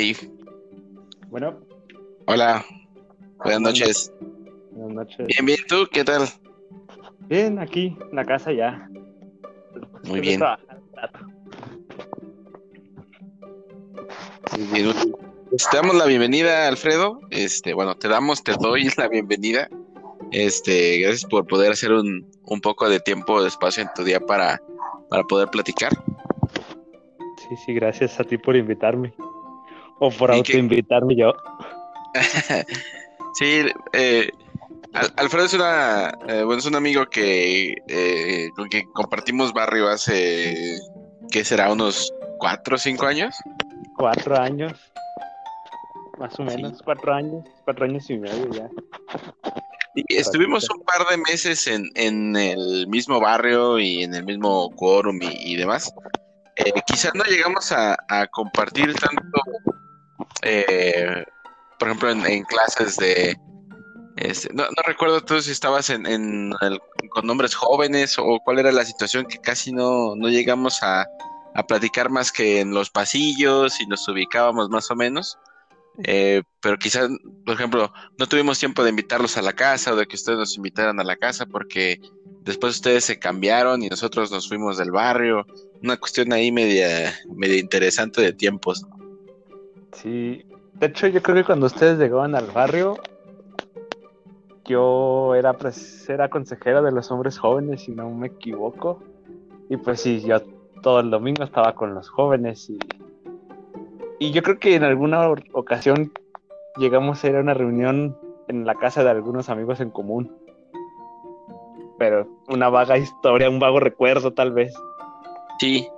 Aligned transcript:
Hey. 0.00 0.14
Bueno. 1.26 1.58
Hola. 2.26 2.64
Buenas 3.38 3.60
noches. 3.60 4.12
Buenas 4.70 4.94
noches. 4.94 5.26
Bien, 5.26 5.44
bien, 5.44 5.58
¿tú 5.68 5.88
qué 5.90 6.04
tal? 6.04 6.28
Bien, 7.28 7.58
aquí, 7.58 7.96
en 8.08 8.14
la 8.14 8.24
casa 8.24 8.52
ya. 8.52 8.88
Muy 10.04 10.20
bien. 10.20 10.40
Te 14.52 15.76
damos 15.76 15.96
la 15.96 16.06
bienvenida, 16.06 16.68
Alfredo. 16.68 17.18
Este, 17.30 17.74
bueno, 17.74 17.96
te 17.96 18.06
damos, 18.06 18.44
te 18.44 18.52
doy 18.52 18.88
la 18.96 19.08
bienvenida. 19.08 19.68
Este, 20.30 20.98
gracias 21.00 21.28
por 21.28 21.44
poder 21.48 21.72
hacer 21.72 21.92
un, 21.92 22.24
un 22.44 22.60
poco 22.60 22.88
de 22.88 23.00
tiempo, 23.00 23.42
de 23.42 23.48
espacio 23.48 23.82
en 23.82 23.88
tu 23.96 24.04
día 24.04 24.20
para, 24.20 24.62
para 25.10 25.24
poder 25.24 25.48
platicar. 25.48 25.90
Sí, 27.48 27.56
sí, 27.66 27.74
gracias 27.74 28.20
a 28.20 28.22
ti 28.22 28.38
por 28.38 28.54
invitarme. 28.54 29.12
O 30.00 30.10
por 30.10 30.30
autoinvitarme 30.30 31.16
yo. 31.16 31.32
sí, 33.34 33.66
eh, 33.92 34.30
Alfredo 35.16 35.44
es 35.44 35.54
una 35.54 36.12
eh, 36.28 36.42
bueno 36.42 36.58
es 36.58 36.66
un 36.66 36.74
amigo 36.74 37.06
que 37.06 37.74
eh, 37.86 38.48
con 38.56 38.68
quien 38.68 38.90
compartimos 38.92 39.52
barrio 39.52 39.88
hace 39.88 40.78
¿qué 41.30 41.44
será? 41.44 41.70
unos 41.70 42.12
cuatro 42.38 42.76
o 42.76 42.78
cinco 42.78 43.06
años. 43.06 43.34
Cuatro 43.96 44.38
años, 44.38 44.72
más 46.18 46.38
o 46.38 46.44
menos, 46.44 46.80
cuatro 46.82 47.12
años, 47.12 47.44
cuatro 47.64 47.84
años 47.84 48.08
y 48.08 48.18
medio 48.18 48.48
ya. 48.50 48.68
Y 49.94 50.14
estuvimos 50.14 50.68
un 50.70 50.84
par 50.84 51.06
de 51.08 51.16
meses 51.16 51.66
en, 51.66 51.90
en 51.96 52.36
el 52.36 52.86
mismo 52.86 53.20
barrio 53.20 53.78
y 53.80 54.04
en 54.04 54.14
el 54.14 54.24
mismo 54.24 54.70
quórum 54.76 55.18
y, 55.20 55.56
demás. 55.56 55.92
Eh, 56.56 56.72
quizás 56.86 57.12
no 57.14 57.24
llegamos 57.24 57.72
a, 57.72 57.96
a 58.08 58.26
compartir 58.28 58.94
tanto 58.94 59.42
eh, 60.42 61.24
por 61.78 61.88
ejemplo, 61.88 62.10
en, 62.10 62.44
clases 62.44 62.96
de... 62.96 63.36
Este, 64.16 64.52
no, 64.52 64.64
recuerdo 64.84 65.20
tú 65.20 65.40
si 65.40 65.52
estabas 65.52 65.90
en, 65.90 66.50
con 67.10 67.26
nombres 67.26 67.54
jóvenes 67.54 68.18
o 68.18 68.40
cuál 68.44 68.58
era 68.58 68.72
la 68.72 68.84
situación 68.84 69.26
que 69.26 69.38
casi 69.38 69.72
no, 69.72 70.16
no 70.16 70.28
llegamos 70.28 70.82
a, 70.82 71.06
a 71.54 71.66
platicar 71.66 72.10
más 72.10 72.32
que 72.32 72.60
en 72.60 72.72
los 72.72 72.90
pasillos 72.90 73.80
y 73.80 73.86
nos 73.86 74.06
ubicábamos 74.08 74.70
más 74.70 74.90
o 74.90 74.96
menos. 74.96 75.38
Eh, 76.04 76.42
pero 76.60 76.78
quizás, 76.78 77.08
por 77.44 77.54
ejemplo, 77.54 77.92
no 78.18 78.26
tuvimos 78.28 78.58
tiempo 78.58 78.84
de 78.84 78.90
invitarlos 78.90 79.36
a 79.36 79.42
la 79.42 79.52
casa 79.52 79.92
o 79.92 79.96
de 79.96 80.06
que 80.06 80.14
ustedes 80.14 80.38
nos 80.38 80.56
invitaran 80.56 81.00
a 81.00 81.04
la 81.04 81.16
casa 81.16 81.46
porque 81.46 82.00
después 82.42 82.76
ustedes 82.76 83.04
se 83.04 83.18
cambiaron 83.18 83.82
y 83.82 83.88
nosotros 83.88 84.30
nos 84.30 84.48
fuimos 84.48 84.78
del 84.78 84.92
barrio. 84.92 85.44
Una 85.82 85.96
cuestión 85.96 86.32
ahí 86.32 86.52
media, 86.52 87.18
media 87.34 87.58
interesante 87.58 88.22
de 88.22 88.32
tiempos. 88.32 88.84
Sí, 89.92 90.44
de 90.74 90.86
hecho 90.86 91.06
yo 91.06 91.22
creo 91.22 91.36
que 91.36 91.44
cuando 91.44 91.66
ustedes 91.66 91.98
llegaban 91.98 92.34
al 92.34 92.46
barrio, 92.46 92.96
yo 94.64 95.34
era, 95.34 95.56
era 96.08 96.28
consejera 96.28 96.82
de 96.82 96.92
los 96.92 97.10
hombres 97.10 97.38
jóvenes, 97.38 97.82
si 97.82 97.92
no 97.92 98.10
me 98.10 98.28
equivoco. 98.28 99.02
Y 99.68 99.76
pues 99.78 100.00
sí, 100.00 100.20
yo 100.20 100.40
todo 100.82 101.00
el 101.00 101.10
domingo 101.10 101.42
estaba 101.42 101.74
con 101.74 101.94
los 101.94 102.08
jóvenes 102.08 102.68
y, 102.70 102.78
y 104.18 104.30
yo 104.30 104.42
creo 104.42 104.58
que 104.58 104.74
en 104.74 104.84
alguna 104.84 105.28
ocasión 105.52 106.12
llegamos 106.76 107.22
a 107.24 107.28
ir 107.28 107.36
a 107.36 107.40
una 107.40 107.54
reunión 107.54 108.16
en 108.48 108.64
la 108.64 108.74
casa 108.74 109.02
de 109.02 109.10
algunos 109.10 109.48
amigos 109.48 109.80
en 109.80 109.90
común. 109.90 110.36
Pero 111.98 112.28
una 112.48 112.68
vaga 112.68 112.96
historia, 112.96 113.50
un 113.50 113.58
vago 113.58 113.80
recuerdo 113.80 114.32
tal 114.32 114.52
vez. 114.52 114.72
Sí, 115.58 115.88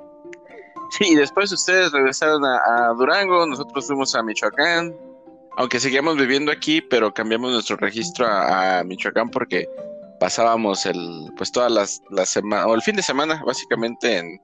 Sí, 0.90 1.14
después 1.14 1.52
ustedes 1.52 1.92
regresaron 1.92 2.44
a, 2.44 2.88
Durango, 2.96 3.46
nosotros 3.46 3.86
fuimos 3.86 4.14
a 4.14 4.22
Michoacán, 4.22 4.94
aunque 5.56 5.78
seguíamos 5.78 6.16
viviendo 6.16 6.50
aquí, 6.50 6.80
pero 6.80 7.14
cambiamos 7.14 7.52
nuestro 7.52 7.76
registro 7.76 8.26
a, 8.26 8.82
Michoacán 8.84 9.30
porque 9.30 9.68
pasábamos 10.18 10.86
el, 10.86 11.30
pues 11.36 11.52
todas 11.52 11.70
las, 11.70 12.02
las 12.10 12.28
semanas, 12.28 12.66
o 12.66 12.74
el 12.74 12.82
fin 12.82 12.96
de 12.96 13.02
semana, 13.02 13.42
básicamente, 13.46 14.18
en, 14.18 14.40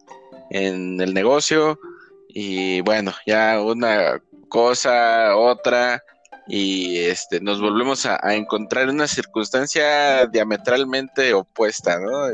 en 0.51 1.01
el 1.01 1.13
negocio. 1.13 1.79
Y 2.29 2.81
bueno, 2.83 3.13
ya 3.27 3.61
una 3.61 4.21
cosa, 4.49 5.37
otra, 5.37 6.03
y 6.47 6.99
este, 6.99 7.41
nos 7.41 7.61
volvemos 7.61 8.07
a, 8.07 8.21
a 8.23 8.35
encontrar 8.35 8.85
en 8.85 8.97
una 8.97 9.09
circunstancia 9.09 10.27
diametralmente 10.27 11.35
opuesta, 11.35 11.99
¿no? 11.99 12.29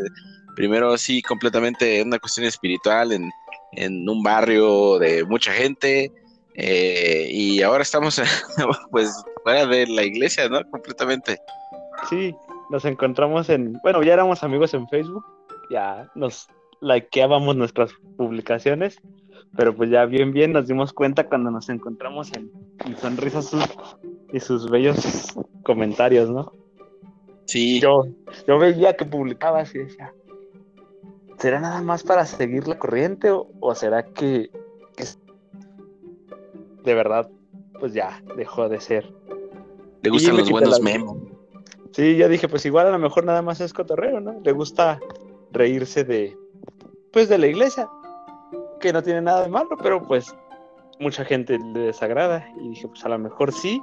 Primero 0.54 0.98
sí, 0.98 1.22
completamente 1.22 2.02
una 2.02 2.18
cuestión 2.18 2.46
espiritual 2.46 3.12
en 3.12 3.30
en 3.72 4.08
un 4.08 4.22
barrio 4.22 4.98
de 4.98 5.24
mucha 5.24 5.52
gente 5.52 6.12
eh, 6.54 7.28
y 7.30 7.62
ahora 7.62 7.82
estamos 7.82 8.20
pues 8.90 9.24
fuera 9.42 9.66
de 9.66 9.86
la 9.86 10.02
iglesia, 10.02 10.48
¿no? 10.48 10.62
Completamente. 10.70 11.38
Sí, 12.08 12.34
nos 12.70 12.84
encontramos 12.84 13.48
en, 13.48 13.78
bueno, 13.82 14.02
ya 14.02 14.14
éramos 14.14 14.42
amigos 14.42 14.74
en 14.74 14.88
Facebook, 14.88 15.24
ya 15.70 16.10
nos 16.14 16.48
likeábamos 16.80 17.56
nuestras 17.56 17.92
publicaciones, 18.16 19.00
pero 19.56 19.74
pues 19.74 19.90
ya 19.90 20.04
bien 20.04 20.32
bien 20.32 20.52
nos 20.52 20.66
dimos 20.66 20.92
cuenta 20.92 21.28
cuando 21.28 21.50
nos 21.50 21.68
encontramos 21.68 22.32
en, 22.32 22.50
sonrisas 22.96 23.46
sus, 23.46 23.64
y 24.32 24.40
sus 24.40 24.70
bellos 24.70 25.34
comentarios, 25.62 26.30
¿no? 26.30 26.52
Sí. 27.46 27.80
Yo, 27.80 28.06
yo 28.46 28.58
veía 28.58 28.96
que 28.96 29.04
publicabas 29.04 29.74
y 29.74 29.78
decía, 29.78 30.12
¿será 31.42 31.58
nada 31.58 31.82
más 31.82 32.04
para 32.04 32.24
seguir 32.24 32.68
la 32.68 32.78
corriente 32.78 33.28
o, 33.32 33.74
será 33.74 34.04
que, 34.04 34.48
de 36.84 36.94
verdad, 36.94 37.28
pues 37.80 37.94
ya 37.94 38.22
dejó 38.36 38.68
de 38.68 38.80
ser? 38.80 39.12
Le 40.02 40.10
gustan 40.10 40.36
los 40.36 40.48
buenos 40.48 40.80
memes. 40.80 41.10
Sí, 41.90 42.14
yo 42.14 42.28
dije, 42.28 42.48
pues 42.48 42.64
igual 42.64 42.86
a 42.86 42.92
lo 42.92 42.98
mejor 43.00 43.24
nada 43.24 43.42
más 43.42 43.60
es 43.60 43.72
cotorreo, 43.72 44.20
¿no? 44.20 44.38
Le 44.40 44.52
gusta 44.52 45.00
reírse 45.50 46.04
de, 46.04 46.38
pues 47.12 47.28
de 47.28 47.38
la 47.38 47.48
iglesia, 47.48 47.88
que 48.78 48.92
no 48.92 49.02
tiene 49.02 49.22
nada 49.22 49.42
de 49.42 49.48
malo, 49.48 49.76
pero 49.82 50.00
pues 50.00 50.32
mucha 51.00 51.24
gente 51.24 51.58
le 51.58 51.80
desagrada. 51.80 52.48
Y 52.60 52.68
dije, 52.68 52.86
pues 52.86 53.04
a 53.04 53.08
lo 53.08 53.18
mejor 53.18 53.52
sí, 53.52 53.82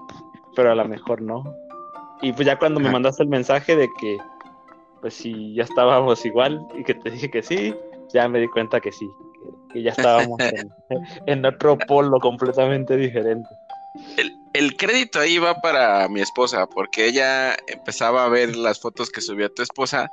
pero 0.56 0.72
a 0.72 0.76
lo 0.76 0.88
mejor 0.88 1.22
no. 1.22 1.44
Y 2.22 2.32
pues 2.32 2.46
ya 2.46 2.58
cuando 2.58 2.80
me 2.80 2.90
mandaste 2.90 3.24
el 3.24 3.30
mensaje 3.30 3.76
de 3.76 3.90
que 4.00 4.18
pues 5.02 5.14
si 5.14 5.54
ya 5.56 5.64
estábamos 5.64 6.26
igual 6.26 6.66
y 6.78 6.84
que 6.84 6.94
te 6.94 7.10
dije 7.10 7.30
que 7.30 7.44
sí, 7.44 7.74
ya 8.14 8.28
me 8.28 8.40
di 8.40 8.48
cuenta 8.48 8.80
que 8.80 8.92
sí, 8.92 9.10
que, 9.74 9.84
ya 9.84 9.92
estábamos 9.92 10.40
en, 11.26 11.46
otro 11.46 11.78
polo 11.78 12.20
completamente 12.20 12.96
diferente. 12.98 13.50
El, 14.54 14.76
crédito 14.78 15.20
ahí 15.20 15.38
va 15.38 15.62
para 15.62 16.08
mi 16.10 16.22
esposa, 16.22 16.68
porque 16.68 17.06
ella 17.06 17.56
empezaba 17.68 18.26
a 18.26 18.30
ver 18.30 18.56
las 18.56 18.80
fotos 18.80 19.10
que 19.10 19.22
subía 19.22 19.50
tu 19.50 19.62
esposa, 19.62 20.12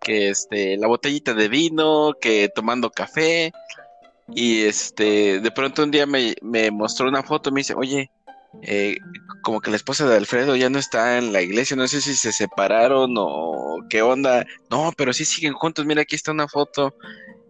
que 0.00 0.28
este, 0.28 0.76
la 0.76 0.88
botellita 0.88 1.34
de 1.34 1.48
vino, 1.48 2.12
que 2.20 2.48
tomando 2.48 2.90
café, 2.90 3.52
y 4.34 4.62
este, 4.62 5.40
de 5.40 5.50
pronto 5.50 5.82
un 5.82 5.90
día 5.90 6.06
me, 6.06 6.34
me 6.42 6.70
mostró 6.70 7.08
una 7.08 7.22
foto, 7.22 7.50
me 7.50 7.60
dice, 7.60 7.74
oye, 7.74 8.10
eh, 8.60 8.96
como 9.42 9.60
que 9.60 9.70
la 9.70 9.76
esposa 9.76 10.06
de 10.06 10.16
Alfredo 10.16 10.54
ya 10.56 10.68
no 10.68 10.78
está 10.78 11.18
en 11.18 11.32
la 11.32 11.40
iglesia, 11.40 11.76
no 11.76 11.88
sé 11.88 12.00
si 12.00 12.14
se 12.14 12.32
separaron 12.32 13.14
o 13.16 13.78
qué 13.88 14.02
onda. 14.02 14.46
No, 14.70 14.92
pero 14.96 15.12
sí 15.12 15.24
siguen 15.24 15.54
juntos, 15.54 15.86
mira, 15.86 16.02
aquí 16.02 16.14
está 16.14 16.32
una 16.32 16.48
foto. 16.48 16.94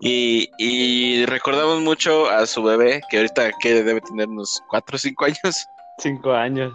Y, 0.04 1.25
recordamos 1.26 1.81
mucho 1.81 2.28
a 2.28 2.46
su 2.46 2.62
bebé, 2.62 3.02
que 3.08 3.19
ahorita 3.19 3.52
que 3.60 3.84
debe 3.84 4.00
tener 4.00 4.28
unos 4.28 4.60
4 4.69 4.96
o 4.96 4.99
5 4.99 5.25
años. 5.25 5.66
5 5.99 6.32
años. 6.32 6.75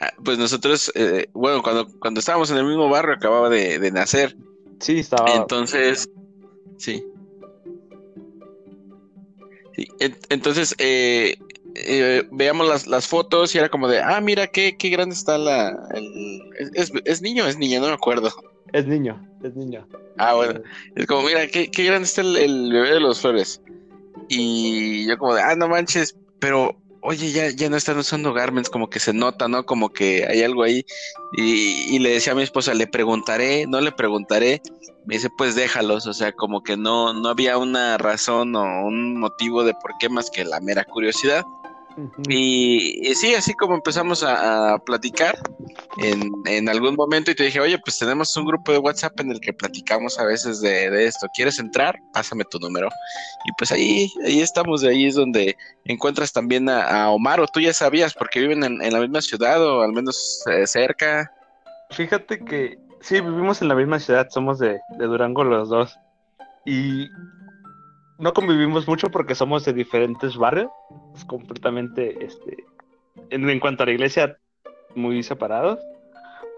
Ah, 0.00 0.12
pues 0.24 0.36
nosotros, 0.36 0.90
eh, 0.96 1.28
bueno, 1.34 1.62
cuando, 1.62 1.86
cuando 2.00 2.18
estábamos 2.18 2.50
en 2.50 2.56
el 2.56 2.64
mismo 2.64 2.88
barrio, 2.88 3.14
acababa 3.14 3.48
de, 3.48 3.90
nacer. 3.92 4.36
Sí, 4.80 5.00
estaba. 5.00 5.30
Entonces, 5.34 6.08
sí. 6.78 7.04
sí. 9.76 9.88
entonces, 10.30 10.74
eh, 10.78 11.36
eh, 11.86 12.28
veamos 12.30 12.68
las, 12.68 12.86
las, 12.86 13.06
fotos 13.06 13.54
y 13.54 13.58
era 13.58 13.68
como 13.68 13.88
de, 13.88 14.00
ah, 14.00 14.20
mira 14.20 14.46
qué, 14.46 14.76
qué 14.76 14.88
grande 14.88 15.14
está 15.14 15.38
la... 15.38 15.76
es, 16.74 16.92
es, 17.04 17.22
niño 17.22 17.46
es 17.46 17.58
niña, 17.58 17.80
no 17.80 17.88
me 17.88 17.94
acuerdo. 17.94 18.30
Es 18.72 18.86
niño, 18.86 19.20
es 19.42 19.54
niño. 19.54 19.86
Ah, 20.18 20.34
bueno. 20.34 20.60
Es 20.94 21.06
como, 21.06 21.22
mira, 21.22 21.46
qué, 21.46 21.70
qué 21.70 21.84
grande 21.84 22.04
está 22.04 22.20
el, 22.20 22.36
el 22.36 22.72
bebé 22.72 22.94
de 22.94 23.00
los 23.00 23.20
flores. 23.20 23.60
Y 24.28 25.06
yo 25.06 25.18
como 25.18 25.34
de, 25.34 25.42
ah, 25.42 25.56
no 25.56 25.68
manches, 25.68 26.16
pero 26.38 26.76
oye, 27.02 27.32
ya, 27.32 27.50
ya 27.50 27.68
no 27.70 27.76
están 27.76 27.98
usando 27.98 28.32
garments, 28.32 28.70
como 28.70 28.90
que 28.90 29.00
se 29.00 29.12
nota, 29.12 29.48
¿no? 29.48 29.64
Como 29.64 29.90
que 29.90 30.26
hay 30.26 30.42
algo 30.42 30.62
ahí. 30.62 30.84
Y, 31.32 31.94
y, 31.94 31.98
le 31.98 32.10
decía 32.10 32.32
a 32.32 32.36
mi 32.36 32.42
esposa, 32.42 32.74
le 32.74 32.86
preguntaré, 32.86 33.66
no 33.66 33.80
le 33.80 33.92
preguntaré. 33.92 34.62
Me 35.06 35.14
dice, 35.14 35.30
pues 35.36 35.54
déjalos, 35.54 36.06
o 36.06 36.12
sea, 36.12 36.32
como 36.32 36.62
que 36.62 36.76
no, 36.76 37.12
no 37.12 37.28
había 37.28 37.58
una 37.58 37.98
razón 37.98 38.54
o 38.54 38.62
un 38.86 39.18
motivo 39.18 39.64
de 39.64 39.74
por 39.74 39.92
qué 39.98 40.08
más 40.08 40.30
que 40.30 40.44
la 40.44 40.60
mera 40.60 40.84
curiosidad 40.84 41.44
y, 42.28 43.14
sí, 43.14 43.34
así 43.34 43.54
como 43.54 43.74
empezamos 43.74 44.22
a, 44.22 44.78
platicar 44.84 45.38
en, 45.98 46.30
en, 46.46 46.68
algún 46.68 46.94
momento 46.94 47.30
y 47.30 47.34
te 47.34 47.44
dije, 47.44 47.60
oye, 47.60 47.78
pues 47.78 47.98
tenemos 47.98 48.36
un 48.36 48.46
grupo 48.46 48.72
de 48.72 48.78
WhatsApp 48.78 49.18
en 49.20 49.30
el 49.32 49.40
que 49.40 49.52
platicamos 49.52 50.18
a 50.18 50.24
veces 50.24 50.60
de, 50.60 51.04
esto. 51.04 51.26
¿Quieres 51.34 51.58
entrar? 51.58 51.98
Pásame 52.12 52.44
tu 52.44 52.58
número. 52.58 52.88
Y 53.44 53.52
pues 53.58 53.72
ahí, 53.72 54.08
ahí 54.24 54.40
estamos, 54.40 54.82
de 54.82 54.90
ahí 54.90 55.06
es 55.06 55.14
donde 55.14 55.56
encuentras 55.84 56.32
también 56.32 56.68
a, 56.68 57.10
Omar, 57.10 57.40
o 57.40 57.46
tú 57.46 57.60
ya 57.60 57.72
sabías, 57.72 58.14
porque 58.14 58.40
viven 58.40 58.64
en, 58.64 58.92
la 58.92 59.00
misma 59.00 59.22
ciudad 59.22 59.62
o 59.64 59.82
al 59.82 59.92
menos 59.92 60.42
eh, 60.50 60.66
cerca. 60.66 61.32
Fíjate 61.90 62.44
que 62.44 62.78
sí, 63.00 63.20
vivimos 63.20 63.62
en 63.62 63.68
la 63.68 63.74
misma 63.74 63.98
ciudad, 63.98 64.28
somos 64.30 64.58
de, 64.58 64.80
de 64.98 65.06
Durango 65.06 65.44
los 65.44 65.68
dos. 65.68 65.98
Y 66.64 67.08
no 68.20 68.34
convivimos 68.34 68.86
mucho 68.86 69.10
porque 69.10 69.34
somos 69.34 69.64
de 69.64 69.72
diferentes 69.72 70.36
barrios, 70.36 70.70
completamente, 71.26 72.22
este, 72.24 72.64
en, 73.30 73.58
cuanto 73.58 73.82
a 73.82 73.86
la 73.86 73.92
iglesia, 73.92 74.36
muy 74.94 75.22
separados. 75.22 75.80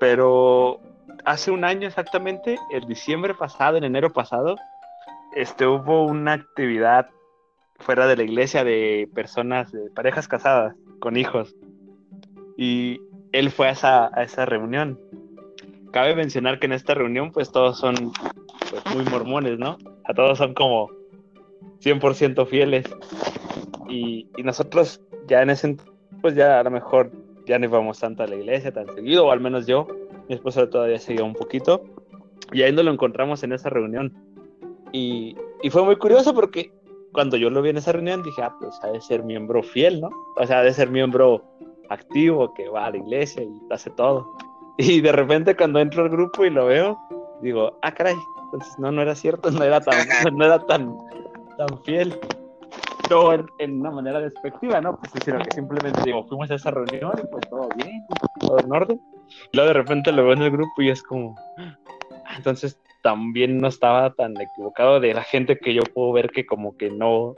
Pero 0.00 0.80
hace 1.24 1.52
un 1.52 1.64
año 1.64 1.86
exactamente, 1.86 2.58
el 2.72 2.86
diciembre 2.86 3.34
pasado, 3.34 3.76
en 3.76 3.84
enero 3.84 4.12
pasado, 4.12 4.56
este, 5.36 5.66
hubo 5.66 6.04
una 6.04 6.32
actividad 6.32 7.08
fuera 7.78 8.08
de 8.08 8.16
la 8.16 8.24
iglesia 8.24 8.64
de 8.64 9.08
personas, 9.14 9.70
de 9.70 9.88
parejas 9.90 10.26
casadas 10.26 10.74
con 10.98 11.16
hijos. 11.16 11.54
Y 12.56 13.00
él 13.30 13.52
fue 13.52 13.68
a 13.68 13.70
esa, 13.70 14.10
a 14.18 14.24
esa 14.24 14.46
reunión. 14.46 14.98
Cabe 15.92 16.16
mencionar 16.16 16.58
que 16.58 16.66
en 16.66 16.72
esta 16.72 16.94
reunión, 16.94 17.30
pues 17.30 17.52
todos 17.52 17.78
son 17.78 17.94
pues, 18.70 18.94
muy 18.94 19.04
mormones, 19.04 19.58
¿no? 19.58 19.78
A 20.04 20.14
todos 20.14 20.38
son 20.38 20.54
como 20.54 21.01
100% 21.82 22.46
fieles. 22.46 22.86
Y, 23.88 24.26
nosotros 24.42 25.00
ya 25.28 25.42
en 25.42 25.50
ese 25.50 25.76
pues 26.20 26.34
ya 26.34 26.60
a 26.60 26.62
lo 26.62 26.70
mejor 26.70 27.10
ya 27.46 27.58
no 27.58 27.66
íbamos 27.66 27.98
tanto 27.98 28.22
a 28.22 28.26
la 28.26 28.36
iglesia 28.36 28.72
tan 28.72 28.86
seguido, 28.94 29.26
o 29.26 29.30
al 29.30 29.40
menos 29.40 29.66
yo, 29.66 29.86
mi 30.28 30.34
esposa 30.34 30.68
todavía 30.70 30.98
seguía 30.98 31.24
un 31.24 31.34
poquito, 31.34 31.84
y 32.52 32.62
ahí 32.62 32.72
nos 32.72 32.84
lo 32.84 32.92
encontramos 32.92 33.42
en 33.42 33.52
esa 33.52 33.70
reunión. 33.70 34.12
Y, 34.92 35.36
y 35.62 35.70
fue 35.70 35.84
muy 35.84 35.96
curioso 35.96 36.34
porque 36.34 36.72
cuando 37.12 37.36
yo 37.36 37.50
lo 37.50 37.62
vi 37.62 37.70
en 37.70 37.76
esa 37.76 37.92
reunión 37.92 38.22
dije, 38.22 38.42
ah, 38.42 38.54
pues 38.58 38.78
ha 38.82 38.88
de 38.88 39.00
ser 39.00 39.22
miembro 39.22 39.62
fiel, 39.62 40.00
¿no? 40.00 40.10
O 40.36 40.46
sea, 40.46 40.60
ha 40.60 40.62
de 40.62 40.72
ser 40.72 40.90
miembro 40.90 41.44
activo, 41.88 42.52
que 42.54 42.68
va 42.68 42.86
a 42.86 42.90
la 42.90 42.96
iglesia 42.96 43.42
y 43.42 43.52
hace 43.70 43.90
todo. 43.90 44.34
Y 44.78 45.00
de 45.00 45.12
repente 45.12 45.54
cuando 45.54 45.80
entro 45.80 46.02
al 46.02 46.08
grupo 46.08 46.44
y 46.44 46.50
lo 46.50 46.66
veo, 46.66 46.98
digo, 47.42 47.78
ah, 47.82 47.92
caray, 47.92 48.16
entonces 48.44 48.78
no, 48.78 48.90
no 48.90 49.02
era 49.02 49.14
cierto, 49.14 49.50
no 49.50 49.62
era 49.62 49.80
tan, 49.80 49.96
no 50.36 50.44
era 50.44 50.58
tan, 50.66 50.96
tan 51.56 51.82
fiel. 51.84 52.18
No 53.10 53.32
en, 53.58 53.80
una 53.80 53.90
manera 53.90 54.20
despectiva, 54.20 54.80
¿no? 54.80 54.96
Pues 54.96 55.12
sino 55.22 55.38
que 55.40 55.50
simplemente 55.54 56.00
digo, 56.04 56.24
fuimos 56.26 56.50
a 56.50 56.54
esa 56.54 56.70
reunión 56.70 57.12
y 57.22 57.26
pues 57.26 57.48
todo 57.50 57.68
bien, 57.76 58.06
todo 58.40 58.58
en 58.58 58.72
orden. 58.72 59.00
Y 59.52 59.56
luego 59.56 59.68
de 59.68 59.74
repente 59.74 60.12
lo 60.12 60.24
veo 60.24 60.32
en 60.32 60.42
el 60.42 60.50
grupo 60.50 60.80
y 60.80 60.88
es 60.90 61.02
como, 61.02 61.36
ah, 61.58 62.34
entonces 62.36 62.80
también 63.02 63.58
no 63.58 63.68
estaba 63.68 64.14
tan 64.14 64.40
equivocado 64.40 65.00
de 65.00 65.12
la 65.12 65.24
gente 65.24 65.58
que 65.58 65.74
yo 65.74 65.82
puedo 65.82 66.12
ver 66.12 66.30
que 66.30 66.46
como 66.46 66.76
que 66.76 66.90
no, 66.90 67.34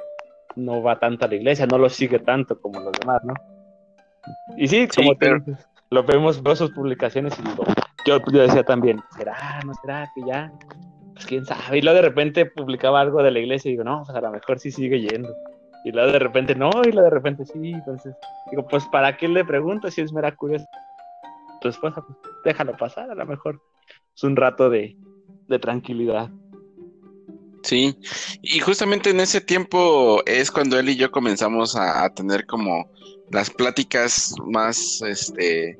no 0.54 0.82
va 0.82 1.00
tanto 1.00 1.24
a 1.24 1.28
la 1.28 1.34
iglesia, 1.34 1.66
no 1.66 1.78
lo 1.78 1.88
sigue 1.88 2.20
tanto 2.20 2.60
como 2.60 2.78
los 2.80 2.92
demás, 3.00 3.24
¿no? 3.24 3.34
Y 4.56 4.68
sí, 4.68 4.86
como 4.94 5.16
te 5.16 5.42
lo 5.90 6.04
vemos, 6.04 6.42
veo 6.42 6.56
sus 6.56 6.70
publicaciones 6.70 7.38
y 7.38 7.42
digo, 7.42 7.64
yo, 8.06 8.18
yo 8.32 8.42
decía 8.42 8.62
también, 8.62 9.00
¿será, 9.16 9.60
no 9.66 9.72
será 9.74 10.10
que 10.14 10.22
ya 10.26 10.52
pues 11.14 11.26
quién 11.26 11.46
sabe. 11.46 11.78
Y 11.78 11.82
luego 11.82 11.96
de 11.96 12.08
repente 12.08 12.46
publicaba 12.46 13.00
algo 13.00 13.22
de 13.22 13.30
la 13.30 13.38
iglesia 13.38 13.68
y 13.68 13.72
digo, 13.72 13.84
no, 13.84 14.02
pues 14.04 14.16
a 14.16 14.20
lo 14.20 14.30
mejor 14.30 14.58
sí 14.58 14.70
sigue 14.70 15.00
yendo. 15.00 15.34
Y 15.84 15.92
luego 15.92 16.12
de 16.12 16.18
repente 16.18 16.54
no, 16.54 16.70
y 16.84 16.92
luego 16.92 17.02
de 17.02 17.10
repente 17.10 17.44
sí. 17.44 17.72
Entonces, 17.72 18.14
digo, 18.50 18.66
pues 18.66 18.84
¿para 18.86 19.16
qué 19.16 19.28
le 19.28 19.44
pregunto 19.44 19.90
si 19.90 20.00
es 20.00 20.12
mera 20.12 20.34
curiosidad? 20.34 20.68
Tu 21.60 21.68
esposa, 21.68 22.02
pues 22.02 22.18
déjalo 22.44 22.76
pasar, 22.76 23.10
a 23.10 23.14
lo 23.14 23.26
mejor 23.26 23.60
es 24.14 24.22
un 24.22 24.36
rato 24.36 24.68
de, 24.68 24.96
de 25.48 25.58
tranquilidad. 25.58 26.30
Sí, 27.62 27.96
y 28.42 28.60
justamente 28.60 29.08
en 29.08 29.20
ese 29.20 29.40
tiempo 29.40 30.22
es 30.26 30.50
cuando 30.50 30.78
él 30.78 30.90
y 30.90 30.96
yo 30.96 31.10
comenzamos 31.10 31.76
a, 31.76 32.04
a 32.04 32.10
tener 32.10 32.44
como 32.44 32.90
las 33.30 33.48
pláticas 33.48 34.34
más, 34.44 35.00
este, 35.00 35.78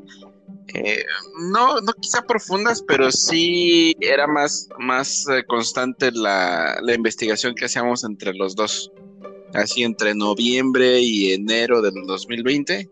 eh, 0.73 1.05
no, 1.53 1.81
no 1.81 1.93
quizá 1.95 2.23
profundas, 2.23 2.83
pero 2.83 3.11
sí 3.13 3.95
era 4.01 4.27
más, 4.27 4.69
más 4.79 5.27
eh, 5.29 5.45
constante 5.47 6.11
la, 6.13 6.81
investigación 6.95 7.55
que 7.55 7.67
hacíamos 7.67 8.05
entre 8.05 8.35
los 8.35 8.55
dos. 8.57 8.91
Así 9.53 9.85
entre 9.85 10.15
noviembre 10.15 11.01
y 11.01 11.33
enero 11.33 11.81
del 11.81 11.95
2020 12.07 12.91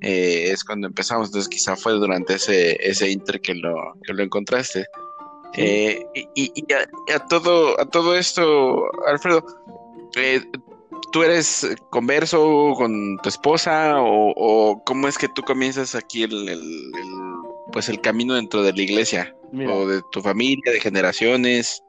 eh, 0.00 0.50
es 0.50 0.64
cuando 0.64 0.86
empezamos, 0.86 1.28
entonces 1.28 1.48
quizá 1.48 1.76
fue 1.76 1.92
durante 1.92 2.34
ese, 2.34 2.78
ese 2.80 3.10
inter 3.10 3.38
que 3.40 3.54
lo, 3.54 3.74
que 4.04 4.14
lo 4.14 4.22
encontraste. 4.22 4.86
y, 5.54 6.64
a, 7.12 7.26
todo, 7.26 7.78
a 7.78 7.84
todo 7.84 8.16
esto, 8.16 8.88
Alfredo, 9.06 9.44
¿tú 11.12 11.22
eres 11.22 11.76
converso 11.90 12.74
con 12.76 13.16
tu 13.18 13.28
esposa 13.28 13.96
o, 14.00 14.82
cómo 14.84 15.08
es 15.08 15.18
que 15.18 15.28
tú 15.28 15.42
comienzas 15.42 15.94
aquí 15.94 16.22
el, 16.22 16.60
pues 17.72 17.88
el 17.88 18.00
camino 18.00 18.34
dentro 18.34 18.62
de 18.62 18.72
la 18.72 18.82
iglesia 18.82 19.34
o 19.52 19.86
de 19.86 20.00
tu 20.12 20.20
familia, 20.20 20.72
de 20.72 20.80
generaciones? 20.80 21.82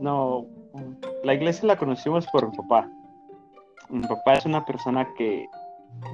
No, 0.00 0.46
la 1.22 1.34
iglesia 1.34 1.66
la 1.66 1.76
conocimos 1.76 2.26
por 2.28 2.50
mi 2.50 2.56
papá. 2.56 2.88
Mi 3.88 4.06
papá 4.06 4.34
es 4.34 4.46
una 4.46 4.64
persona 4.64 5.06
que, 5.16 5.46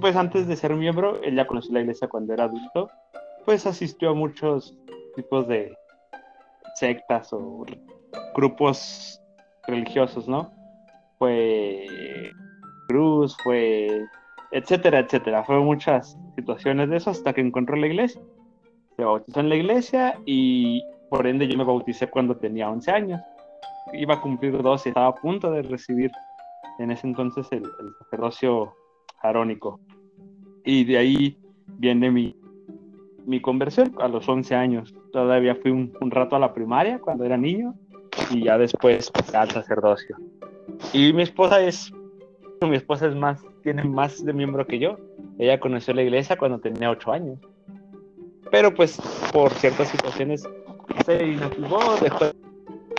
pues 0.01 0.17
antes 0.17 0.47
de 0.47 0.57
ser 0.57 0.75
miembro, 0.75 1.21
él 1.23 1.37
ya 1.37 1.47
conoció 1.47 1.73
la 1.73 1.81
iglesia 1.81 2.09
cuando 2.09 2.35
era 2.35 2.45
adulto, 2.45 2.91
pues 3.45 3.67
asistió 3.67 4.11
a 4.11 4.15
muchos 4.15 4.77
tipos 5.17 5.49
de 5.49 5.75
sectas 6.75 7.33
o 7.33 7.65
grupos 8.35 9.21
religiosos, 9.67 10.29
¿no? 10.29 10.60
Fue 11.21 12.33
cruz, 12.89 13.37
fue 13.45 14.07
etcétera, 14.51 15.01
etcétera. 15.01 15.45
Fue 15.45 15.61
muchas 15.61 16.19
situaciones 16.35 16.89
de 16.89 16.97
eso 16.97 17.11
hasta 17.11 17.33
que 17.35 17.43
encontró 17.43 17.77
la 17.77 17.87
iglesia. 17.87 18.21
Se 18.97 19.05
bautizó 19.05 19.41
en 19.41 19.51
la 19.51 19.57
iglesia 19.57 20.19
y 20.25 20.83
por 21.11 21.27
ende 21.27 21.47
yo 21.47 21.59
me 21.59 21.65
bauticé 21.65 22.09
cuando 22.09 22.37
tenía 22.37 22.71
11 22.71 22.91
años. 22.91 23.21
Iba 23.93 24.15
a 24.15 24.21
cumplir 24.21 24.61
12, 24.63 24.89
estaba 24.89 25.09
a 25.09 25.15
punto 25.15 25.51
de 25.51 25.63
recibir 25.63 26.11
en 26.79 26.91
ese 26.91 27.07
entonces 27.07 27.47
el, 27.51 27.65
sacerdocio 27.99 28.75
arónico. 29.23 29.79
Y 30.65 30.85
de 30.85 30.99
ahí 30.99 31.39
viene 31.79 32.11
mi, 32.11 32.35
mi 33.27 33.43
conversión 33.43 33.95
a 34.01 34.09
los 34.09 34.27
11 34.27 34.55
años. 34.55 34.95
Todavía 35.13 35.55
fui 35.55 35.71
un, 35.71 35.93
un 36.01 36.11
rato 36.11 36.37
a 36.37 36.39
la 36.39 36.55
primaria 36.55 36.99
cuando 36.99 37.25
era 37.25 37.37
niño 37.37 37.75
y 38.31 38.45
ya 38.45 38.57
después 38.57 39.13
al 39.35 39.51
sacerdocio. 39.51 40.17
Y 40.93 41.13
mi 41.13 41.23
esposa 41.23 41.61
es, 41.61 41.93
mi 42.61 42.77
esposa 42.77 43.07
es 43.07 43.15
más, 43.15 43.43
tiene 43.63 43.85
más 43.85 44.25
de 44.25 44.33
miembro 44.33 44.67
que 44.67 44.79
yo. 44.79 44.97
Ella 45.39 45.61
conoció 45.61 45.95
la 45.95 46.03
iglesia 46.03 46.37
cuando 46.37 46.59
tenía 46.59 46.91
ocho 46.91 47.13
años. 47.13 47.39
Pero 48.51 48.75
pues 48.75 49.01
por 49.33 49.53
ciertas 49.53 49.89
situaciones 49.89 50.43
se 51.05 51.27
inactivó, 51.27 51.97
dejó 52.03 52.27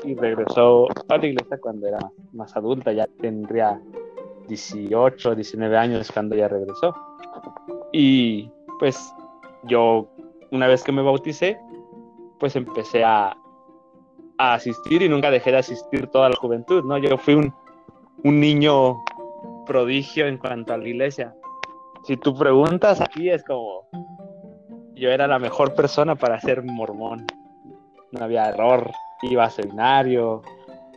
y 0.04 0.16
regresó 0.16 0.88
a 1.10 1.18
la 1.18 1.26
iglesia 1.26 1.58
cuando 1.60 1.88
era 1.88 2.00
más 2.34 2.56
adulta, 2.56 2.92
ya 2.92 3.08
tendría 3.20 3.80
18, 4.48 5.36
19 5.36 5.78
años 5.78 6.12
cuando 6.12 6.36
ella 6.36 6.48
regresó. 6.48 6.96
Y 7.92 8.50
pues 8.80 9.14
yo, 9.64 10.10
una 10.52 10.68
vez 10.68 10.84
que 10.84 10.92
me 10.92 11.02
bauticé, 11.02 11.60
pues 12.40 12.56
empecé 12.56 13.04
a, 13.04 13.36
a 14.38 14.54
asistir 14.54 15.02
y 15.02 15.10
nunca 15.10 15.30
dejé 15.30 15.52
de 15.52 15.58
asistir 15.58 16.08
toda 16.08 16.30
la 16.30 16.36
juventud, 16.36 16.84
¿no? 16.84 16.98
Yo 16.98 17.18
fui 17.18 17.36
un, 17.36 17.54
un 18.24 18.40
niño 18.40 19.04
prodigio 19.66 20.28
en 20.28 20.38
cuanto 20.38 20.74
a 20.74 20.78
la 20.78 20.88
iglesia. 20.88 21.36
Si 22.06 22.18
tú 22.18 22.36
preguntas 22.36 23.02
aquí 23.02 23.30
es 23.30 23.44
como 23.44 23.88
yo 25.02 25.10
era 25.10 25.28
la 25.28 25.40
mejor 25.40 25.74
persona 25.74 26.16
para 26.16 26.40
ser 26.40 26.62
mormón. 26.64 27.26
No 28.12 28.24
había 28.24 28.50
error. 28.50 28.92
Iba 29.24 29.46
a 29.46 29.50
seminario, 29.50 30.44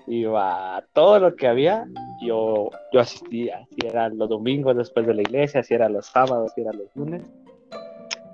iba 0.06 0.76
a 0.76 0.82
todo 0.92 1.18
lo 1.18 1.36
que 1.36 1.46
había, 1.46 1.86
yo, 2.22 2.70
yo 2.92 3.00
asistía. 3.00 3.66
Si 3.70 3.86
eran 3.86 4.18
los 4.18 4.28
domingos 4.28 4.76
después 4.76 5.06
de 5.06 5.14
la 5.14 5.22
iglesia, 5.22 5.62
si 5.62 5.74
eran 5.74 5.94
los 5.94 6.06
sábados, 6.06 6.52
si 6.54 6.60
eran 6.60 6.76
los 6.78 6.88
lunes. 6.94 7.22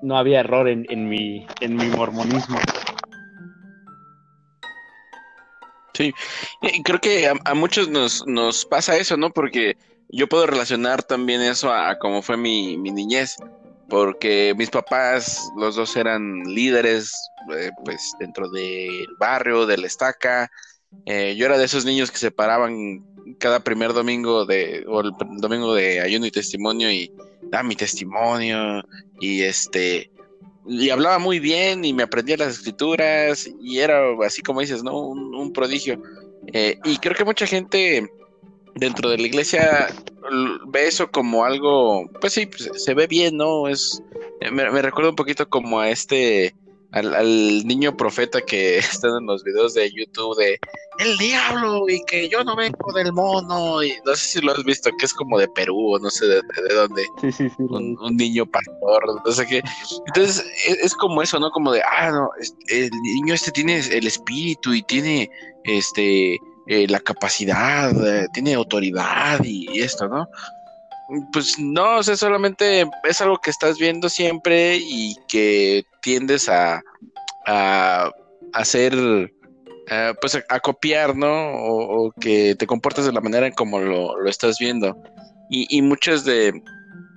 No 0.03 0.17
había 0.17 0.41
error 0.41 0.69
en, 0.69 0.87
en, 0.89 1.09
mi, 1.09 1.47
en 1.61 1.77
mi 1.77 1.87
mormonismo. 1.89 2.59
Sí, 6.01 6.15
creo 6.83 6.99
que 6.99 7.29
a, 7.29 7.55
muchos 7.55 7.89
nos, 7.89 8.27
nos 8.27 8.65
pasa 8.65 8.97
eso, 8.97 9.19
¿no? 9.19 9.31
Porque 9.31 9.77
yo 10.09 10.29
puedo 10.29 10.47
relacionar 10.47 11.03
también 11.03 11.43
eso 11.43 11.71
a, 11.73 11.99
cómo 11.99 12.23
fue 12.23 12.39
mi, 12.39 12.79
niñez, 12.79 13.37
porque 13.89 14.55
mis 14.57 14.71
papás, 14.71 15.51
los 15.59 15.77
dos 15.77 15.95
eran 15.97 16.43
líderes, 16.45 17.13
eh, 17.55 17.71
pues 17.85 18.15
dentro 18.19 18.49
del 18.49 19.07
barrio, 19.19 19.67
de 19.67 19.77
la 19.77 19.87
estaca. 19.87 20.51
Eh, 21.05 21.37
yo 21.37 21.45
era 21.45 21.59
de 21.59 21.67
esos 21.67 21.85
niños 21.85 22.11
que 22.11 22.19
se 22.19 22.31
paraban 22.31 23.05
cada 23.39 23.61
primer 23.61 23.93
domingo 23.93 24.47
de, 24.47 24.85
o 24.89 25.03
el 25.03 25.13
domingo 25.37 25.75
de 25.75 26.01
ayuno 26.01 26.25
y 26.25 26.31
testimonio 26.31 26.91
y 26.91 27.13
da 27.43 27.63
mi 27.63 27.77
testimonio 27.77 28.83
y 29.21 29.43
este, 29.43 30.11
y 30.67 30.91
hablaba 30.91 31.19
muy 31.19 31.39
bien 31.39 31.85
y 31.85 31.93
me 31.93 32.03
aprendía 32.03 32.37
las 32.37 32.55
escrituras 32.55 33.49
y 33.61 33.79
era 33.79 34.03
así 34.25 34.43
como 34.43 34.61
dices, 34.61 34.83
¿no? 34.83 34.99
Un, 34.99 35.53
prodigio. 35.53 36.03
Eh, 36.53 36.79
y 36.85 36.97
creo 36.99 37.15
que 37.15 37.25
mucha 37.25 37.47
gente 37.47 38.09
dentro 38.75 39.11
de 39.11 39.19
la 39.19 39.27
iglesia 39.27 39.89
ve 40.69 40.87
eso 40.87 41.11
como 41.11 41.45
algo, 41.45 42.09
pues 42.21 42.35
sí, 42.35 42.47
pues, 42.47 42.71
se 42.75 42.95
ve 42.95 43.07
bien, 43.07 43.37
¿no? 43.37 43.69
Es, 43.69 44.03
me, 44.53 44.71
me 44.71 44.83
recuerda 44.83 45.11
un 45.11 45.17
poquito 45.17 45.49
como 45.49 45.81
a 45.81 45.91
este 45.91 46.55
al, 46.93 47.67
niño 47.67 47.97
profeta 47.97 48.41
que 48.41 48.79
está 48.79 49.09
en 49.09 49.27
los 49.27 49.45
videos 49.45 49.75
de 49.75 49.91
YouTube 49.91 50.37
de 50.39 50.59
el 50.99 51.17
diablo 51.17 51.89
y 51.89 52.05
que 52.05 52.29
yo 52.29 52.45
no 52.45 52.55
vengo 52.57 52.93
del 52.93 53.13
mono 53.13 53.83
y 53.83 53.95
no 54.05 54.15
sé 54.15 54.27
si 54.27 54.41
lo 54.41 54.53
has 54.53 54.63
visto 54.65 54.91
que 54.99 55.07
es 55.07 55.15
como 55.15 55.39
de 55.39 55.49
Perú 55.49 55.95
o 55.95 55.99
no 55.99 56.11
sé 56.11 56.27
de, 56.27 56.43
dónde. 56.75 57.07
Sí, 57.21 57.33
sí, 57.33 57.49
sí, 57.49 57.63
un, 57.63 58.17
niño 58.17 58.45
pastor 58.45 59.23
no 59.25 59.33
sé 59.33 59.47
qué. 59.47 59.63
Entonces 60.07 60.45
es, 60.67 60.95
como 60.95 61.23
eso 61.23 61.39
no 61.41 61.51
como 61.51 61.73
de 61.73 61.83
ah 61.83 62.11
no 62.11 62.31
el 62.69 62.91
niño 62.91 63.35
este 63.35 63.51
tiene 63.51 63.79
el 63.79 64.07
espíritu 64.07 64.75
y 64.75 64.83
tiene 64.83 65.31
este 65.65 66.39
eh, 66.67 66.87
la 66.89 67.01
capacidad 67.01 67.91
eh, 68.07 68.29
tiene 68.35 68.55
autoridad 68.55 69.43
y 69.43 69.81
esto 69.81 70.07
no 70.07 70.29
pues 71.33 71.59
no, 71.59 71.99
o 71.99 72.03
sea, 72.03 72.17
solamente 72.17 72.89
es 73.05 73.21
algo 73.21 73.39
que 73.39 73.51
estás 73.51 73.79
viendo 73.79 74.09
siempre 74.09 74.77
y 74.77 75.17
que 75.29 75.85
tiendes 76.03 76.49
a, 76.49 76.83
a, 77.47 78.11
hacer, 78.53 78.95
eh, 79.89 80.15
pues 80.21 80.39
a, 80.49 80.61
copiar, 80.61 81.17
¿no? 81.17 81.53
O, 81.55 82.13
que 82.13 82.55
te 82.57 82.67
comportes 82.67 83.07
de 83.07 83.13
la 83.13 83.21
manera 83.21 83.47
en 83.47 83.55
como 83.55 83.81
lo, 83.81 84.27
estás 84.29 84.59
viendo. 84.59 84.97
Y, 85.51 85.67
y 85.77 85.83
muchos 85.83 86.25
de, 86.25 86.53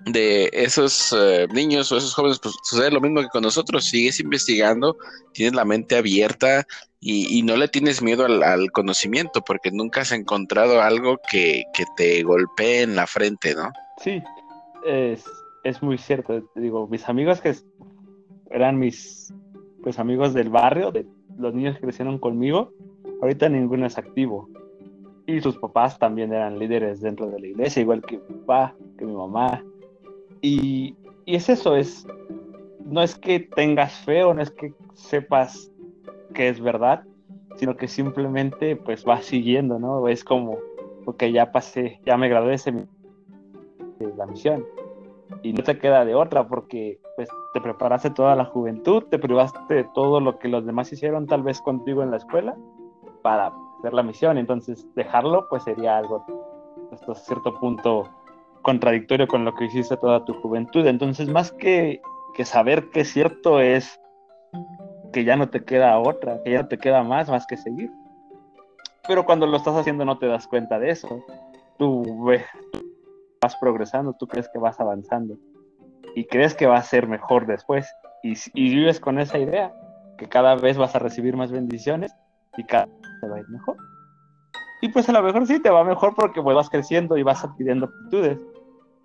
de 0.05 0.50
esos 0.53 1.15
eh, 1.17 1.47
niños 1.51 1.91
o 1.91 1.97
esos 1.97 2.13
jóvenes, 2.13 2.39
pues 2.41 2.55
sucede 2.63 2.91
lo 2.91 3.01
mismo 3.01 3.21
que 3.21 3.29
con 3.29 3.43
nosotros, 3.43 3.85
sigues 3.85 4.19
investigando, 4.19 4.97
tienes 5.33 5.55
la 5.55 5.65
mente 5.65 5.95
abierta 5.95 6.65
y, 7.00 7.43
no 7.43 7.57
le 7.57 7.67
tienes 7.67 8.01
miedo 8.01 8.25
al, 8.25 8.71
conocimiento 8.71 9.41
porque 9.41 9.71
nunca 9.71 10.01
has 10.01 10.13
encontrado 10.13 10.81
algo 10.81 11.19
que, 11.29 11.63
que, 11.73 11.83
te 11.97 12.23
golpee 12.23 12.83
en 12.83 12.95
la 12.95 13.07
frente, 13.07 13.53
¿no? 13.55 13.71
Sí, 13.97 14.21
es, 14.85 15.25
es 15.63 15.81
muy 15.81 15.97
cierto. 15.97 16.41
Digo, 16.55 16.88
mis 16.88 17.07
amigos 17.07 17.41
que 17.41 17.53
eran 18.50 18.77
mis 18.77 19.33
pues 19.81 20.00
amigos 20.00 20.33
del 20.33 20.50
barrio, 20.50 20.91
de 20.91 21.05
los 21.38 21.53
niños 21.53 21.75
que 21.75 21.81
crecieron 21.81 22.17
conmigo, 22.17 22.71
ahorita 23.21 23.50
ninguno 23.50 23.85
es 23.85 23.97
activo. 23.97 24.50
Y 25.25 25.41
sus 25.41 25.57
papás 25.57 26.00
también 26.00 26.33
eran 26.33 26.59
líderes 26.59 27.01
dentro 27.01 27.29
de 27.29 27.39
la 27.39 27.47
iglesia, 27.47 27.81
igual 27.81 28.01
que 28.01 28.17
mi 28.17 28.39
papá, 28.39 28.75
que 28.97 29.05
mi 29.05 29.13
mamá. 29.13 29.63
Y, 30.41 30.95
y 31.25 31.35
es 31.35 31.50
eso, 31.50 31.75
es 31.75 32.05
no 32.85 33.01
es 33.01 33.15
que 33.15 33.39
tengas 33.39 33.93
fe 34.00 34.23
o 34.23 34.33
no 34.33 34.41
es 34.41 34.51
que 34.51 34.73
sepas 34.93 35.71
que 36.33 36.50
es 36.50 36.59
verdad, 36.59 37.03
sino 37.55 37.75
que 37.75 37.88
simplemente 37.88 38.75
pues 38.75 39.03
vas 39.03 39.25
siguiendo, 39.25 39.79
¿no? 39.79 40.07
Es 40.07 40.23
como, 40.23 40.57
porque 41.05 41.31
ya 41.31 41.51
pasé, 41.51 42.00
ya 42.05 42.17
me 42.17 42.29
gradué 42.29 42.57
la 44.00 44.25
misión 44.25 44.65
y 45.41 45.53
no 45.53 45.63
te 45.63 45.77
queda 45.77 46.05
de 46.05 46.15
otra 46.15 46.47
porque 46.47 47.00
pues 47.15 47.29
te 47.53 47.62
preparaste 47.62 48.09
toda 48.09 48.35
la 48.35 48.45
juventud, 48.45 49.03
te 49.09 49.19
privaste 49.19 49.73
de 49.73 49.83
todo 49.83 50.19
lo 50.19 50.39
que 50.39 50.47
los 50.47 50.65
demás 50.65 50.91
hicieron 50.91 51.27
tal 51.27 51.43
vez 51.43 51.62
contigo 51.62 52.03
en 52.03 52.12
la 52.12 52.17
escuela 52.17 52.55
para 53.21 53.53
hacer 53.79 53.93
la 53.93 54.03
misión, 54.03 54.38
entonces 54.38 54.85
dejarlo 54.95 55.47
pues 55.50 55.63
sería 55.63 55.97
algo 55.97 56.25
hasta 56.91 57.15
cierto 57.15 57.53
punto 57.59 58.09
contradictorio 58.62 59.27
con 59.27 59.45
lo 59.45 59.53
que 59.55 59.65
hiciste 59.65 59.97
toda 59.97 60.23
tu 60.25 60.33
juventud, 60.35 60.85
entonces 60.85 61.29
más 61.29 61.51
que, 61.51 62.01
que 62.35 62.45
saber 62.45 62.89
que 62.91 63.01
es 63.01 63.12
cierto 63.12 63.59
es 63.59 64.00
que 65.12 65.23
ya 65.23 65.35
no 65.35 65.50
te 65.50 65.63
queda 65.63 66.00
otra, 66.00 66.41
que 66.43 66.51
ya 66.51 66.63
no 66.63 66.67
te 66.67 66.77
queda 66.77 67.03
más 67.03 67.29
más 67.29 67.45
que 67.45 67.57
seguir. 67.57 67.91
Pero 69.07 69.25
cuando 69.25 69.45
lo 69.45 69.57
estás 69.57 69.75
haciendo 69.75 70.05
no 70.05 70.17
te 70.17 70.27
das 70.27 70.47
cuenta 70.47 70.79
de 70.79 70.89
eso. 70.89 71.23
Tú 71.77 72.03
vas 73.43 73.57
progresando, 73.57 74.13
tú 74.13 74.25
crees 74.25 74.47
que 74.47 74.57
vas 74.57 74.79
avanzando 74.79 75.38
y 76.15 76.25
crees 76.25 76.55
que 76.55 76.65
va 76.65 76.77
a 76.77 76.83
ser 76.83 77.07
mejor 77.07 77.45
después 77.45 77.93
y, 78.23 78.35
vives 78.53 79.01
con 79.01 79.19
esa 79.19 79.38
idea 79.38 79.73
que 80.17 80.29
cada 80.29 80.55
vez 80.55 80.77
vas 80.77 80.95
a 80.95 81.00
recibir 81.00 81.35
más 81.35 81.51
bendiciones 81.51 82.15
y 82.55 82.63
cada 82.63 82.85
vez 82.85 82.95
te 83.19 83.27
va 83.27 83.35
a 83.35 83.39
ir 83.41 83.50
mejor. 83.50 83.75
Y 84.81 84.89
pues 84.89 85.09
a 85.09 85.12
lo 85.12 85.21
mejor 85.21 85.45
sí 85.45 85.62
te 85.62 85.69
va 85.69 85.83
mejor 85.83 86.15
porque 86.15 86.41
pues 86.41 86.55
vas 86.55 86.69
creciendo 86.69 87.17
y 87.17 87.23
vas 87.23 87.43
adquiriendo 87.43 87.88
aptitudes, 87.88 88.39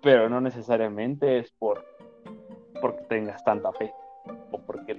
pero 0.01 0.29
no 0.29 0.39
necesariamente 0.39 1.39
es 1.39 1.51
por 1.59 1.83
porque 2.79 3.03
tengas 3.09 3.43
tanta 3.43 3.73
fe 3.73 3.91
o 4.51 4.57
porque 4.59 4.97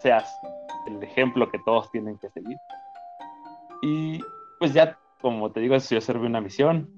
seas 0.00 0.30
el 0.86 1.02
ejemplo 1.02 1.50
que 1.50 1.58
todos 1.64 1.90
tienen 1.90 2.18
que 2.18 2.28
seguir. 2.30 2.58
Y 3.80 4.20
pues 4.58 4.74
ya, 4.74 4.98
como 5.22 5.50
te 5.50 5.60
digo, 5.60 5.74
yo 5.76 6.00
serví 6.02 6.26
una 6.26 6.42
misión, 6.42 6.90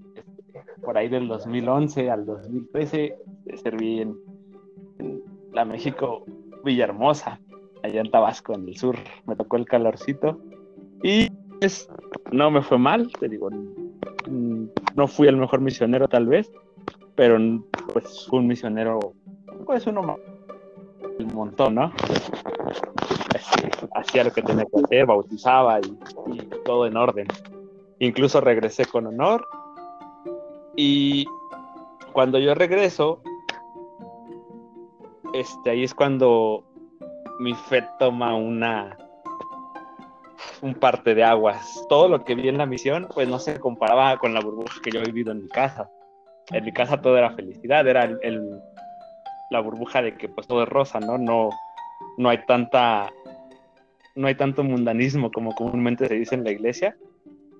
por 0.83 0.97
ahí 0.99 1.09
del 1.09 1.29
2011 1.29 2.11
al 2.11 2.27
2013 2.27 3.17
serví 3.63 4.01
en, 4.01 4.17
la 5.53 5.65
México 5.65 6.25
Villahermosa, 6.65 7.41
allá 7.83 8.01
en 8.01 8.11
Tabasco, 8.11 8.55
en 8.55 8.69
el 8.69 8.77
sur. 8.77 8.97
Me 9.27 9.37
tocó 9.37 9.57
el 9.57 9.65
calorcito 9.65 10.39
y 11.03 11.31
pues, 11.61 11.89
no 12.31 12.51
me 12.51 12.63
fue 12.63 12.79
mal, 12.79 13.11
te 13.19 13.29
digo, 13.29 13.49
no 14.95 15.07
fui 15.07 15.29
el 15.29 15.37
mejor 15.37 15.61
misionero 15.61 16.09
tal 16.09 16.27
vez, 16.27 16.53
pero 17.15 17.39
pues 17.93 18.29
un 18.31 18.47
misionero, 18.47 19.15
pues 19.65 19.87
uno 19.87 20.03
más, 20.03 20.19
un 21.19 21.35
montón, 21.35 21.77
¿no? 21.77 21.93
Este, 23.35 23.71
hacía 23.95 24.25
lo 24.25 24.33
que 24.33 24.43
tenía 24.43 24.65
que 24.65 24.81
hacer, 24.85 25.07
bautizaba 25.07 25.81
y 25.81 25.97
todo 26.65 26.87
en 26.87 26.97
orden. 26.97 27.27
Incluso 27.99 28.41
regresé 28.41 28.85
con 28.85 29.07
honor 29.07 29.47
y 30.77 31.27
cuando 32.13 32.39
yo 32.39 32.55
regreso, 32.55 33.23
este, 35.33 35.71
ahí 35.71 35.85
es 35.85 35.95
cuando 35.95 36.65
mi 37.39 37.55
fe 37.55 37.85
toma 37.99 38.35
una 38.35 38.97
un 40.63 40.75
parte 40.75 41.15
de 41.15 41.25
aguas. 41.25 41.85
Todo 41.89 42.09
lo 42.09 42.25
que 42.25 42.35
vi 42.35 42.49
en 42.49 42.59
la 42.59 42.67
misión, 42.67 43.09
pues 43.13 43.29
no 43.29 43.39
se 43.39 43.59
comparaba 43.59 44.17
con 44.19 44.35
la 44.35 44.41
burbuja 44.41 44.81
que 44.83 44.91
yo 44.91 45.01
he 45.01 45.05
vivido 45.05 45.33
en 45.33 45.43
mi 45.43 45.49
casa. 45.49 45.91
En 46.51 46.65
mi 46.65 46.73
casa 46.73 47.01
todo 47.01 47.17
era 47.17 47.33
felicidad, 47.33 47.87
era 47.87 48.05
el, 48.05 48.61
la 49.51 49.61
burbuja 49.61 50.03
de 50.03 50.17
que 50.17 50.29
pues 50.29 50.47
todo 50.47 50.63
es 50.63 50.69
rosa, 50.69 51.01
¿no? 51.01 51.19
No, 51.19 51.51
no 52.17 52.29
hay 52.29 52.45
tanta, 52.47 53.13
no 54.15 54.29
hay 54.29 54.35
tanto 54.35 54.63
mundanismo 54.63 55.31
como 55.31 55.55
comúnmente 55.55 56.07
se 56.07 56.15
dice 56.15 56.35
en 56.35 56.45
la 56.45 56.51
iglesia. 56.53 56.97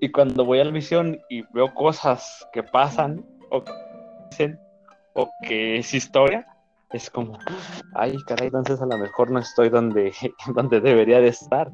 Y 0.01 0.11
cuando 0.11 0.45
voy 0.45 0.61
a 0.61 0.65
la 0.65 0.73
misión 0.73 1.19
y 1.29 1.43
veo 1.53 1.73
cosas 1.75 2.47
que 2.53 2.63
pasan 2.63 3.25
o 3.51 3.65
que 3.65 3.73
dicen 4.31 4.61
o 5.15 5.31
que 5.43 5.79
es 5.79 5.95
historia, 5.95 6.47
es 6.93 7.11
como, 7.11 7.39
ay, 7.95 8.17
caray, 8.27 8.49
entonces 8.49 8.81
a 8.81 8.87
lo 8.87 8.99
mejor 8.99 9.31
no 9.31 9.41
estoy 9.41 9.71
donde, 9.71 10.13
donde 10.55 10.81
debería 10.81 11.21
de 11.21 11.29
estar. 11.29 11.71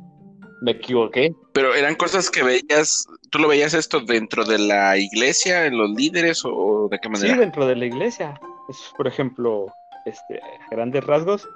Me 0.63 0.73
equivoqué. 0.73 1.35
Pero 1.53 1.75
eran 1.75 1.97
cosas 1.97 2.31
que 2.31 2.45
veías, 2.45 3.05
¿tú 3.31 3.41
lo 3.41 3.49
veías 3.49 3.75
esto 3.75 3.99
dentro 4.01 4.45
de 4.45 4.59
la 4.59 4.97
iglesia, 4.97 5.67
en 5.67 5.77
los 5.77 5.91
líderes 5.91 6.43
o 6.45 6.89
de 6.89 7.01
qué 7.01 7.09
manera? 7.09 7.35
Sí, 7.35 7.41
dentro 7.41 7.67
de 7.67 7.75
la 7.75 7.87
iglesia. 7.87 8.41
Es, 8.69 8.93
por 8.97 9.09
ejemplo, 9.09 9.67
este, 10.07 10.41
grandes 10.71 11.05
rasgos. 11.05 11.49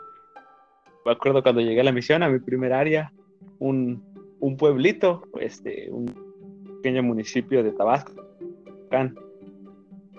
Me 1.04 1.12
acuerdo 1.12 1.44
cuando 1.44 1.60
llegué 1.60 1.82
a 1.82 1.84
la 1.84 1.92
misión, 1.92 2.24
a 2.24 2.28
mi 2.28 2.40
primer 2.40 2.72
área, 2.72 3.12
un, 3.60 4.02
un 4.40 4.56
pueblito, 4.56 5.22
este, 5.38 5.88
un 5.88 6.25
pequeño 6.86 7.02
municipio 7.02 7.64
de 7.64 7.72
Tabasco. 7.72 8.12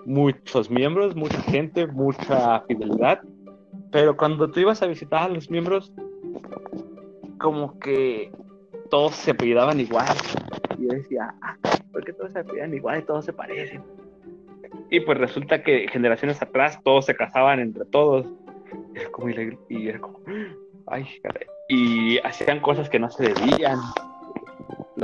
Muchos 0.04 0.70
miembros, 0.70 1.16
mucha 1.16 1.40
gente, 1.40 1.86
mucha 1.86 2.60
fidelidad. 2.68 3.22
Pero 3.90 4.14
cuando 4.18 4.50
tú 4.50 4.60
ibas 4.60 4.82
a 4.82 4.86
visitar 4.86 5.22
a 5.22 5.28
los 5.32 5.50
miembros, 5.50 5.94
como 7.38 7.78
que 7.78 8.30
todos 8.90 9.14
se 9.14 9.30
apellidaban 9.30 9.80
igual. 9.80 10.14
Y 10.76 10.82
yo 10.82 10.88
decía, 10.88 11.34
ah, 11.40 11.56
¿por 11.90 12.04
qué 12.04 12.12
todos 12.12 12.32
se 12.32 12.40
apellidan 12.40 12.74
igual 12.74 12.98
y 12.98 13.02
todos 13.06 13.24
se 13.24 13.32
parecen? 13.32 13.82
Y 14.90 15.00
pues 15.00 15.16
resulta 15.16 15.62
que 15.62 15.88
generaciones 15.88 16.42
atrás 16.42 16.82
todos 16.84 17.06
se 17.06 17.16
casaban 17.16 17.60
entre 17.60 17.86
todos. 17.86 18.26
Y, 19.70 19.88
era 19.88 20.00
como, 20.00 20.20
ay, 20.86 21.06
y 21.70 22.18
hacían 22.18 22.60
cosas 22.60 22.90
que 22.90 22.98
no 22.98 23.08
se 23.10 23.32
debían 23.32 23.78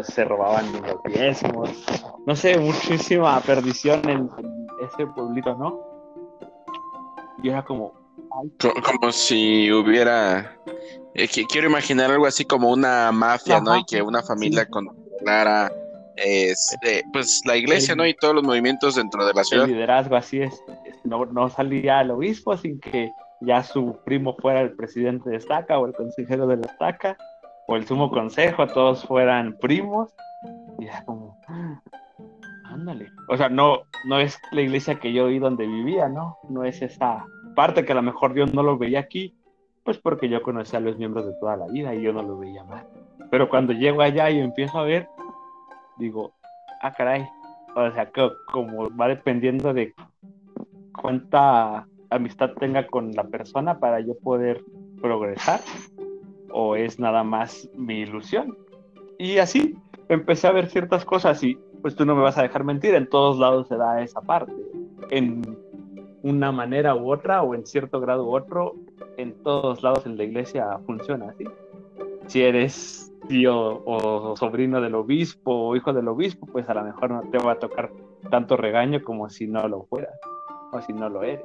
se 0.02 0.24
robaban 0.24 0.66
los 0.72 1.02
diezmos, 1.04 1.70
no 2.26 2.34
sé, 2.34 2.58
muchísima 2.58 3.40
perdición 3.40 4.08
en, 4.08 4.30
ese 4.82 5.06
pueblito, 5.06 5.54
¿no? 5.54 5.80
Y 7.42 7.50
era 7.50 7.64
como... 7.64 7.92
Como, 8.58 9.12
si 9.12 9.70
hubiera... 9.70 10.58
Eh, 11.14 11.28
quiero 11.28 11.68
imaginar 11.68 12.10
algo 12.10 12.26
así 12.26 12.44
como 12.44 12.70
una 12.70 13.12
mafia, 13.12 13.60
¿no? 13.60 13.76
Y 13.76 13.84
que 13.84 14.02
una 14.02 14.22
familia 14.22 14.66
controlara 14.66 15.70
este, 16.16 17.04
pues 17.12 17.40
la 17.44 17.56
iglesia, 17.56 17.94
¿no? 17.94 18.06
Y 18.06 18.14
todos 18.14 18.34
los 18.34 18.44
movimientos 18.44 18.96
dentro 18.96 19.24
de 19.24 19.32
la 19.32 19.44
ciudad. 19.44 19.64
El 19.64 19.72
liderazgo, 19.72 20.16
así 20.16 20.42
es. 20.42 20.62
No, 21.04 21.24
no 21.26 21.48
salía 21.48 22.00
el 22.00 22.10
obispo 22.10 22.56
sin 22.56 22.80
que 22.80 23.12
ya 23.40 23.62
su 23.62 23.96
primo 24.04 24.36
fuera 24.36 24.60
el 24.60 24.72
presidente 24.72 25.30
de 25.30 25.36
estaca 25.36 25.78
o 25.78 25.86
el 25.86 25.92
consejero 25.92 26.46
de 26.46 26.56
la 26.56 26.66
estaca 26.66 27.16
o 27.66 27.76
el 27.76 27.86
sumo 27.86 28.10
consejo, 28.10 28.66
todos 28.66 29.04
fueran 29.04 29.56
primos. 29.58 30.14
Y 30.78 30.86
era 30.86 31.04
como, 31.04 31.38
ándale. 32.64 33.10
O 33.28 33.36
sea, 33.36 33.48
no, 33.48 33.82
no 34.06 34.18
es 34.18 34.38
la 34.52 34.60
iglesia 34.60 34.96
que 34.96 35.12
yo 35.12 35.26
oí 35.26 35.38
donde 35.38 35.66
vivía, 35.66 36.08
¿no? 36.08 36.38
No 36.48 36.64
es 36.64 36.82
esa 36.82 37.24
parte 37.54 37.84
que 37.84 37.92
a 37.92 37.96
lo 37.96 38.02
mejor 38.02 38.34
Dios 38.34 38.52
no 38.52 38.62
lo 38.62 38.76
veía 38.76 39.00
aquí, 39.00 39.34
pues 39.84 39.98
porque 39.98 40.28
yo 40.28 40.42
conocía 40.42 40.78
a 40.78 40.82
los 40.82 40.98
miembros 40.98 41.26
de 41.26 41.34
toda 41.40 41.56
la 41.56 41.66
vida 41.66 41.94
y 41.94 42.02
yo 42.02 42.12
no 42.12 42.22
lo 42.22 42.38
veía 42.38 42.64
mal. 42.64 42.86
Pero 43.30 43.48
cuando 43.48 43.72
llego 43.72 44.02
allá 44.02 44.30
y 44.30 44.40
empiezo 44.40 44.78
a 44.78 44.84
ver, 44.84 45.08
digo, 45.98 46.32
ah, 46.82 46.92
caray. 46.92 47.26
O 47.76 47.90
sea, 47.90 48.10
que 48.10 48.30
como 48.52 48.94
va 48.96 49.08
dependiendo 49.08 49.74
de 49.74 49.94
cuánta 51.00 51.86
amistad 52.10 52.50
tenga 52.58 52.86
con 52.86 53.12
la 53.12 53.24
persona 53.24 53.78
para 53.78 54.00
yo 54.00 54.16
poder 54.18 54.62
progresar 55.00 55.60
o 56.56 56.76
es 56.76 57.00
nada 57.00 57.24
más 57.24 57.68
mi 57.74 58.00
ilusión. 58.00 58.56
Y 59.18 59.38
así 59.38 59.76
empecé 60.08 60.46
a 60.46 60.52
ver 60.52 60.68
ciertas 60.68 61.04
cosas 61.04 61.42
y 61.42 61.58
pues 61.82 61.96
tú 61.96 62.06
no 62.06 62.14
me 62.14 62.22
vas 62.22 62.38
a 62.38 62.42
dejar 62.42 62.62
mentir, 62.62 62.94
en 62.94 63.08
todos 63.08 63.38
lados 63.38 63.66
se 63.66 63.76
da 63.76 64.00
esa 64.00 64.20
parte. 64.20 64.54
En 65.10 65.42
una 66.22 66.52
manera 66.52 66.94
u 66.94 67.12
otra 67.12 67.42
o 67.42 67.54
en 67.54 67.66
cierto 67.66 68.00
grado 68.00 68.24
u 68.24 68.36
otro, 68.36 68.74
en 69.16 69.34
todos 69.42 69.82
lados 69.82 70.06
en 70.06 70.16
la 70.16 70.22
iglesia 70.22 70.78
funciona 70.86 71.30
así. 71.30 71.44
Si 72.28 72.42
eres 72.42 73.12
tío 73.28 73.82
o 73.84 74.36
sobrino 74.36 74.80
del 74.80 74.94
obispo 74.94 75.50
o 75.52 75.76
hijo 75.76 75.92
del 75.92 76.06
obispo, 76.06 76.46
pues 76.46 76.68
a 76.68 76.74
lo 76.74 76.84
mejor 76.84 77.10
no 77.10 77.22
te 77.32 77.38
va 77.38 77.52
a 77.52 77.58
tocar 77.58 77.90
tanto 78.30 78.56
regaño 78.56 79.02
como 79.02 79.28
si 79.28 79.48
no 79.48 79.66
lo 79.66 79.84
fueras 79.86 80.14
o 80.72 80.80
si 80.80 80.92
no 80.92 81.08
lo 81.08 81.24
eres. 81.24 81.44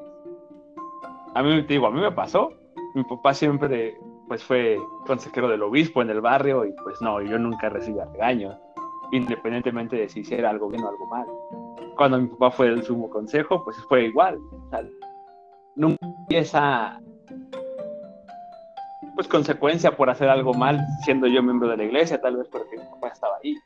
A 1.34 1.42
mí 1.42 1.64
te 1.64 1.74
digo, 1.74 1.88
a 1.88 1.92
mí 1.92 2.00
me 2.00 2.12
pasó. 2.12 2.52
Mi 2.96 3.04
papá 3.04 3.34
siempre 3.34 3.98
pues 4.30 4.44
fue 4.44 4.80
consejero 5.08 5.50
del 5.50 5.64
obispo 5.64 6.04
en 6.04 6.12
el 6.12 6.22
barrio 6.22 6.64
y 6.64 6.72
pues 6.84 7.02
no, 7.02 7.20
yo 7.20 7.40
nunca 7.40 7.68
recibí 7.68 8.00
regaños, 8.14 8.56
independientemente 9.12 9.96
de 9.96 10.08
si 10.08 10.20
hiciera 10.20 10.52
algo 10.52 10.70
bien 10.70 10.84
o 10.84 10.90
algo 10.90 11.08
mal. 11.08 11.26
Cuando 11.98 12.20
mi 12.20 12.28
papá 12.28 12.52
fue 12.52 12.70
del 12.70 12.84
sumo 12.84 13.10
consejo, 13.10 13.66
pues 13.66 13.76
fue 13.90 14.06
igual. 14.06 14.40
nunca 15.76 16.00
esa 16.30 17.02
pues 19.16 19.28
consecuencia 19.28 19.98
por 19.98 20.10
hacer 20.10 20.30
algo 20.30 20.54
mal 20.54 20.80
siendo 21.04 21.28
yo 21.28 21.44
miembro 21.44 21.68
de 21.68 21.78
la 21.78 21.84
iglesia, 21.84 22.22
tal 22.22 22.38
vez 22.38 22.48
porque 22.50 22.78
mi 22.78 22.84
papá 22.84 23.10
estaba 23.10 23.38
ahí. 23.44 23.58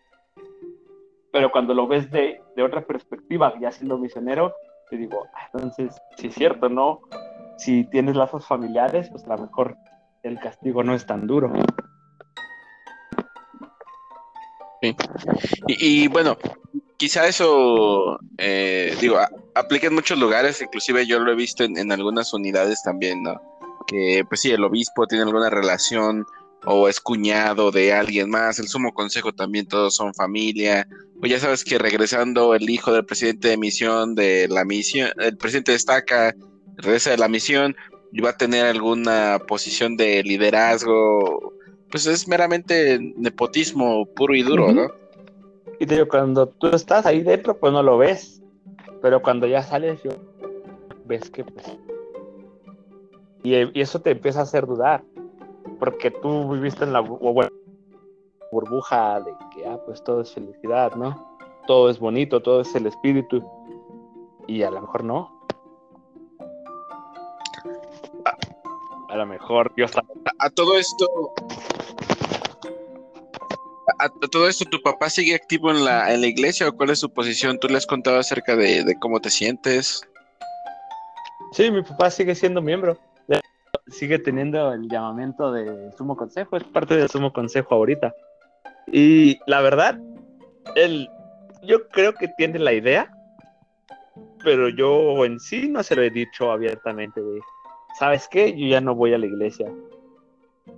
Pero 1.32 1.52
cuando 1.52 1.74
lo 1.74 1.88
ves 1.88 2.10
de, 2.10 2.42
de 2.56 2.64
otra 2.64 2.82
perspectiva, 2.82 3.54
ya 3.60 3.72
siendo 3.72 3.98
misionero, 3.98 4.54
te 4.90 4.98
digo, 4.98 5.26
ah, 5.34 5.50
entonces, 5.54 6.02
si 6.16 6.28
es 6.28 6.36
cierto, 6.36 6.70
¿no? 6.70 7.02
Si 7.58 7.84
tienes 7.86 8.16
lazos 8.16 8.48
familiares, 8.48 9.10
pues 9.10 9.26
a 9.26 9.36
lo 9.36 9.44
mejor 9.44 9.76
el 10.24 10.40
castigo 10.40 10.84
no 10.84 10.96
es 10.96 11.06
tan 11.06 11.28
duro. 11.28 11.54
Y, 15.68 16.08
bueno, 16.08 16.38
quizá 16.98 17.28
eso, 17.28 18.20
eh, 18.38 18.98
digo, 19.00 19.18
aplica 19.56 19.88
en 19.88 19.94
muchos 19.94 20.18
lugares, 20.18 20.62
inclusive 20.62 21.06
yo 21.06 21.20
lo 21.20 21.32
he 21.32 21.36
visto 21.36 21.64
en, 21.64 21.92
algunas 21.92 22.34
unidades 22.34 22.82
también, 22.84 23.24
¿no? 23.24 23.40
Que 23.88 24.24
pues 24.28 24.42
sí, 24.42 24.52
el 24.52 24.64
obispo 24.64 25.08
tiene 25.08 25.24
alguna 25.24 25.50
relación 25.50 26.26
o 26.66 26.88
es 26.88 27.00
cuñado 27.00 27.72
de 27.72 27.94
alguien 27.94 28.30
más, 28.30 28.60
el 28.60 28.68
sumo 28.68 28.94
consejo 28.94 29.34
también 29.34 29.68
todos 29.68 29.96
son 29.96 30.14
familia, 30.14 30.88
o 31.22 31.26
ya 31.26 31.40
sabes 31.40 31.64
que 31.64 31.78
regresando 31.78 32.56
el 32.56 32.70
hijo 32.70 32.94
del 32.94 33.06
presidente 33.06 33.50
de 33.50 33.58
misión 33.58 34.16
de 34.16 34.48
la 34.50 34.64
misión, 34.64 35.10
el 35.18 35.38
presidente 35.38 35.74
destaca, 35.74 36.34
regresa 36.78 37.12
de 37.12 37.18
la 37.18 37.28
misión, 37.28 37.76
va 38.22 38.32
a 38.32 38.38
tener 38.38 38.66
alguna 38.66 39.40
posición 39.48 39.98
de 39.98 40.24
liderazgo, 40.24 41.54
pues 41.90 42.06
es 42.06 42.28
meramente 42.28 43.00
nepotismo 43.18 44.06
puro 44.06 44.36
y 44.36 44.44
duro, 44.44 44.72
¿no? 44.72 44.88
Y 45.80 45.86
te 45.86 45.96
digo, 45.96 46.08
cuando 46.08 46.48
tú 46.48 46.68
estás 46.68 47.06
ahí 47.06 47.22
dentro, 47.22 47.58
pues 47.58 47.74
no 47.74 47.84
lo 47.84 47.98
ves, 47.98 48.42
pero 49.02 49.22
cuando 49.22 49.48
ya 49.48 49.64
sales, 49.64 50.00
ves 51.06 51.30
que 51.30 51.44
pues... 51.44 51.78
Y, 53.44 53.80
eso 53.80 54.00
te 54.00 54.12
empieza 54.12 54.40
a 54.40 54.44
hacer 54.44 54.66
dudar, 54.66 55.04
porque 55.80 56.10
tú 56.10 56.50
viviste 56.54 56.86
en 56.86 56.94
la 56.94 57.02
burbuja 58.52 59.20
de 59.20 59.34
que, 59.54 59.68
ah, 59.68 59.80
pues 59.86 60.04
todo 60.04 60.22
es 60.22 60.34
felicidad, 60.34 60.96
¿no? 60.96 61.38
Todo 61.68 61.90
es 61.90 62.00
bonito, 62.00 62.42
todo 62.42 62.62
es 62.62 62.74
el 62.76 62.88
espíritu, 62.88 63.44
y 64.48 64.64
a 64.64 64.72
lo 64.72 64.82
mejor 64.82 65.04
no. 65.04 65.43
A 69.14 69.18
lo 69.18 69.26
mejor 69.28 69.72
yo 69.78 69.86
estaba... 69.86 70.08
A, 70.40 70.50
todo 70.50 70.78
esto... 70.78 71.08
A, 74.00 74.10
todo 74.32 74.48
esto, 74.48 74.66
¿tu 74.66 74.82
papá 74.82 75.10
sigue 75.10 75.36
activo 75.36 75.70
en 75.70 75.86
la, 75.86 76.12
en 76.14 76.22
la 76.22 76.28
iglesia 76.28 76.68
o 76.68 76.74
cuál 76.74 76.90
es 76.90 77.00
su 77.00 77.14
posición? 77.14 77.60
¿Tú 77.60 77.68
le 77.68 77.78
has 77.78 77.86
contado 77.86 78.18
acerca 78.18 78.56
de, 78.56 78.98
cómo 79.00 79.20
te 79.20 79.30
sientes? 79.30 80.02
Sí, 81.52 81.70
mi 81.70 81.84
papá 81.84 82.10
sigue 82.10 82.34
siendo 82.34 82.62
miembro. 82.62 82.98
Sigue 83.88 84.18
teniendo 84.18 84.74
el 84.74 84.88
llamamiento 84.88 85.52
del 85.52 85.94
sumo 85.96 86.16
consejo, 86.16 86.58
es 86.58 86.64
parte 86.64 86.96
del 86.96 87.10
sumo 87.10 87.34
consejo 87.34 87.76
ahorita. 87.76 88.14
Y 88.88 89.38
la 89.46 89.62
verdad, 89.62 90.00
él, 90.76 91.08
yo 91.62 91.88
creo 91.90 92.14
que 92.14 92.30
tiene 92.30 92.60
la 92.60 92.74
idea, 92.74 93.12
pero 94.44 94.70
yo 94.70 95.24
en 95.26 95.40
sí 95.40 95.68
no 95.68 95.84
se 95.84 95.96
lo 95.96 96.02
he 96.02 96.10
dicho 96.10 96.52
abiertamente 96.52 97.22
de, 97.22 97.42
¿sabes 97.94 98.28
qué? 98.28 98.54
Yo 98.58 98.68
ya 98.68 98.82
no 98.82 98.96
voy 98.96 99.14
a 99.14 99.18
la 99.18 99.26
iglesia. 99.26 99.72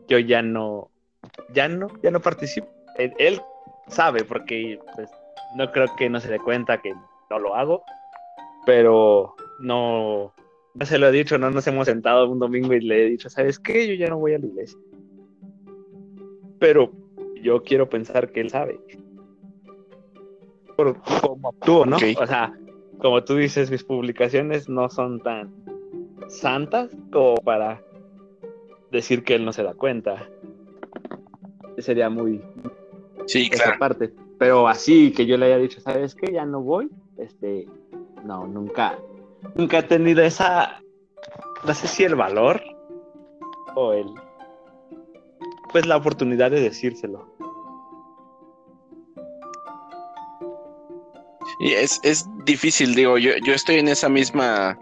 Yo 0.07 0.19
ya 0.19 0.41
no, 0.41 0.89
ya 1.53 1.67
no, 1.67 1.87
ya 2.01 2.11
no 2.11 2.19
participo. 2.19 2.67
Él, 2.97 3.41
sabe 3.87 4.23
porque 4.23 4.79
pues, 4.95 5.09
no 5.55 5.71
creo 5.71 5.95
que 5.95 6.09
no 6.09 6.19
se 6.19 6.29
dé 6.29 6.39
cuenta 6.39 6.81
que 6.81 6.93
no 7.29 7.39
lo 7.39 7.55
hago, 7.55 7.83
pero 8.65 9.35
no, 9.59 10.33
no 10.73 10.85
se 10.85 10.97
lo 10.97 11.07
he 11.07 11.11
dicho, 11.11 11.37
no 11.37 11.51
nos 11.51 11.67
hemos 11.67 11.85
sentado 11.85 12.29
un 12.29 12.39
domingo 12.39 12.73
y 12.73 12.81
le 12.81 13.03
he 13.03 13.09
dicho, 13.09 13.29
¿sabes 13.29 13.59
qué? 13.59 13.87
Yo 13.87 13.93
ya 13.93 14.07
no 14.07 14.17
voy 14.17 14.33
a 14.33 14.39
la 14.39 14.45
iglesia. 14.45 14.77
Pero 16.59 16.91
yo 17.41 17.61
quiero 17.63 17.89
pensar 17.89 18.31
que 18.31 18.41
él 18.41 18.49
sabe. 18.49 18.79
Por 20.75 20.99
cómo 21.21 21.49
actúo, 21.49 21.85
¿no? 21.85 21.97
O 21.97 22.27
sea, 22.27 22.53
como 22.99 23.23
tú 23.23 23.35
dices, 23.35 23.69
mis 23.69 23.83
publicaciones 23.83 24.67
no 24.67 24.89
son 24.89 25.19
tan 25.19 25.51
santas 26.27 26.89
como 27.11 27.35
para 27.35 27.81
decir 28.91 29.23
que 29.23 29.35
él 29.35 29.45
no 29.45 29.53
se 29.53 29.63
da 29.63 29.73
cuenta. 29.73 30.27
Sería 31.77 32.09
muy 32.09 32.41
sí, 33.25 33.49
esa 33.51 33.77
parte. 33.77 34.13
Pero 34.37 34.67
así 34.67 35.11
que 35.11 35.25
yo 35.25 35.37
le 35.37 35.47
haya 35.47 35.57
dicho, 35.57 35.79
¿sabes 35.81 36.15
qué? 36.15 36.31
Ya 36.31 36.45
no 36.45 36.61
voy. 36.61 36.89
Este, 37.17 37.67
no, 38.23 38.47
nunca, 38.47 38.97
nunca 39.55 39.79
he 39.79 39.83
tenido 39.83 40.21
esa, 40.23 40.81
no 41.65 41.73
sé 41.73 41.87
si 41.87 42.03
el 42.03 42.15
valor 42.15 42.61
o 43.75 43.93
el, 43.93 44.07
pues 45.71 45.85
la 45.85 45.97
oportunidad 45.97 46.51
de 46.51 46.59
decírselo. 46.59 47.33
Y 51.59 51.71
es, 51.71 52.01
es 52.03 52.25
difícil, 52.43 52.95
digo, 52.95 53.17
yo, 53.17 53.31
yo 53.45 53.53
estoy 53.53 53.77
en 53.77 53.87
esa 53.87 54.09
misma 54.09 54.77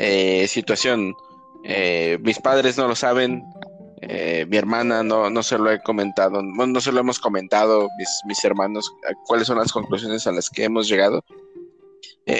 eh, 0.00 0.46
situación. 0.46 1.16
Eh, 1.64 2.18
mis 2.22 2.38
padres 2.38 2.78
no 2.78 2.86
lo 2.86 2.94
saben, 2.94 3.42
eh, 4.00 4.46
mi 4.48 4.56
hermana 4.56 5.02
no, 5.02 5.28
no 5.28 5.42
se 5.42 5.58
lo 5.58 5.72
he 5.72 5.82
comentado, 5.82 6.40
no 6.40 6.80
se 6.80 6.92
lo 6.92 7.00
hemos 7.00 7.18
comentado, 7.18 7.88
mis, 7.98 8.08
mis 8.26 8.44
hermanos, 8.44 8.92
cuáles 9.26 9.48
son 9.48 9.58
las 9.58 9.72
conclusiones 9.72 10.24
a 10.28 10.32
las 10.32 10.50
que 10.50 10.64
hemos 10.64 10.88
llegado. 10.88 11.24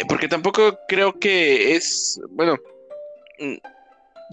porque 0.08 0.28
tampoco 0.28 0.78
creo 0.86 1.18
que 1.18 1.74
es, 1.74 2.20
bueno, 2.30 2.56
mm, 3.40 3.56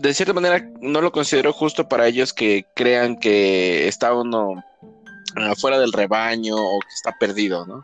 de 0.04 0.14
cierta 0.14 0.34
manera 0.34 0.70
no 0.80 1.02
lo 1.02 1.12
considero 1.12 1.52
justo 1.52 1.88
para 1.90 2.06
ellos 2.08 2.32
que 2.32 2.68
crean 2.76 3.18
que 3.18 3.88
está 3.88 4.14
uno 4.14 4.64
afuera 5.36 5.80
del 5.80 5.94
rebaño 5.94 6.56
o 6.58 6.80
que 6.80 6.94
está 6.94 7.18
perdido, 7.20 7.66
¿no? 7.66 7.84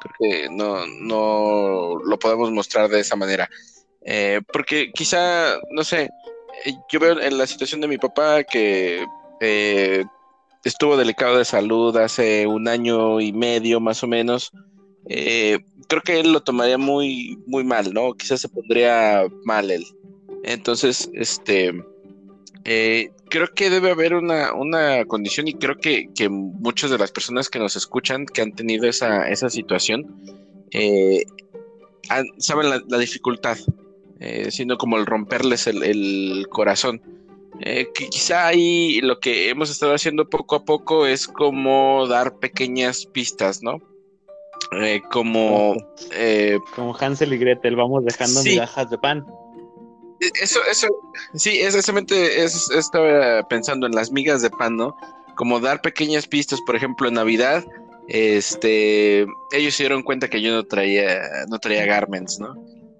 Creo 0.00 0.14
que 0.18 0.48
no, 0.50 0.86
no 0.86 1.98
lo 2.04 2.18
podemos 2.18 2.50
mostrar 2.50 2.90
de 2.90 3.00
esa 3.00 3.16
manera. 3.16 3.48
Eh, 4.04 4.40
porque 4.52 4.90
quizá, 4.92 5.56
no 5.70 5.84
sé, 5.84 6.10
eh, 6.64 6.74
yo 6.90 7.00
veo 7.00 7.20
en 7.20 7.38
la 7.38 7.46
situación 7.46 7.80
de 7.80 7.88
mi 7.88 7.98
papá 7.98 8.42
que 8.44 9.04
eh, 9.40 10.04
estuvo 10.64 10.96
delicado 10.96 11.38
de 11.38 11.44
salud 11.44 11.96
hace 11.96 12.46
un 12.46 12.68
año 12.68 13.20
y 13.20 13.32
medio 13.32 13.80
más 13.80 14.02
o 14.02 14.06
menos, 14.06 14.50
eh, 15.08 15.58
creo 15.88 16.02
que 16.02 16.20
él 16.20 16.32
lo 16.32 16.40
tomaría 16.40 16.78
muy, 16.78 17.38
muy 17.46 17.64
mal, 17.64 17.92
¿no? 17.92 18.14
Quizás 18.14 18.40
se 18.40 18.48
pondría 18.48 19.24
mal 19.44 19.70
él. 19.70 19.84
Entonces, 20.44 21.10
este, 21.14 21.72
eh, 22.64 23.10
creo 23.28 23.48
que 23.54 23.70
debe 23.70 23.90
haber 23.90 24.14
una, 24.14 24.54
una 24.54 25.04
condición 25.04 25.48
y 25.48 25.54
creo 25.54 25.76
que, 25.78 26.08
que, 26.14 26.28
muchas 26.28 26.90
de 26.90 26.98
las 26.98 27.10
personas 27.10 27.48
que 27.48 27.58
nos 27.58 27.76
escuchan 27.76 28.26
que 28.26 28.42
han 28.42 28.52
tenido 28.52 28.88
esa, 28.88 29.28
esa 29.28 29.50
situación 29.50 30.06
eh, 30.70 31.24
saben 32.38 32.70
la, 32.70 32.98
dificultad, 32.98 33.58
eh, 34.22 34.52
sino 34.52 34.78
como 34.78 34.98
el 34.98 35.06
romperles 35.06 35.66
el, 35.66 36.46
corazón. 36.48 37.02
que 37.60 38.08
quizá 38.08 38.46
ahí 38.46 39.00
lo 39.00 39.18
que 39.18 39.50
hemos 39.50 39.68
estado 39.68 39.94
haciendo 39.94 40.28
poco 40.28 40.54
a 40.54 40.64
poco 40.64 41.06
es 41.06 41.26
como 41.26 42.06
dar 42.06 42.38
pequeñas 42.38 43.04
pistas, 43.06 43.62
¿no? 43.62 43.80
como 45.10 45.74
como 46.74 46.96
Hansel 46.98 47.32
y 47.32 47.38
Gretel, 47.38 47.76
vamos 47.76 48.04
dejando 48.04 48.42
migajas 48.42 48.88
de 48.88 48.98
pan. 48.98 49.26
Eso, 50.40 50.60
eso, 50.70 50.86
sí, 51.34 51.58
exactamente, 51.60 52.44
es, 52.44 52.70
estaba 52.70 53.42
pensando 53.48 53.86
en 53.86 53.92
las 53.92 54.12
migas 54.12 54.40
de 54.40 54.50
pan, 54.50 54.76
¿no? 54.76 54.96
Como 55.34 55.58
dar 55.58 55.80
pequeñas 55.82 56.28
pistas, 56.28 56.60
por 56.64 56.76
ejemplo, 56.76 57.08
en 57.08 57.14
Navidad, 57.14 57.64
este, 58.06 59.26
ellos 59.50 59.74
se 59.74 59.82
dieron 59.82 60.04
cuenta 60.04 60.28
que 60.28 60.40
yo 60.40 60.52
no 60.52 60.64
traía, 60.64 61.44
no 61.48 61.58
traía 61.58 61.86
garments, 61.86 62.38
¿no? 62.38 62.54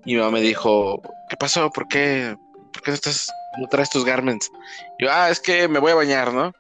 Y 0.05 0.15
mi 0.15 0.21
mamá 0.21 0.33
me 0.33 0.41
dijo, 0.41 1.01
¿qué 1.29 1.37
pasó? 1.37 1.71
¿Por 1.71 1.89
qué, 1.89 2.37
por 2.73 2.83
qué 2.83 2.91
no, 2.91 2.95
estás, 2.95 3.31
traes 3.71 3.91
tus 3.91 4.05
garments? 4.05 4.51
yo, 4.99 5.09
ah, 5.11 5.31
es 5.31 5.41
que 5.41 5.69
me 5.69 5.79
voy 5.79 5.93
a 5.93 5.97
bañar, 5.97 6.33
¿no? 6.33 6.53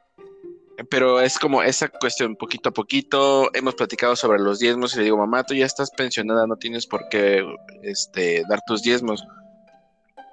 Pero 0.90 1.20
es 1.20 1.38
como 1.38 1.62
esa 1.62 1.88
cuestión, 1.88 2.34
poquito 2.34 2.70
a 2.70 2.72
poquito, 2.72 3.50
hemos 3.54 3.74
platicado 3.74 4.16
sobre 4.16 4.40
los 4.40 4.58
diezmos 4.58 4.94
y 4.94 4.98
le 4.98 5.04
digo, 5.04 5.18
mamá, 5.18 5.44
tú 5.44 5.54
ya 5.54 5.66
estás 5.66 5.90
pensionada, 5.90 6.46
no 6.46 6.56
tienes 6.56 6.86
por 6.86 7.08
qué 7.08 7.44
este, 7.82 8.42
dar 8.48 8.60
tus 8.66 8.82
diezmos 8.82 9.22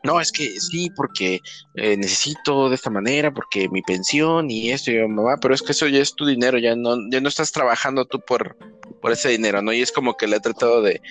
no, 0.04 0.22
es 0.22 0.32
que 0.32 0.60
sí, 0.60 0.90
porque 0.96 1.42
eh, 1.76 1.98
necesito 1.98 2.70
de 2.70 2.76
esta 2.76 2.90
manera, 2.90 3.34
porque 3.34 3.68
mi 3.70 3.82
pensión 3.82 4.50
y 4.50 4.72
esto, 4.72 4.92
y 4.92 4.96
yo, 4.96 5.10
mamá, 5.10 5.38
pero 5.42 5.54
es 5.54 5.62
que 5.62 5.74
eso 5.74 5.88
ya 5.88 6.00
es 6.00 6.16
tu 6.16 6.26
dinero, 6.26 6.58
ya 6.58 6.76
no, 6.76 6.96
ya 7.12 7.20
no 7.20 7.28
estás 7.28 7.52
trabajando 7.52 8.06
tú 8.06 8.22
por, 8.22 8.56
por 9.02 9.12
ese 9.12 9.30
dinero, 9.30 9.62
¿no? 9.62 9.74
Y 9.74 9.82
es 9.82 9.92
como 9.92 10.16
que 10.16 10.28
le 10.28 10.38
he 10.38 10.40
tratado 10.40 10.82
de, 10.82 11.02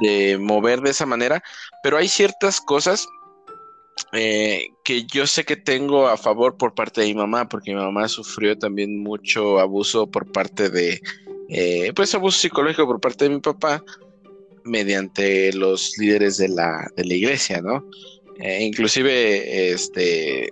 de 0.00 0.38
mover 0.38 0.80
de 0.80 0.90
esa 0.90 1.06
manera, 1.06 1.42
pero 1.82 1.96
hay 1.96 2.08
ciertas 2.08 2.60
cosas 2.60 3.08
eh, 4.12 4.68
que 4.84 5.04
yo 5.04 5.26
sé 5.26 5.44
que 5.44 5.56
tengo 5.56 6.08
a 6.08 6.16
favor 6.16 6.56
por 6.56 6.74
parte 6.74 7.00
de 7.00 7.08
mi 7.08 7.14
mamá, 7.14 7.48
porque 7.48 7.74
mi 7.74 7.80
mamá 7.80 8.08
sufrió 8.08 8.56
también 8.58 9.02
mucho 9.02 9.58
abuso 9.58 10.06
por 10.06 10.30
parte 10.30 10.68
de, 10.68 11.00
eh, 11.48 11.92
pues 11.94 12.14
abuso 12.14 12.38
psicológico 12.38 12.86
por 12.86 13.00
parte 13.00 13.24
de 13.24 13.30
mi 13.30 13.40
papá 13.40 13.82
mediante 14.64 15.52
los 15.52 15.96
líderes 15.96 16.36
de 16.36 16.48
la, 16.48 16.90
de 16.96 17.04
la 17.04 17.14
iglesia, 17.14 17.60
¿no? 17.62 17.84
Eh, 18.38 18.64
inclusive, 18.64 19.72
este, 19.72 20.50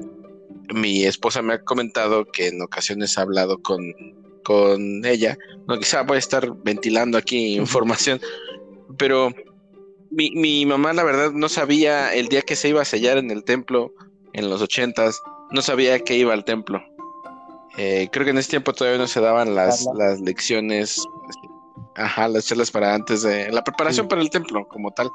mi 0.72 1.04
esposa 1.04 1.42
me 1.42 1.54
ha 1.54 1.62
comentado 1.62 2.24
que 2.24 2.48
en 2.48 2.62
ocasiones 2.62 3.18
ha 3.18 3.22
hablado 3.22 3.60
con, 3.60 3.92
con 4.42 5.04
ella, 5.04 5.36
no 5.66 5.78
quizá 5.78 6.02
voy 6.02 6.16
a 6.16 6.20
estar 6.20 6.50
ventilando 6.62 7.18
aquí 7.18 7.56
información, 7.56 8.20
pero 8.98 9.32
mi, 10.10 10.30
mi, 10.32 10.66
mamá 10.66 10.92
la 10.92 11.04
verdad 11.04 11.32
no 11.32 11.48
sabía 11.48 12.14
el 12.14 12.28
día 12.28 12.42
que 12.42 12.56
se 12.56 12.68
iba 12.68 12.82
a 12.82 12.84
sellar 12.84 13.18
en 13.18 13.30
el 13.30 13.44
templo 13.44 13.92
en 14.32 14.50
los 14.50 14.62
ochentas, 14.62 15.20
no 15.50 15.62
sabía 15.62 16.00
que 16.00 16.16
iba 16.16 16.32
al 16.32 16.44
templo. 16.44 16.82
Eh, 17.76 18.08
creo 18.12 18.24
que 18.24 18.30
en 18.30 18.38
ese 18.38 18.50
tiempo 18.50 18.72
todavía 18.72 18.98
no 18.98 19.08
se 19.08 19.20
daban 19.20 19.54
las, 19.54 19.86
las 19.96 20.20
lecciones 20.20 21.00
Ajá, 21.96 22.28
las 22.28 22.46
charlas 22.46 22.70
para 22.70 22.94
antes 22.94 23.22
de 23.22 23.50
la 23.52 23.62
preparación 23.62 24.08
para 24.08 24.20
el 24.20 24.30
templo, 24.30 24.66
como 24.68 24.90
tal. 24.90 25.10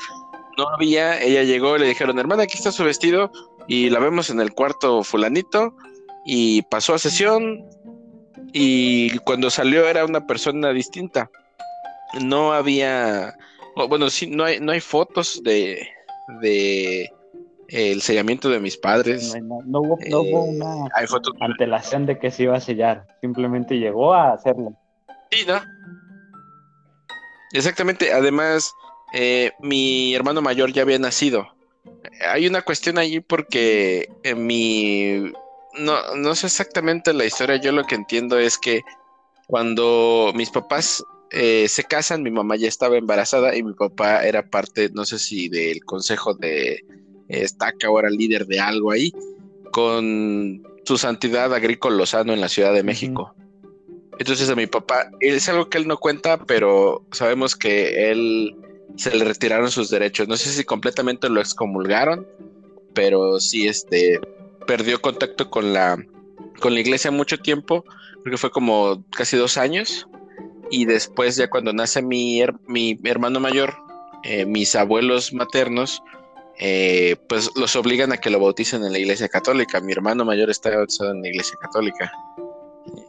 No 0.58 0.70
había, 0.70 1.22
ella 1.22 1.44
llegó 1.44 1.76
y 1.76 1.80
le 1.80 1.88
dijeron, 1.88 2.20
hermana, 2.20 2.44
aquí 2.44 2.58
está 2.58 2.72
su 2.72 2.84
vestido, 2.84 3.32
y 3.68 3.89
la 3.89 4.00
vemos 4.00 4.30
en 4.30 4.39
el 4.39 4.54
cuarto 4.54 5.04
fulanito, 5.04 5.76
y 6.26 6.62
pasó 6.63 6.94
a 6.94 7.00
sesión, 7.00 7.65
y 8.54 9.18
cuando 9.20 9.50
salió 9.50 9.88
era 9.88 10.06
una 10.06 10.26
persona 10.26 10.72
distinta. 10.72 11.30
No 12.22 12.54
había, 12.54 13.36
bueno, 13.88 14.10
sí, 14.10 14.27
no 14.27 14.43
hay, 14.43 14.60
no 14.60 14.71
hay 14.71 14.82
fotos 14.82 15.41
de, 15.43 15.88
de 16.41 17.10
el 17.69 18.01
sellamiento 18.01 18.49
de 18.49 18.60
mis 18.60 18.77
padres. 18.77 19.36
No, 19.41 19.79
hubo, 19.82 19.99
no 20.10 20.21
hubo 20.21 20.45
eh, 20.45 20.49
una 20.49 20.89
antelación 21.39 22.05
de 22.05 22.19
que 22.19 22.32
se 22.32 22.43
iba 22.43 22.58
a 22.58 22.62
sellar, 22.62 23.08
simplemente 23.21 23.75
llegó 23.75 24.13
a 24.13 24.34
hacerlo. 24.34 24.73
Sí, 25.32 25.45
¿no? 25.47 25.62
Exactamente, 27.53 28.12
además, 28.12 28.73
eh, 29.13 29.51
mi 29.60 30.13
hermano 30.15 30.41
mayor 30.41 30.71
ya 30.71 30.84
había 30.84 30.99
nacido. 30.99 31.47
Hay 32.32 32.47
una 32.47 32.62
cuestión 32.62 32.97
allí 32.97 33.19
porque 33.19 34.10
en 34.23 34.45
mi... 34.45 35.32
No, 35.77 36.15
no 36.15 36.36
sé 36.36 36.47
exactamente 36.47 37.13
la 37.13 37.25
historia, 37.25 37.58
yo 37.58 37.71
lo 37.71 37.86
que 37.86 37.95
entiendo 37.95 38.38
es 38.39 38.58
que 38.58 38.82
cuando 39.47 40.32
mis 40.36 40.49
papás 40.49 41.03
eh, 41.32 41.68
se 41.68 41.84
casan, 41.84 42.24
mi 42.24 42.32
mamá 42.32 42.56
ya 42.56 42.68
estaba 42.68 42.98
embarazada 42.98 43.56
y 43.56 43.63
mi 43.63 43.74
papá 43.74 44.26
era 44.26 44.50
parte, 44.50 44.89
no 44.94 45.06
sé 45.06 45.20
si 45.20 45.50
del 45.50 45.84
consejo 45.84 46.34
de 46.34 46.84
Estaca 47.28 47.88
era 48.00 48.10
líder 48.10 48.48
de 48.48 48.60
algo 48.60 48.92
ahí, 48.92 49.13
con 49.72 50.63
su 50.84 50.98
santidad 50.98 51.54
agrícola 51.54 51.98
Lozano 51.98 52.34
en 52.34 52.42
la 52.42 52.50
Ciudad 52.50 52.74
de 52.74 52.84
México. 52.84 53.34
Entonces 54.18 54.50
a 54.50 54.56
mi 54.56 54.68
papá, 54.68 55.12
es 55.20 55.48
algo 55.48 55.70
que 55.70 55.78
él 55.78 55.88
no 55.88 55.98
cuenta, 55.98 56.44
pero 56.46 57.06
sabemos 57.12 57.56
que 57.56 58.12
él 58.12 58.56
se 58.98 59.15
le 59.15 59.24
retiraron 59.24 59.72
sus 59.72 59.89
derechos. 59.89 60.28
No 60.28 60.36
sé 60.36 60.50
si 60.50 60.63
completamente 60.65 61.30
lo 61.30 61.39
excomulgaron, 61.39 62.28
pero 62.94 63.39
sí 63.39 63.68
este 63.68 64.20
perdió 64.68 65.02
contacto 65.02 65.50
con 65.50 65.74
la 65.74 65.98
con 66.60 66.74
la 66.74 66.82
iglesia 66.82 67.12
mucho 67.12 67.38
tiempo, 67.38 67.86
porque 68.24 68.38
fue 68.38 68.52
como 68.52 69.06
casi 69.12 69.38
dos 69.38 69.58
años. 69.58 70.08
Y 70.71 70.86
después 70.86 71.36
ya 71.36 71.49
cuando 71.49 71.73
nace 71.73 72.01
mi, 72.01 72.43
mi 72.67 72.99
hermano 73.03 73.39
mayor, 73.39 73.75
eh, 74.23 74.45
mis 74.45 74.75
abuelos 74.75 75.34
maternos, 75.34 76.03
eh, 76.62 77.15
pues 77.29 77.49
los 77.55 77.75
obligan 77.77 78.12
a 78.12 78.17
que 78.17 78.29
lo 78.29 78.39
bauticen 78.39 78.84
en 78.84 78.91
la 78.91 78.99
iglesia 78.99 79.29
católica. 79.29 79.79
Mi 79.79 79.93
hermano 79.93 80.25
mayor 80.25 80.49
está 80.49 80.69
bautizado 80.69 81.12
en 81.12 81.21
la 81.21 81.29
iglesia 81.29 81.58
católica. 81.62 82.12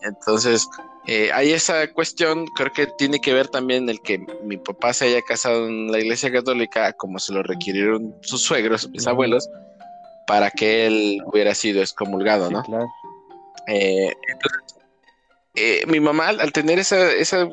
Entonces, 0.03 0.69
eh, 1.07 1.31
hay 1.33 1.53
esa 1.53 1.93
cuestión, 1.93 2.47
creo 2.55 2.73
que 2.73 2.87
tiene 2.87 3.21
que 3.21 3.35
ver 3.35 3.49
también 3.49 3.89
el 3.89 4.01
que 4.01 4.25
mi 4.45 4.57
papá 4.57 4.93
se 4.93 5.07
haya 5.07 5.23
casado 5.23 5.67
en 5.67 5.91
la 5.91 5.99
iglesia 5.99 6.31
católica, 6.31 6.93
como 6.93 7.19
se 7.19 7.33
lo 7.33 7.43
requirieron 7.43 8.15
sus 8.21 8.43
suegros, 8.43 8.89
mis 8.91 9.07
abuelos, 9.07 9.49
para 10.27 10.51
que 10.51 10.87
él 10.87 11.23
hubiera 11.27 11.55
sido 11.55 11.81
excomulgado, 11.81 12.51
¿no? 12.51 12.63
Eh, 13.67 14.15
entonces, 14.29 14.77
eh, 15.55 15.85
mi 15.87 16.01
mamá, 16.01 16.29
al 16.29 16.53
tener 16.53 16.79
esa, 16.79 17.13
esa 17.13 17.49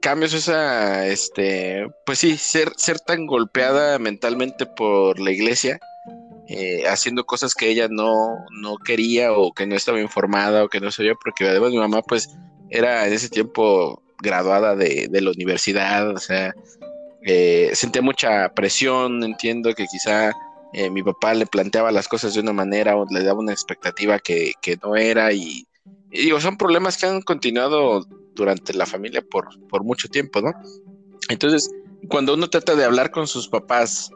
cambios, 0.00 0.34
esa, 0.34 1.06
este, 1.06 1.86
pues 2.04 2.18
sí, 2.18 2.36
ser, 2.36 2.72
ser 2.76 2.98
tan 3.00 3.26
golpeada 3.26 3.98
mentalmente 3.98 4.66
por 4.66 5.20
la 5.20 5.30
iglesia, 5.30 5.78
haciendo 6.86 7.24
cosas 7.24 7.54
que 7.54 7.68
ella 7.68 7.88
no, 7.88 8.44
no 8.50 8.76
quería 8.76 9.32
o 9.32 9.52
que 9.52 9.66
no 9.66 9.74
estaba 9.74 10.00
informada 10.00 10.64
o 10.64 10.68
que 10.68 10.80
no 10.80 10.90
sabía, 10.90 11.14
porque 11.14 11.48
además 11.48 11.70
mi 11.70 11.78
mamá, 11.78 12.02
pues, 12.02 12.28
era 12.72 13.06
en 13.06 13.12
ese 13.12 13.28
tiempo 13.28 14.02
graduada 14.22 14.74
de, 14.74 15.08
la 15.12 15.30
universidad, 15.30 16.10
o 16.10 16.18
sea, 16.18 16.54
eh, 17.24 17.70
sentía 17.74 18.00
mucha 18.00 18.48
presión, 18.54 19.22
entiendo 19.22 19.74
que 19.74 19.86
quizá 19.86 20.32
eh, 20.72 20.88
mi 20.88 21.02
papá 21.02 21.34
le 21.34 21.46
planteaba 21.46 21.92
las 21.92 22.08
cosas 22.08 22.32
de 22.32 22.40
una 22.40 22.52
manera 22.52 22.96
o 22.96 23.06
le 23.10 23.22
daba 23.22 23.40
una 23.40 23.52
expectativa 23.52 24.18
que, 24.18 24.54
no 24.82 24.96
era 24.96 25.32
y, 25.32 25.66
digo, 26.12 26.40
son 26.40 26.56
problemas 26.56 26.96
que 26.96 27.06
han 27.06 27.22
continuado 27.22 28.06
durante 28.34 28.74
la 28.74 28.86
familia 28.86 29.22
por, 29.22 29.48
por 29.68 29.84
mucho 29.84 30.08
tiempo, 30.08 30.40
¿no? 30.40 30.52
Entonces, 31.28 31.70
cuando 32.08 32.34
uno 32.34 32.48
trata 32.48 32.74
de 32.74 32.84
hablar 32.84 33.10
con 33.10 33.26
sus 33.26 33.48
papás 33.48 34.10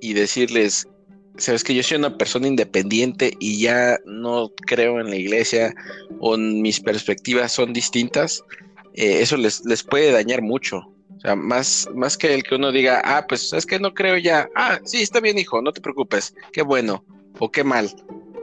y 0.00 0.12
decirles, 0.12 0.88
sabes 1.36 1.64
que 1.64 1.74
yo 1.74 1.82
soy 1.82 1.98
una 1.98 2.16
persona 2.16 2.46
independiente 2.46 3.36
y 3.38 3.60
ya 3.60 3.98
no 4.04 4.50
creo 4.66 5.00
en 5.00 5.10
la 5.10 5.16
iglesia 5.16 5.74
o 6.20 6.36
mis 6.36 6.80
perspectivas 6.80 7.52
son 7.52 7.72
distintas, 7.72 8.42
eh, 8.94 9.20
eso 9.20 9.36
les, 9.36 9.64
les 9.64 9.82
puede 9.82 10.12
dañar 10.12 10.42
mucho. 10.42 10.82
Más, 11.36 11.88
más 11.92 12.16
que 12.16 12.34
el 12.34 12.44
que 12.44 12.54
uno 12.54 12.70
diga, 12.70 13.02
ah, 13.04 13.26
pues 13.26 13.52
es 13.52 13.66
que 13.66 13.80
no 13.80 13.94
creo 13.94 14.16
ya, 14.16 14.48
ah, 14.54 14.78
sí, 14.84 15.02
está 15.02 15.18
bien, 15.18 15.38
hijo, 15.38 15.60
no 15.60 15.72
te 15.72 15.80
preocupes, 15.80 16.34
qué 16.52 16.62
bueno 16.62 17.04
o 17.40 17.50
qué 17.50 17.64
mal, 17.64 17.90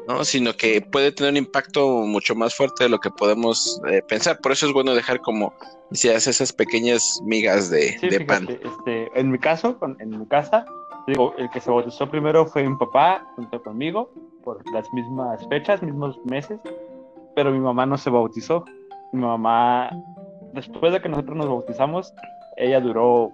¿no? 0.07 0.23
Sino 0.23 0.53
que 0.53 0.81
puede 0.81 1.11
tener 1.11 1.31
un 1.31 1.37
impacto 1.37 1.87
mucho 1.87 2.35
más 2.35 2.55
fuerte 2.55 2.85
de 2.85 2.89
lo 2.89 2.99
que 2.99 3.09
podemos 3.11 3.81
eh, 3.89 4.01
pensar. 4.07 4.39
Por 4.39 4.51
eso 4.51 4.67
es 4.67 4.73
bueno 4.73 4.93
dejar 4.93 5.21
como, 5.21 5.53
decías, 5.89 6.27
esas 6.27 6.53
pequeñas 6.53 7.19
migas 7.23 7.69
de, 7.69 8.25
pan. 8.27 8.47
Este, 8.49 9.09
en 9.19 9.31
mi 9.31 9.39
caso, 9.39 9.77
en 9.99 10.19
mi 10.19 10.25
casa, 10.27 10.65
Digo, 11.05 11.33
el 11.37 11.49
que 11.49 11.59
se 11.59 11.69
bautizó 11.69 12.09
primero 12.09 12.45
fue 12.45 12.63
mi 12.63 12.75
papá 12.77 13.25
junto 13.35 13.61
conmigo, 13.61 14.09
por 14.43 14.63
las 14.71 14.91
mismas 14.93 15.45
fechas, 15.49 15.81
mismos 15.81 16.17
meses. 16.25 16.59
pero 17.35 17.51
mi 17.51 17.59
mamá 17.59 17.85
no 17.85 17.97
se 17.97 18.09
bautizó. 18.09 18.63
Mi 19.11 19.21
mamá, 19.21 19.89
después 20.53 20.93
de 20.93 21.01
que 21.01 21.09
nosotros 21.09 21.35
nos 21.35 21.47
bautizamos, 21.47 22.13
ella 22.55 22.79
duró, 22.79 23.31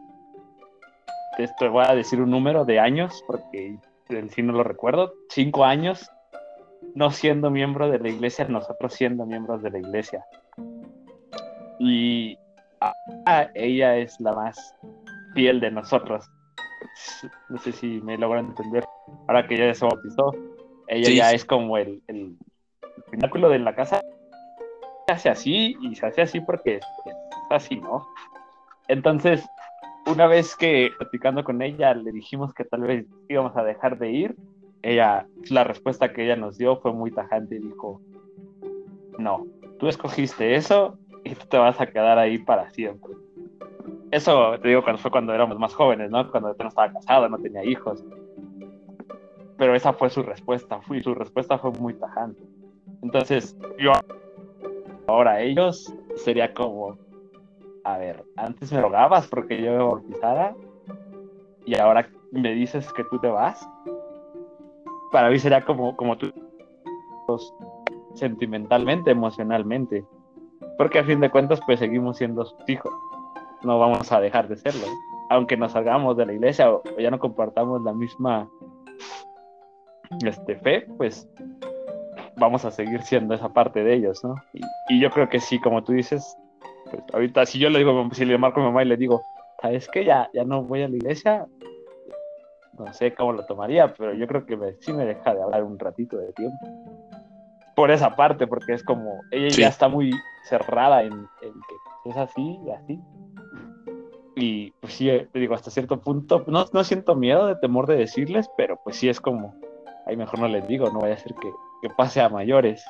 te 1.37 1.67
voy 1.67 1.85
a 1.87 1.95
decir 1.95 2.21
un 2.21 2.31
número 2.31 2.65
de 2.65 2.79
años, 2.79 3.23
porque 3.27 3.77
en 4.09 4.29
sí 4.31 4.41
no 4.41 4.53
lo 4.53 4.63
recuerdo, 4.63 5.13
cinco 5.29 5.63
años 5.63 6.09
no 6.95 7.11
siendo 7.11 7.49
miembro 7.49 7.89
de 7.89 7.99
la 7.99 8.09
iglesia, 8.09 8.45
nosotros 8.47 8.93
siendo 8.93 9.25
miembros 9.25 9.61
de 9.61 9.71
la 9.71 9.79
iglesia. 9.79 10.25
Y 11.79 12.37
ella 13.55 13.97
es 13.97 14.19
la 14.19 14.33
más 14.33 14.75
fiel 15.33 15.59
de 15.59 15.71
nosotros. 15.71 16.29
No 17.49 17.57
sé 17.57 17.71
si 17.71 18.01
me 18.01 18.17
logro 18.17 18.39
entender. 18.39 18.85
Ahora 19.27 19.47
que 19.47 19.55
ella 19.55 19.73
se 19.73 19.85
bautizó, 19.85 20.33
ella 20.87 21.09
ya 21.09 21.31
es 21.31 21.45
como 21.45 21.77
el, 21.77 22.01
el, 22.07 22.35
pináculo 23.11 23.49
de 23.49 23.59
la 23.59 23.75
casa. 23.75 24.01
Se 25.07 25.13
hace 25.13 25.29
así 25.29 25.77
y 25.81 25.95
se 25.95 26.05
hace 26.05 26.21
así 26.21 26.41
porque 26.41 26.75
es, 26.75 26.85
así, 27.49 27.77
¿no? 27.77 28.07
Entonces, 28.87 29.45
una 30.07 30.27
vez 30.27 30.55
que 30.55 30.91
platicando 30.97 31.43
con 31.43 31.61
ella 31.61 31.93
le 31.93 32.11
dijimos 32.11 32.53
que 32.53 32.65
tal 32.65 32.81
vez 32.81 33.05
íbamos 33.27 33.55
a 33.55 33.63
dejar 33.63 33.97
de 33.97 34.11
ir, 34.11 34.35
ella, 34.81 35.27
la 35.49 35.63
respuesta 35.63 36.13
que 36.13 36.23
ella 36.23 36.35
nos 36.35 36.57
dio 36.57 36.77
fue 36.77 36.93
muy 36.93 37.11
tajante 37.11 37.55
y 37.55 37.59
dijo, 37.59 38.01
no, 39.17 39.45
tú 39.77 39.87
escogiste 39.87 40.55
eso 40.55 40.97
y 41.23 41.35
tú 41.35 41.45
te 41.47 41.57
vas 41.57 41.79
a 41.81 41.87
quedar 41.87 42.17
ahí 42.17 42.37
para 42.37 42.69
siempre. 42.71 43.13
Eso 44.11 44.57
te 44.59 44.69
digo 44.69 44.83
cuando 44.83 45.01
fue 45.01 45.11
cuando 45.11 45.33
éramos 45.33 45.59
más 45.59 45.73
jóvenes, 45.73 46.09
¿no? 46.09 46.29
Cuando 46.31 46.55
no 46.57 46.67
estaba 46.67 46.91
casado, 46.91 47.29
no 47.29 47.37
tenía 47.37 47.63
hijos. 47.63 48.03
Pero 49.57 49.75
esa 49.75 49.93
fue 49.93 50.09
su 50.09 50.23
respuesta, 50.23 50.81
fui, 50.81 51.01
su 51.03 51.13
respuesta 51.13 51.57
fue 51.57 51.71
muy 51.71 51.93
tajante. 51.93 52.41
Entonces, 53.01 53.57
yo 53.77 53.91
ahora 55.07 55.41
ellos 55.41 55.93
sería 56.15 56.53
como, 56.53 56.97
a 57.83 57.97
ver, 57.97 58.23
antes 58.35 58.71
me 58.71 58.81
rogabas 58.81 59.27
porque 59.27 59.61
yo 59.61 59.71
me 59.71 59.83
bautizara 59.83 60.55
y 61.65 61.77
ahora 61.77 62.09
me 62.31 62.53
dices 62.53 62.91
que 62.93 63.03
tú 63.03 63.19
te 63.19 63.27
vas. 63.27 63.67
Para 65.11 65.29
mí 65.29 65.39
sería 65.39 65.61
como, 65.61 65.95
como 65.95 66.17
tú, 66.17 66.31
sentimentalmente, 68.15 69.11
emocionalmente. 69.11 70.05
Porque 70.77 70.99
a 70.99 71.03
fin 71.03 71.19
de 71.19 71.29
cuentas, 71.29 71.59
pues 71.65 71.79
seguimos 71.79 72.17
siendo 72.17 72.45
sus 72.45 72.69
hijos. 72.69 72.91
No 73.63 73.79
vamos 73.79 74.11
a 74.11 74.19
dejar 74.21 74.47
de 74.47 74.57
serlo. 74.57 74.85
Aunque 75.29 75.57
nos 75.57 75.73
salgamos 75.73 76.17
de 76.17 76.25
la 76.25 76.33
iglesia 76.33 76.71
o 76.71 76.83
ya 76.97 77.11
no 77.11 77.19
compartamos 77.19 77.83
la 77.83 77.93
misma 77.93 78.49
este, 80.25 80.55
fe, 80.55 80.87
pues 80.97 81.29
vamos 82.37 82.65
a 82.65 82.71
seguir 82.71 83.01
siendo 83.03 83.35
esa 83.35 83.49
parte 83.49 83.83
de 83.83 83.93
ellos, 83.93 84.23
¿no? 84.23 84.35
Y, 84.89 84.99
yo 84.99 85.11
creo 85.11 85.29
que 85.29 85.39
sí, 85.39 85.59
como 85.59 85.83
tú 85.83 85.91
dices, 85.91 86.35
pues 86.89 87.03
ahorita 87.13 87.45
si 87.45 87.59
yo 87.59 87.69
le 87.69 87.79
digo, 87.79 88.09
si 88.13 88.25
le 88.25 88.37
marco 88.37 88.59
a 88.59 88.63
mi 88.63 88.69
mamá 88.69 88.83
y 88.83 88.87
le 88.87 88.97
digo, 88.97 89.21
¿sabes 89.61 89.87
qué? 89.91 90.05
Ya, 90.05 90.29
ya 90.33 90.45
no 90.45 90.63
voy 90.63 90.81
a 90.81 90.87
la 90.87 90.95
iglesia, 90.95 91.45
no 92.79 92.93
sé 92.93 93.13
cómo 93.13 93.33
lo 93.33 93.45
tomaría, 93.45 93.93
pero 93.93 94.13
yo 94.13 94.25
creo 94.27 94.45
que 94.45 94.77
sí 94.79 94.93
me 94.93 95.05
deja 95.05 95.35
de 95.35 95.43
hablar 95.43 95.63
un 95.63 95.77
ratito 95.77 96.17
de 96.17 96.31
tiempo. 96.33 96.65
Por 97.75 97.91
esa 97.91 98.15
parte, 98.15 98.47
porque 98.47 98.73
es 98.73 98.83
como, 98.83 99.21
ella 99.31 99.49
ya 99.49 99.67
está 99.67 99.87
muy 99.87 100.11
cerrada 100.45 101.03
en, 101.03 101.27
que 101.41 102.09
es 102.09 102.17
así 102.17 102.59
y 102.65 102.71
así. 102.71 102.99
Y 104.35 104.71
pues 104.79 104.93
sí, 104.93 105.09
te 105.31 105.39
digo, 105.39 105.53
hasta 105.53 105.69
cierto 105.69 105.99
punto, 105.99 106.43
no, 106.47 106.65
no 106.71 106.83
siento 106.83 107.15
miedo 107.15 107.47
de 107.47 107.55
temor 107.55 107.87
de 107.87 107.97
decirles, 107.97 108.49
pero 108.57 108.79
pues 108.83 108.95
sí 108.95 109.09
es 109.09 109.19
como, 109.19 109.53
ahí 110.05 110.15
mejor 110.15 110.39
no 110.39 110.47
les 110.47 110.67
digo, 110.67 110.89
no 110.91 110.99
vaya 110.99 111.15
a 111.15 111.19
ser 111.19 111.33
que, 111.35 111.49
que 111.81 111.89
pase 111.89 112.21
a 112.21 112.29
mayores. 112.29 112.85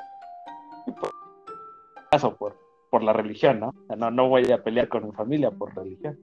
caso, 2.12 2.36
por, 2.36 2.56
por 2.90 3.04
la 3.04 3.14
religión, 3.14 3.60
¿no? 3.60 3.74
¿no? 3.96 4.12
No 4.12 4.30
voy 4.30 4.52
a 4.52 4.64
pelear 4.64 4.88
con 4.88 5.06
mi 5.06 5.12
familia 5.12 5.52
por 5.52 5.76
religión. 5.76 6.18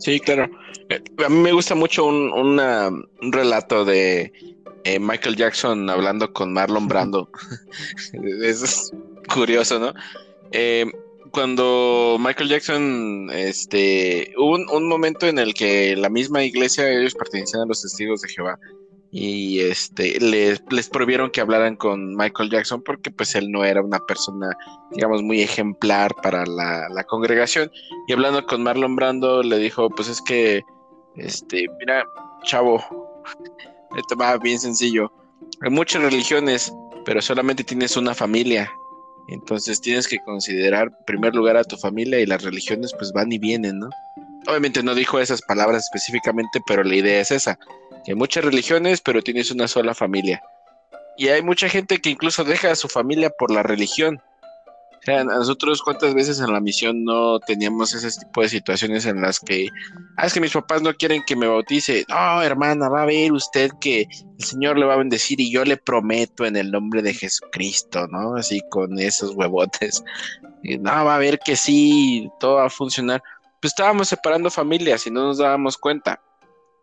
Sí, 0.00 0.18
claro. 0.18 0.50
Eh, 0.88 1.02
a 1.24 1.28
mí 1.28 1.38
me 1.38 1.52
gusta 1.52 1.74
mucho 1.74 2.04
un, 2.04 2.32
un 2.32 3.32
relato 3.32 3.84
de 3.84 4.32
eh, 4.84 4.98
Michael 4.98 5.36
Jackson 5.36 5.88
hablando 5.90 6.32
con 6.32 6.52
Marlon 6.52 6.88
Brando. 6.88 7.30
Es 8.42 8.92
curioso, 9.32 9.78
¿no? 9.78 9.94
Eh, 10.52 10.90
cuando 11.30 12.16
Michael 12.18 12.48
Jackson, 12.48 13.30
este, 13.32 14.32
hubo 14.36 14.56
un, 14.76 14.88
momento 14.88 15.26
en 15.26 15.38
el 15.38 15.54
que 15.54 15.94
la 15.96 16.08
misma 16.08 16.42
iglesia, 16.42 16.90
ellos 16.90 17.14
pertenecían 17.14 17.62
a 17.62 17.66
los 17.66 17.82
testigos 17.82 18.22
de 18.22 18.28
Jehová, 18.28 18.58
y 19.12 19.60
este, 19.60 20.20
les, 20.20 20.62
les 20.70 20.88
prohibieron 20.88 21.30
que 21.30 21.40
hablaran 21.40 21.74
con 21.74 22.14
Michael 22.14 22.50
Jackson 22.50 22.82
porque 22.82 23.10
pues 23.10 23.34
él 23.34 23.50
no 23.50 23.64
era 23.64 23.82
una 23.82 23.98
persona, 23.98 24.56
digamos, 24.92 25.22
muy 25.22 25.42
ejemplar 25.42 26.14
para 26.22 26.46
la, 26.46 26.88
la 26.88 27.04
congregación. 27.04 27.70
Y 28.06 28.12
hablando 28.12 28.46
con 28.46 28.62
Marlon 28.62 28.94
Brando, 28.94 29.42
le 29.42 29.58
dijo, 29.58 29.90
pues 29.90 30.08
es 30.08 30.22
que, 30.22 30.62
este, 31.16 31.66
mira, 31.80 32.04
chavo, 32.44 32.82
esto 33.96 34.16
va 34.16 34.38
bien 34.38 34.60
sencillo. 34.60 35.12
Hay 35.62 35.70
muchas 35.70 36.02
religiones, 36.02 36.72
pero 37.04 37.20
solamente 37.20 37.64
tienes 37.64 37.96
una 37.96 38.14
familia. 38.14 38.70
Entonces 39.28 39.80
tienes 39.80 40.06
que 40.06 40.18
considerar 40.20 40.88
en 40.88 41.04
primer 41.04 41.34
lugar 41.34 41.56
a 41.56 41.64
tu 41.64 41.76
familia 41.76 42.20
y 42.20 42.26
las 42.26 42.42
religiones 42.42 42.92
pues 42.96 43.12
van 43.12 43.32
y 43.32 43.38
vienen, 43.38 43.80
¿no? 43.80 43.88
Obviamente 44.46 44.82
no 44.82 44.94
dijo 44.94 45.18
esas 45.18 45.42
palabras 45.42 45.84
específicamente, 45.84 46.60
pero 46.66 46.82
la 46.82 46.94
idea 46.94 47.20
es 47.20 47.30
esa, 47.30 47.58
que 48.04 48.12
hay 48.12 48.16
muchas 48.16 48.44
religiones, 48.44 49.00
pero 49.00 49.22
tienes 49.22 49.50
una 49.50 49.68
sola 49.68 49.94
familia. 49.94 50.42
Y 51.16 51.28
hay 51.28 51.42
mucha 51.42 51.68
gente 51.68 51.98
que 51.98 52.10
incluso 52.10 52.44
deja 52.44 52.70
a 52.70 52.76
su 52.76 52.88
familia 52.88 53.30
por 53.30 53.50
la 53.50 53.62
religión. 53.62 54.20
O 55.00 55.02
sea, 55.02 55.24
nosotros 55.24 55.82
cuántas 55.82 56.12
veces 56.12 56.40
en 56.40 56.52
la 56.52 56.60
misión 56.60 57.04
no 57.04 57.40
teníamos 57.40 57.94
ese 57.94 58.20
tipo 58.20 58.42
de 58.42 58.50
situaciones 58.50 59.06
en 59.06 59.22
las 59.22 59.40
que, 59.40 59.68
ah, 60.18 60.26
es 60.26 60.34
que 60.34 60.40
mis 60.40 60.52
papás 60.52 60.82
no 60.82 60.92
quieren 60.92 61.22
que 61.26 61.36
me 61.36 61.46
bautice. 61.46 62.04
No, 62.08 62.42
hermana, 62.42 62.90
va 62.90 63.02
a 63.02 63.06
ver 63.06 63.32
usted 63.32 63.70
que 63.80 64.02
el 64.38 64.44
Señor 64.44 64.78
le 64.78 64.84
va 64.84 64.94
a 64.94 64.98
bendecir 64.98 65.40
y 65.40 65.50
yo 65.50 65.64
le 65.64 65.78
prometo 65.78 66.44
en 66.44 66.56
el 66.56 66.70
nombre 66.70 67.00
de 67.00 67.14
Jesucristo, 67.14 68.06
¿no? 68.08 68.36
Así 68.36 68.60
con 68.68 68.98
esos 68.98 69.34
huevotes. 69.34 70.04
no, 70.62 70.90
va 70.90 71.16
a 71.16 71.18
ver 71.18 71.38
que 71.38 71.56
sí, 71.56 72.28
todo 72.38 72.56
va 72.56 72.66
a 72.66 72.70
funcionar. 72.70 73.22
Pues 73.60 73.72
estábamos 73.72 74.08
separando 74.08 74.50
familias 74.50 75.06
y 75.06 75.10
no 75.10 75.24
nos 75.24 75.38
dábamos 75.38 75.78
cuenta 75.78 76.20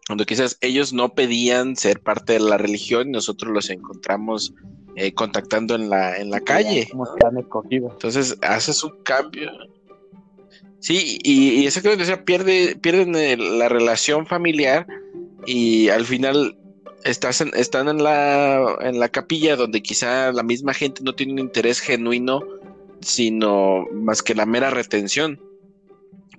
cuando 0.08 0.26
quizás 0.26 0.58
ellos 0.62 0.94
no 0.94 1.14
pedían 1.14 1.76
ser 1.76 2.00
parte 2.00 2.34
de 2.34 2.40
la 2.40 2.58
religión 2.58 3.10
y 3.10 3.12
nosotros 3.12 3.52
los 3.52 3.70
encontramos 3.70 4.54
eh, 4.96 5.14
contactando 5.14 5.76
en 5.76 5.90
la, 5.90 6.18
en 6.18 6.30
la 6.30 6.40
calle. 6.40 6.88
Entonces 7.92 8.38
haces 8.42 8.84
un 8.84 9.04
cambio. 9.04 9.52
Sí, 10.80 11.20
y, 11.24 11.62
y 11.62 11.68
exactamente, 11.68 12.04
o 12.04 12.08
sea, 12.08 12.24
pierde, 12.24 12.78
pierden 12.82 13.60
la 13.60 13.68
relación 13.68 14.26
familiar 14.26 14.88
y 15.46 15.90
al 15.90 16.06
final 16.06 16.58
estás 17.04 17.42
están 17.42 17.90
en 17.90 18.02
la, 18.02 18.78
en 18.82 19.00
la 19.00 19.10
capilla 19.10 19.56
donde 19.56 19.82
quizá 19.82 20.32
la 20.32 20.44
misma 20.44 20.74
gente 20.74 21.04
no 21.04 21.16
tiene 21.16 21.34
un 21.34 21.40
interés 21.40 21.80
genuino, 21.82 22.42
sino 23.02 23.86
más 23.92 24.24
que 24.24 24.36
la 24.36 24.46
mera 24.46 24.70
retención 24.70 25.40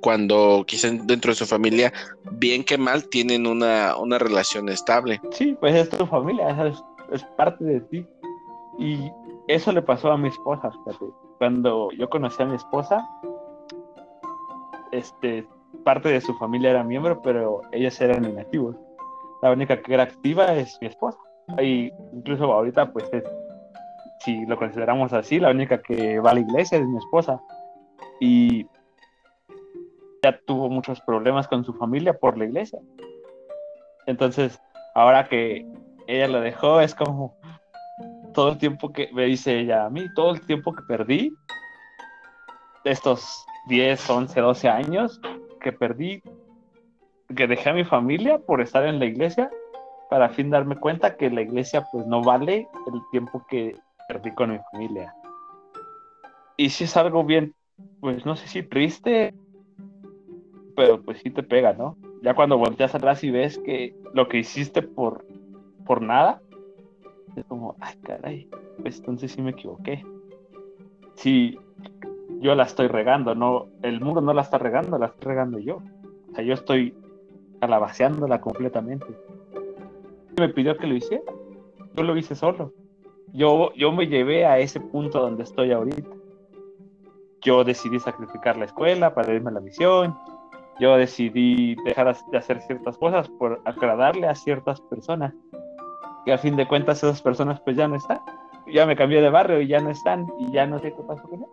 cuando 0.01 0.65
quizá 0.67 0.89
dentro 0.91 1.31
de 1.31 1.37
su 1.37 1.47
familia, 1.47 1.93
bien 2.33 2.65
que 2.65 2.79
mal, 2.79 3.09
tienen 3.09 3.47
una, 3.47 3.95
relación 4.19 4.69
estable. 4.69 5.21
Sí, 5.31 5.57
pues 5.61 5.75
es 5.75 5.89
tu 5.89 6.07
familia, 6.07 6.51
es, 6.67 6.83
es, 7.13 7.25
parte 7.37 7.65
de 7.65 7.81
ti. 7.83 8.07
Y 8.79 9.11
eso 9.49 9.73
le 9.73 9.83
pasó 9.83 10.13
a 10.13 10.19
mi 10.19 10.29
esposa, 10.29 10.71
fíjate. 10.71 11.07
Cuando 11.39 11.91
yo 11.93 12.09
conocí 12.09 12.43
a 12.43 12.47
mi 12.47 12.57
esposa, 12.57 13.09
este, 14.93 15.47
parte 15.85 16.09
de 16.09 16.21
su 16.21 16.35
familia 16.35 16.71
era 16.71 16.85
miembro, 16.85 17.21
pero 17.23 17.63
ellos 17.73 18.01
eran 18.01 18.25
inactivos. 18.25 18.77
La 19.43 19.53
única 19.53 19.81
que 19.81 19.95
era 19.95 20.05
activa 20.05 20.55
es 20.55 20.79
mi 20.81 20.89
esposa. 20.89 21.19
Y 21.61 21.91
incluso 22.13 22.45
ahorita, 22.45 22.93
pues, 22.93 23.09
si 24.21 24.45
lo 24.47 24.57
consideramos 24.57 25.13
así, 25.13 25.39
la 25.39 25.51
única 25.51 25.81
que 25.81 26.21
va 26.21 26.33
a 26.33 26.35
la 26.35 26.41
iglesia 26.41 26.79
es 26.79 26.87
mi 26.87 26.99
esposa. 26.99 27.41
Y 28.21 28.67
ya 30.23 30.39
tuvo 30.47 30.69
muchos 30.69 31.01
problemas 31.01 31.49
con 31.49 31.65
su 31.65 31.73
familia 31.75 32.13
por 32.13 32.37
la 32.37 32.45
iglesia. 32.45 32.79
Entonces, 34.07 34.61
ahora 34.95 35.29
que 35.29 35.67
ella 36.07 36.29
lo 36.29 36.41
dejó, 36.41 36.81
es 36.81 36.95
como 36.95 37.37
todo 38.35 38.51
el 38.51 38.59
tiempo 38.59 38.93
que 38.93 39.11
me 39.13 39.25
dice 39.25 39.59
ella 39.59 39.87
a 39.87 39.91
mí, 39.91 40.07
todo 40.15 40.33
el 40.33 40.41
tiempo 40.47 40.73
que 40.73 40.83
perdí, 40.83 41.33
estos 42.85 43.45
10, 43.69 44.09
11, 44.09 44.41
12 44.41 44.69
años 44.69 45.21
que 45.61 45.73
perdí, 45.73 46.23
que 47.37 47.47
dejé 47.47 47.71
a 47.71 47.75
mi 47.75 47.85
familia 47.85 48.39
por 48.39 48.61
estar 48.61 48.87
en 48.87 48.99
la 48.99 49.05
iglesia, 49.05 49.51
para 50.09 50.27
a 50.27 50.29
fin 50.31 50.51
darme 50.51 50.77
cuenta 50.77 51.17
que 51.17 51.29
la 51.31 51.43
iglesia 51.43 51.85
pues 51.93 52.07
no 52.07 52.23
vale 52.23 52.67
el 52.93 53.01
tiempo 53.11 53.45
que 53.49 53.77
perdí 54.09 54.33
con 54.35 54.53
mi 54.53 54.59
familia. 54.73 55.15
Y 56.57 56.71
si 56.71 56.85
es 56.85 56.97
algo 56.97 57.25
bien, 57.25 57.55
pues 58.01 58.25
no 58.25 58.35
sé 58.37 58.49
si 58.49 58.63
triste, 58.63 59.35
pero 60.79 61.03
pues 61.03 61.19
sí 61.19 61.31
te 61.31 61.43
pega, 61.43 61.73
¿no? 61.73 61.97
Ya 62.23 62.37
cuando 62.37 62.57
volteas 62.57 62.95
atrás 62.95 63.25
y 63.25 63.33
ves 63.33 63.59
que 63.59 63.97
lo 64.15 64.29
que 64.29 64.39
hiciste 64.39 64.81
por, 64.81 65.25
por 65.85 66.03
nada, 66.03 66.41
Es 67.35 67.45
como, 67.47 67.75
ay, 67.81 67.97
caray, 68.05 68.49
pues 68.81 69.01
entonces 69.01 69.33
sí 69.33 69.43
me 69.43 69.51
equivoqué. 69.51 70.05
Sí, 71.17 71.59
yo 72.41 72.55
la 72.55 72.63
estoy 72.63 72.87
regando, 72.87 73.35
no, 73.35 73.67
el 73.83 74.01
mundo 74.01 74.21
no 74.21 74.33
la 74.33 74.43
está 74.43 74.59
regando, 74.59 74.99
la 74.99 75.07
estoy 75.07 75.33
regando 75.33 75.59
yo. 75.59 75.79
O 76.31 76.35
sea, 76.37 76.45
yo 76.45 76.55
estoy 76.55 76.95
calabaceándola 77.61 78.41
completamente. 78.41 79.07
Me 80.39 80.49
pidió 80.49 80.77
que 80.77 80.87
lo 80.87 80.95
hiciera, 80.95 81.25
yo 81.97 82.05
lo 82.05 82.17
hice 82.17 82.37
solo. 82.37 82.73
Yo, 83.33 83.75
yo 83.75 83.91
me 83.91 84.07
llevé 84.07 84.47
a 84.47 84.61
ese 84.61 84.79
punto 84.79 85.21
donde 85.21 85.43
estoy 85.43 85.73
ahorita. 85.73 86.09
Yo 87.41 87.65
decidí 87.65 87.99
sacrificar 87.99 88.57
la 88.57 88.67
escuela 88.67 89.13
para 89.13 89.35
irme 89.35 89.51
a 89.51 89.55
la 89.55 89.61
misión. 89.61 90.17
Yo 90.81 90.97
decidí 90.97 91.75
dejar 91.85 92.17
de 92.31 92.39
hacer 92.39 92.61
ciertas 92.63 92.97
cosas 92.99 93.29
por 93.29 93.61
agradarle 93.65 94.29
a 94.29 94.35
ciertas 94.35 94.81
personas. 94.83 95.35
Y 96.27 96.31
a 96.31 96.39
fin 96.39 96.57
de 96.57 96.69
cuentas 96.69 96.99
esas 96.99 97.23
personas 97.23 97.61
pues 97.61 97.77
ya 97.77 97.89
no 97.89 97.97
están. 97.97 98.21
Ya 98.73 98.87
me 98.87 98.97
cambié 98.97 99.21
de 99.21 99.31
barrio 99.31 99.61
y 99.61 99.69
ya 99.69 99.81
no 99.81 99.91
están 99.91 100.27
y 100.39 100.53
ya 100.53 100.67
no 100.67 100.79
sé 100.79 100.93
qué 100.93 101.03
pasó 101.03 101.23
con 101.23 101.43
él 101.43 101.49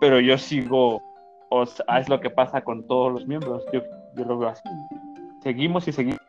pero 0.00 0.20
yo 0.20 0.36
sigo, 0.38 1.02
o 1.50 1.62
es 1.62 2.08
lo 2.08 2.20
que 2.20 2.30
pasa 2.30 2.62
con 2.62 2.86
todos 2.86 3.12
los 3.12 3.26
miembros, 3.26 3.64
yo, 3.72 3.80
yo 4.16 4.24
lo 4.24 4.38
veo 4.38 4.50
así. 4.50 4.62
Seguimos 5.42 5.86
y 5.88 5.92
seguimos 5.92 6.20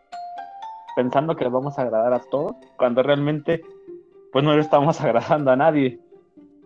pensando 0.95 1.35
que 1.35 1.43
le 1.43 1.49
vamos 1.49 1.77
a 1.77 1.83
agradar 1.83 2.13
a 2.13 2.19
todos, 2.19 2.55
cuando 2.77 3.03
realmente 3.03 3.61
pues 4.31 4.43
no 4.43 4.53
le 4.53 4.61
estamos 4.61 4.99
agradando 5.01 5.51
a 5.51 5.55
nadie, 5.55 5.99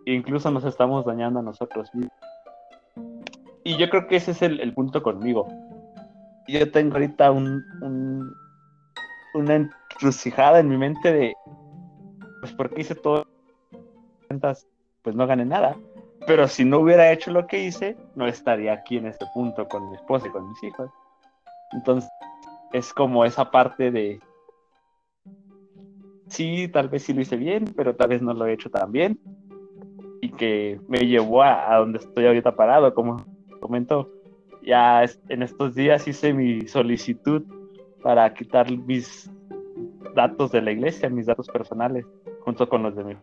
incluso 0.06 0.52
nos 0.52 0.64
estamos 0.64 1.06
dañando 1.06 1.40
a 1.40 1.44
nosotros 1.44 1.94
mismos. 1.94 2.14
Yo 3.82 3.90
creo 3.90 4.08
que 4.08 4.18
ese 4.18 4.32
es 4.32 4.42
el, 4.42 4.74
punto 4.74 5.02
conmigo. 5.02 5.48
Yo 6.48 6.72
tengo 6.72 6.94
ahorita 6.94 7.32
un, 7.32 7.64
un, 7.82 8.34
una 9.34 9.56
encrucijada 9.56 10.60
en 10.60 10.70
mi 10.70 10.78
mente 10.78 11.12
de, 11.12 11.34
pues 12.42 12.54
porque 12.54 12.82
hice 12.82 12.96
todo, 12.96 13.26
pues 15.04 15.16
no 15.16 15.28
gané 15.28 15.46
nada 15.46 15.76
pero 16.28 16.48
si 16.48 16.64
no 16.64 16.80
hubiera 16.80 17.12
hecho 17.12 17.32
lo 17.32 17.48
que 17.48 17.64
hice, 17.64 17.98
no 18.16 18.28
estaría 18.28 18.74
aquí 18.74 18.98
en 18.98 19.08
este 19.08 19.26
punto 19.34 19.68
con 19.68 19.90
mi 19.90 19.96
esposa 19.96 20.28
y 20.28 20.32
con 20.32 20.48
mis 20.50 20.64
hijos. 20.64 20.90
Entonces, 21.72 22.10
es 22.74 22.94
como 22.94 23.26
esa 23.26 23.50
parte 23.50 23.92
de, 23.92 24.20
sí, 26.28 26.68
tal 26.68 26.90
vez 26.90 27.04
sí 27.04 27.14
lo 27.14 27.22
hice 27.22 27.38
bien, 27.38 27.66
pero 27.76 27.96
tal 27.96 28.10
vez 28.10 28.22
no 28.22 28.34
lo 28.34 28.46
he 28.46 28.54
hecho 28.54 28.70
tan 28.70 28.92
bien. 28.92 29.20
Y 30.22 30.30
que 30.30 30.80
me 30.88 31.00
llevó 31.00 31.42
a, 31.42 31.76
donde 31.78 31.98
estoy 31.98 32.28
ahorita 32.28 32.56
parado, 32.56 32.94
como 32.94 33.26
comentó. 33.62 34.10
Ya 34.62 35.06
en 35.30 35.42
estos 35.42 35.74
días 35.74 36.06
hice 36.08 36.34
mi 36.34 36.68
solicitud 36.68 37.44
para 38.04 38.34
quitar 38.34 38.70
mis 38.70 39.32
datos 40.14 40.52
de 40.52 40.62
la 40.62 40.72
iglesia, 40.72 41.10
mis 41.10 41.28
datos 41.28 41.48
personales, 41.48 42.06
junto 42.42 42.68
con 42.68 42.84
los 42.84 42.96
de 42.96 43.04
mi 43.06 43.16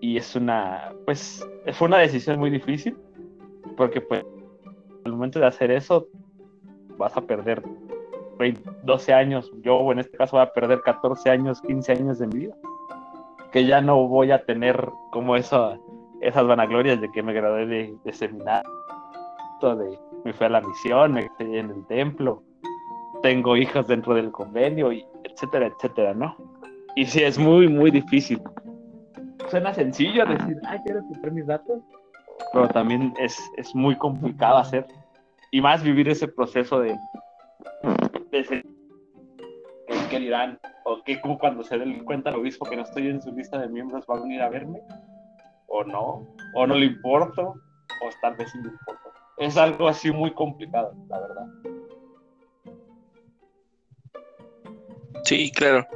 y 0.00 0.16
es 0.16 0.34
una, 0.34 0.92
pues, 1.04 1.46
fue 1.72 1.88
una 1.88 1.98
decisión 1.98 2.38
muy 2.38 2.50
difícil, 2.50 2.96
porque 3.76 4.00
pues, 4.00 4.24
al 5.04 5.12
momento 5.12 5.38
de 5.38 5.46
hacer 5.46 5.70
eso, 5.70 6.08
vas 6.96 7.16
a 7.16 7.20
perder 7.20 7.62
12 8.84 9.12
años, 9.12 9.52
yo 9.62 9.92
en 9.92 9.98
este 9.98 10.16
caso 10.16 10.36
voy 10.36 10.46
a 10.46 10.52
perder 10.52 10.80
14 10.80 11.28
años, 11.28 11.60
15 11.60 11.92
años 11.92 12.18
de 12.18 12.26
mi 12.26 12.38
vida, 12.40 12.56
que 13.52 13.66
ya 13.66 13.82
no 13.82 14.08
voy 14.08 14.30
a 14.30 14.44
tener 14.44 14.88
como 15.12 15.36
eso, 15.36 15.78
esas 16.20 16.46
vanaglorias 16.46 17.00
de 17.00 17.10
que 17.10 17.22
me 17.22 17.32
gradué 17.32 17.66
de, 17.66 17.94
de 18.04 18.12
seminario, 18.12 18.70
de 19.60 19.98
me 20.24 20.32
fui 20.32 20.46
a 20.46 20.50
la 20.50 20.60
misión, 20.60 21.12
me 21.12 21.30
quedé 21.38 21.58
en 21.58 21.70
el 21.70 21.86
templo, 21.86 22.42
tengo 23.22 23.56
hijas 23.56 23.86
dentro 23.86 24.14
del 24.14 24.30
convenio, 24.30 24.92
y 24.92 25.04
etcétera, 25.24 25.66
etcétera, 25.66 26.14
¿no? 26.14 26.36
Y 26.96 27.06
sí, 27.06 27.22
es 27.22 27.38
muy, 27.38 27.68
muy 27.68 27.90
difícil 27.90 28.40
suena 29.50 29.74
sencillo 29.74 30.24
decir, 30.24 30.56
ay, 30.66 30.78
quiero 30.84 31.00
comprar 31.00 31.32
mis 31.32 31.46
datos, 31.46 31.82
pero 32.52 32.68
también 32.68 33.12
es, 33.18 33.38
es 33.56 33.74
muy 33.74 33.96
complicado 33.96 34.58
hacer. 34.58 34.86
Y 35.50 35.60
más 35.60 35.82
vivir 35.82 36.08
ese 36.08 36.28
proceso 36.28 36.80
de, 36.80 36.96
de 38.30 38.64
¿qué 40.08 40.18
dirán? 40.18 40.58
O 40.84 41.02
que 41.02 41.20
como 41.20 41.38
cuando 41.38 41.64
se 41.64 41.76
den 41.76 42.04
cuenta 42.04 42.30
el 42.30 42.36
obispo 42.36 42.64
que 42.66 42.76
no 42.76 42.82
estoy 42.82 43.08
en 43.08 43.20
su 43.20 43.32
lista 43.32 43.58
de 43.58 43.68
miembros 43.68 44.04
va 44.08 44.16
a 44.16 44.20
venir 44.20 44.40
a 44.42 44.48
verme, 44.48 44.80
o 45.70 45.84
no, 45.84 46.36
o 46.54 46.66
no 46.66 46.74
le 46.74 46.86
importo, 46.86 47.42
o 47.42 48.10
tal 48.20 48.36
vez 48.36 48.50
sí 48.50 48.58
le 48.62 48.68
importa. 48.68 49.10
Es 49.38 49.56
algo 49.56 49.88
así 49.88 50.10
muy 50.10 50.32
complicado, 50.34 50.94
la 51.08 51.20
verdad. 51.20 51.46
Sí, 55.24 55.50
claro. 55.52 55.86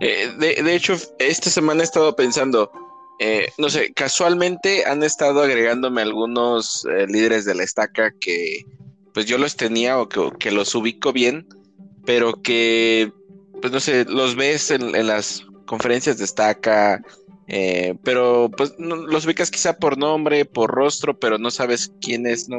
Eh, 0.00 0.32
de, 0.38 0.62
de, 0.62 0.74
hecho, 0.74 0.94
esta 1.18 1.50
semana 1.50 1.80
he 1.80 1.84
estado 1.84 2.14
pensando, 2.16 2.70
eh, 3.18 3.48
no 3.58 3.68
sé, 3.68 3.92
casualmente 3.92 4.84
han 4.86 5.02
estado 5.02 5.42
agregándome 5.42 6.02
algunos 6.02 6.86
eh, 6.86 7.06
líderes 7.06 7.44
de 7.44 7.54
la 7.54 7.62
estaca 7.62 8.12
que 8.18 8.64
pues 9.12 9.26
yo 9.26 9.38
los 9.38 9.56
tenía 9.56 9.98
o 9.98 10.08
que, 10.08 10.50
los 10.50 10.74
ubico 10.74 11.12
bien, 11.12 11.46
pero 12.06 12.40
que 12.42 13.12
pues 13.60 13.72
no 13.72 13.80
sé, 13.80 14.06
los 14.06 14.36
ves 14.36 14.70
en, 14.70 15.06
las 15.06 15.44
conferencias 15.66 16.16
de 16.16 16.24
estaca, 16.24 17.02
eh, 17.52 17.96
pero 18.04 18.48
pues 18.56 18.74
los 18.78 19.26
ubicas 19.26 19.50
quizá 19.50 19.76
por 19.76 19.98
nombre, 19.98 20.44
por 20.44 20.70
rostro, 20.70 21.18
pero 21.18 21.36
no 21.36 21.50
sabes 21.50 21.92
quién 22.00 22.26
es, 22.26 22.48
¿no? 22.48 22.58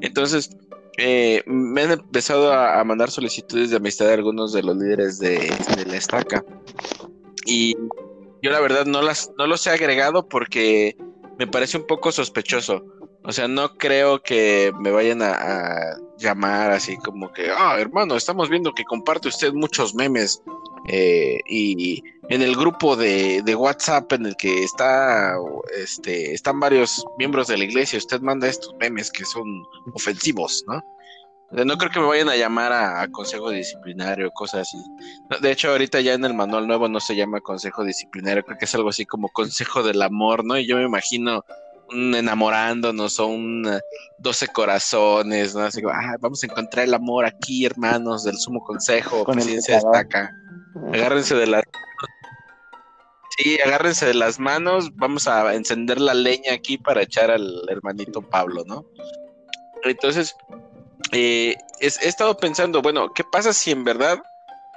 Entonces, 0.00 0.50
me 1.46 1.82
han 1.82 1.92
empezado 1.92 2.52
a, 2.52 2.84
mandar 2.84 3.10
solicitudes 3.10 3.70
de 3.70 3.76
amistad 3.76 4.06
de 4.06 4.14
algunos 4.14 4.52
de 4.52 4.62
los 4.62 4.76
líderes 4.76 5.18
de, 5.18 5.50
de 5.76 5.86
la 5.86 5.96
estaca. 5.96 6.44
Y 7.46 7.74
yo 8.42 8.50
la 8.50 8.60
verdad 8.60 8.84
no 8.84 9.00
las 9.00 9.30
no 9.38 9.46
los 9.46 9.66
he 9.66 9.70
agregado 9.70 10.28
porque 10.28 10.96
me 11.38 11.46
parece 11.46 11.78
un 11.78 11.86
poco 11.86 12.12
sospechoso. 12.12 12.84
O 13.22 13.32
sea, 13.32 13.48
no 13.48 13.76
creo 13.76 14.22
que 14.22 14.72
me 14.78 14.90
vayan 14.90 15.20
a, 15.22 15.96
llamar 16.18 16.70
así 16.70 16.98
como 16.98 17.32
que, 17.32 17.50
ah, 17.50 17.76
hermano, 17.78 18.14
estamos 18.14 18.50
viendo 18.50 18.72
que 18.72 18.84
comparte 18.84 19.28
usted 19.28 19.54
muchos 19.54 19.94
memes 19.94 20.42
eh, 20.92 21.38
y 21.46 22.02
en 22.30 22.42
el 22.42 22.56
grupo 22.56 22.96
de, 22.96 23.42
de, 23.44 23.54
WhatsApp 23.54 24.12
en 24.12 24.26
el 24.26 24.36
que 24.36 24.64
está, 24.64 25.36
este, 25.80 26.34
están 26.34 26.58
varios 26.58 27.04
miembros 27.16 27.46
de 27.46 27.58
la 27.58 27.62
iglesia, 27.62 27.96
usted 27.96 28.20
manda 28.20 28.48
estos 28.48 28.74
memes 28.80 29.12
que 29.12 29.24
son 29.24 29.62
ofensivos, 29.94 30.64
¿no? 30.66 30.82
No 31.52 31.78
creo 31.78 31.90
que 31.92 32.00
me 32.00 32.06
vayan 32.06 32.28
a 32.28 32.36
llamar 32.36 32.72
a, 32.72 33.06
consejo 33.08 33.50
disciplinario 33.50 34.28
o 34.28 34.30
cosas 34.32 34.62
así. 34.62 34.78
De 35.40 35.52
hecho, 35.52 35.70
ahorita 35.70 36.00
ya 36.00 36.14
en 36.14 36.24
el 36.24 36.34
manual 36.34 36.66
nuevo 36.66 36.88
no 36.88 36.98
se 36.98 37.14
llama 37.14 37.40
consejo 37.40 37.84
disciplinario, 37.84 38.42
creo 38.44 38.58
que 38.58 38.64
es 38.64 38.74
algo 38.74 38.88
así 38.88 39.06
como 39.06 39.28
consejo 39.28 39.84
del 39.84 40.02
amor, 40.02 40.44
¿no? 40.44 40.58
Y 40.58 40.66
yo 40.66 40.76
me 40.76 40.84
imagino 40.84 41.44
un 41.92 42.16
enamorándonos 42.16 43.20
o 43.20 43.26
un 43.26 43.68
12 44.18 44.48
corazones, 44.48 45.54
¿no? 45.54 45.62
Así 45.62 45.82
como, 45.82 45.94
ah, 45.94 46.16
vamos 46.20 46.42
a 46.42 46.46
encontrar 46.46 46.86
el 46.86 46.94
amor 46.94 47.26
aquí, 47.26 47.64
hermanos 47.64 48.24
del 48.24 48.38
sumo 48.38 48.60
consejo, 48.64 49.24
Con 49.24 49.36
presidencia 49.36 49.74
destaca. 49.76 50.32
Agárrense 50.92 51.34
de 51.34 51.46
las 51.46 51.64
Sí, 53.36 53.58
agárrense 53.64 54.06
de 54.06 54.14
las 54.14 54.38
manos, 54.38 54.94
vamos 54.96 55.26
a 55.26 55.54
encender 55.54 56.00
la 56.00 56.14
leña 56.14 56.52
aquí 56.52 56.76
para 56.76 57.02
echar 57.02 57.30
al 57.30 57.62
hermanito 57.70 58.20
Pablo, 58.20 58.64
¿no? 58.66 58.84
Entonces, 59.84 60.34
eh, 61.12 61.56
he, 61.80 61.86
estado 61.86 62.36
pensando, 62.36 62.82
bueno, 62.82 63.12
¿qué 63.14 63.24
pasa 63.24 63.52
si 63.52 63.70
en 63.70 63.84
verdad 63.84 64.18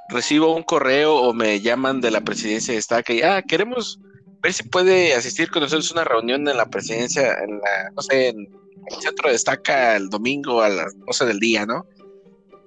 recibo 0.10 0.56
un 0.56 0.64
correo 0.64 1.16
o 1.16 1.34
me 1.34 1.60
llaman 1.60 2.00
de 2.00 2.12
la 2.12 2.22
presidencia 2.22 2.74
de 2.74 2.80
Estaca 2.80 3.12
y, 3.12 3.22
ah, 3.22 3.42
queremos 3.42 4.00
ver 4.42 4.54
si 4.54 4.64
puede 4.64 5.14
asistir 5.14 5.50
con 5.50 5.64
nosotros 5.64 5.92
una 5.92 6.04
reunión 6.04 6.48
en 6.48 6.56
la 6.56 6.68
presidencia, 6.68 7.34
en 7.44 7.60
la, 7.60 7.90
no 7.96 8.02
sé, 8.02 8.30
en 8.30 8.48
el 8.88 9.02
centro 9.02 9.30
de 9.30 9.36
Estaca 9.36 9.96
el 9.96 10.10
domingo 10.10 10.62
a 10.62 10.70
las 10.70 10.98
12 11.06 11.26
del 11.26 11.40
día, 11.40 11.66
¿no? 11.66 11.86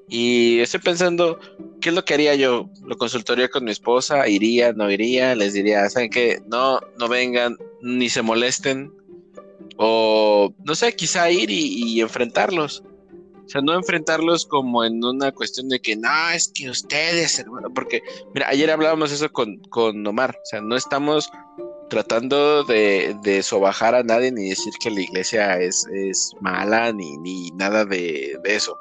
Y 0.08 0.60
estoy 0.60 0.80
pensando, 0.80 1.38
¿qué 1.80 1.88
es 1.88 1.94
lo 1.94 2.04
que 2.04 2.14
haría 2.14 2.34
yo? 2.34 2.70
Lo 2.84 2.96
consultaría 2.96 3.48
con 3.48 3.64
mi 3.64 3.72
esposa, 3.72 4.28
iría, 4.28 4.72
no 4.72 4.90
iría, 4.90 5.34
les 5.34 5.52
diría, 5.52 5.88
¿saben 5.90 6.10
qué? 6.10 6.40
No, 6.46 6.80
no 6.98 7.08
vengan, 7.08 7.56
ni 7.82 8.08
se 8.08 8.22
molesten. 8.22 8.92
O, 9.78 10.54
no 10.64 10.74
sé, 10.74 10.94
quizá 10.94 11.30
ir 11.30 11.50
y 11.50 12.00
enfrentarlos. 12.00 12.82
O 13.46 13.48
sea, 13.48 13.60
no 13.60 13.74
enfrentarlos 13.74 14.44
como 14.44 14.84
en 14.84 15.04
una 15.04 15.30
cuestión 15.30 15.68
de 15.68 15.78
que 15.78 15.94
no, 15.94 16.30
es 16.34 16.48
que 16.48 16.68
ustedes, 16.68 17.38
hermano, 17.38 17.72
porque, 17.72 18.02
mira, 18.34 18.48
ayer 18.48 18.68
hablábamos 18.72 19.12
eso 19.12 19.30
con, 19.30 19.58
con 19.70 20.04
Omar, 20.04 20.36
o 20.42 20.46
sea, 20.46 20.60
no 20.60 20.74
estamos 20.74 21.30
tratando 21.88 22.64
de, 22.64 23.16
de 23.22 23.44
sobajar 23.44 23.94
a 23.94 24.02
nadie 24.02 24.32
ni 24.32 24.48
decir 24.48 24.72
que 24.80 24.90
la 24.90 25.00
iglesia 25.00 25.60
es, 25.60 25.86
es 25.94 26.32
mala 26.40 26.92
ni, 26.92 27.16
ni 27.18 27.52
nada 27.52 27.84
de, 27.84 28.36
eso. 28.44 28.76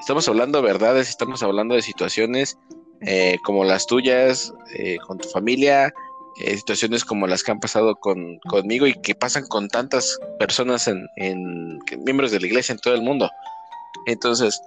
Estamos 0.00 0.28
hablando 0.28 0.60
de 0.60 0.68
verdades, 0.68 1.08
estamos 1.08 1.42
hablando 1.42 1.74
de 1.74 1.82
situaciones 1.82 2.58
eh, 3.00 3.38
como 3.44 3.64
las 3.64 3.86
tuyas, 3.86 4.52
eh, 4.74 4.96
con 5.06 5.18
tu 5.18 5.28
familia, 5.28 5.92
eh, 6.40 6.56
situaciones 6.56 7.04
como 7.04 7.26
las 7.26 7.42
que 7.42 7.50
han 7.50 7.60
pasado 7.60 7.96
con, 7.96 8.38
conmigo 8.48 8.86
y 8.86 8.94
que 8.94 9.14
pasan 9.14 9.46
con 9.46 9.68
tantas 9.68 10.18
personas 10.38 10.88
en, 10.88 11.06
en 11.16 11.78
miembros 12.04 12.30
de 12.30 12.40
la 12.40 12.46
iglesia 12.46 12.72
en 12.72 12.78
todo 12.78 12.94
el 12.94 13.02
mundo. 13.02 13.30
Entonces, 14.06 14.60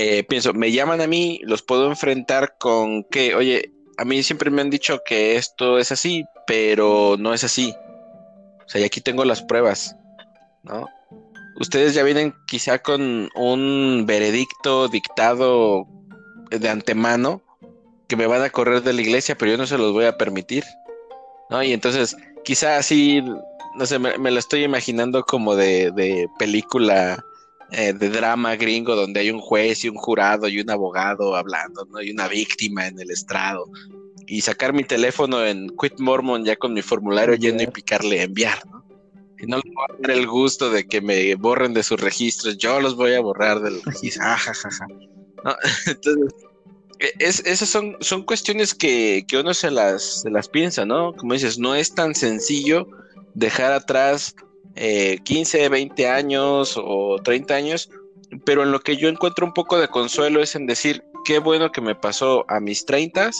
eh, 0.00 0.22
pienso, 0.22 0.52
me 0.54 0.70
llaman 0.70 1.00
a 1.00 1.08
mí, 1.08 1.40
los 1.42 1.62
puedo 1.62 1.88
enfrentar 1.88 2.56
con 2.56 3.02
que, 3.02 3.34
oye, 3.34 3.72
a 3.96 4.04
mí 4.04 4.22
siempre 4.22 4.48
me 4.48 4.62
han 4.62 4.70
dicho 4.70 5.00
que 5.04 5.34
esto 5.34 5.78
es 5.78 5.90
así, 5.90 6.24
pero 6.46 7.16
no 7.18 7.34
es 7.34 7.42
así. 7.42 7.74
O 8.64 8.68
sea, 8.68 8.80
y 8.80 8.84
aquí 8.84 9.00
tengo 9.00 9.24
las 9.24 9.42
pruebas, 9.42 9.96
¿no? 10.62 10.86
Ustedes 11.60 11.94
ya 11.94 12.04
vienen 12.04 12.34
quizá 12.46 12.78
con 12.78 13.30
un 13.34 14.04
veredicto 14.06 14.88
dictado 14.88 15.86
de 16.50 16.68
antemano 16.68 17.42
que 18.06 18.16
me 18.16 18.26
van 18.26 18.42
a 18.42 18.50
correr 18.50 18.82
de 18.82 18.92
la 18.92 19.02
iglesia, 19.02 19.36
pero 19.36 19.50
yo 19.52 19.58
no 19.58 19.66
se 19.66 19.76
los 19.76 19.92
voy 19.92 20.04
a 20.04 20.16
permitir, 20.16 20.64
¿no? 21.50 21.62
Y 21.62 21.72
entonces, 21.72 22.16
quizá 22.44 22.78
así, 22.78 23.22
no 23.74 23.86
sé, 23.86 23.98
me, 23.98 24.30
lo 24.30 24.38
estoy 24.38 24.62
imaginando 24.62 25.24
como 25.24 25.56
de, 25.56 25.90
de 25.90 26.28
película 26.38 27.22
eh, 27.72 27.92
de 27.92 28.08
drama 28.08 28.56
gringo 28.56 28.96
donde 28.96 29.20
hay 29.20 29.30
un 29.30 29.40
juez 29.40 29.84
y 29.84 29.90
un 29.90 29.96
jurado 29.96 30.48
y 30.48 30.60
un 30.60 30.70
abogado 30.70 31.36
hablando, 31.36 31.84
¿no? 31.90 32.00
Y 32.00 32.10
una 32.10 32.28
víctima 32.28 32.86
en 32.86 32.98
el 32.98 33.10
estrado. 33.10 33.68
Y 34.26 34.40
sacar 34.40 34.72
mi 34.72 34.84
teléfono 34.84 35.44
en 35.44 35.68
Quit 35.76 35.98
Mormon 35.98 36.44
ya 36.44 36.56
con 36.56 36.72
mi 36.72 36.82
formulario 36.82 37.34
lleno 37.34 37.62
y 37.62 37.66
picarle 37.66 38.22
enviar, 38.22 38.64
¿no? 38.66 38.87
Y 39.40 39.46
no 39.46 39.58
les 39.58 39.72
a 39.76 39.92
dar 40.00 40.10
el 40.10 40.26
gusto 40.26 40.70
de 40.70 40.86
que 40.86 41.00
me 41.00 41.34
borren 41.36 41.74
de 41.74 41.82
sus 41.82 42.00
registros, 42.00 42.58
yo 42.58 42.80
los 42.80 42.96
voy 42.96 43.14
a 43.14 43.20
borrar 43.20 43.60
del 43.60 43.82
registro. 43.82 44.22
Ah, 44.24 44.38
¿No? 45.44 45.54
Entonces, 45.86 46.34
e, 46.98 47.12
es, 47.18 47.40
esas 47.46 47.68
son, 47.68 47.96
son 48.00 48.22
cuestiones 48.24 48.74
que, 48.74 49.24
que 49.28 49.38
uno 49.38 49.54
se 49.54 49.70
las, 49.70 50.22
se 50.22 50.30
las 50.30 50.48
piensa, 50.48 50.84
¿no? 50.84 51.14
Como 51.14 51.34
dices, 51.34 51.58
no 51.58 51.74
es 51.74 51.94
tan 51.94 52.14
sencillo 52.14 52.88
dejar 53.34 53.72
atrás 53.72 54.34
15, 55.24 55.64
eh, 55.64 55.68
20 55.68 56.08
años 56.08 56.74
o 56.76 57.18
30 57.22 57.54
años, 57.54 57.90
pero 58.44 58.62
en 58.62 58.72
lo 58.72 58.80
que 58.80 58.96
yo 58.96 59.08
encuentro 59.08 59.46
un 59.46 59.52
poco 59.52 59.78
de 59.78 59.88
consuelo 59.88 60.42
es 60.42 60.54
en 60.54 60.66
decir, 60.66 61.02
qué 61.24 61.38
bueno 61.38 61.72
que 61.72 61.80
me 61.80 61.94
pasó 61.94 62.44
a 62.48 62.60
mis 62.60 62.84
30 62.84 63.30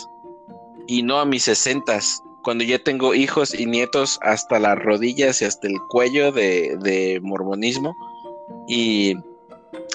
y 0.89 1.03
no 1.03 1.21
a 1.21 1.25
mis 1.25 1.45
60 1.45 2.01
cuando 2.49 2.65
ya 2.65 2.79
tengo 2.79 3.13
hijos 3.13 3.53
y 3.53 3.67
nietos 3.67 4.19
hasta 4.23 4.59
las 4.59 4.79
rodillas 4.79 5.43
y 5.43 5.45
hasta 5.45 5.69
el 5.69 5.79
cuello 5.91 6.33
de, 6.33 7.21
mormonismo. 7.23 7.95
Y 8.67 9.17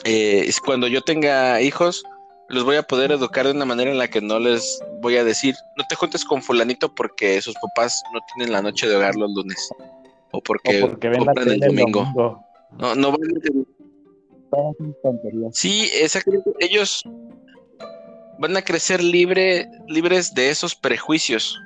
eh, 0.05 0.47
cuando 0.63 0.85
yo 0.85 1.01
tenga 1.01 1.59
hijos, 1.63 2.03
los 2.49 2.63
voy 2.63 2.75
a 2.75 2.83
poder 2.83 3.11
educar 3.11 3.47
de 3.47 3.53
una 3.53 3.65
manera 3.65 3.89
en 3.89 3.97
la 3.97 4.07
que 4.07 4.21
no 4.21 4.37
les 4.37 4.79
voy 5.01 5.17
a 5.17 5.23
decir, 5.23 5.55
no 5.77 5.83
te 5.89 5.95
juntes 5.95 6.23
con 6.23 6.43
fulanito 6.43 6.93
porque 6.93 7.41
sus 7.41 7.55
papás 7.55 8.03
no 8.13 8.19
tienen 8.35 8.53
la 8.53 8.61
noche 8.61 8.87
de 8.87 8.97
hogar 8.97 9.15
los 9.15 9.31
lunes 9.33 9.71
o 10.29 10.39
porque, 10.39 10.79
compran 10.79 11.49
el 11.49 11.59
domingo. 11.59 12.05
No, 12.77 12.93
no 12.93 13.17
Sí, 15.53 15.89
exactamente. 15.99 16.51
Ellos 16.59 17.01
van 18.37 18.55
a 18.55 18.61
crecer 18.61 19.01
libre, 19.03 19.67
libres 19.87 20.35
de 20.35 20.51
esos 20.51 20.75
prejuicios. 20.75 21.59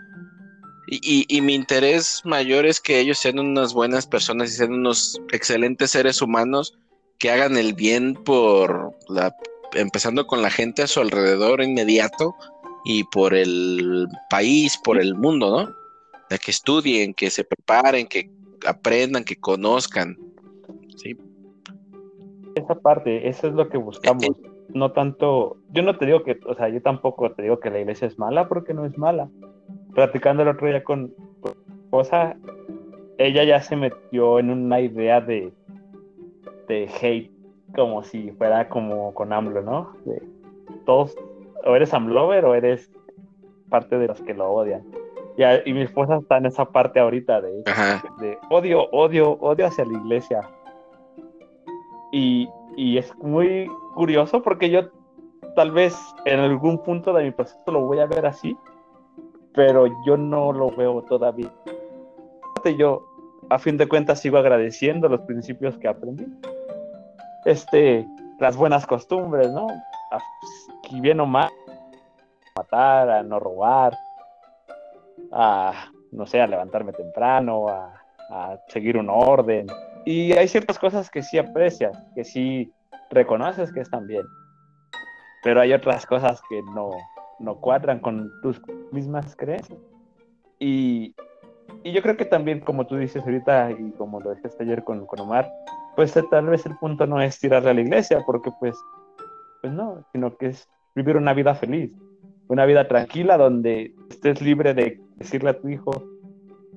Y, 0.89 1.25
y, 1.27 1.41
mi 1.41 1.53
interés 1.53 2.21
mayor 2.23 2.65
es 2.65 2.79
que 2.79 2.99
ellos 3.01 3.17
sean 3.17 3.39
unas 3.39 3.73
buenas 3.73 4.07
personas 4.07 4.49
y 4.49 4.53
sean 4.53 4.71
unos 4.71 5.21
excelentes 5.33 5.91
seres 5.91 6.21
humanos 6.21 6.77
que 7.19 7.29
hagan 7.29 7.57
el 7.57 7.73
bien 7.73 8.13
por 8.13 8.93
la, 9.09 9.35
empezando 9.73 10.27
con 10.27 10.41
la 10.41 10.49
gente 10.49 10.83
a 10.83 10.88
su 10.88 11.01
alrededor 11.01 11.61
inmediato 11.61 12.35
y 12.85 13.03
por 13.05 13.33
el 13.33 14.07
país, 14.29 14.79
por 14.83 14.97
el 14.97 15.15
mundo, 15.15 15.49
¿no? 15.49 15.75
De 16.29 16.38
que 16.38 16.51
estudien, 16.51 17.13
que 17.13 17.29
se 17.29 17.43
preparen, 17.43 18.07
que 18.07 18.29
aprendan, 18.65 19.23
que 19.23 19.35
conozcan. 19.35 20.17
¿sí? 20.95 21.17
Esa 22.55 22.75
parte, 22.75 23.27
eso 23.27 23.47
es 23.47 23.53
lo 23.53 23.67
que 23.69 23.77
buscamos. 23.77 24.23
Eh, 24.23 24.27
eh. 24.31 24.49
no 24.69 24.91
tanto, 24.91 25.57
yo 25.71 25.83
no 25.83 25.97
te 25.97 26.05
digo 26.05 26.23
que, 26.23 26.39
o 26.45 26.55
sea, 26.55 26.69
yo 26.69 26.81
tampoco 26.81 27.31
te 27.31 27.43
digo 27.43 27.59
que 27.59 27.69
la 27.69 27.79
iglesia 27.79 28.07
es 28.07 28.17
mala 28.17 28.47
porque 28.47 28.73
no 28.73 28.85
es 28.85 28.97
mala. 28.97 29.29
Platicando 29.97 30.43
el 30.43 30.49
otro 30.49 30.67
día 30.67 30.83
con, 30.83 31.11
cosa, 31.89 32.35
ella 33.17 33.43
ya 33.43 33.59
se 33.63 33.75
metió 33.75 34.37
en 34.37 34.51
una 34.51 34.79
idea 34.79 35.21
de, 35.21 35.51
de 36.67 36.87
hate, 37.01 37.31
como 37.75 38.03
si 38.03 38.29
fuera 38.33 38.69
como 38.69 39.11
con 39.15 39.33
AMLO, 39.33 39.63
¿no? 39.63 39.93
De, 40.05 40.21
todos, 40.85 41.17
o 41.65 41.75
eres 41.75 41.95
AMLover 41.95 42.45
o 42.45 42.53
eres 42.53 42.91
parte 43.69 43.97
de 43.97 44.05
los 44.05 44.21
que 44.21 44.35
lo 44.35 44.51
odian. 44.51 44.83
Y, 45.65 45.73
mi 45.73 45.81
esposa 45.81 46.17
está 46.17 46.37
en 46.37 46.45
esa 46.45 46.65
parte 46.65 46.99
ahorita 46.99 47.41
de, 47.41 47.63
de 48.19 48.37
odio, 48.51 48.87
odio, 48.91 49.31
odio 49.39 49.65
hacia 49.65 49.83
la 49.83 49.97
iglesia. 49.97 50.41
Y, 52.11 52.47
es 52.77 53.11
muy 53.17 53.67
curioso 53.95 54.43
porque 54.43 54.69
yo 54.69 54.91
tal 55.55 55.71
vez 55.71 55.97
en 56.25 56.39
algún 56.39 56.83
punto 56.83 57.13
de 57.13 57.23
mi 57.23 57.31
proceso 57.31 57.71
lo 57.71 57.81
voy 57.81 57.97
a 57.97 58.05
ver 58.05 58.27
así, 58.27 58.55
pero 59.58 59.88
yo 60.05 60.16
no 60.18 60.53
lo 60.53 60.70
veo 60.70 61.01
todavía. 61.01 61.51
Yo, 62.78 63.01
a 63.49 63.58
fin 63.58 63.76
de 63.76 63.88
cuentas, 63.88 64.20
sigo 64.20 64.38
agradeciendo 64.38 65.10
los 65.10 65.22
principios 65.22 65.76
que 65.80 65.88
aprendí. 65.88 66.28
Este, 67.43 68.05
las 68.39 68.55
buenas 68.55 68.86
costumbres, 68.86 69.51
¿no? 69.51 69.66
Y 70.91 71.01
bien 71.01 71.20
o 71.22 71.26
mal, 71.26 71.49
matar, 72.55 73.10
a 73.10 73.24
no 73.24 73.39
robar, 73.39 73.97
a, 75.32 75.88
no 76.12 76.28
sé, 76.28 76.39
a 76.39 76.45
levantarme 76.45 76.93
temprano, 76.93 77.68
a, 77.68 78.60
seguir 78.68 78.95
un 78.95 79.10
orden. 79.10 79.66
Y 80.05 80.34
hay 80.34 80.47
ciertas 80.47 80.78
cosas 80.78 81.10
que 81.10 81.24
sí 81.24 81.39
aprecias, 81.39 81.97
que 82.14 82.24
sí 82.24 82.72
reconoces 83.10 83.74
que 83.74 83.80
están 83.80 84.05
bien. 84.05 84.26
Pero 85.41 85.62
hay 85.62 85.74
otras 85.74 86.05
cosas 86.05 86.41
que 86.47 86.62
no, 86.76 86.91
no 87.39 87.55
cuadran 87.55 87.99
con 87.99 88.31
tus 88.41 88.61
mismas 88.91 89.35
creencias. 89.35 89.79
Y, 90.59 91.13
y, 91.83 91.91
yo 91.91 92.01
creo 92.01 92.17
que 92.17 92.25
también, 92.25 92.59
como 92.61 92.88
tú 92.88 92.97
dices 92.97 93.23
ahorita 93.23 93.71
y 93.71 93.91
como 93.91 94.19
lo 94.19 94.33
dijiste 94.33 94.63
ayer 94.63 94.83
con, 94.83 95.05
con 95.05 95.19
Omar, 95.19 95.49
pues 95.95 96.15
eh, 96.17 96.23
tal 96.29 96.47
vez 96.47 96.65
el 96.65 96.77
punto 96.77 97.05
no 97.05 97.21
es 97.21 97.39
tirarle 97.39 97.71
a 97.71 97.73
la 97.73 97.81
iglesia, 97.81 98.23
porque 98.25 98.51
pues, 98.59 98.77
pues 99.61 99.73
no, 99.73 100.03
sino 100.11 100.35
que 100.38 100.47
es 100.47 100.67
vivir 100.95 101.17
una 101.17 101.33
vida 101.33 101.55
feliz, 101.55 101.91
una 102.47 102.65
vida 102.65 102.88
tranquila 102.88 103.38
donde 103.38 103.93
estés 104.09 104.41
libre 104.41 104.73
de 104.73 104.99
decirle 105.15 105.49
a 105.51 105.59
tu 105.59 105.69
hijo, 105.69 105.91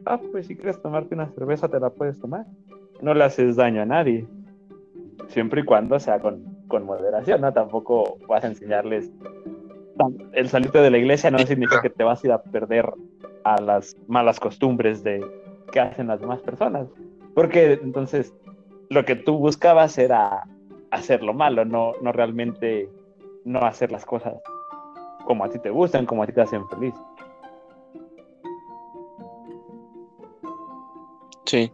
ah, 0.07 0.21
pues 0.33 0.47
si 0.47 0.57
quieres 0.57 0.81
tomarte 0.83 1.15
una 1.15 1.31
cerveza 1.33 1.69
te 1.69 1.81
la 1.81 1.91
puedes 1.91 2.19
tomar. 2.21 2.47
No 3.01 3.15
le 3.15 3.25
haces 3.25 3.57
daño 3.57 3.81
a 3.81 3.87
nadie, 3.87 4.27
siempre 5.29 5.63
y 5.63 5.65
cuando 5.65 5.99
sea 5.99 6.21
con, 6.21 6.45
con 6.69 6.85
moderación, 6.85 7.41
¿no? 7.41 7.53
Tampoco 7.53 8.19
vas 8.29 8.45
a 8.45 8.49
enseñarles 8.49 9.11
el 10.33 10.49
salirte 10.49 10.79
de 10.79 10.91
la 10.91 10.99
iglesia 10.99 11.31
no 11.31 11.39
significa 11.39 11.83
que 11.83 11.91
te 11.91 12.05
vas 12.05 12.23
a 12.23 12.27
ir 12.27 12.33
a 12.33 12.43
perder 12.43 12.89
a 13.45 13.61
las 13.61 13.97
malas 14.07 14.41
costumbres 14.41 15.03
de 15.03 15.25
que 15.73 15.81
hacen 15.81 16.09
las 16.09 16.21
demás 16.21 16.41
personas. 16.41 16.87
Porque 17.35 17.79
entonces 17.83 18.33
lo 18.89 19.05
que 19.05 19.17
tú 19.17 19.39
buscabas 19.39 19.97
era 19.99 20.47
hacer 20.91 21.23
lo 21.23 21.33
malo, 21.33 21.65
no, 21.65 21.93
no 22.03 22.13
realmente 22.13 22.89
no 23.45 23.61
hacer 23.61 23.93
las 23.93 24.05
cosas 24.05 24.35
como 25.25 25.45
a 25.45 25.51
ti 25.51 25.59
te 25.59 25.71
gustan, 25.71 26.07
como 26.07 26.23
a 26.23 26.27
ti 26.27 26.33
te 26.33 26.41
hacen 26.41 26.69
feliz. 26.69 26.95
Sí, 31.47 31.73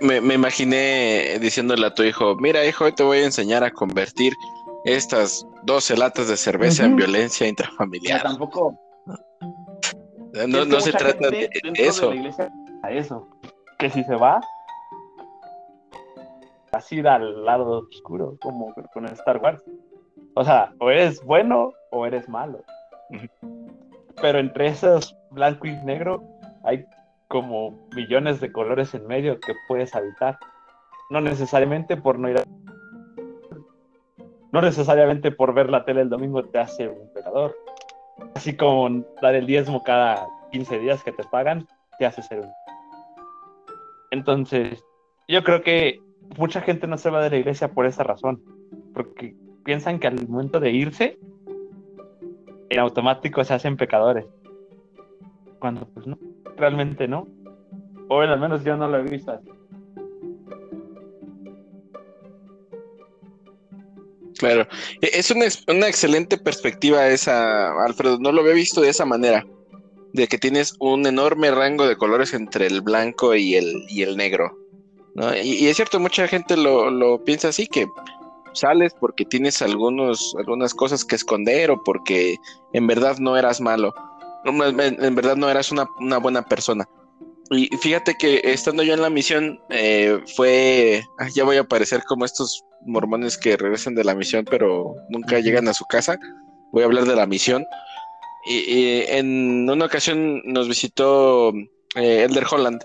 me, 0.00 0.34
imaginé 0.34 1.38
diciéndole 1.40 1.86
a 1.86 1.94
tu 1.94 2.02
hijo, 2.02 2.36
mira 2.36 2.64
hijo, 2.64 2.84
hoy 2.84 2.92
te 2.92 3.02
voy 3.02 3.18
a 3.18 3.24
enseñar 3.24 3.62
a 3.64 3.70
convertir 3.70 4.32
estas 4.84 5.46
12 5.64 5.96
latas 5.96 6.28
de 6.28 6.36
cerveza 6.36 6.84
en 6.84 6.96
violencia 6.96 7.46
intrafamiliar. 7.46 8.22
tampoco. 8.22 8.78
No, 10.46 10.80
se 10.80 10.92
trata 10.92 11.30
de 11.30 11.50
eso. 11.74 12.12
a 12.82 12.90
eso. 12.90 13.28
Que 13.78 13.90
si 13.90 14.02
se 14.04 14.14
va, 14.14 14.40
así 16.72 17.02
da 17.02 17.16
al 17.16 17.44
lado 17.44 17.86
oscuro, 17.90 18.36
como 18.40 18.74
con 18.92 19.06
Star 19.06 19.38
Wars. 19.38 19.62
O 20.34 20.44
sea, 20.44 20.72
o 20.78 20.90
eres 20.90 21.22
bueno 21.24 21.72
o 21.90 22.06
eres 22.06 22.28
malo. 22.28 22.64
Pero 24.20 24.38
entre 24.38 24.68
esos 24.68 25.16
blanco 25.30 25.66
y 25.66 25.76
negro 25.84 26.22
hay 26.64 26.84
como 27.28 27.78
millones 27.94 28.40
de 28.40 28.52
colores 28.52 28.94
en 28.94 29.06
medio 29.06 29.38
que 29.40 29.54
puedes 29.68 29.94
habitar. 29.94 30.38
No 31.10 31.20
necesariamente 31.20 31.96
por 31.96 32.18
no 32.18 32.30
ir 32.30 32.38
a... 32.38 32.44
No 34.52 34.60
necesariamente 34.60 35.32
por 35.32 35.54
ver 35.54 35.70
la 35.70 35.84
tele 35.84 36.02
el 36.02 36.10
domingo 36.10 36.44
te 36.44 36.58
hace 36.58 36.88
un 36.88 37.12
pecador. 37.12 37.56
Así 38.34 38.54
como 38.54 39.04
dar 39.20 39.34
el 39.34 39.46
diezmo 39.46 39.82
cada 39.82 40.26
15 40.52 40.78
días 40.78 41.02
que 41.02 41.12
te 41.12 41.24
pagan, 41.24 41.66
te 41.98 42.06
hace 42.06 42.22
ser 42.22 42.40
un... 42.40 42.50
Entonces, 44.10 44.84
yo 45.26 45.42
creo 45.42 45.62
que 45.62 46.00
mucha 46.36 46.60
gente 46.60 46.86
no 46.86 46.98
se 46.98 47.10
va 47.10 47.22
de 47.22 47.30
la 47.30 47.38
iglesia 47.38 47.72
por 47.72 47.86
esa 47.86 48.04
razón. 48.04 48.42
Porque 48.94 49.34
piensan 49.64 49.98
que 49.98 50.06
al 50.06 50.28
momento 50.28 50.60
de 50.60 50.70
irse, 50.70 51.18
en 52.68 52.78
automático 52.78 53.42
se 53.44 53.54
hacen 53.54 53.76
pecadores. 53.76 54.26
Cuando 55.58 55.86
pues 55.86 56.06
no 56.06 56.18
realmente 56.56 57.08
no. 57.08 57.26
O 58.08 58.20
al 58.20 58.38
menos 58.38 58.64
yo 58.64 58.76
no 58.76 58.88
lo 58.88 58.98
he 58.98 59.02
visto 59.02 59.32
así. 59.32 59.48
Claro, 64.42 64.66
e, 65.00 65.10
es 65.12 65.30
una, 65.30 65.46
una, 65.68 65.86
excelente 65.86 66.36
perspectiva 66.36 67.06
esa, 67.06 67.70
Alfredo, 67.84 68.18
no 68.18 68.32
lo 68.32 68.40
había 68.40 68.54
visto 68.54 68.80
de 68.80 68.88
esa 68.88 69.04
manera. 69.04 69.46
de 70.14 70.26
que 70.26 70.36
tienes 70.36 70.74
un 70.80 71.06
enorme 71.06 71.52
rango 71.52 71.86
de 71.86 71.96
colores 71.96 72.34
entre 72.34 72.66
el 72.66 72.80
blanco 72.80 73.36
y 73.36 73.54
el, 73.54 73.84
y 73.88 74.02
el 74.02 74.16
negro. 74.16 74.58
¿no? 75.14 75.34
Y, 75.36 75.68
es 75.68 75.76
cierto, 75.76 76.00
mucha 76.00 76.26
gente 76.26 76.56
lo, 76.56 76.90
lo, 76.90 77.22
piensa 77.24 77.48
así, 77.48 77.68
que 77.68 77.86
sales 78.52 78.92
porque 78.98 79.24
tienes 79.24 79.62
algunos, 79.62 80.34
algunas 80.36 80.74
cosas 80.74 81.04
que 81.04 81.14
esconder 81.14 81.70
o 81.70 81.82
porque 81.84 82.34
en 82.72 82.88
verdad 82.88 83.18
no 83.18 83.36
eras 83.36 83.60
malo, 83.60 83.94
en, 84.44 85.14
verdad 85.14 85.36
no 85.36 85.48
eras 85.48 85.70
una, 85.70 85.86
una, 86.00 86.18
buena 86.18 86.42
persona. 86.42 86.88
Y 87.52 87.68
fíjate 87.76 88.14
que 88.14 88.40
estando 88.44 88.82
yo 88.82 88.94
en 88.94 89.02
la 89.02 89.10
misión 89.10 89.60
eh, 89.68 90.18
fue, 90.36 91.02
ya 91.34 91.44
voy 91.44 91.58
a 91.58 91.64
parecer 91.64 92.02
como 92.04 92.24
estos 92.24 92.64
mormones 92.86 93.36
que 93.36 93.56
regresan 93.56 93.94
de 93.94 94.04
la 94.04 94.14
misión 94.14 94.44
pero 94.50 94.94
nunca 95.10 95.38
llegan 95.38 95.68
a 95.68 95.74
su 95.74 95.84
casa, 95.84 96.18
voy 96.72 96.82
a 96.82 96.86
hablar 96.86 97.04
de 97.04 97.14
la 97.14 97.26
misión. 97.26 97.64
Y, 98.46 99.02
en 99.06 99.68
una 99.68 99.84
ocasión 99.84 100.42
nos 100.44 100.66
visitó 100.66 101.52
eh, 101.94 102.26
Elder 102.28 102.46
Holland. 102.50 102.82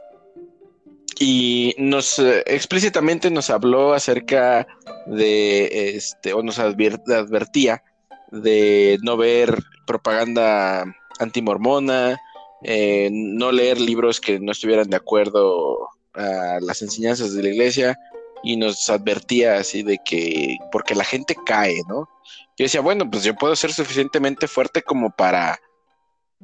Y 1.19 1.73
nos 1.79 2.19
eh, 2.19 2.43
explícitamente 2.45 3.31
nos 3.31 3.49
habló 3.49 3.93
acerca 3.93 4.67
de 5.07 5.95
este 5.95 6.33
o 6.33 6.43
nos 6.43 6.59
advertía 6.59 7.83
de 8.31 8.99
no 9.01 9.17
ver 9.17 9.57
propaganda 9.87 10.85
antimormona, 11.19 12.19
eh, 12.63 13.09
no 13.11 13.51
leer 13.51 13.79
libros 13.79 14.19
que 14.19 14.39
no 14.39 14.51
estuvieran 14.51 14.89
de 14.89 14.97
acuerdo 14.97 15.89
a 16.13 16.59
las 16.61 16.81
enseñanzas 16.81 17.33
de 17.33 17.43
la 17.43 17.49
iglesia 17.49 17.97
y 18.43 18.57
nos 18.57 18.89
advertía 18.89 19.57
así 19.57 19.83
de 19.83 19.99
que 20.03 20.57
porque 20.71 20.95
la 20.95 21.03
gente 21.03 21.35
cae, 21.45 21.81
¿no? 21.87 22.09
Yo 22.57 22.63
decía, 22.63 22.81
bueno, 22.81 23.09
pues 23.09 23.23
yo 23.23 23.35
puedo 23.35 23.55
ser 23.55 23.71
suficientemente 23.71 24.47
fuerte 24.47 24.81
como 24.81 25.11
para, 25.11 25.59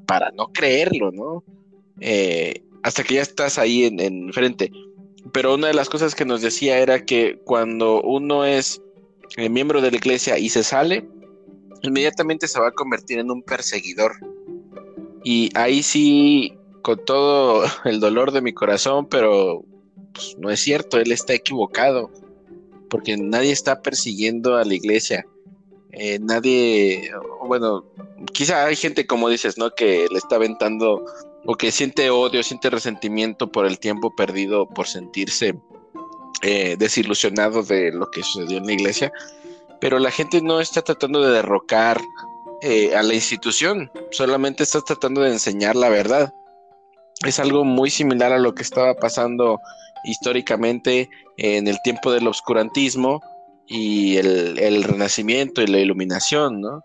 para 0.05 0.31
no 0.31 0.47
creerlo, 0.47 1.11
¿no? 1.11 1.43
Eh, 1.99 2.63
hasta 2.83 3.03
que 3.03 3.15
ya 3.15 3.21
estás 3.21 3.57
ahí 3.57 3.85
en, 3.85 4.31
frente. 4.31 4.71
Pero 5.31 5.55
una 5.55 5.67
de 5.67 5.73
las 5.73 5.89
cosas 5.89 6.13
que 6.13 6.25
nos 6.25 6.41
decía 6.41 6.77
era 6.77 7.05
que 7.05 7.39
cuando 7.45 8.01
uno 8.01 8.45
es 8.45 8.81
eh, 9.37 9.49
miembro 9.49 9.81
de 9.81 9.89
la 9.89 9.97
iglesia 9.97 10.37
y 10.37 10.49
se 10.49 10.63
sale, 10.63 11.07
inmediatamente 11.81 12.47
se 12.47 12.59
va 12.59 12.67
a 12.67 12.73
convertir 12.73 13.19
en 13.19 13.31
un 13.31 13.41
perseguidor. 13.41 14.13
Y 15.23 15.49
ahí 15.55 15.83
sí, 15.83 16.57
con 16.81 17.03
todo 17.05 17.63
el 17.85 17.99
dolor 17.99 18.31
de 18.31 18.41
mi 18.41 18.53
corazón, 18.53 19.07
pero 19.07 19.63
pues, 20.13 20.37
no 20.37 20.49
es 20.49 20.59
cierto, 20.59 20.99
él 20.99 21.11
está 21.11 21.33
equivocado, 21.33 22.11
porque 22.89 23.17
nadie 23.17 23.51
está 23.51 23.81
persiguiendo 23.81 24.55
a 24.55 24.65
la 24.65 24.73
iglesia. 24.73 25.25
Eh, 25.91 26.17
nadie, 26.19 27.11
bueno, 27.45 27.85
quizá 28.33 28.65
hay 28.65 28.75
gente 28.75 29.05
como 29.05 29.29
dices, 29.29 29.57
¿no? 29.57 29.69
Que 29.75 30.07
le 30.11 30.17
está 30.17 30.37
aventando 30.37 31.05
o 31.45 31.55
que 31.55 31.71
siente 31.71 32.09
odio, 32.09 32.41
siente 32.41 32.69
resentimiento 32.69 33.51
por 33.51 33.65
el 33.65 33.79
tiempo 33.79 34.15
perdido, 34.15 34.67
por 34.67 34.87
sentirse 34.87 35.55
eh, 36.41 36.75
desilusionado 36.77 37.63
de 37.63 37.91
lo 37.91 38.09
que 38.09 38.23
sucedió 38.23 38.57
en 38.57 38.65
la 38.65 38.73
iglesia, 38.73 39.11
pero 39.79 39.99
la 39.99 40.11
gente 40.11 40.41
no 40.41 40.61
está 40.61 40.81
tratando 40.81 41.21
de 41.21 41.31
derrocar 41.31 42.01
eh, 42.63 42.95
a 42.95 43.03
la 43.03 43.13
institución, 43.13 43.91
solamente 44.11 44.63
está 44.63 44.81
tratando 44.81 45.21
de 45.21 45.31
enseñar 45.31 45.75
la 45.75 45.89
verdad. 45.89 46.33
Es 47.25 47.39
algo 47.39 47.63
muy 47.63 47.89
similar 47.89 48.31
a 48.33 48.39
lo 48.39 48.55
que 48.55 48.63
estaba 48.63 48.95
pasando 48.95 49.59
históricamente 50.05 51.09
en 51.37 51.67
el 51.67 51.77
tiempo 51.83 52.11
del 52.11 52.27
oscurantismo, 52.27 53.21
y 53.67 54.17
el, 54.17 54.83
renacimiento 54.83 55.61
y 55.61 55.67
la 55.67 55.79
iluminación, 55.79 56.61
¿no? 56.61 56.83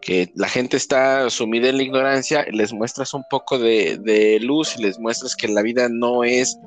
Que 0.00 0.30
la 0.34 0.48
gente 0.48 0.76
está 0.76 1.28
sumida 1.28 1.68
en 1.68 1.76
la 1.76 1.82
ignorancia, 1.82 2.46
les 2.50 2.72
muestras 2.72 3.12
un 3.12 3.24
poco 3.28 3.58
de, 3.58 4.38
luz 4.40 4.76
y 4.78 4.82
les 4.82 4.98
muestras 4.98 5.36
que 5.36 5.48
la 5.48 5.62
vida 5.62 5.88
no 5.90 6.24
es 6.24 6.58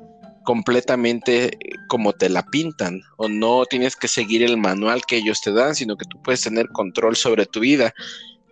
completamente 0.44 1.58
como 1.88 2.12
te 2.12 2.28
la 2.28 2.42
pintan 2.44 3.00
o 3.16 3.28
no 3.28 3.64
tienes 3.64 3.96
que 3.96 4.08
seguir 4.08 4.42
el 4.42 4.58
manual 4.58 5.02
que 5.06 5.16
ellos 5.16 5.40
te 5.40 5.52
dan, 5.52 5.74
sino 5.74 5.96
que 5.96 6.04
tú 6.04 6.20
puedes 6.22 6.42
tener 6.42 6.68
control 6.68 7.16
sobre 7.16 7.46
tu 7.46 7.60
vida, 7.60 7.94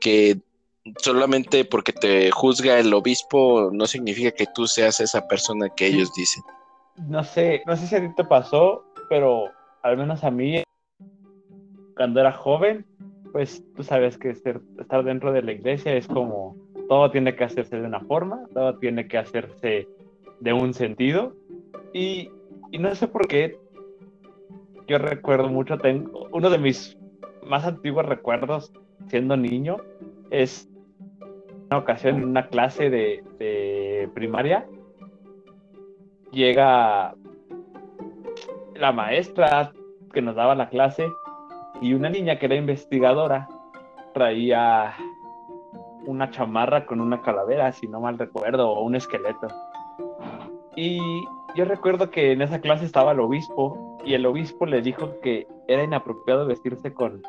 que 0.03 0.39
solamente 0.99 1.65
porque 1.65 1.93
te 1.93 2.31
juzga 2.31 2.79
el 2.79 2.93
obispo 2.93 3.71
no 3.73 3.87
significa 3.87 4.33
que 4.33 4.47
tú 4.53 4.67
seas 4.67 5.01
esa 5.01 5.27
persona 5.29 5.69
que 5.69 5.87
ellos 5.87 6.13
dicen. 6.15 6.43
No 7.09 7.23
sé, 7.23 7.63
no 7.67 7.77
sé 7.77 7.87
si 7.87 7.97
a 7.97 8.01
ti 8.01 8.15
te 8.17 8.25
pasó, 8.25 8.85
pero 9.09 9.45
al 9.83 9.97
menos 9.97 10.25
a 10.25 10.31
mí 10.31 10.63
cuando 11.97 12.21
era 12.21 12.33
joven, 12.33 12.85
pues 13.33 13.63
tú 13.77 13.83
sabes 13.83 14.19
que 14.19 14.31
estar 14.31 15.05
dentro 15.05 15.33
de 15.33 15.43
la 15.43 15.53
iglesia 15.53 15.95
es 15.95 16.07
como 16.07 16.57
todo 16.89 17.11
tiene 17.11 17.35
que 17.37 17.45
hacerse 17.45 17.81
de 17.81 17.87
una 17.87 18.01
forma, 18.01 18.45
todo 18.53 18.77
tiene 18.79 19.09
que 19.09 19.19
hacerse 19.19 19.89
de 20.41 20.53
un 20.53 20.75
sentido. 20.75 21.35
Y, 21.95 22.31
no 22.79 22.95
sé 22.95 23.09
por 23.09 23.29
qué, 23.29 23.59
yo 24.89 24.99
recuerdo 24.99 25.49
mucho, 25.49 25.79
tengo 25.79 26.29
uno 26.33 26.51
de 26.51 26.59
mis 26.59 26.99
más 27.47 27.65
antiguos 27.65 28.05
recuerdos 28.07 28.73
siendo 29.09 29.37
niño 29.37 29.79
es 30.33 30.69
una 31.71 31.79
ocasión 31.79 32.17
en 32.17 32.25
una 32.25 32.49
clase 32.49 32.91
de, 32.91 33.23
de 33.39 34.11
primaria. 34.15 34.67
Llega 36.33 37.15
la 38.75 38.93
maestra 38.93 39.73
que 40.13 40.23
nos 40.23 40.35
daba 40.35 40.55
la 40.55 40.69
clase 40.71 41.07
y 41.81 41.95
una 41.95 42.09
niña 42.09 42.39
que 42.39 42.47
era 42.47 42.55
investigadora 42.55 43.49
traía 44.15 44.95
una 46.07 46.31
chamarra 46.31 46.87
con 46.87 47.01
una 47.01 47.23
calavera, 47.23 47.71
si 47.73 47.87
no 47.87 48.01
mal 48.01 48.19
recuerdo, 48.19 48.71
o 48.71 48.83
un 48.83 48.97
esqueleto. 48.97 49.49
Y 50.75 50.99
yo 51.55 51.65
recuerdo 51.65 52.11
que 52.11 52.33
en 52.33 52.43
esa 52.43 52.61
clase 52.61 52.87
estaba 52.87 53.13
el 53.13 53.21
obispo 53.21 53.99
y 54.05 54.15
el 54.15 54.27
obispo 54.27 54.67
le 54.67 54.81
dijo 54.81 55.21
que 55.21 55.47
era 55.69 55.85
inapropiado 55.85 56.47
vestirse 56.47 56.93
con, 56.93 57.23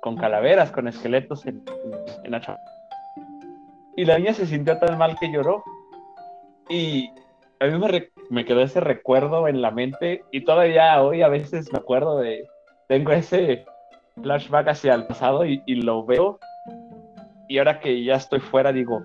con, 0.00 0.16
calaveras, 0.16 0.70
con 0.70 0.88
esqueletos 0.88 1.46
en, 1.46 1.64
la 2.24 2.40
chamarra. 2.40 2.62
Y 3.96 4.04
la 4.04 4.18
niña 4.18 4.34
se 4.34 4.46
sintió 4.46 4.78
tan 4.78 4.98
mal 4.98 5.16
que 5.18 5.30
lloró. 5.30 5.62
Y 6.68 7.10
a 7.60 7.66
mí 7.66 7.78
me, 7.78 8.10
me 8.30 8.44
quedó 8.44 8.62
ese 8.62 8.80
recuerdo 8.80 9.48
en 9.48 9.62
la 9.62 9.70
mente 9.70 10.24
y 10.32 10.44
todavía 10.44 11.00
hoy 11.02 11.22
a 11.22 11.28
veces 11.28 11.72
me 11.72 11.78
acuerdo 11.78 12.18
de, 12.18 12.48
tengo 12.88 13.12
ese 13.12 13.64
flashback 14.22 14.68
hacia 14.68 14.94
el 14.94 15.06
pasado 15.06 15.44
y, 15.44 15.60
lo 15.66 16.04
veo. 16.04 16.38
Y 17.48 17.58
ahora 17.58 17.80
que 17.80 18.02
ya 18.04 18.14
estoy 18.14 18.40
fuera, 18.40 18.72
digo, 18.72 19.02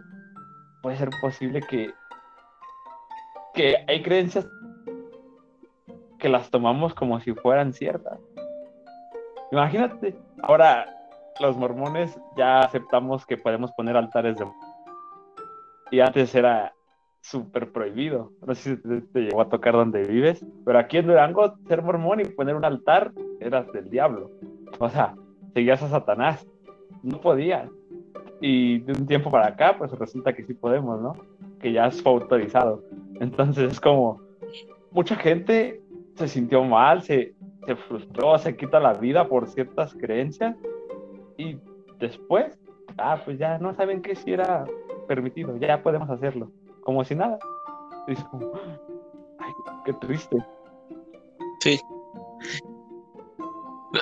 puede 0.81 0.97
ser 0.97 1.09
posible 1.21 1.61
que, 1.61 1.91
que 3.53 3.75
hay 3.87 4.01
creencias 4.01 4.47
que 6.17 6.29
las 6.29 6.49
tomamos 6.49 6.93
como 6.93 7.19
si 7.19 7.33
fueran 7.33 7.73
ciertas. 7.73 8.19
Imagínate, 9.51 10.15
ahora 10.43 10.85
los 11.39 11.57
mormones 11.57 12.19
ya 12.37 12.61
aceptamos 12.61 13.25
que 13.25 13.37
podemos 13.37 13.71
poner 13.71 13.95
altares 13.95 14.37
de... 14.37 14.45
Y 15.91 16.01
antes 16.01 16.35
era 16.35 16.73
súper 17.21 17.71
prohibido. 17.71 18.31
No 18.45 18.53
sé 18.55 18.75
si 18.75 19.01
te, 19.11 19.21
llegó 19.21 19.41
a 19.41 19.49
tocar 19.49 19.73
donde 19.73 20.03
vives, 20.03 20.45
pero 20.65 20.79
aquí 20.79 20.97
en 20.97 21.07
Durango 21.07 21.55
ser 21.67 21.81
mormón 21.81 22.21
y 22.21 22.25
poner 22.25 22.55
un 22.55 22.65
altar 22.65 23.11
eras 23.39 23.71
del 23.71 23.89
diablo. 23.89 24.31
O 24.79 24.89
sea, 24.89 25.15
seguías 25.53 25.81
a 25.83 25.89
Satanás. 25.89 26.45
No 27.03 27.19
podías. 27.21 27.69
Y 28.41 28.79
de 28.79 28.93
un 28.93 29.05
tiempo 29.05 29.31
para 29.31 29.47
acá, 29.47 29.75
pues 29.77 29.91
resulta 29.91 30.33
que 30.33 30.43
sí 30.43 30.53
podemos, 30.53 31.01
¿no? 31.01 31.13
Que 31.59 31.71
ya 31.71 31.89
fue 31.91 32.13
autorizado. 32.13 32.83
Entonces 33.19 33.73
es 33.73 33.79
como, 33.79 34.21
mucha 34.91 35.15
gente 35.15 35.81
se 36.15 36.27
sintió 36.27 36.63
mal, 36.63 37.01
se, 37.01 37.33
se 37.65 37.75
frustró, 37.75 38.37
se 38.37 38.55
quita 38.55 38.79
la 38.79 38.93
vida 38.93 39.27
por 39.27 39.47
ciertas 39.47 39.93
creencias 39.93 40.55
y 41.37 41.57
después, 41.99 42.57
ah, 42.97 43.21
pues 43.23 43.37
ya 43.37 43.57
no 43.57 43.73
saben 43.75 44.01
que 44.01 44.15
si 44.15 44.33
era 44.33 44.65
permitido, 45.07 45.57
ya 45.57 45.81
podemos 45.81 46.09
hacerlo 46.09 46.51
como 46.81 47.03
si 47.03 47.15
nada. 47.15 47.37
Ay, 48.07 49.53
qué 49.85 49.93
triste. 49.93 50.37
Sí. 51.59 51.79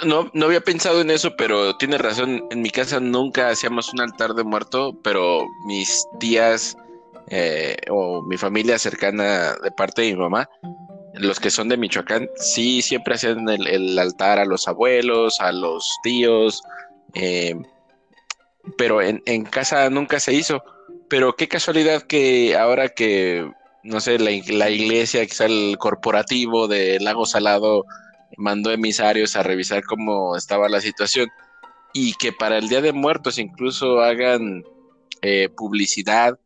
No, 0.06 0.30
no 0.34 0.46
había 0.46 0.62
pensado 0.62 1.02
en 1.02 1.10
eso, 1.10 1.32
pero 1.38 1.76
tiene 1.78 1.98
razón. 1.98 2.46
En 2.50 2.62
mi 2.62 2.70
casa 2.70 3.00
nunca 3.00 3.50
hacíamos 3.50 3.92
un 3.94 4.02
altar 4.02 4.34
de 4.34 4.44
muerto, 4.44 4.98
pero 5.04 5.46
mis 5.66 6.08
tías 6.20 6.78
eh, 7.30 7.76
o 7.90 8.22
mi 8.22 8.38
familia 8.38 8.80
cercana 8.80 9.56
de 9.62 9.72
parte 9.72 10.02
de 10.04 10.14
mi 10.14 10.20
mamá, 10.20 10.48
los 11.20 11.40
que 11.40 11.50
son 11.50 11.70
de 11.70 11.78
Michoacán, 11.78 12.30
sí 12.36 12.82
siempre 12.82 13.16
hacían 13.16 13.48
el, 13.50 13.98
altar 14.00 14.40
a 14.40 14.46
los 14.46 14.68
abuelos, 14.68 15.40
a 15.40 15.52
los 15.52 15.98
tíos, 16.04 16.62
eh, 17.14 17.56
pero 18.78 19.02
en, 19.02 19.22
en 19.26 19.44
casa 19.44 19.90
nunca 19.90 20.20
se 20.20 20.34
hizo. 20.34 20.64
Pero 21.10 21.36
qué 21.36 21.48
casualidad 21.48 22.02
que 22.04 22.56
ahora 22.58 22.90
que, 22.90 23.50
no 23.84 24.00
sé, 24.02 24.20
la, 24.20 24.32
iglesia, 24.32 25.26
quizá 25.26 25.46
el 25.46 25.78
corporativo 25.80 26.68
de 26.68 27.00
Lago 27.00 27.26
Salado 27.26 27.86
mandó 28.36 28.72
emisarios 28.72 29.36
a 29.36 29.44
revisar 29.44 29.84
cómo 29.84 30.36
estaba 30.36 30.68
la 30.68 30.82
situación 30.82 31.30
y 31.94 32.14
que 32.16 32.34
para 32.34 32.58
el 32.58 32.68
Día 32.68 32.82
de 32.82 32.92
Muertos 32.92 33.38
incluso 33.38 34.02
hagan 34.02 34.66
eh, 35.22 35.50
publicidad 35.56 36.38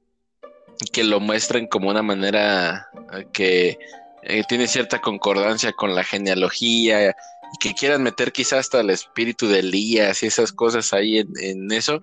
que 0.94 1.04
lo 1.04 1.20
muestren 1.20 1.68
como 1.68 1.90
una 1.90 2.04
manera 2.04 2.88
eh, 3.14 3.26
que 3.34 3.80
eh, 4.24 4.44
tiene 4.48 4.68
cierta 4.68 5.02
concordancia 5.02 5.74
con 5.74 5.96
la 5.96 6.04
genealogía 6.04 7.10
y 7.10 7.58
que 7.60 7.74
quieran 7.74 8.04
meter 8.04 8.32
quizás 8.32 8.60
hasta 8.60 8.82
el 8.82 8.90
espíritu 8.90 9.48
de 9.48 9.60
Elías 9.60 10.24
y 10.24 10.28
esas 10.28 10.52
cosas 10.52 10.94
ahí 10.94 11.18
en, 11.20 11.72
eso, 11.72 12.02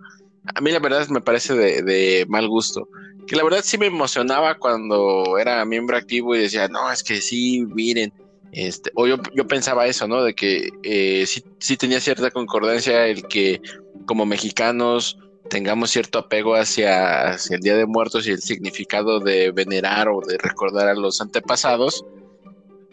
a 0.54 0.60
mí 0.60 0.70
la 0.70 0.78
verdad 0.78 1.06
me 1.08 1.20
parece 1.20 1.54
de, 1.54 2.26
mal 2.28 2.48
gusto. 2.48 2.88
Que 3.26 3.36
la 3.36 3.44
verdad 3.44 3.60
sí 3.62 3.76
me 3.78 3.86
emocionaba 3.86 4.54
cuando 4.54 5.38
era 5.38 5.64
miembro 5.64 5.96
activo 5.96 6.34
y 6.34 6.40
decía, 6.40 6.68
no, 6.68 6.90
es 6.90 7.02
que 7.02 7.20
sí, 7.20 7.64
miren, 7.66 8.12
este, 8.52 8.90
o 8.94 9.06
yo, 9.06 9.16
yo 9.34 9.46
pensaba 9.46 9.86
eso, 9.86 10.08
¿no? 10.08 10.22
De 10.22 10.34
que 10.34 10.70
eh, 10.82 11.24
sí, 11.26 11.44
sí 11.60 11.76
tenía 11.76 12.00
cierta 12.00 12.30
concordancia 12.30 13.06
el 13.06 13.26
que 13.28 13.60
como 14.06 14.24
mexicanos 14.24 15.18
tengamos 15.48 15.90
cierto 15.90 16.18
apego 16.18 16.54
hacia, 16.54 17.32
el 17.32 17.60
Día 17.60 17.76
de 17.76 17.86
Muertos 17.86 18.26
y 18.26 18.30
el 18.30 18.40
significado 18.40 19.20
de 19.20 19.50
venerar 19.50 20.08
o 20.08 20.20
de 20.20 20.38
recordar 20.38 20.88
a 20.88 20.94
los 20.94 21.20
antepasados 21.20 22.04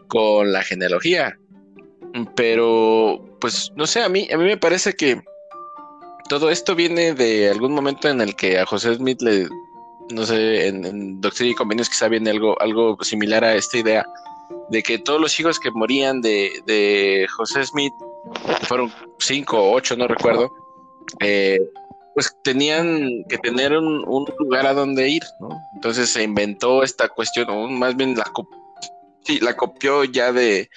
con 0.07 0.51
la 0.51 0.63
genealogía. 0.63 1.37
Pero, 2.35 3.37
pues, 3.39 3.71
no 3.75 3.87
sé, 3.87 4.01
a 4.01 4.09
mí, 4.09 4.27
a 4.31 4.37
mí 4.37 4.45
me 4.45 4.57
parece 4.57 4.93
que 4.93 5.21
todo 6.29 6.49
esto 6.49 6.75
viene 6.75 7.13
de 7.13 7.49
algún 7.49 7.73
momento 7.73 8.07
en 8.07 8.21
el 8.21 8.35
que 8.35 8.59
a 8.59 8.65
José 8.65 8.95
Smith 8.95 9.21
le, 9.21 9.47
no 10.11 10.25
sé, 10.25 10.67
en, 10.67 11.19
Doctrina 11.21 11.51
y 11.51 11.55
Convenios 11.55 11.89
quizá 11.89 12.07
viene 12.07 12.29
algo, 12.29 12.59
algo 12.61 12.97
similar 13.01 13.43
a 13.43 13.55
esta 13.55 13.77
idea 13.77 14.05
de 14.69 14.81
que 14.81 14.97
todos 14.99 15.19
los 15.19 15.39
hijos 15.39 15.59
que 15.59 15.71
morían 15.71 16.21
de, 16.21 16.51
de 16.65 17.27
José 17.35 17.65
Smith, 17.65 17.93
fueron 18.63 18.91
cinco 19.19 19.59
o 19.59 19.73
ocho, 19.73 19.95
no 19.95 20.07
recuerdo, 20.07 20.51
eh, 21.19 21.59
pues 22.15 22.33
tenían 22.43 23.25
que 23.27 23.37
tener 23.37 23.77
un, 23.77 24.03
lugar 24.39 24.65
a 24.65 24.73
donde 24.73 25.09
ir, 25.09 25.23
¿no? 25.41 25.49
Entonces 25.75 26.09
se 26.09 26.23
inventó 26.23 26.81
esta 26.81 27.09
cuestión, 27.09 27.49
o 27.49 27.67
más 27.67 27.95
bien 27.97 28.15
la, 28.15 28.31
la 29.41 29.57
copió 29.57 30.05
ya 30.05 30.31
de 30.31 30.69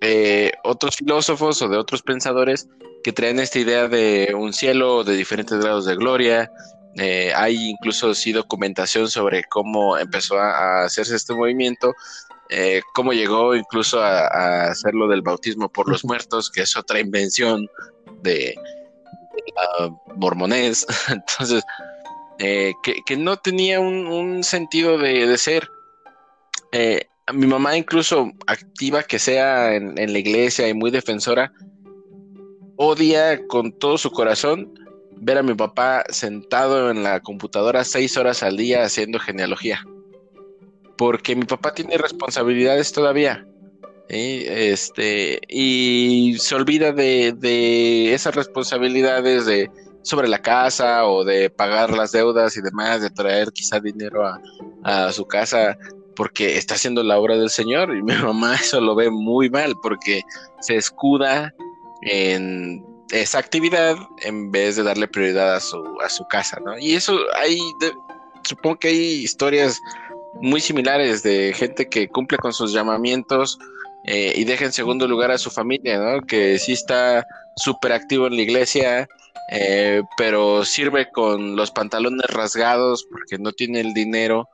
eh, 0.00 0.52
otros 0.62 0.96
filósofos 0.96 1.60
o 1.60 1.68
de 1.68 1.76
otros 1.76 2.02
pensadores 2.02 2.68
que 3.02 3.12
traen 3.12 3.40
esta 3.40 3.58
idea 3.58 3.88
de 3.88 4.32
un 4.38 4.52
cielo 4.52 5.02
de 5.02 5.16
diferentes 5.16 5.58
grados 5.58 5.86
de 5.86 5.96
gloria. 5.96 6.52
Eh, 6.96 7.32
hay 7.34 7.70
incluso 7.70 8.14
sí 8.14 8.30
documentación 8.30 9.08
sobre 9.08 9.42
cómo 9.44 9.98
empezó 9.98 10.38
a, 10.38 10.84
hacerse 10.84 11.16
este 11.16 11.34
movimiento, 11.34 11.94
eh, 12.48 12.80
cómo 12.94 13.12
llegó 13.12 13.56
incluso 13.56 14.00
a, 14.00 14.28
a 14.28 14.70
hacer 14.70 14.94
lo 14.94 15.08
del 15.08 15.22
bautismo 15.22 15.68
por 15.68 15.88
los 15.88 16.04
muertos, 16.04 16.48
que 16.48 16.62
es 16.62 16.76
otra 16.76 17.00
invención 17.00 17.66
de, 18.22 18.54
mormonés, 20.16 20.86
entonces, 21.08 21.64
eh, 22.38 22.72
que, 22.82 23.16
no 23.16 23.36
tenía 23.36 23.80
un, 23.80 24.42
sentido 24.42 24.98
de, 24.98 25.36
ser. 25.36 25.68
Eh, 26.72 27.06
mi 27.32 27.46
mamá 27.46 27.76
incluso 27.76 28.32
activa 28.46 29.02
que 29.02 29.18
sea 29.18 29.74
en, 29.74 29.94
la 29.94 30.18
iglesia 30.18 30.68
y 30.68 30.74
muy 30.74 30.90
defensora, 30.90 31.52
odia 32.76 33.46
con 33.46 33.72
todo 33.72 33.98
su 33.98 34.10
corazón 34.10 34.72
ver 35.16 35.38
a 35.38 35.42
mi 35.42 35.54
papá 35.54 36.04
sentado 36.08 36.90
en 36.90 37.02
la 37.02 37.20
computadora 37.20 37.84
seis 37.84 38.16
horas 38.16 38.42
al 38.42 38.56
día 38.56 38.84
haciendo 38.84 39.18
genealogía. 39.18 39.84
Porque 40.96 41.36
mi 41.36 41.44
papá 41.44 41.74
tiene 41.74 41.98
responsabilidades 41.98 42.92
todavía. 42.92 43.46
Este, 44.12 45.40
y 45.48 46.34
se 46.40 46.56
olvida 46.56 46.90
de, 46.90 48.12
esas 48.12 48.34
responsabilidades 48.34 49.46
de 49.46 49.70
sobre 50.02 50.26
la 50.26 50.40
casa 50.40 51.06
o 51.06 51.24
de 51.24 51.48
pagar 51.48 51.90
las 51.90 52.10
deudas 52.10 52.56
y 52.56 52.60
demás, 52.60 53.02
de 53.02 53.10
traer 53.10 53.52
quizá 53.52 53.78
dinero 53.78 54.26
a, 54.82 55.12
su 55.12 55.26
casa 55.26 55.78
porque 56.16 56.56
está 56.56 56.74
haciendo 56.74 57.04
la 57.04 57.18
obra 57.20 57.36
del 57.36 57.50
Señor 57.50 57.96
y 57.96 58.02
mi 58.02 58.14
mamá 58.22 58.56
eso 58.56 58.80
lo 58.80 58.96
ve 58.96 59.10
muy 59.10 59.48
mal 59.48 59.74
porque 59.80 60.22
se 60.60 60.74
escuda 60.74 61.54
en 62.02 62.84
esa 63.12 63.38
actividad 63.38 63.96
en 64.22 64.50
vez 64.50 64.74
de 64.74 64.82
darle 64.82 65.06
prioridad 65.06 65.54
a 65.54 65.60
su, 65.60 65.84
a 66.04 66.08
su 66.08 66.24
casa, 66.26 66.58
¿no? 66.64 66.76
Y 66.78 66.94
eso 66.94 67.16
hay, 67.36 67.60
supongo 68.42 68.80
que 68.80 68.88
hay 68.88 68.98
historias 69.22 69.80
muy 70.40 70.60
similares 70.60 71.22
de 71.22 71.52
gente 71.54 71.88
que 71.88 72.08
cumple 72.08 72.38
con 72.38 72.52
sus 72.52 72.72
llamamientos, 72.72 73.58
eh, 74.04 74.32
y 74.36 74.44
deja 74.44 74.64
en 74.64 74.72
segundo 74.72 75.06
lugar 75.06 75.30
a 75.30 75.38
su 75.38 75.50
familia, 75.50 75.98
¿no? 75.98 76.22
Que 76.22 76.58
sí 76.58 76.72
está 76.72 77.26
súper 77.56 77.92
activo 77.92 78.26
en 78.26 78.36
la 78.36 78.42
iglesia, 78.42 79.08
eh, 79.52 80.02
pero 80.16 80.64
sirve 80.64 81.10
con 81.10 81.56
los 81.56 81.70
pantalones 81.70 82.26
rasgados 82.28 83.04
porque 83.10 83.38
no 83.38 83.52
tiene 83.52 83.80
el 83.80 83.92
dinero, 83.92 84.48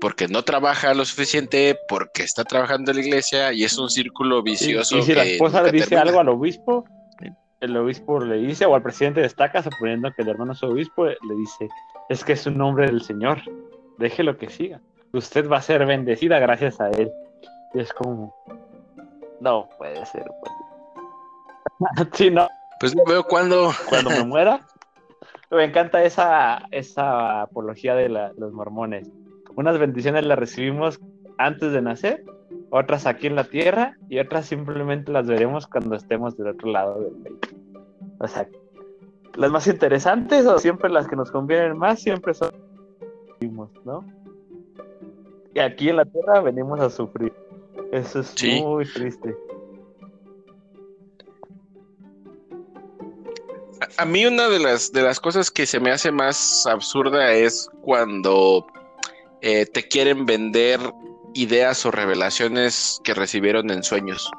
porque 0.00 0.28
no 0.28 0.42
trabaja 0.42 0.94
lo 0.94 1.04
suficiente, 1.04 1.76
porque 1.88 2.22
está 2.22 2.44
trabajando 2.44 2.90
en 2.90 2.98
la 2.98 3.02
iglesia 3.02 3.52
y 3.52 3.64
es 3.64 3.76
un 3.78 3.90
círculo 3.90 4.42
vicioso. 4.42 4.98
Y, 4.98 5.02
si 5.02 5.14
la 5.14 5.24
esposa 5.24 5.62
le 5.62 5.72
dice 5.72 5.96
algo 5.96 6.20
al 6.20 6.28
obispo, 6.28 6.84
el 7.60 7.76
obispo 7.76 8.20
le 8.20 8.36
dice, 8.38 8.66
o 8.66 8.74
al 8.74 8.82
presidente 8.82 9.20
destaca, 9.20 9.62
suponiendo 9.62 10.12
que 10.12 10.22
el 10.22 10.28
hermano 10.28 10.52
es 10.52 10.62
obispo, 10.62 11.06
le 11.06 11.34
dice, 11.36 11.68
es 12.08 12.24
que 12.24 12.34
es 12.34 12.46
un 12.46 12.58
nombre 12.58 12.86
del 12.86 13.02
Señor, 13.02 13.40
déjelo 13.98 14.36
que 14.36 14.50
siga. 14.50 14.80
Usted 15.12 15.48
va 15.48 15.58
a 15.58 15.62
ser 15.62 15.86
bendecida 15.86 16.38
gracias 16.38 16.80
a 16.80 16.90
él. 16.90 17.10
Y 17.74 17.80
es 17.80 17.92
como, 17.92 18.34
no 19.40 19.68
puede 19.78 20.04
ser. 20.06 20.24
Pues. 20.40 22.08
sí, 22.12 22.30
no. 22.30 22.48
Pues 22.80 22.94
no 22.94 23.04
veo 23.04 23.24
cuando. 23.24 23.70
Cuando 23.88 24.10
me 24.10 24.24
muera. 24.26 24.66
Me 25.50 25.64
encanta 25.64 26.02
esa, 26.02 26.62
esa 26.72 27.42
apología 27.42 27.94
de 27.94 28.08
los 28.08 28.52
mormones. 28.52 29.08
Unas 29.54 29.78
bendiciones 29.78 30.26
las 30.26 30.38
recibimos 30.38 31.00
antes 31.38 31.72
de 31.72 31.82
nacer, 31.82 32.24
otras 32.70 33.06
aquí 33.06 33.28
en 33.28 33.36
la 33.36 33.44
tierra 33.44 33.96
y 34.08 34.18
otras 34.18 34.46
simplemente 34.46 35.12
las 35.12 35.26
veremos 35.26 35.66
cuando 35.66 35.94
estemos 35.94 36.36
del 36.36 36.48
otro 36.48 36.70
lado 36.70 37.00
del 37.00 37.16
medio. 37.16 37.38
O 38.18 38.26
sea, 38.26 38.48
las 39.36 39.50
más 39.50 39.66
interesantes 39.66 40.46
o 40.46 40.58
siempre 40.58 40.90
las 40.90 41.06
que 41.06 41.16
nos 41.16 41.30
convienen 41.30 41.76
más 41.78 42.00
siempre 42.00 42.34
son 42.34 42.50
¿no? 43.84 44.04
Y 45.54 45.60
aquí 45.60 45.88
en 45.88 45.96
la 45.96 46.04
tierra 46.04 46.40
venimos 46.40 46.80
a 46.80 46.90
sufrir. 46.90 47.32
Eso 47.92 48.20
es 48.20 48.34
muy 48.62 48.84
triste. 48.84 49.36
A, 53.98 54.04
mí 54.04 54.26
una 54.26 54.48
de 54.48 54.58
las, 54.58 54.92
de 54.92 55.02
las 55.02 55.20
cosas 55.20 55.50
que 55.50 55.66
se 55.66 55.80
me 55.80 55.90
hace 55.90 56.10
más 56.10 56.66
absurda 56.66 57.32
es 57.32 57.68
cuando 57.82 58.66
eh, 59.42 59.66
te 59.66 59.86
quieren 59.86 60.26
vender 60.26 60.80
ideas 61.34 61.84
o 61.84 61.90
revelaciones 61.90 63.00
que 63.04 63.14
recibieron 63.14 63.70
en 63.70 63.82
sueños. 63.82 64.30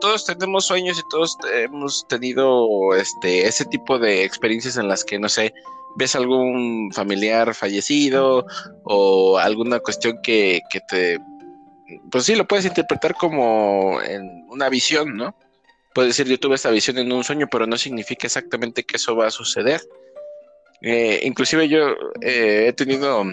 todos 0.00 0.26
tenemos 0.26 0.66
sueños 0.66 0.98
y 0.98 1.08
todos 1.10 1.36
hemos 1.54 2.06
tenido 2.08 2.94
este, 2.96 3.46
ese 3.46 3.64
tipo 3.66 3.98
de 3.98 4.24
experiencias 4.24 4.76
en 4.76 4.88
las 4.88 5.04
que, 5.04 5.18
no 5.18 5.28
sé, 5.28 5.54
ves 5.96 6.16
algún 6.16 6.90
familiar 6.92 7.54
fallecido 7.54 8.44
o 8.84 9.38
alguna 9.38 9.78
cuestión 9.78 10.18
que, 10.22 10.60
que 10.70 10.80
te 10.88 11.18
pues 12.10 12.24
sí, 12.24 12.34
lo 12.34 12.46
puedes 12.46 12.66
interpretar 12.66 13.14
como 13.14 14.00
en 14.02 14.46
una 14.48 14.68
visión, 14.68 15.16
¿no? 15.16 15.36
Puedes 15.94 16.16
decir, 16.16 16.30
yo 16.30 16.38
tuve 16.38 16.56
esta 16.56 16.70
visión 16.70 16.98
en 16.98 17.10
un 17.12 17.24
sueño, 17.24 17.46
pero 17.50 17.66
no 17.66 17.78
significa 17.78 18.26
exactamente 18.26 18.84
que 18.84 18.96
eso 18.96 19.16
va 19.16 19.28
a 19.28 19.30
suceder. 19.30 19.80
Eh, 20.82 21.20
inclusive 21.24 21.68
yo 21.68 21.94
eh, 22.20 22.66
he 22.68 22.72
tenido, 22.72 23.24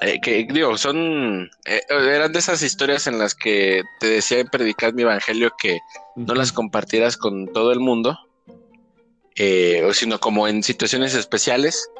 eh, 0.00 0.20
que 0.20 0.46
digo, 0.50 0.78
son, 0.78 1.50
eran 1.64 2.32
de 2.32 2.38
esas 2.38 2.62
historias 2.62 3.06
en 3.06 3.18
las 3.18 3.34
que 3.34 3.82
te 4.00 4.06
decía 4.08 4.38
en 4.38 4.48
predicar 4.48 4.94
mi 4.94 5.02
evangelio 5.02 5.52
que 5.58 5.80
no 6.16 6.34
las 6.34 6.52
compartieras 6.52 7.16
con 7.16 7.52
todo 7.52 7.72
el 7.72 7.80
mundo, 7.80 8.18
sino 9.92 10.20
como 10.20 10.48
en 10.48 10.62
situaciones 10.62 11.14
especiales 11.14 11.90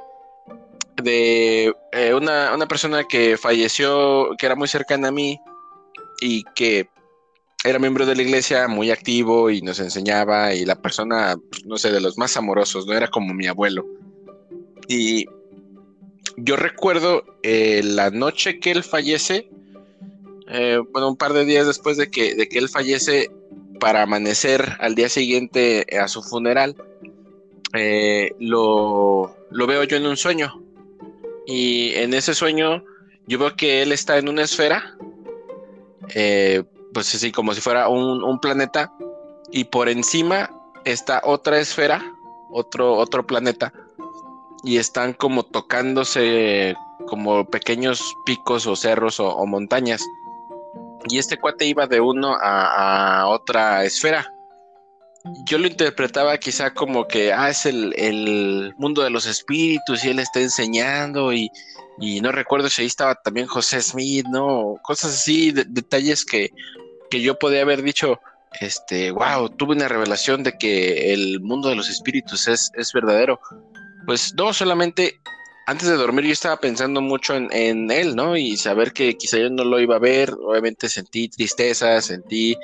de 1.03 1.75
eh, 1.93 2.15
una, 2.15 2.67
persona 2.67 3.05
que 3.05 3.37
falleció, 3.37 4.31
que 4.39 4.47
era 4.47 4.55
muy 4.55 4.69
cercana 4.69 5.09
a 5.09 5.13
mí 5.13 5.39
y 6.21 6.45
que 6.55 6.89
era 7.65 7.79
miembro 7.79 8.07
de 8.07 8.17
la 8.17 8.23
iglesia, 8.23 8.69
muy 8.69 8.91
activo 8.91 9.51
y 9.51 9.63
nos 9.63 9.79
enseñaba 9.81 10.55
y 10.55 10.65
la 10.65 10.81
persona, 10.81 11.37
no 11.65 11.77
sé, 11.77 11.93
de 11.93 12.01
los 12.01 12.19
más 12.19 12.37
amorosos, 12.37 12.87
no 12.87 12.95
era 12.95 13.09
como 13.09 13.35
mi 13.35 13.47
abuelo. 13.47 13.87
Y 14.89 15.27
yo 16.37 16.57
recuerdo 16.57 17.25
eh, 17.43 17.83
la 17.85 18.11
noche 18.11 18.59
que 18.59 18.71
él 18.71 18.83
fallece, 18.83 19.49
eh, 20.49 20.81
bueno, 20.93 21.09
un 21.09 21.17
par 21.17 21.33
de 21.33 21.45
días 21.45 21.67
después 21.67 21.97
de 21.97 22.11
que, 22.11 22.35
de 22.35 22.49
que 22.49 22.59
él 22.59 22.69
fallece, 22.69 23.31
para 23.79 24.03
amanecer 24.03 24.77
al 24.79 24.95
día 24.95 25.09
siguiente 25.09 25.87
a 25.99 26.07
su 26.07 26.23
funeral, 26.23 26.77
lo, 28.39 29.35
lo 29.51 29.67
veo 29.67 29.83
yo 29.85 29.97
en 29.97 30.07
un 30.07 30.17
sueño 30.17 30.62
y 31.47 31.95
en 31.95 32.15
ese 32.15 32.35
sueño 32.35 32.85
yo 33.27 33.39
veo 33.39 33.57
que 33.57 33.83
él 33.83 33.93
está 33.93 34.19
en 34.19 34.29
una 34.29 34.43
esfera, 34.43 34.97
eh, 36.15 36.63
pues 36.93 37.15
así 37.15 37.33
como 37.33 37.55
si 37.55 37.61
fuera 37.61 37.89
un, 37.89 38.39
planeta, 38.41 38.93
y 39.51 39.65
por 39.65 39.89
encima 39.89 40.51
está 40.85 41.21
otra 41.25 41.59
esfera, 41.59 42.05
otro, 42.51 42.95
otro 42.95 43.27
planeta, 43.27 43.73
y 44.65 44.77
están 44.77 45.13
como 45.13 45.45
tocándose 45.45 46.75
como 47.07 47.45
pequeños 47.49 48.15
picos 48.25 48.67
o 48.67 48.77
cerros 48.77 49.19
o, 49.21 49.47
montañas. 49.47 50.03
Y 51.09 51.19
este 51.19 51.39
cuate 51.39 51.67
iba 51.67 51.87
de 51.87 52.01
uno 52.01 52.37
a, 52.41 53.27
otra 53.29 53.85
esfera. 53.85 54.32
Yo 55.47 55.59
lo 55.59 55.67
interpretaba 55.67 56.37
quizá 56.39 56.75
como 56.75 57.07
que, 57.07 57.33
ah, 57.33 57.51
es 57.51 57.67
el, 57.67 58.75
mundo 58.77 59.03
de 59.03 59.11
los 59.11 59.27
espíritus 59.27 60.05
y 60.05 60.11
él 60.11 60.19
está 60.19 60.41
enseñando 60.41 61.33
y, 61.33 61.51
no 62.21 62.33
recuerdo 62.33 62.69
si 62.69 62.83
ahí 62.83 62.89
estaba 62.89 63.15
también 63.15 63.47
José 63.47 63.81
Smith, 63.81 64.27
¿no? 64.29 64.77
Cosas 64.83 65.13
así, 65.15 65.53
detalles 65.53 66.25
que, 66.25 66.51
que 67.11 67.21
yo 67.21 67.39
podía 67.39 67.63
haber 67.63 67.83
dicho, 67.83 68.19
este, 68.61 69.11
wow, 69.13 69.49
tuve 69.51 69.75
una 69.75 69.89
revelación 69.89 70.43
de 70.43 70.59
que 70.59 71.13
el 71.13 71.41
mundo 71.41 71.69
de 71.69 71.77
los 71.77 71.89
espíritus 71.89 72.49
es, 72.49 72.71
es 72.75 72.93
verdadero. 72.93 73.41
Pues 74.07 74.35
no, 74.35 74.53
solamente 74.53 75.21
antes 75.67 75.89
de 75.89 75.97
dormir 75.97 76.27
yo 76.27 76.33
estaba 76.33 76.57
pensando 76.57 77.01
mucho 77.01 77.35
en, 77.35 77.91
él, 77.91 78.17
¿no? 78.17 78.37
Y 78.37 78.57
saber 78.57 78.93
que 78.93 79.17
quizá 79.17 79.39
yo 79.39 79.51
no 79.51 79.65
lo 79.65 79.81
iba 79.81 79.97
a 79.97 80.01
ver, 80.01 80.33
obviamente 80.33 80.89
sentí 80.89 81.29
tristeza, 81.29 82.01
sentí, 82.01 82.57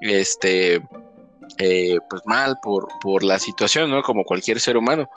este, 0.00 0.82
eh, 1.58 1.98
pues 2.08 2.22
mal 2.24 2.56
por, 2.62 2.88
por 3.00 3.22
la 3.22 3.38
situación, 3.38 3.90
¿no? 3.90 4.02
Como 4.02 4.24
cualquier 4.24 4.60
ser 4.60 4.76
humano. 4.76 5.08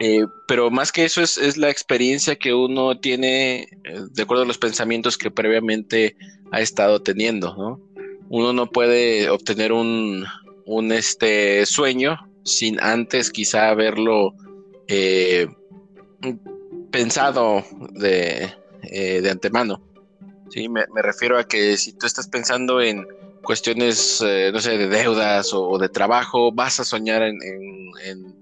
Eh, 0.00 0.24
pero 0.46 0.70
más 0.70 0.92
que 0.92 1.04
eso 1.04 1.22
es, 1.22 1.38
es, 1.38 1.56
la 1.56 1.70
experiencia 1.70 2.36
que 2.36 2.54
uno 2.54 3.00
tiene 3.00 3.62
eh, 3.62 4.00
de 4.12 4.22
acuerdo 4.22 4.44
a 4.44 4.46
los 4.46 4.58
pensamientos 4.58 5.18
que 5.18 5.30
previamente 5.30 6.16
ha 6.52 6.60
estado 6.60 7.02
teniendo, 7.02 7.54
¿no? 7.56 7.80
uno 8.30 8.52
no 8.52 8.70
puede 8.70 9.28
obtener 9.28 9.72
un, 9.72 10.24
un 10.66 10.92
este 10.92 11.66
sueño 11.66 12.16
sin 12.44 12.80
antes 12.80 13.30
quizá 13.30 13.70
haberlo 13.70 14.34
pensado 16.90 17.64
de, 17.94 18.52
de 18.82 19.30
antemano. 19.30 19.82
¿sí? 20.50 20.68
Me, 20.68 20.84
refiero 21.02 21.38
a 21.38 21.44
que 21.44 21.76
si 21.76 21.92
tú 21.92 22.06
estás 22.06 22.28
pensando 22.28 22.80
en 22.80 23.06
cuestiones, 23.42 24.22
eh, 24.24 24.50
no 24.52 24.60
sé, 24.60 24.78
de 24.78 24.88
deudas 24.88 25.52
o, 25.52 25.78
de 25.78 25.88
trabajo, 25.88 26.52
vas 26.52 26.80
a 26.80 26.84
soñar 26.84 27.22
en, 27.22 27.38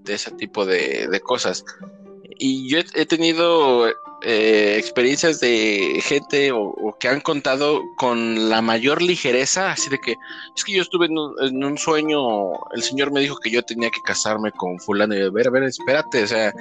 ese 0.07 0.31
tipo 0.31 0.65
de, 0.65 1.19
cosas. 1.23 1.63
Y 2.39 2.69
yo 2.69 2.79
he 2.93 3.05
tenido 3.05 3.87
eh, 4.23 4.77
experiencias 4.79 5.39
de 5.39 6.01
gente 6.03 6.51
o, 6.51 6.95
que 6.99 7.07
han 7.07 7.21
contado 7.21 7.81
con 7.97 8.49
la 8.49 8.63
mayor 8.63 9.01
ligereza, 9.01 9.71
así 9.71 9.89
de 9.91 9.99
que 9.99 10.15
es 10.55 10.63
que 10.63 10.73
yo 10.73 10.81
estuve 10.81 11.05
en 11.05 11.63
un, 11.63 11.77
sueño, 11.77 12.53
el 12.73 12.81
señor 12.81 13.11
me 13.11 13.19
dijo 13.19 13.37
que 13.37 13.51
yo 13.51 13.61
tenía 13.61 13.91
que 13.91 14.01
casarme 14.03 14.51
con 14.51 14.79
fulano 14.79 15.13
y 15.15 15.29
ver, 15.29 15.47
a 15.47 15.51
ver, 15.51 15.63
espérate, 15.63 16.23
o 16.23 16.27
sea, 16.27 16.51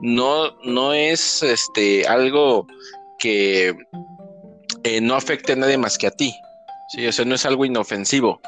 no, 0.00 0.50
no 0.64 0.92
es 0.92 1.44
este 1.44 2.06
algo 2.08 2.66
que 3.20 3.76
eh, 4.82 5.00
no 5.00 5.14
afecte 5.14 5.52
a 5.52 5.56
nadie 5.56 5.78
más 5.78 5.98
que 5.98 6.08
a 6.08 6.10
ti, 6.10 6.34
sí, 6.88 7.06
o 7.06 7.12
sea, 7.12 7.24
no 7.24 7.34
es 7.34 7.46
algo 7.46 7.64
inofensivo. 7.64 8.40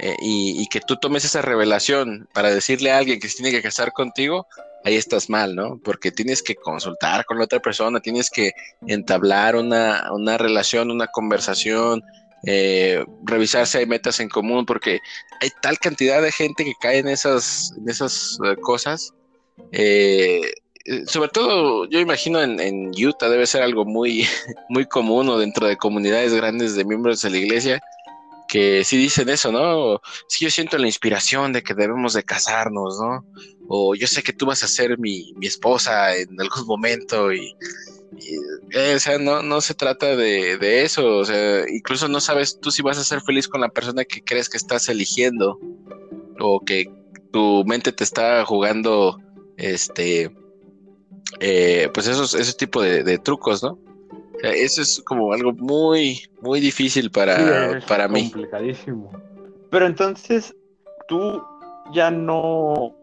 Eh, 0.00 0.16
y, 0.20 0.60
y 0.60 0.66
que 0.66 0.80
tú 0.80 0.96
tomes 0.96 1.24
esa 1.24 1.40
revelación 1.40 2.28
para 2.34 2.52
decirle 2.52 2.90
a 2.90 2.98
alguien 2.98 3.20
que 3.20 3.28
se 3.28 3.36
tiene 3.36 3.52
que 3.52 3.62
casar 3.62 3.92
contigo, 3.92 4.48
ahí 4.84 4.96
estás 4.96 5.30
mal, 5.30 5.54
¿no? 5.56 5.78
Porque 5.82 6.12
tienes 6.12 6.42
que 6.42 6.54
consultar 6.54 7.24
con 7.24 7.38
la 7.38 7.44
otra 7.44 7.60
persona, 7.60 8.00
tienes 8.00 8.28
que 8.28 8.52
entablar 8.86 9.56
una, 9.56 10.10
una 10.12 10.36
relación, 10.36 10.90
una 10.90 11.06
conversación, 11.06 12.02
eh, 12.46 13.02
revisar 13.24 13.66
si 13.66 13.78
hay 13.78 13.86
metas 13.86 14.20
en 14.20 14.28
común, 14.28 14.66
porque 14.66 15.00
hay 15.40 15.48
tal 15.62 15.78
cantidad 15.78 16.20
de 16.20 16.30
gente 16.30 16.64
que 16.64 16.74
cae 16.80 16.98
en 16.98 17.08
esas, 17.08 17.72
en 17.78 17.88
esas 17.88 18.38
eh, 18.44 18.56
cosas. 18.60 19.14
Eh, 19.72 20.42
sobre 21.06 21.30
todo, 21.30 21.86
yo 21.86 21.98
imagino 21.98 22.42
en, 22.42 22.90
Utah 22.90 23.28
debe 23.28 23.46
ser 23.46 23.62
algo 23.62 23.84
muy, 23.84 24.26
muy 24.68 24.84
común 24.86 25.28
o 25.28 25.38
dentro 25.38 25.66
de 25.66 25.76
comunidades 25.76 26.34
grandes 26.34 26.74
de 26.74 26.84
miembros 26.84 27.22
de 27.22 27.30
la 27.30 27.38
iglesia, 27.38 27.82
que 28.48 28.84
sí 28.84 28.98
dicen 28.98 29.28
eso, 29.30 29.50
¿no? 29.50 30.00
Sí, 30.28 30.44
yo 30.44 30.50
siento 30.50 30.76
la 30.76 30.86
inspiración 30.86 31.52
de 31.52 31.62
que 31.62 31.74
debemos 31.74 32.12
de 32.12 32.22
casarnos, 32.22 33.00
¿no? 33.00 33.24
O 33.68 33.94
yo 33.94 34.06
sé 34.06 34.22
que 34.22 34.34
tú 34.34 34.46
vas 34.46 34.62
a 34.62 34.68
ser 34.68 34.98
mi, 34.98 35.32
esposa 35.40 36.14
en 36.14 36.38
algún 36.38 36.66
momento 36.66 37.32
y, 37.32 37.56
eh, 38.72 38.94
o 38.94 39.00
sea, 39.00 39.18
no, 39.18 39.42
no 39.42 39.62
se 39.62 39.74
trata 39.74 40.14
de, 40.16 40.58
de, 40.58 40.84
eso, 40.84 41.16
o 41.16 41.24
sea, 41.24 41.64
incluso 41.68 42.08
no 42.08 42.20
sabes 42.20 42.60
tú 42.60 42.70
si 42.70 42.82
vas 42.82 42.98
a 42.98 43.04
ser 43.04 43.22
feliz 43.22 43.48
con 43.48 43.62
la 43.62 43.70
persona 43.70 44.04
que 44.04 44.22
crees 44.22 44.50
que 44.50 44.58
estás 44.58 44.88
eligiendo 44.90 45.58
o 46.38 46.60
que 46.60 46.92
tu 47.32 47.64
mente 47.64 47.90
te 47.90 48.04
está 48.04 48.44
jugando, 48.44 49.18
este, 49.56 50.30
eh, 51.40 51.88
pues 51.92 52.06
esos, 52.06 52.34
ese 52.34 52.52
tipo 52.54 52.82
de 52.82 53.18
trucos, 53.18 53.62
¿no? 53.62 53.78
eso 54.52 54.82
es 54.82 55.02
como 55.04 55.32
algo 55.32 55.52
muy, 55.52 56.22
muy 56.40 56.60
difícil 56.60 57.10
para, 57.10 57.80
para 57.88 58.08
mí. 58.08 58.30
Complicadísimo. 58.30 59.10
Pero 59.70 59.86
entonces, 59.86 60.54
¿tú 61.08 61.42
ya 61.92 62.10
no 62.10 62.94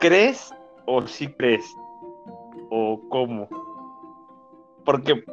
crees 0.00 0.52
o 0.86 1.06
sí 1.06 1.28
crees? 1.28 1.64
¿O 2.70 3.00
cómo? 3.08 3.48
Porque, 4.84 5.24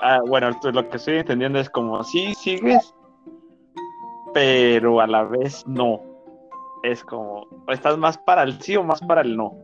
ah, 0.00 0.20
bueno, 0.26 0.50
lo 0.62 0.88
que 0.88 0.96
estoy 0.96 1.18
entendiendo 1.18 1.58
es 1.58 1.68
como, 1.68 2.02
sí, 2.04 2.34
sigues, 2.34 2.94
pero 4.32 5.00
a 5.00 5.06
la 5.06 5.24
vez 5.24 5.66
no. 5.66 6.02
Es 6.82 7.04
como, 7.04 7.46
estás 7.68 7.98
más 7.98 8.16
para 8.18 8.42
el 8.44 8.60
sí 8.62 8.76
o 8.76 8.84
más 8.84 9.00
para 9.00 9.22
el 9.22 9.36
no. 9.36 9.54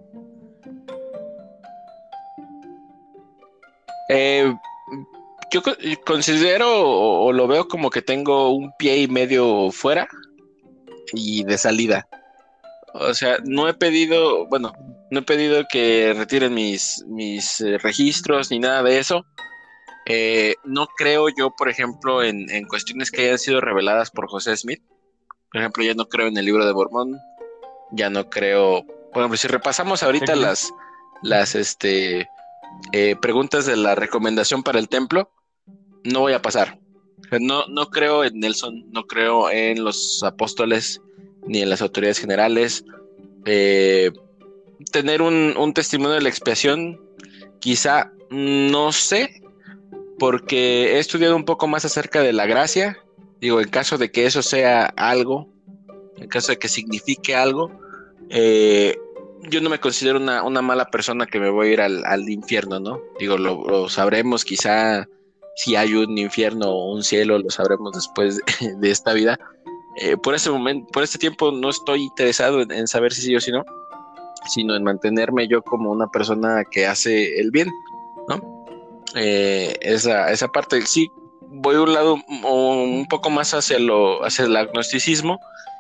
Eh, 4.09 4.55
yo 5.51 5.63
considero 6.05 6.69
o, 6.69 7.33
lo 7.33 7.47
veo 7.47 7.69
como 7.69 7.91
que 7.91 8.03
tengo 8.03 8.51
un 8.51 8.73
pie 8.79 8.99
y 8.99 9.09
medio 9.09 9.71
fuera 9.71 10.09
y 11.13 11.45
de 11.45 11.59
salida. 11.59 12.09
O 12.95 13.15
sea, 13.15 13.39
no 13.45 13.69
he 13.69 13.75
pedido, 13.75 14.47
bueno, 14.47 14.73
no 15.11 15.21
he 15.21 15.23
pedido 15.23 15.65
que 15.71 16.15
retiren 16.17 16.55
mis, 16.55 17.05
mis 17.07 17.61
eh, 17.61 17.79
registros 17.79 18.51
ni 18.51 18.59
nada 18.59 18.83
de 18.83 18.99
eso. 18.99 19.25
Eh, 20.07 20.55
no 20.65 20.87
creo 20.87 21.29
yo, 21.29 21.51
por 21.51 21.69
ejemplo, 21.69 22.23
en, 22.23 22.47
cuestiones 22.69 23.11
que 23.11 23.27
hayan 23.27 23.39
sido 23.39 23.61
reveladas 23.61 24.11
por 24.11 24.29
José 24.29 24.57
Smith. 24.57 24.83
Por 25.53 25.61
ejemplo, 25.61 25.85
ya 25.85 25.95
no 25.95 26.09
creo 26.09 26.29
en 26.29 26.37
el 26.37 26.45
libro 26.45 26.67
de 26.67 26.73
Mormón. 26.73 27.19
Ya 27.93 28.09
no 28.09 28.29
creo. 28.31 28.85
Por 29.13 29.23
ejemplo, 29.23 29.37
si 29.37 29.49
repasamos 29.49 30.03
ahorita 30.03 30.37
las, 30.37 30.73
las 31.23 31.55
este, 31.55 32.29
eh, 32.93 33.16
preguntas 33.20 33.66
de 33.66 33.77
la 33.77 33.95
recomendación 33.95 34.62
para 34.62 34.79
el 34.79 34.89
templo, 34.89 35.31
no 36.05 36.20
voy 36.20 36.33
a 36.33 36.43
pasar. 36.43 36.79
No, 37.41 37.66
no 37.66 37.91
creo 37.91 38.24
en 38.24 38.39
Nelson, 38.39 38.85
no 38.93 39.07
creo 39.07 39.51
en 39.51 39.83
los 39.83 40.22
apóstoles 40.22 41.01
ni 41.47 41.62
en 41.62 41.70
las 41.70 41.83
autoridades 41.83 42.18
generales. 42.18 42.85
Eh, 43.45 44.12
tener 44.93 45.22
un, 45.22 45.72
testimonio 45.74 46.14
de 46.14 46.22
la 46.22 46.29
expiación, 46.29 47.01
quizá 47.61 48.12
no 48.31 48.93
sé, 48.93 49.43
porque 50.18 50.95
he 50.95 50.99
estudiado 50.99 51.37
un 51.37 51.45
poco 51.45 51.66
más 51.66 51.85
acerca 51.85 52.20
de 52.20 52.33
la 52.33 52.47
gracia. 52.47 52.99
Digo, 53.41 53.61
en 53.61 53.68
caso 53.68 53.99
de 53.99 54.11
que 54.11 54.27
eso 54.27 54.43
sea 54.43 54.87
algo, 54.97 55.49
en 56.16 56.29
caso 56.29 56.53
de 56.53 56.59
que 56.59 56.68
signifique 56.68 57.35
algo, 57.35 57.70
eh, 58.31 58.97
yo 59.43 59.61
no 59.61 59.70
me 59.70 59.78
considero 59.78 60.18
una, 60.18 60.62
mala 60.62 60.91
persona 60.91 61.26
que 61.26 61.39
me 61.41 61.51
voy 61.51 61.68
a 61.68 61.72
ir 61.72 61.80
al, 61.80 62.28
infierno, 62.28 62.80
¿no? 62.80 63.01
Digo, 63.18 63.37
lo, 63.39 63.89
sabremos 63.89 64.45
quizá 64.45 65.07
si 65.57 65.76
hay 65.76 65.95
un 65.95 66.16
infierno 66.18 66.68
o 66.68 66.93
un 66.93 67.03
cielo, 67.03 67.39
lo 67.39 67.51
sabremos 67.51 67.93
después 67.93 68.41
de, 68.61 68.91
esta 68.91 69.12
vida. 69.12 69.39
Eh, 69.97 70.16
por 70.16 70.34
ese 70.34 70.51
momento, 70.51 70.91
por 70.93 71.03
este 71.03 71.18
tiempo 71.18 71.51
no 71.51 71.70
estoy 71.70 72.03
interesado 72.03 72.61
en, 72.61 72.87
saber 72.87 73.12
si 73.12 73.22
sí 73.22 73.37
o 73.37 73.41
si 73.41 73.51
no, 73.51 73.64
sino 74.49 74.76
en 74.76 74.84
mantenerme 74.84 75.49
yo 75.49 75.62
como 75.62 75.91
una 75.91 76.09
persona 76.09 76.64
que 76.70 76.87
hace 76.87 77.41
el 77.41 77.51
bien, 77.51 77.70
¿no? 78.28 78.66
Eh, 79.14 79.76
esa, 79.80 80.30
esa 80.30 80.49
parte, 80.49 80.82
sí, 80.82 81.09
voy 81.49 81.76
un 81.76 81.93
lado 81.95 82.16
un 82.45 83.07
poco 83.09 83.30
más 83.30 83.55
hacia, 83.55 83.78
lo, 83.78 84.24
hacia 84.24 84.45
el 84.45 84.57
agnosticismo 84.57 85.39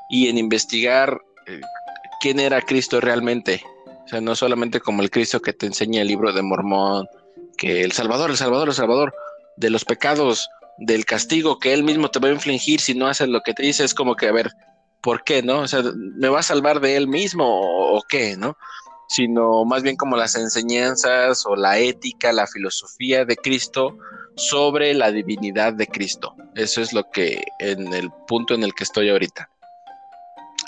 y 0.08 0.28
en 0.28 0.38
investigar 0.38 1.20
eh, 1.46 1.60
quién 2.20 2.40
era 2.40 2.62
Cristo 2.62 3.00
realmente. 3.00 3.62
O 4.04 4.08
sea, 4.08 4.20
no 4.20 4.36
solamente 4.36 4.80
como 4.80 5.02
el 5.02 5.10
Cristo 5.10 5.40
que 5.40 5.52
te 5.52 5.66
enseña 5.66 6.02
el 6.02 6.08
libro 6.08 6.32
de 6.32 6.42
Mormón, 6.42 7.06
que 7.56 7.82
el 7.82 7.92
Salvador, 7.92 8.30
el 8.30 8.36
Salvador, 8.36 8.68
el 8.68 8.74
Salvador, 8.74 9.14
de 9.56 9.70
los 9.70 9.84
pecados, 9.84 10.48
del 10.78 11.04
castigo 11.04 11.58
que 11.58 11.72
él 11.72 11.82
mismo 11.82 12.10
te 12.10 12.18
va 12.18 12.28
a 12.28 12.32
infligir 12.32 12.80
si 12.80 12.94
no 12.94 13.08
haces 13.08 13.28
lo 13.28 13.40
que 13.40 13.54
te 13.54 13.62
dice, 13.62 13.84
es 13.84 13.94
como 13.94 14.14
que, 14.14 14.28
a 14.28 14.32
ver, 14.32 14.52
¿por 15.00 15.24
qué, 15.24 15.42
no? 15.42 15.60
O 15.60 15.68
sea, 15.68 15.82
¿me 15.94 16.28
va 16.28 16.40
a 16.40 16.44
salvar 16.44 16.80
de 16.80 16.96
él 16.96 17.08
mismo 17.08 17.44
o, 17.46 18.02
qué, 18.08 18.36
no? 18.36 18.56
Sino 19.08 19.64
más 19.64 19.82
bien 19.82 19.96
como 19.96 20.16
las 20.16 20.34
enseñanzas 20.36 21.46
o 21.46 21.56
la 21.56 21.78
ética, 21.78 22.32
la 22.32 22.46
filosofía 22.46 23.24
de 23.24 23.36
Cristo 23.36 23.96
sobre 24.36 24.94
la 24.94 25.12
divinidad 25.12 25.72
de 25.72 25.86
Cristo. 25.86 26.34
Eso 26.54 26.82
es 26.82 26.92
lo 26.92 27.04
que 27.10 27.42
en 27.60 27.94
el 27.94 28.10
punto 28.26 28.54
en 28.54 28.64
el 28.64 28.74
que 28.74 28.84
estoy 28.84 29.08
ahorita. 29.08 29.48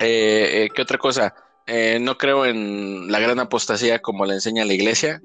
Eh, 0.01 0.65
eh, 0.65 0.69
¿Qué 0.75 0.83
otra 0.83 0.99
cosa? 0.99 1.35
Eh, 1.67 1.99
no 2.01 2.17
creo 2.17 2.47
en 2.47 3.11
la 3.11 3.21
gran 3.21 3.39
apostasía 3.41 4.01
como 4.01 4.25
la 4.25 4.35
enseña 4.35 4.65
la 4.65 4.73
iglesia 4.73 5.21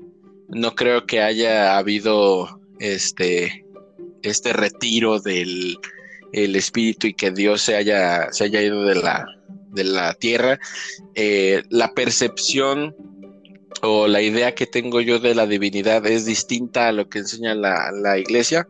no 0.53 0.75
creo 0.75 1.05
que 1.05 1.21
haya 1.21 1.77
habido 1.77 2.59
este, 2.79 3.65
este 4.21 4.53
retiro 4.53 5.19
del 5.19 5.77
el 6.31 6.55
espíritu 6.55 7.07
y 7.07 7.13
que 7.13 7.29
Dios 7.29 7.61
se 7.61 7.75
haya, 7.75 8.31
se 8.31 8.45
haya 8.45 8.61
ido 8.61 8.85
de 8.85 8.95
la, 8.95 9.27
de 9.69 9.83
la 9.83 10.15
tierra. 10.15 10.59
Eh, 11.13 11.61
la 11.69 11.93
percepción 11.93 12.95
o 13.83 14.07
la 14.07 14.19
idea 14.19 14.55
que 14.55 14.65
tengo 14.65 14.99
yo 14.99 15.19
de 15.19 15.35
la 15.35 15.45
divinidad 15.45 16.07
es 16.07 16.25
distinta 16.25 16.87
a 16.87 16.91
lo 16.91 17.07
que 17.07 17.19
enseña 17.19 17.53
la, 17.53 18.17
iglesia. 18.17 18.67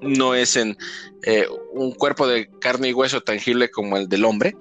No 0.00 0.34
es 0.34 0.56
en 0.56 0.78
eh, 1.24 1.46
un 1.74 1.92
cuerpo 1.92 2.26
de 2.26 2.48
carne 2.60 2.88
y 2.88 2.94
hueso 2.94 3.20
tangible 3.20 3.70
como 3.70 3.98
el 3.98 4.08
del 4.08 4.24
hombre, 4.24 4.56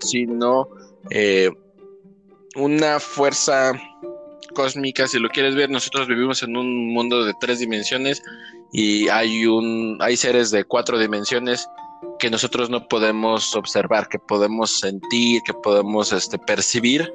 sino 0.00 0.68
eh, 1.10 1.50
una 2.54 3.00
fuerza 3.00 3.72
cósmica, 4.54 5.06
si 5.06 5.18
lo 5.18 5.28
quieres 5.28 5.54
ver, 5.54 5.70
nosotros 5.70 6.08
vivimos 6.08 6.42
en 6.42 6.56
un 6.56 6.92
mundo 6.92 7.24
de 7.24 7.34
tres 7.40 7.60
dimensiones 7.60 8.22
y 8.72 9.08
hay 9.08 9.46
un 9.46 9.98
hay 10.00 10.16
seres 10.16 10.50
de 10.50 10.64
cuatro 10.64 10.98
dimensiones 10.98 11.68
que 12.18 12.30
nosotros 12.30 12.68
no 12.70 12.88
podemos 12.88 13.54
observar, 13.54 14.08
que 14.08 14.18
podemos 14.18 14.80
sentir, 14.80 15.42
que 15.42 15.54
podemos 15.54 16.12
este, 16.12 16.38
percibir, 16.38 17.12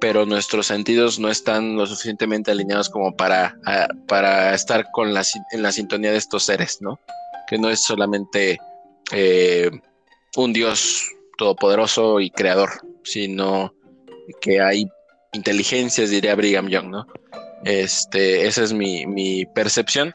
pero 0.00 0.26
nuestros 0.26 0.66
sentidos 0.66 1.18
no 1.18 1.28
están 1.28 1.76
lo 1.76 1.86
suficientemente 1.86 2.50
alineados 2.50 2.88
como 2.88 3.14
para, 3.14 3.58
para 4.06 4.54
estar 4.54 4.90
con 4.92 5.12
la, 5.12 5.22
en 5.52 5.62
la 5.62 5.72
sintonía 5.72 6.12
de 6.12 6.18
estos 6.18 6.44
seres, 6.44 6.78
¿no? 6.80 6.98
Que 7.48 7.58
no 7.58 7.68
es 7.68 7.82
solamente 7.82 8.58
eh, 9.12 9.70
un 10.36 10.52
Dios 10.52 11.04
todopoderoso 11.38 12.20
y 12.20 12.30
creador, 12.30 12.70
sino 13.04 13.72
que 14.42 14.60
hay 14.60 14.86
inteligencias, 15.32 16.10
diría 16.10 16.34
Brigham 16.34 16.68
Young, 16.68 16.90
¿no? 16.90 17.06
Este, 17.64 18.46
esa 18.46 18.62
es 18.62 18.72
mi, 18.74 19.46
percepción. 19.54 20.12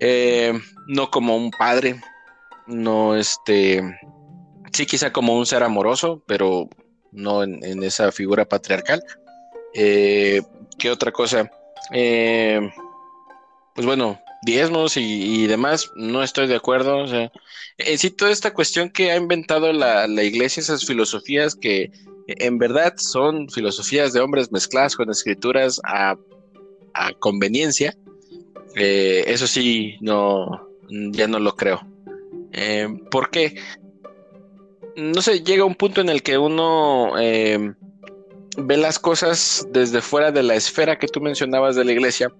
Eh, 0.00 0.52
no 0.88 1.10
como 1.10 1.36
un 1.36 1.50
padre, 1.50 2.00
no 2.66 3.14
este, 3.14 3.82
sí 4.72 4.86
quizá 4.86 5.12
como 5.12 5.36
un 5.36 5.46
ser 5.46 5.62
amoroso, 5.62 6.22
pero 6.26 6.68
no 7.12 7.42
en, 7.42 7.82
esa 7.84 8.10
figura 8.10 8.44
patriarcal. 8.44 9.02
Eh, 9.74 10.42
¿Qué 10.78 10.90
otra 10.90 11.12
cosa? 11.12 11.50
Eh, 11.92 12.60
pues 13.74 13.86
bueno, 13.86 14.18
diezmos 14.42 14.96
y, 14.96 15.46
demás, 15.46 15.90
no 15.94 16.22
estoy 16.22 16.46
de 16.46 16.56
acuerdo. 16.56 16.98
O 16.98 17.06
sea, 17.06 17.30
en 17.78 17.98
sí, 17.98 18.10
toda 18.10 18.30
esta 18.30 18.52
cuestión 18.52 18.90
que 18.90 19.10
ha 19.12 19.16
inventado 19.16 19.72
la, 19.72 20.06
la 20.06 20.22
iglesia, 20.22 20.60
esas 20.60 20.84
filosofías 20.84 21.54
que 21.54 21.90
en 22.26 22.58
verdad 22.58 22.94
son 22.96 23.48
filosofías 23.48 24.12
de 24.12 24.20
hombres 24.20 24.52
mezcladas 24.52 24.96
con 24.96 25.10
escrituras 25.10 25.80
a, 25.84 26.16
conveniencia. 27.18 27.96
Eh, 28.76 29.24
eso 29.26 29.46
sí, 29.46 29.96
no, 30.00 30.68
ya 30.88 31.26
no 31.26 31.38
lo 31.38 31.56
creo. 31.56 31.80
Eh, 32.52 32.86
¿Por 33.10 33.30
qué? 33.30 33.58
No 34.96 35.22
sé, 35.22 35.40
llega 35.42 35.64
un 35.64 35.74
punto 35.74 36.02
en 36.02 36.10
el 36.10 36.22
que 36.22 36.36
uno 36.36 37.18
eh, 37.18 37.72
ve 38.58 38.76
las 38.76 38.98
cosas 38.98 39.66
desde 39.70 40.02
fuera 40.02 40.32
de 40.32 40.42
la 40.42 40.54
esfera 40.54 40.98
que 40.98 41.08
tú 41.08 41.20
mencionabas 41.20 41.76
de 41.76 41.84
la 41.84 41.92
iglesia. 41.92 42.30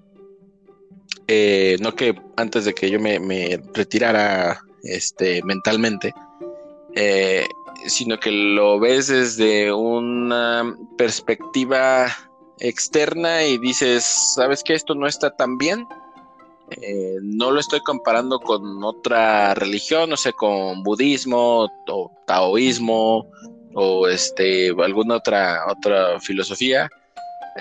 No 1.80 1.94
que 1.94 2.14
antes 2.36 2.64
de 2.64 2.74
que 2.74 2.90
yo 2.90 3.00
me, 3.00 3.60
retirara 3.74 4.60
este, 4.82 5.42
mentalmente, 5.44 6.14
sino 7.86 8.18
que 8.18 8.30
lo 8.30 8.78
ves 8.78 9.08
desde 9.08 9.72
una 9.72 10.76
perspectiva 10.96 12.08
externa 12.58 13.44
y 13.44 13.58
dices, 13.58 14.04
¿sabes 14.34 14.62
que 14.62 14.74
esto 14.74 14.94
no 14.94 15.06
está 15.06 15.30
tan 15.34 15.58
bien? 15.58 15.86
Eh, 16.80 17.18
no 17.22 17.50
lo 17.50 17.60
estoy 17.60 17.80
comparando 17.80 18.38
con 18.38 18.82
otra 18.82 19.54
religión, 19.54 20.08
no 20.08 20.16
sé, 20.16 20.32
con 20.32 20.82
budismo 20.82 21.68
o 21.88 22.12
taoísmo 22.26 23.26
o 23.74 24.08
este 24.08 24.70
alguna 24.82 25.16
otra 25.16 25.64
otra 25.68 26.20
filosofía, 26.20 26.84
eh, 26.84 27.01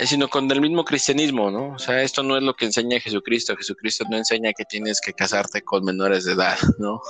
sino 0.06 0.28
con 0.28 0.50
el 0.52 0.62
mismo 0.62 0.84
cristianismo, 0.86 1.52
¿no? 1.52 1.74
O 1.74 1.80
sea, 1.80 2.02
esto 2.02 2.24
no 2.24 2.38
es 2.38 2.44
lo 2.44 2.56
que 2.56 2.66
enseña 2.66 3.00
Jesucristo. 3.00 3.56
Jesucristo 3.56 4.06
no 4.10 4.18
enseña 4.18 4.54
que 4.54 4.66
tienes 4.66 5.02
que 5.02 5.14
casarte 5.14 5.62
con 5.62 5.84
menores 5.84 6.26
de 6.26 6.34
edad, 6.34 6.58
¿no? 6.80 7.02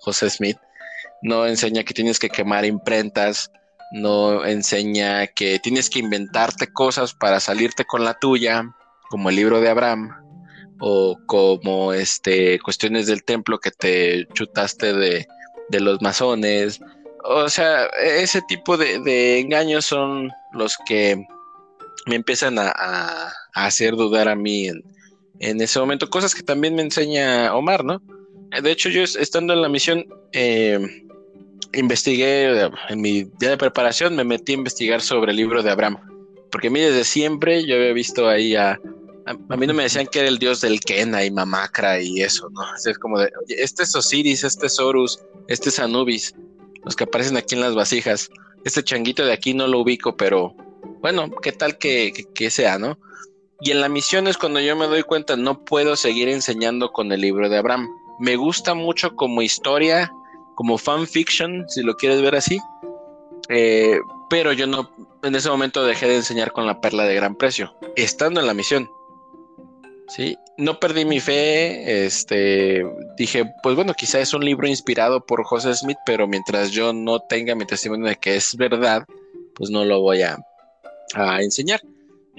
José 0.00 0.30
Smith 0.30 0.58
no 1.22 1.46
enseña 1.46 1.84
que 1.84 1.94
tienes 1.94 2.18
que 2.18 2.30
quemar 2.30 2.64
imprentas, 2.64 3.50
no 3.92 4.44
enseña 4.44 5.26
que 5.26 5.58
tienes 5.58 5.90
que 5.90 5.98
inventarte 5.98 6.72
cosas 6.72 7.12
para 7.14 7.40
salirte 7.40 7.84
con 7.84 8.04
la 8.04 8.14
tuya, 8.14 8.64
como 9.08 9.28
el 9.28 9.36
libro 9.36 9.60
de 9.60 9.68
Abraham, 9.68 10.10
o 10.80 11.18
como 11.26 11.92
este 11.92 12.58
cuestiones 12.60 13.06
del 13.06 13.24
templo 13.24 13.58
que 13.58 13.70
te 13.70 14.26
chutaste 14.32 14.92
de, 14.94 15.26
los 15.72 16.00
masones. 16.00 16.80
O 17.24 17.48
sea, 17.48 17.86
ese 18.02 18.40
tipo 18.42 18.76
de, 18.76 19.40
engaños 19.40 19.84
son 19.84 20.30
los 20.52 20.76
que 20.86 21.22
me 22.06 22.16
empiezan 22.16 22.58
a, 22.58 23.32
hacer 23.52 23.96
dudar 23.96 24.28
a 24.28 24.36
mí 24.36 24.68
en, 25.38 25.60
ese 25.60 25.78
momento. 25.78 26.08
Cosas 26.08 26.34
que 26.34 26.42
también 26.42 26.74
me 26.74 26.82
enseña 26.82 27.54
Omar, 27.54 27.84
¿no? 27.84 28.02
De 28.62 28.70
hecho, 28.70 28.88
yo 28.88 29.02
estando 29.02 29.52
en 29.52 29.62
la 29.62 29.68
misión, 29.68 30.06
eh, 30.32 31.06
investigué, 31.72 32.68
en 32.88 33.00
mi 33.00 33.24
día 33.38 33.50
de 33.50 33.56
preparación 33.56 34.16
me 34.16 34.24
metí 34.24 34.52
a 34.52 34.56
investigar 34.56 35.00
sobre 35.00 35.30
el 35.30 35.36
libro 35.36 35.62
de 35.62 35.70
Abraham, 35.70 35.98
porque 36.50 36.68
a 36.68 36.70
mí 36.70 36.80
desde 36.80 37.04
siempre 37.04 37.64
yo 37.64 37.76
había 37.76 37.92
visto 37.92 38.28
ahí 38.28 38.56
a, 38.56 38.80
a, 39.26 39.56
mí 39.56 39.66
no 39.66 39.74
me 39.74 39.84
decían 39.84 40.06
que 40.06 40.20
era 40.20 40.28
el 40.28 40.38
dios 40.38 40.60
del 40.60 40.80
Kena 40.80 41.24
y 41.24 41.30
Mamacra 41.30 42.00
y 42.00 42.22
eso, 42.22 42.48
¿no? 42.50 42.62
Es 42.84 42.98
como 42.98 43.18
de, 43.20 43.30
este 43.48 43.84
es 43.84 43.94
Osiris, 43.94 44.42
este 44.42 44.66
es 44.66 44.78
Horus, 44.80 45.20
este 45.46 45.68
es 45.68 45.78
Anubis, 45.78 46.34
los 46.84 46.96
que 46.96 47.04
aparecen 47.04 47.36
aquí 47.36 47.54
en 47.54 47.60
las 47.60 47.74
vasijas. 47.74 48.30
Este 48.64 48.82
changuito 48.82 49.24
de 49.24 49.32
aquí 49.32 49.54
no 49.54 49.66
lo 49.66 49.80
ubico, 49.80 50.16
pero 50.16 50.54
bueno, 51.00 51.30
¿qué 51.42 51.52
tal 51.52 51.78
que, 51.78 52.12
que 52.34 52.50
sea, 52.50 52.78
no? 52.78 52.98
Y 53.60 53.72
en 53.72 53.80
la 53.80 53.88
misión 53.88 54.26
es 54.26 54.38
cuando 54.38 54.60
yo 54.60 54.74
me 54.74 54.86
doy 54.86 55.02
cuenta, 55.02 55.36
no 55.36 55.64
puedo 55.64 55.96
seguir 55.96 56.28
enseñando 56.28 56.92
con 56.92 57.12
el 57.12 57.20
libro 57.20 57.48
de 57.48 57.58
Abraham. 57.58 57.88
Me 58.18 58.36
gusta 58.36 58.74
mucho 58.74 59.14
como 59.16 59.42
historia, 59.42 60.10
como 60.54 60.78
fanfiction, 60.78 61.68
si 61.68 61.82
lo 61.82 61.96
quieres 61.96 62.22
ver 62.22 62.36
así. 62.36 62.58
Eh, 63.48 63.98
pero 64.30 64.52
yo 64.52 64.66
no, 64.66 64.90
en 65.22 65.34
ese 65.34 65.50
momento 65.50 65.84
dejé 65.84 66.06
de 66.06 66.16
enseñar 66.16 66.52
con 66.52 66.66
la 66.66 66.80
perla 66.80 67.04
de 67.04 67.14
gran 67.14 67.34
precio, 67.34 67.74
estando 67.96 68.40
en 68.40 68.46
la 68.46 68.54
misión. 68.54 68.90
Sí, 70.08 70.36
no 70.56 70.80
perdí 70.80 71.04
mi 71.04 71.20
fe, 71.20 72.04
este, 72.04 72.84
dije, 73.16 73.44
pues 73.62 73.76
bueno, 73.76 73.94
quizá 73.94 74.20
es 74.20 74.34
un 74.34 74.44
libro 74.44 74.66
inspirado 74.66 75.24
por 75.24 75.44
José 75.44 75.74
Smith, 75.74 75.98
pero 76.04 76.26
mientras 76.26 76.70
yo 76.70 76.92
no 76.92 77.20
tenga 77.20 77.54
mi 77.54 77.64
testimonio 77.64 78.08
de 78.08 78.16
que 78.16 78.36
es 78.36 78.56
verdad, 78.56 79.04
pues 79.54 79.70
no 79.70 79.84
lo 79.84 80.00
voy 80.00 80.22
a, 80.22 80.38
a 81.14 81.42
enseñar. 81.42 81.80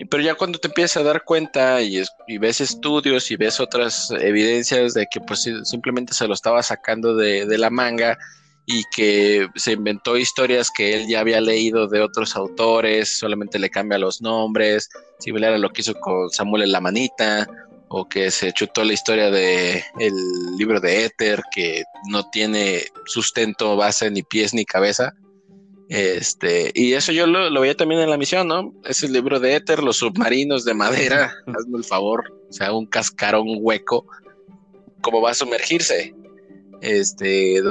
Pero 0.10 0.24
ya 0.24 0.36
cuando 0.36 0.58
te 0.58 0.68
empiezas 0.68 0.98
a 0.98 1.04
dar 1.04 1.24
cuenta 1.24 1.82
y, 1.82 2.02
ves 2.40 2.62
estudios 2.62 3.30
y 3.30 3.36
ves 3.36 3.60
otras 3.60 4.12
evidencias 4.12 4.94
de 4.94 5.08
que 5.12 5.20
pues 5.20 5.48
simplemente 5.64 6.14
se 6.14 6.28
lo 6.28 6.34
estaba 6.34 6.64
sacando 6.64 7.16
de, 7.16 7.58
la 7.58 7.70
manga 7.70 8.18
y 8.66 8.84
que 8.96 9.48
se 9.56 9.74
inventó 9.74 10.18
historias 10.18 10.72
que 10.72 10.96
él 10.96 11.08
ya 11.08 11.20
había 11.20 11.42
leído 11.42 11.88
de 11.88 12.02
otros 12.02 12.36
autores, 12.36 13.18
solamente 13.18 13.60
le 13.60 13.70
cambia 13.70 13.98
los 13.98 14.22
nombres, 14.22 14.90
similar 15.20 15.54
a 15.54 15.58
lo 15.58 15.70
que 15.70 15.82
hizo 15.82 15.94
con 15.96 16.30
Samuel 16.30 16.64
en 16.64 16.72
la 16.72 16.82
manita, 16.82 17.48
o 17.90 18.08
que 18.08 18.32
se 18.32 18.54
chutó 18.54 18.86
la 18.86 18.94
historia 18.94 19.30
de 19.30 19.84
libro 20.58 20.80
de 20.80 21.06
Éter, 21.06 21.42
que 21.54 21.84
no 22.08 22.30
tiene 22.30 22.84
sustento, 23.06 23.76
base, 23.76 24.10
ni 24.10 24.24
pies, 24.24 24.54
ni 24.54 24.64
cabeza. 24.64 25.14
Este, 25.92 26.72
y 26.74 26.94
eso 26.94 27.12
yo 27.12 27.28
lo, 27.28 27.60
veía 27.60 27.76
también 27.76 28.00
en 28.00 28.10
la 28.10 28.18
misión, 28.18 28.48
¿no? 28.48 28.74
Es 28.86 29.04
el 29.04 29.12
libro 29.12 29.42
de 29.42 29.58
Éter, 29.58 29.84
los 29.84 29.98
submarinos 29.98 30.64
de 30.64 30.74
madera, 30.74 31.34
hazme 31.48 31.80
el 31.80 31.84
favor, 31.84 32.34
o 32.50 32.54
sea, 32.54 32.72
un 32.72 32.86
cascarón 32.86 33.58
hueco, 33.60 34.06
¿cómo 35.02 35.22
va 35.22 35.32
a 35.32 35.34
sumergirse? 35.34 36.16
Este, 36.80 37.62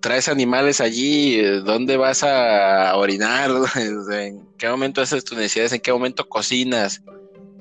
traes 0.00 0.28
animales 0.28 0.80
allí, 0.80 1.40
¿dónde 1.60 1.96
vas 1.96 2.24
a 2.24 2.96
orinar? 2.96 3.52
¿En 3.76 4.44
qué 4.58 4.68
momento 4.68 5.00
haces 5.00 5.24
tus 5.24 5.38
necesidades? 5.38 5.72
¿En 5.72 5.80
qué 5.80 5.92
momento 5.92 6.28
cocinas? 6.28 7.00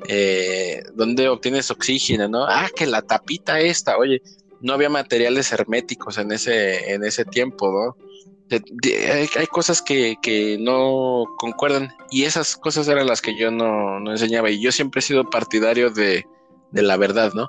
Eh, 0.07 0.81
¿Dónde 0.95 1.29
obtienes 1.29 1.69
oxígeno? 1.69 2.27
¿No? 2.27 2.43
Ah, 2.43 2.69
que 2.75 2.87
la 2.87 3.03
tapita 3.03 3.59
esta, 3.59 3.95
oye, 3.97 4.23
no 4.61 4.73
había 4.73 4.89
materiales 4.89 5.51
herméticos 5.51 6.17
en 6.17 6.31
ese, 6.31 6.91
en 6.91 7.03
ese 7.03 7.23
tiempo, 7.23 7.71
¿no? 7.71 8.06
Hay, 8.49 9.47
cosas 9.47 9.81
que, 9.81 10.57
no 10.59 11.25
concuerdan 11.37 11.93
y 12.11 12.23
esas 12.23 12.55
cosas 12.55 12.87
eran 12.87 13.07
las 13.07 13.21
que 13.21 13.37
yo 13.37 13.51
no, 13.51 13.97
enseñaba 14.11 14.49
y 14.49 14.61
yo 14.61 14.71
siempre 14.71 14.99
he 14.99 15.03
sido 15.03 15.29
partidario 15.29 15.89
de, 15.89 16.25
la 16.71 16.97
verdad, 16.97 17.33
¿no? 17.33 17.47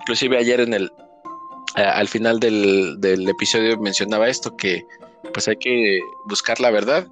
Inclusive 0.00 0.38
ayer 0.38 0.60
en 0.60 0.74
el, 0.74 0.90
al 1.74 2.08
final 2.08 2.40
del, 2.40 3.28
episodio 3.28 3.78
mencionaba 3.78 4.28
esto, 4.28 4.56
que 4.56 4.84
pues 5.32 5.48
hay 5.48 5.56
que 5.56 6.00
buscar 6.26 6.60
la 6.60 6.70
verdad 6.70 7.06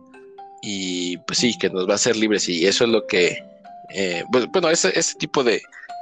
y 0.63 1.19
pues 1.19 1.39
sí, 1.39 1.57
que 1.59 1.69
nos 1.69 1.87
va 1.87 1.93
a 1.93 1.97
hacer 1.97 2.17
libres 2.17 2.49
y 2.49 2.67
eso 2.67 2.85
es 2.85 2.91
lo 2.91 3.07
que, 3.07 3.39
eh, 3.95 4.25
pues, 4.33 4.47
bueno, 4.49 4.71
ese, 4.71 4.99
ese 4.99 5.15
tipo 5.17 5.45
de, 5.45 5.61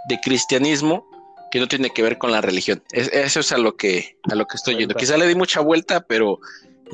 de 0.08 0.20
cristianismo 0.20 1.06
que 1.50 1.60
no 1.60 1.68
tiene 1.68 1.90
que 1.90 2.02
ver 2.02 2.18
con 2.18 2.32
la 2.32 2.40
religión. 2.40 2.82
eso 2.90 3.40
es 3.40 3.52
a 3.52 3.58
lo 3.58 3.76
que, 3.76 4.16
a 4.30 4.34
lo 4.34 4.44
que 4.46 4.56
estoy 4.56 4.76
yendo. 4.76 4.96
Quizá 4.96 5.16
le 5.16 5.28
di 5.28 5.36
mucha 5.36 5.60
vuelta, 5.60 6.00
pero 6.00 6.40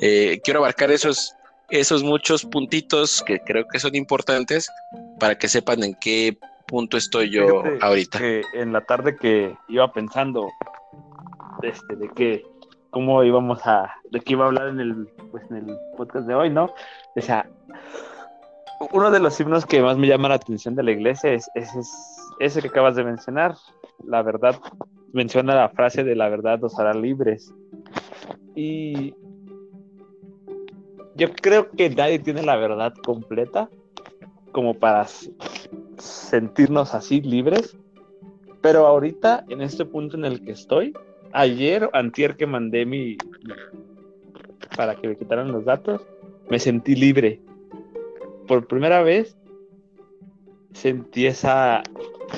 eh, 0.01 0.41
quiero 0.43 0.61
abarcar 0.61 0.91
esos, 0.91 1.35
esos 1.71 2.03
muchos 2.03 2.45
puntitos 2.45 3.23
que 3.23 3.41
creo 3.41 3.67
que 3.69 3.79
son 3.79 3.95
importantes 3.95 4.71
para 5.19 5.37
que 5.37 5.49
sepan 5.49 5.83
en 5.83 5.95
qué 5.95 6.37
punto 6.67 6.97
estoy 6.97 7.31
yo 7.31 7.63
ahorita. 7.81 8.21
en 8.55 8.73
la 8.73 8.81
tarde 8.83 9.17
que 9.17 9.57
iba 9.69 9.93
pensando 9.93 10.49
este, 11.63 11.97
de 11.97 12.09
que 12.11 12.45
cómo 12.91 13.23
íbamos 13.25 13.67
a, 13.67 13.95
de 14.11 14.21
qué 14.21 14.33
iba 14.33 14.45
a 14.45 14.49
hablar 14.49 14.69
en 14.69 14.81
el, 14.81 15.07
pues, 15.31 15.45
en 15.51 15.57
el 15.57 15.77
podcast 15.97 16.27
de 16.27 16.35
hoy, 16.35 16.51
¿no? 16.51 16.73
O 17.17 17.21
sea, 17.21 17.49
uno 18.93 19.11
de 19.11 19.21
los 19.21 19.39
himnos 19.39 19.67
que 19.67 19.83
más 19.83 19.97
me 19.97 20.07
llama 20.07 20.29
la 20.29 20.37
atención 20.37 20.75
de 20.75 20.83
la 20.83 20.93
iglesia 20.93 21.33
es, 21.33 21.51
ese 22.39 22.63
que 22.63 22.69
acabas 22.69 22.97
de 22.97 23.05
mencionar. 23.05 23.55
La 24.05 24.23
verdad, 24.23 24.59
menciona 25.13 25.55
la 25.55 25.69
frase 25.69 26.05
de 26.05 26.17
la 26.17 26.29
verdad 26.29 26.59
nos 26.59 26.79
hará 26.79 26.95
libres. 26.95 27.53
Y 28.55 29.15
yo 31.21 31.31
creo 31.35 31.71
que 31.71 31.91
nadie 31.91 32.19
tiene 32.19 32.43
la 32.43 32.57
verdad 32.57 32.95
completa 33.05 33.69
como 34.53 34.73
para 34.73 35.07
sentirnos 35.99 36.95
así 36.95 37.21
libres. 37.21 37.77
Pero 38.63 38.87
ahorita, 38.87 39.45
en 39.51 39.61
este 39.61 39.85
punto 39.85 40.17
en 40.17 40.25
el 40.25 40.43
que 40.43 40.53
estoy, 40.53 40.95
ayer 41.33 41.91
antier 41.93 42.37
que 42.37 42.47
mandé 42.47 42.87
mi 42.87 43.19
para 44.77 44.95
que 44.97 45.09
me 45.09 45.17
quitaran 45.17 45.53
los 45.53 45.67
datos, 45.67 46.01
me 46.49 46.59
sentí 46.59 46.95
libre. 46.95 47.39
Por 48.49 48.67
primera 48.67 49.03
vez 49.03 49.37
sentí 50.73 51.27
esa 51.27 51.83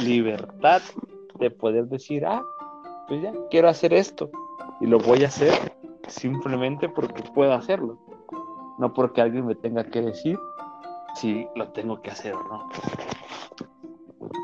libertad 0.05 0.83
de 1.39 1.53
poder 1.53 1.87
decir, 1.87 2.27
ah, 2.27 2.43
pues 3.07 3.23
ya, 3.23 3.33
quiero 3.49 3.69
hacer 3.69 3.95
esto. 3.95 4.29
Y 4.81 4.87
lo 4.87 4.99
voy 4.99 5.23
a 5.23 5.29
hacer 5.29 5.53
simplemente 6.09 6.89
porque 6.89 7.23
puedo 7.33 7.53
hacerlo. 7.53 7.97
No 8.79 8.93
porque 8.93 9.21
alguien 9.21 9.47
me 9.47 9.55
tenga 9.55 9.85
que 9.85 10.01
decir 10.03 10.39
si 11.15 11.47
lo 11.57 11.69
tengo 11.69 12.01
que 12.01 12.11
hacer 12.11 12.35
o 12.35 12.43
no. 12.45 12.69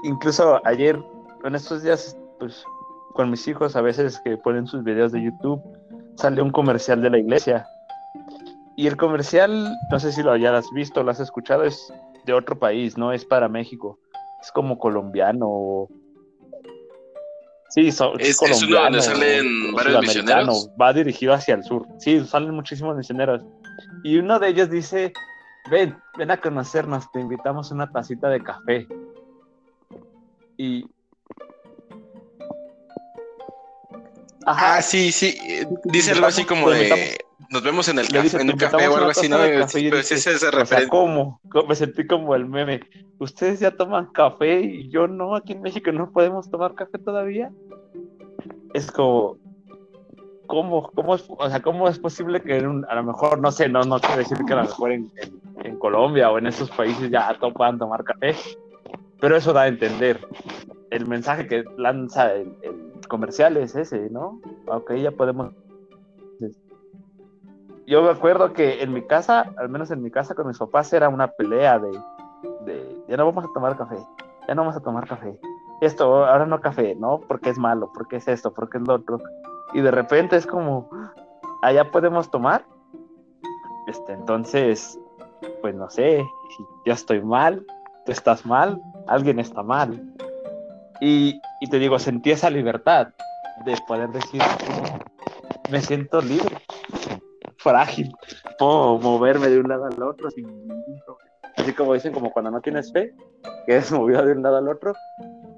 Incluso 0.05 0.61
ayer, 0.65 1.03
en 1.45 1.55
estos 1.55 1.83
días, 1.83 2.17
pues 2.39 2.65
con 3.15 3.31
mis 3.31 3.49
hijos, 3.49 3.75
a 3.75 3.81
veces 3.81 4.21
que 4.25 4.37
ponen 4.37 4.67
sus 4.67 4.85
videos 4.85 5.13
de 5.13 5.23
YouTube, 5.23 5.61
sale 6.17 6.43
un 6.43 6.51
comercial 6.51 7.01
de 7.03 7.11
la 7.11 7.19
iglesia. 7.19 7.67
Y 8.77 8.87
el 8.87 8.97
comercial, 8.97 9.77
no 9.91 9.99
sé 9.99 10.13
si 10.13 10.23
lo 10.23 10.31
hayas 10.33 10.71
visto, 10.73 11.03
lo 11.03 11.11
has 11.11 11.19
escuchado, 11.19 11.65
es 11.65 11.93
de 12.27 12.33
otro 12.33 12.59
país, 12.59 12.97
no 12.97 13.13
es 13.13 13.25
para 13.25 13.49
México. 13.49 13.99
Es 14.41 14.53
como 14.53 14.79
colombiano. 14.79 15.89
Sí, 17.71 17.89
es, 17.89 17.99
colombiano. 18.37 18.85
donde 18.85 19.03
salen 19.03 19.75
varios 19.75 20.01
misioneros. 20.03 20.71
Va 20.81 20.93
dirigido 20.93 21.35
hacia 21.35 21.55
el 21.55 21.65
sur. 21.65 21.87
Sí, 21.99 22.25
salen 22.25 22.55
muchísimos 22.55 22.97
misioneros. 22.97 23.43
Y 24.03 24.19
uno 24.19 24.39
de 24.39 24.49
ellos 24.49 24.71
dice, 24.71 25.13
ven, 25.71 25.97
ven 26.17 26.31
a 26.31 26.41
conocernos, 26.41 27.11
te 27.13 27.21
invitamos 27.21 27.71
una 27.71 27.91
tacita 27.91 28.29
de 28.29 28.43
café. 28.43 28.87
Y 30.57 30.87
Ah, 34.51 34.81
sí, 34.81 35.13
sí. 35.13 35.37
Dice 35.85 36.13
algo 36.13 36.27
así 36.27 36.45
como 36.45 36.71
de. 36.71 37.19
Nos 37.51 37.63
vemos 37.63 37.89
en 37.89 37.99
el 37.99 38.09
café, 38.09 38.41
en 38.41 38.51
un 38.51 38.57
café 38.57 38.89
o 38.89 38.97
algo 38.97 39.11
así, 39.11 39.29
¿no? 39.29 39.43
Ese 39.43 40.15
es 40.15 40.43
el 40.43 40.89
¿cómo? 40.89 41.41
Me 41.69 41.75
sentí 41.75 42.07
como 42.07 42.35
el 42.35 42.47
meme. 42.47 42.81
Ustedes 43.19 43.61
ya 43.61 43.71
toman 43.71 44.07
café 44.13 44.61
y 44.61 44.89
yo 44.91 45.07
no, 45.07 45.35
aquí 45.35 45.53
en 45.53 45.63
México 45.63 45.93
no 45.93 46.11
podemos 46.11 46.51
tomar 46.51 46.75
café 46.75 46.99
todavía. 46.99 47.51
Es 48.75 48.91
como, 48.91 49.37
¿cómo, 50.49 50.91
cómo, 50.91 51.15
es, 51.15 51.25
o 51.29 51.49
sea, 51.49 51.63
¿cómo 51.63 51.89
es 51.89 52.01
posible 52.01 52.43
que 52.43 52.57
a 52.57 52.95
lo 52.95 53.05
mejor, 53.05 53.39
no 53.39 53.53
sé, 53.53 53.69
no, 53.69 53.83
no 53.83 54.01
quiero 54.01 54.17
decir 54.17 54.39
que 54.45 54.53
a 54.55 54.57
lo 54.57 54.63
mejor 54.63 54.91
en, 54.91 55.09
Colombia 55.79 56.31
o 56.31 56.39
en 56.39 56.47
esos 56.47 56.71
países 56.71 57.11
ya 57.11 57.37
puedan 57.55 57.79
tomar 57.79 58.03
café, 58.03 58.35
pero 59.21 59.37
eso 59.37 59.53
da 59.53 59.63
a 59.63 59.69
entender 59.69 60.27
el 60.91 61.07
mensaje 61.07 61.47
que 61.47 61.63
lanza 61.77 62.33
el 62.33 62.57
comerciales 63.09 63.75
ese, 63.75 64.11
¿no? 64.11 64.41
Ok, 64.67 64.95
ya 64.95 65.11
podemos. 65.11 65.53
Yo 67.87 68.03
me 68.03 68.11
acuerdo 68.11 68.53
que 68.53 68.83
en 68.83 68.93
mi 68.93 69.03
casa, 69.03 69.53
al 69.57 69.69
menos 69.69 69.91
en 69.91 70.03
mi 70.03 70.11
casa 70.11 70.35
con 70.35 70.47
mis 70.47 70.59
papás, 70.59 70.93
era 70.93 71.09
una 71.09 71.29
pelea 71.29 71.79
de, 71.79 71.91
de 72.67 73.05
ya 73.09 73.17
no 73.17 73.27
vamos 73.27 73.45
a 73.45 73.53
tomar 73.55 73.77
café, 73.77 73.97
ya 74.47 74.55
no 74.55 74.63
vamos 74.63 74.77
a 74.77 74.81
tomar 74.81 75.09
café. 75.09 75.39
Esto, 75.81 76.27
ahora 76.27 76.45
no 76.45 76.61
café, 76.61 76.95
¿no? 76.97 77.21
Porque 77.27 77.51
es 77.51 77.59
malo, 77.59 77.91
porque 77.95 78.17
es 78.17 78.29
esto, 78.29 78.53
porque 78.53 78.79
es 78.79 78.87
lo 78.87 78.95
otro. 78.95 79.19
Y 79.73 79.81
de 79.81 79.91
repente 79.91 80.37
es 80.37 80.47
como, 80.47 80.89
allá 81.63 81.91
podemos 81.91 82.31
tomar. 82.31 82.65
Este, 83.87 84.13
entonces, 84.13 84.99
pues 85.63 85.75
no 85.75 85.89
sé, 85.91 86.25
si 86.57 86.65
yo 86.87 86.93
estoy 86.93 87.23
mal, 87.23 87.65
tú 88.05 88.13
estás 88.13 88.45
mal, 88.45 88.81
alguien 89.07 89.39
está 89.39 89.63
mal. 89.63 90.03
Y, 91.01 91.41
te 91.71 91.79
digo, 91.79 91.99
sentí 91.99 92.31
esa 92.31 92.51
libertad 92.51 93.09
de 93.65 93.77
poder 93.87 94.11
decir, 94.11 94.43
me 95.71 95.81
siento 95.81 96.21
libre, 96.21 96.57
frágil, 97.59 98.15
puedo 98.59 98.99
moverme 98.99 99.49
de 99.49 99.61
un 99.61 99.69
lado 99.69 99.87
al 99.87 100.03
otro 100.03 100.31
sin 100.31 100.47
ningún 100.47 101.01
problema. 101.05 101.29
Así 101.57 101.73
como 101.73 101.95
dicen, 101.95 102.13
como 102.13 102.33
cuando 102.33 102.51
no 102.51 102.61
tienes 102.61 102.93
fe, 102.93 103.15
que 103.67 103.77
es 103.77 103.93
movido 103.93 104.25
de 104.25 104.33
un 104.33 104.43
lado 104.43 104.59
al 104.59 104.69
otro, 104.69 104.95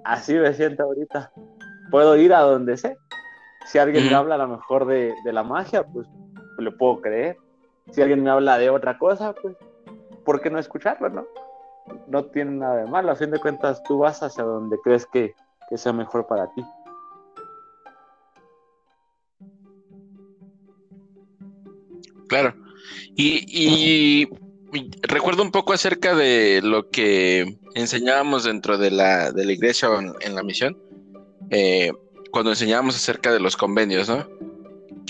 así 0.04 0.34
me 0.34 0.52
siento 0.52 0.84
ahorita. 0.84 1.30
Puedo 1.90 2.16
ir 2.16 2.32
a 2.34 2.40
donde 2.40 2.76
sé. 2.76 2.96
Si 3.66 3.78
alguien 3.78 4.06
me 4.06 4.14
habla 4.14 4.34
a 4.36 4.38
lo 4.38 4.48
mejor 4.48 4.86
de, 4.86 5.14
de 5.24 5.32
la 5.32 5.42
magia, 5.42 5.84
pues, 5.84 6.06
pues 6.32 6.58
lo 6.58 6.76
puedo 6.76 7.00
creer. 7.00 7.36
Si 7.90 8.00
alguien 8.00 8.22
me 8.22 8.30
habla 8.30 8.58
de 8.58 8.70
otra 8.70 8.98
cosa, 8.98 9.34
pues, 9.34 9.56
¿por 10.24 10.40
qué 10.40 10.50
no 10.50 10.58
escucharlo, 10.58 11.08
no? 11.08 11.26
no 12.08 12.24
tiene 12.26 12.52
nada 12.52 12.76
de 12.76 12.90
malo. 12.90 13.12
A 13.12 13.16
fin 13.16 13.30
de 13.30 13.38
cuentas, 13.38 13.82
tú 13.84 13.98
vas 13.98 14.22
hacia 14.22 14.44
donde 14.44 14.78
crees 14.82 15.06
que, 15.06 15.34
sea 15.76 15.92
mejor 15.92 16.26
para 16.26 16.52
ti. 16.52 16.62
Claro. 22.28 22.54
Y, 23.16 24.28
recuerdo 25.02 25.42
un 25.42 25.50
poco 25.50 25.72
acerca 25.72 26.14
de 26.14 26.60
lo 26.62 26.90
que 26.90 27.58
enseñábamos 27.74 28.44
dentro 28.44 28.78
de 28.78 28.90
la, 28.90 29.32
de 29.32 29.44
la 29.44 29.52
iglesia 29.52 29.90
o 29.90 30.00
en, 30.00 30.34
la 30.34 30.42
misión, 30.42 30.78
eh, 31.50 31.92
cuando 32.30 32.50
enseñábamos 32.50 32.96
acerca 32.96 33.32
de 33.32 33.40
los 33.40 33.56
convenios, 33.56 34.08
¿no? 34.08 34.26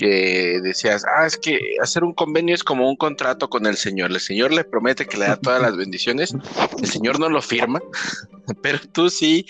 que 0.01 0.59
decías, 0.63 1.05
ah, 1.05 1.27
es 1.27 1.37
que 1.37 1.59
hacer 1.79 2.03
un 2.03 2.13
convenio 2.13 2.55
es 2.55 2.63
como 2.63 2.89
un 2.89 2.95
contrato 2.95 3.49
con 3.49 3.67
el 3.67 3.77
Señor. 3.77 4.09
El 4.09 4.19
Señor 4.19 4.51
le 4.51 4.63
promete 4.63 5.05
que 5.05 5.15
le 5.15 5.27
da 5.27 5.35
todas 5.35 5.61
las 5.61 5.77
bendiciones, 5.77 6.33
el 6.81 6.87
Señor 6.87 7.19
no 7.19 7.29
lo 7.29 7.39
firma, 7.39 7.79
pero 8.63 8.79
tú 8.93 9.11
sí 9.11 9.45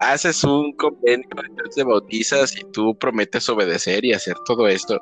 haces 0.00 0.42
un 0.42 0.72
convenio, 0.72 1.28
te 1.72 1.84
bautizas 1.84 2.56
y 2.56 2.64
tú 2.72 2.98
prometes 2.98 3.48
obedecer 3.48 4.04
y 4.04 4.12
hacer 4.12 4.36
todo 4.44 4.66
esto. 4.66 5.00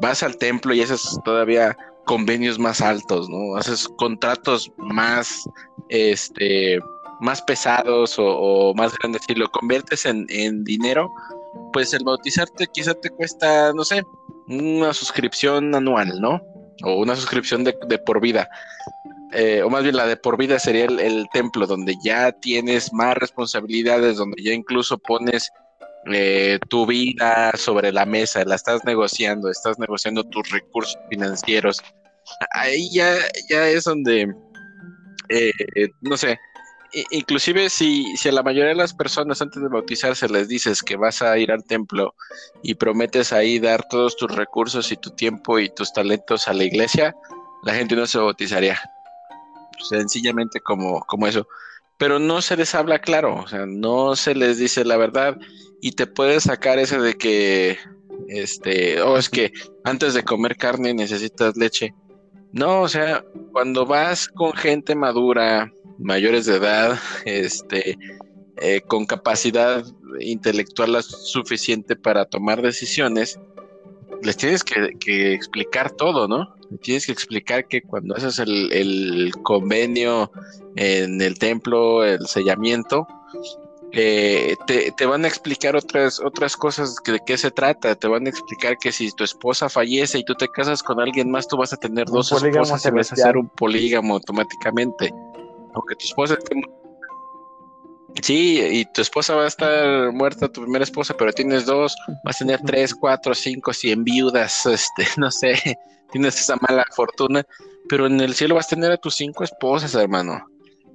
Vas 0.00 0.24
al 0.24 0.36
templo 0.36 0.74
y 0.74 0.82
haces 0.82 1.16
todavía 1.24 1.76
convenios 2.04 2.58
más 2.58 2.80
altos, 2.80 3.28
¿no? 3.28 3.56
Haces 3.56 3.86
contratos 3.98 4.72
más, 4.78 5.48
este, 5.90 6.80
más 7.20 7.40
pesados 7.42 8.16
o, 8.18 8.74
más 8.74 8.98
grandes 8.98 9.22
y 9.28 9.34
lo 9.36 9.48
conviertes 9.52 10.04
en, 10.06 10.26
en 10.28 10.64
dinero 10.64 11.08
pues 11.72 11.92
el 11.94 12.04
bautizarte 12.04 12.66
quizá 12.72 12.94
te 12.94 13.10
cuesta, 13.10 13.72
no 13.72 13.84
sé, 13.84 14.02
una 14.48 14.92
suscripción 14.92 15.74
anual, 15.74 16.20
¿no? 16.20 16.42
O 16.84 17.00
una 17.00 17.16
suscripción 17.16 17.64
de, 17.64 17.72
por 18.04 18.20
vida. 18.20 18.48
Eh, 19.32 19.62
o 19.62 19.70
más 19.70 19.82
bien 19.84 19.96
la 19.96 20.06
de 20.06 20.16
por 20.16 20.36
vida 20.36 20.58
sería 20.58 20.86
el, 20.86 21.26
templo, 21.32 21.66
donde 21.66 21.94
ya 22.02 22.32
tienes 22.32 22.92
más 22.92 23.16
responsabilidades, 23.16 24.16
donde 24.16 24.42
ya 24.42 24.52
incluso 24.52 24.98
pones 24.98 25.50
eh, 26.10 26.58
tu 26.68 26.86
vida 26.86 27.52
sobre 27.54 27.92
la 27.92 28.06
mesa, 28.06 28.44
la 28.44 28.56
estás 28.56 28.84
negociando, 28.84 29.50
estás 29.50 29.78
negociando 29.78 30.24
tus 30.24 30.50
recursos 30.50 30.98
financieros. 31.10 31.80
Ahí 32.52 32.90
ya, 32.92 33.14
ya 33.48 33.68
es 33.68 33.84
donde, 33.84 34.32
eh, 35.28 35.52
no 36.00 36.16
sé, 36.16 36.38
inclusive 37.10 37.70
si, 37.70 38.16
si 38.16 38.28
a 38.28 38.32
la 38.32 38.42
mayoría 38.42 38.70
de 38.70 38.74
las 38.74 38.94
personas 38.94 39.40
antes 39.40 39.62
de 39.62 39.68
bautizarse 39.68 40.28
les 40.28 40.48
dices 40.48 40.82
que 40.82 40.96
vas 40.96 41.22
a 41.22 41.36
ir 41.38 41.52
al 41.52 41.64
templo 41.64 42.14
y 42.62 42.74
prometes 42.74 43.32
ahí 43.32 43.58
dar 43.58 43.86
todos 43.88 44.16
tus 44.16 44.34
recursos 44.34 44.90
y 44.92 44.96
tu 44.96 45.10
tiempo 45.10 45.58
y 45.58 45.68
tus 45.68 45.92
talentos 45.92 46.48
a 46.48 46.52
la 46.52 46.64
iglesia, 46.64 47.14
la 47.62 47.74
gente 47.74 47.96
no 47.96 48.06
se 48.06 48.18
bautizaría. 48.18 48.80
Sencillamente 49.88 50.60
como, 50.60 51.00
como 51.00 51.26
eso. 51.26 51.46
Pero 51.96 52.18
no 52.18 52.42
se 52.42 52.56
les 52.56 52.74
habla 52.74 52.98
claro, 52.98 53.36
o 53.36 53.46
sea, 53.46 53.66
no 53.66 54.16
se 54.16 54.34
les 54.34 54.58
dice 54.58 54.84
la 54.84 54.96
verdad 54.96 55.36
y 55.80 55.92
te 55.92 56.06
puedes 56.06 56.44
sacar 56.44 56.78
ese 56.78 56.98
de 56.98 57.14
que, 57.14 57.78
este, 58.28 59.00
oh, 59.02 59.18
es 59.18 59.28
que 59.28 59.52
antes 59.84 60.14
de 60.14 60.22
comer 60.22 60.56
carne 60.56 60.94
necesitas 60.94 61.56
leche. 61.56 61.94
No, 62.52 62.82
o 62.82 62.88
sea, 62.88 63.24
cuando 63.52 63.86
vas 63.86 64.28
con 64.28 64.52
gente 64.52 64.94
madura, 64.94 65.72
mayores 66.00 66.46
de 66.46 66.56
edad, 66.56 66.98
este, 67.24 67.98
eh, 68.56 68.80
con 68.86 69.06
capacidad 69.06 69.84
intelectual 70.20 71.02
suficiente 71.02 71.96
para 71.96 72.24
tomar 72.24 72.62
decisiones, 72.62 73.38
les 74.22 74.36
tienes 74.36 74.64
que, 74.64 75.32
explicar 75.32 75.92
todo, 75.92 76.28
¿no? 76.28 76.54
tienes 76.82 77.06
que 77.06 77.12
explicar 77.12 77.66
que 77.66 77.82
cuando 77.82 78.14
haces 78.14 78.38
el, 78.38 78.72
el 78.72 79.32
convenio 79.42 80.30
en 80.76 81.20
el 81.20 81.38
templo, 81.38 82.04
el 82.04 82.26
sellamiento, 82.26 83.06
eh, 83.92 84.56
te, 84.66 85.06
van 85.06 85.24
a 85.24 85.28
explicar 85.28 85.74
otras, 85.74 86.20
otras 86.20 86.56
cosas 86.56 86.94
de 87.04 87.18
qué 87.26 87.36
se 87.36 87.50
trata. 87.50 87.94
Te 87.94 88.06
van 88.06 88.26
a 88.26 88.30
explicar 88.30 88.76
que 88.78 88.92
si 88.92 89.10
tu 89.10 89.24
esposa 89.24 89.68
fallece 89.68 90.18
y 90.18 90.24
tú 90.24 90.34
te 90.34 90.48
casas 90.48 90.82
con 90.82 91.00
alguien 91.00 91.30
más, 91.30 91.48
tú 91.48 91.56
vas 91.56 91.72
a 91.72 91.76
tener 91.76 92.06
dos 92.06 92.30
esposas 92.30 92.86
y 92.86 92.90
vas 92.90 93.12
a 93.12 93.16
ser 93.16 93.36
un 93.36 93.48
polígamo 93.48 94.14
automáticamente. 94.14 95.12
Aunque 95.74 95.96
tu 95.96 96.06
esposa 96.06 96.36
Sí, 98.22 98.60
y 98.60 98.84
tu 98.86 99.00
esposa 99.00 99.34
va 99.34 99.44
a 99.44 99.48
estar 99.48 100.12
muerta, 100.12 100.48
tu 100.48 100.62
primera 100.62 100.84
esposa, 100.84 101.14
pero 101.16 101.32
tienes 101.32 101.64
dos, 101.64 101.96
vas 102.24 102.36
a 102.36 102.38
tener 102.40 102.60
tres, 102.66 102.94
cuatro, 102.94 103.34
cinco, 103.34 103.72
cien 103.72 104.04
viudas, 104.04 104.66
este, 104.66 105.06
no 105.16 105.30
sé, 105.30 105.54
tienes 106.10 106.38
esa 106.38 106.56
mala 106.56 106.84
fortuna, 106.94 107.44
pero 107.88 108.06
en 108.06 108.20
el 108.20 108.34
cielo 108.34 108.56
vas 108.56 108.66
a 108.66 108.76
tener 108.76 108.92
a 108.92 108.96
tus 108.96 109.14
cinco 109.14 109.44
esposas, 109.44 109.94
hermano. 109.94 110.44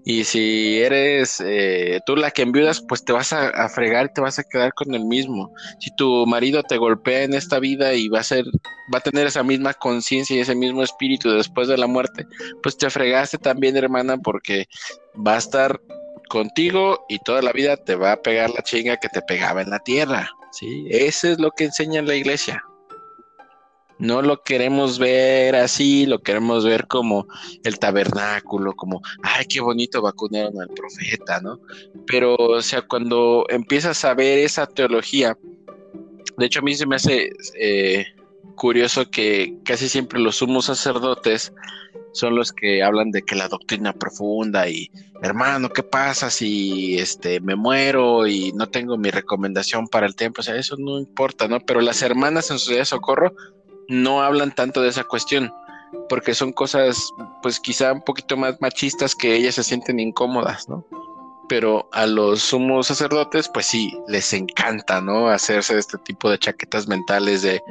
Y 0.08 0.24
si 0.24 0.78
eres 0.78 1.42
eh, 1.44 2.00
tú 2.06 2.16
la 2.16 2.30
que 2.30 2.44
enviudas, 2.44 2.80
pues 2.88 3.04
te 3.04 3.12
vas 3.12 3.34
a, 3.34 3.68
fregar 3.70 4.14
te 4.14 4.22
vas 4.22 4.38
a 4.38 4.44
quedar 4.44 4.72
con 4.76 4.94
el 4.94 5.04
mismo. 5.04 5.52
Si 5.80 5.94
tu 5.96 6.28
marido 6.28 6.62
te 6.62 6.78
golpea 6.78 7.24
en 7.24 7.34
esta 7.34 7.58
vida 7.58 7.96
y 7.96 8.08
va 8.08 8.20
a 8.20 8.24
ser, 8.24 8.46
va 8.94 9.00
a 9.00 9.02
tener 9.02 9.26
esa 9.26 9.42
misma 9.42 9.74
conciencia 9.74 10.36
y 10.36 10.42
ese 10.42 10.54
mismo 10.54 10.84
espíritu 10.84 11.32
después 11.32 11.68
de 11.68 11.80
la 11.80 11.88
muerte, 11.88 12.28
pues 12.62 12.78
te 12.78 12.88
fregaste 12.92 13.40
también, 13.40 13.76
hermana, 13.78 14.20
porque 14.20 14.68
va 15.16 15.34
a 15.34 15.40
estar 15.40 15.82
contigo 16.30 17.04
y 17.10 17.18
toda 17.18 17.42
la 17.42 17.52
vida 17.52 17.76
te 17.76 17.96
va 17.96 18.12
a 18.12 18.22
pegar 18.22 18.52
la 18.52 18.62
chinga 18.62 18.98
que 18.98 19.10
te 19.10 19.24
pegaba 19.24 19.64
en 19.64 19.72
la 19.72 19.80
tierra. 19.80 20.30
¿sí? 20.52 20.86
Eso 20.92 21.30
es 21.30 21.40
lo 21.40 21.50
que 21.50 21.64
enseña 21.64 22.04
la 22.04 22.14
iglesia. 22.14 22.64
No 23.98 24.22
lo 24.22 24.44
queremos 24.44 25.00
ver 25.00 25.56
así, 25.56 26.06
lo 26.06 26.22
queremos 26.22 26.66
ver 26.66 26.88
como 26.88 27.28
el 27.64 27.80
tabernáculo, 27.80 28.74
como, 28.74 29.02
ay, 29.24 29.46
qué 29.46 29.62
bonito 29.62 30.02
vacunaron 30.02 30.62
al 30.62 30.70
profeta, 30.70 31.40
¿no? 31.40 31.60
Pero, 32.06 32.36
o 32.36 32.62
sea, 32.62 32.82
cuando 32.82 33.46
empiezas 33.50 34.04
a 34.04 34.14
ver 34.14 34.40
esa 34.40 34.68
teología, 34.68 35.38
de 36.38 36.46
hecho 36.46 36.60
a 36.60 36.64
mí 36.64 36.76
se 36.76 36.86
me 36.86 36.98
hace 36.98 37.32
eh, 37.58 38.06
curioso 38.56 39.10
que 39.10 39.58
casi 39.64 39.88
siempre 39.88 40.20
los 40.20 40.38
sumos 40.38 40.66
sacerdotes 40.66 41.54
son 42.16 42.36
los 42.36 42.54
que 42.54 42.82
hablan 42.82 43.12
de 43.12 43.22
que 43.22 43.36
la 43.36 43.50
doctrina 43.50 43.94
profunda 43.94 44.70
y 44.70 44.90
hermano, 45.22 45.70
¿qué 45.70 45.84
pasa 45.84 46.30
si 46.30 46.98
este 46.98 47.42
me 47.42 47.56
muero 47.56 48.26
y 48.26 48.54
no 48.54 48.70
tengo 48.70 48.98
mi 48.98 49.12
recomendación 49.12 49.88
para 49.88 50.08
el 50.08 50.16
templo? 50.16 50.42
O 50.42 50.44
sea, 50.44 50.56
eso 50.56 50.76
no 50.78 50.98
importa, 50.98 51.48
¿no? 51.48 51.60
Pero 51.60 51.82
las 51.82 52.02
hermanas 52.02 52.52
en 52.52 52.60
su 52.60 52.74
de 52.74 52.86
socorro 52.86 53.36
no 53.90 54.22
hablan 54.22 54.54
tanto 54.54 54.82
de 54.82 54.90
esa 54.90 55.04
cuestión, 55.04 55.54
porque 56.10 56.34
son 56.34 56.52
cosas, 56.52 57.12
pues 57.42 57.60
quizá 57.60 57.94
un 57.94 58.02
poquito 58.02 58.38
más 58.38 58.60
machistas 58.62 59.16
que 59.16 59.36
ellas 59.36 59.56
se 59.56 59.64
sienten 59.64 60.00
incómodas, 60.00 60.68
¿no? 60.70 60.86
Pero 61.48 61.88
a 61.92 62.06
los 62.08 62.42
sumos 62.42 62.88
sacerdotes, 62.88 63.50
pues 63.54 63.68
sí, 63.68 63.96
les 64.08 64.34
encanta, 64.34 65.02
¿no? 65.02 65.30
Hacerse 65.30 65.78
este 65.78 65.98
tipo 66.00 66.30
de 66.30 66.40
chaquetas 66.40 66.88
mentales 66.88 67.44
de, 67.44 67.62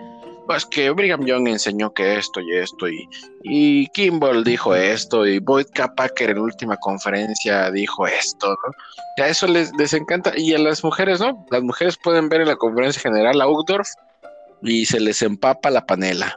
pues 0.47 0.65
que 0.65 0.91
Brigham 0.91 1.25
Young 1.25 1.49
enseñó 1.49 1.93
que 1.93 2.17
esto 2.17 2.41
y 2.41 2.57
esto, 2.57 2.89
y, 2.89 3.09
y 3.43 3.89
Kimball 3.89 4.45
dijo 4.45 4.75
esto, 4.75 5.27
y 5.27 5.39
Boyd 5.41 5.67
K. 5.75 5.95
Packer 5.95 6.31
en 6.31 6.39
última 6.39 6.77
conferencia 6.77 7.71
dijo 7.71 8.07
esto, 8.07 8.49
¿no? 8.49 9.25
A 9.25 9.29
eso 9.29 9.47
les, 9.47 9.73
les 9.77 9.93
encanta, 9.93 10.33
y 10.37 10.55
a 10.55 10.59
las 10.59 10.85
mujeres, 10.85 11.21
¿no? 11.21 11.45
Las 11.51 11.63
mujeres 11.63 11.97
pueden 12.03 12.29
ver 12.29 12.43
en 12.43 12.49
la 12.49 12.57
conferencia 12.57 13.03
general 13.03 13.41
a 13.41 13.49
Uchtdorf 13.49 13.89
y 14.63 14.87
se 14.87 15.01
les 15.01 15.23
empapa 15.23 15.71
la 15.71 15.87
panela, 15.87 16.37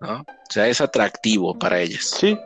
¿no? 0.00 0.20
O 0.20 0.52
sea, 0.52 0.68
es 0.68 0.80
atractivo 0.80 1.58
para 1.58 1.80
ellas. 1.80 2.04
Sí, 2.18 2.36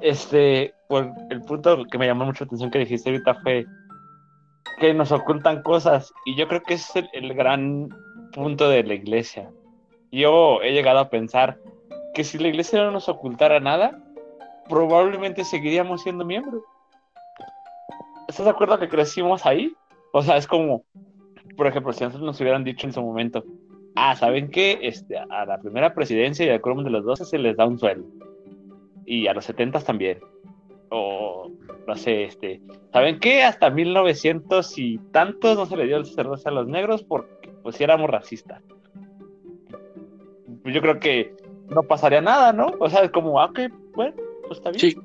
este, 0.00 0.74
pues 0.88 1.06
el 1.30 1.42
punto 1.42 1.84
que 1.84 1.98
me 1.98 2.06
llamó 2.06 2.24
mucho 2.24 2.44
la 2.44 2.46
atención 2.46 2.70
que 2.70 2.80
dijiste 2.80 3.10
ahorita 3.10 3.34
fue 3.42 3.64
que 4.78 4.92
nos 4.92 5.12
ocultan 5.12 5.62
cosas 5.62 6.12
y 6.26 6.34
yo 6.36 6.48
creo 6.48 6.62
que 6.62 6.74
ese 6.74 7.00
es 7.00 7.06
el, 7.12 7.34
gran 7.34 7.88
punto 8.32 8.68
de 8.68 8.82
la 8.82 8.94
iglesia. 8.94 9.48
Yo 10.10 10.60
he 10.62 10.72
llegado 10.72 10.98
a 10.98 11.08
pensar 11.08 11.58
que 12.14 12.24
si 12.24 12.38
la 12.38 12.48
iglesia 12.48 12.82
no 12.82 12.90
nos 12.90 13.08
ocultara 13.08 13.60
nada, 13.60 14.02
probablemente 14.68 15.44
seguiríamos 15.44 16.02
siendo 16.02 16.24
miembros. 16.24 16.62
¿Estás 18.28 18.46
de 18.46 18.50
acuerdo 18.50 18.78
que 18.78 18.88
crecimos 18.88 19.46
ahí? 19.46 19.72
O 20.12 20.22
sea, 20.22 20.36
es 20.36 20.46
como, 20.46 20.84
por 21.56 21.66
ejemplo, 21.66 21.92
si 21.92 22.04
nosotros 22.04 22.26
nos 22.26 22.40
hubieran 22.40 22.64
dicho 22.64 22.86
en 22.86 22.92
su 22.92 23.02
momento, 23.02 23.44
ah, 23.94 24.16
¿saben 24.16 24.50
qué? 24.50 24.78
Este, 24.82 25.16
a 25.18 25.44
la 25.46 25.60
primera 25.60 25.94
presidencia 25.94 26.46
y 26.46 26.50
al 26.50 26.60
quórum 26.60 26.84
de 26.84 26.90
los 26.90 27.04
12 27.04 27.24
se 27.24 27.38
les 27.38 27.56
da 27.56 27.66
un 27.66 27.78
sueldo. 27.78 28.06
Y 29.04 29.26
a 29.26 29.34
los 29.34 29.44
70 29.44 29.80
también. 29.80 30.20
O, 30.90 31.50
no 31.86 31.96
sé, 31.96 32.24
este, 32.24 32.60
¿saben 32.92 33.18
qué? 33.18 33.42
Hasta 33.42 33.70
1900 33.70 34.78
y 34.78 34.98
tantos 35.10 35.56
no 35.56 35.66
se 35.66 35.76
le 35.76 35.86
dio 35.86 35.96
el 35.96 36.04
sacerdocio 36.04 36.50
a 36.50 36.54
los 36.54 36.68
negros 36.68 37.02
porque 37.02 37.50
pues 37.62 37.76
si 37.76 37.84
éramos 37.84 38.10
racistas. 38.10 38.62
Pues 40.62 40.74
yo 40.74 40.80
creo 40.80 41.00
que 41.00 41.34
no 41.70 41.82
pasaría 41.82 42.20
nada, 42.20 42.52
¿no? 42.52 42.74
O 42.78 42.88
sea, 42.88 43.02
es 43.02 43.10
como, 43.10 43.40
ah, 43.40 43.46
ok, 43.46 43.60
bueno, 43.94 44.14
pues 44.46 44.58
está 44.58 44.70
bien. 44.70 44.80
Sí. 44.80 44.96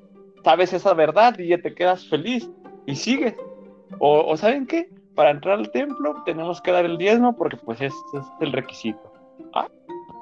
Sabes 0.44 0.74
esa 0.74 0.94
verdad 0.94 1.38
y 1.40 1.48
ya 1.48 1.58
te 1.58 1.74
quedas 1.74 2.08
feliz 2.08 2.50
y 2.86 2.96
sigues. 2.96 3.36
O, 4.00 4.26
o 4.26 4.38
¿saben 4.38 4.68
qué? 4.68 4.90
Para 5.18 5.32
entrar 5.32 5.57
al 5.57 5.72
templo 5.72 6.22
tenemos 6.26 6.61
que 6.61 6.72
dar 6.72 6.86
el 6.86 6.97
diezmo 6.97 7.36
porque 7.36 7.57
pues 7.57 7.82
es, 7.82 7.93
es 8.13 8.24
el 8.39 8.53
requisito. 8.53 9.11
Ah, 9.51 9.68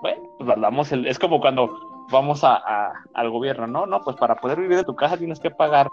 bueno, 0.02 0.24
pues 0.38 0.50
damos 0.62 0.90
el, 0.94 1.06
es 1.06 1.20
como 1.20 1.42
cuando 1.42 1.70
vamos 2.10 2.46
a, 2.46 2.94
al 3.14 3.30
gobierno, 3.30 3.68
¿no? 3.68 3.86
No, 3.86 4.00
pues 4.02 4.16
para 4.16 4.38
poder 4.38 4.62
vivir 4.62 4.78
de 4.78 4.84
tu 4.86 4.96
casa 4.96 5.18
tienes 5.18 5.42
que 5.42 5.52
pagar 5.52 5.90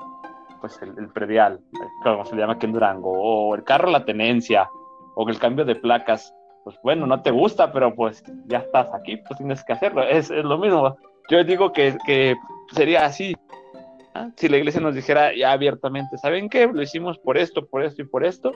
pues 0.60 0.80
el, 0.82 1.08
predial, 1.08 1.58
como 2.04 2.24
se 2.24 2.36
llama 2.36 2.52
aquí 2.52 2.66
en 2.66 2.72
Durango, 2.74 3.10
o 3.10 3.56
el 3.56 3.64
carro 3.64 3.90
la 3.90 4.04
tenencia, 4.04 4.70
o 5.16 5.28
el 5.28 5.38
cambio 5.40 5.64
de 5.64 5.74
placas. 5.74 6.32
Pues 6.62 6.76
bueno, 6.84 7.04
no 7.04 7.22
te 7.22 7.32
gusta, 7.32 7.72
pero 7.72 7.92
pues 7.96 8.22
ya 8.46 8.58
estás 8.58 8.94
aquí, 8.94 9.16
pues 9.16 9.36
tienes 9.36 9.64
que 9.64 9.72
hacerlo. 9.72 10.04
Es, 10.04 10.30
es 10.30 10.44
lo 10.44 10.58
mismo. 10.58 10.96
Yo 11.28 11.42
digo 11.42 11.72
que, 11.72 11.96
que 12.06 12.36
sería 12.72 13.04
así. 13.04 13.34
Si 14.36 14.48
la 14.48 14.58
iglesia 14.58 14.80
nos 14.80 14.94
dijera 14.94 15.34
ya 15.34 15.50
abiertamente, 15.50 16.18
¿saben 16.18 16.48
qué? 16.48 16.68
Lo 16.68 16.82
hicimos 16.82 17.18
por 17.18 17.36
esto, 17.36 17.66
por 17.66 17.82
esto 17.82 18.02
y 18.02 18.04
por 18.04 18.24
esto 18.24 18.52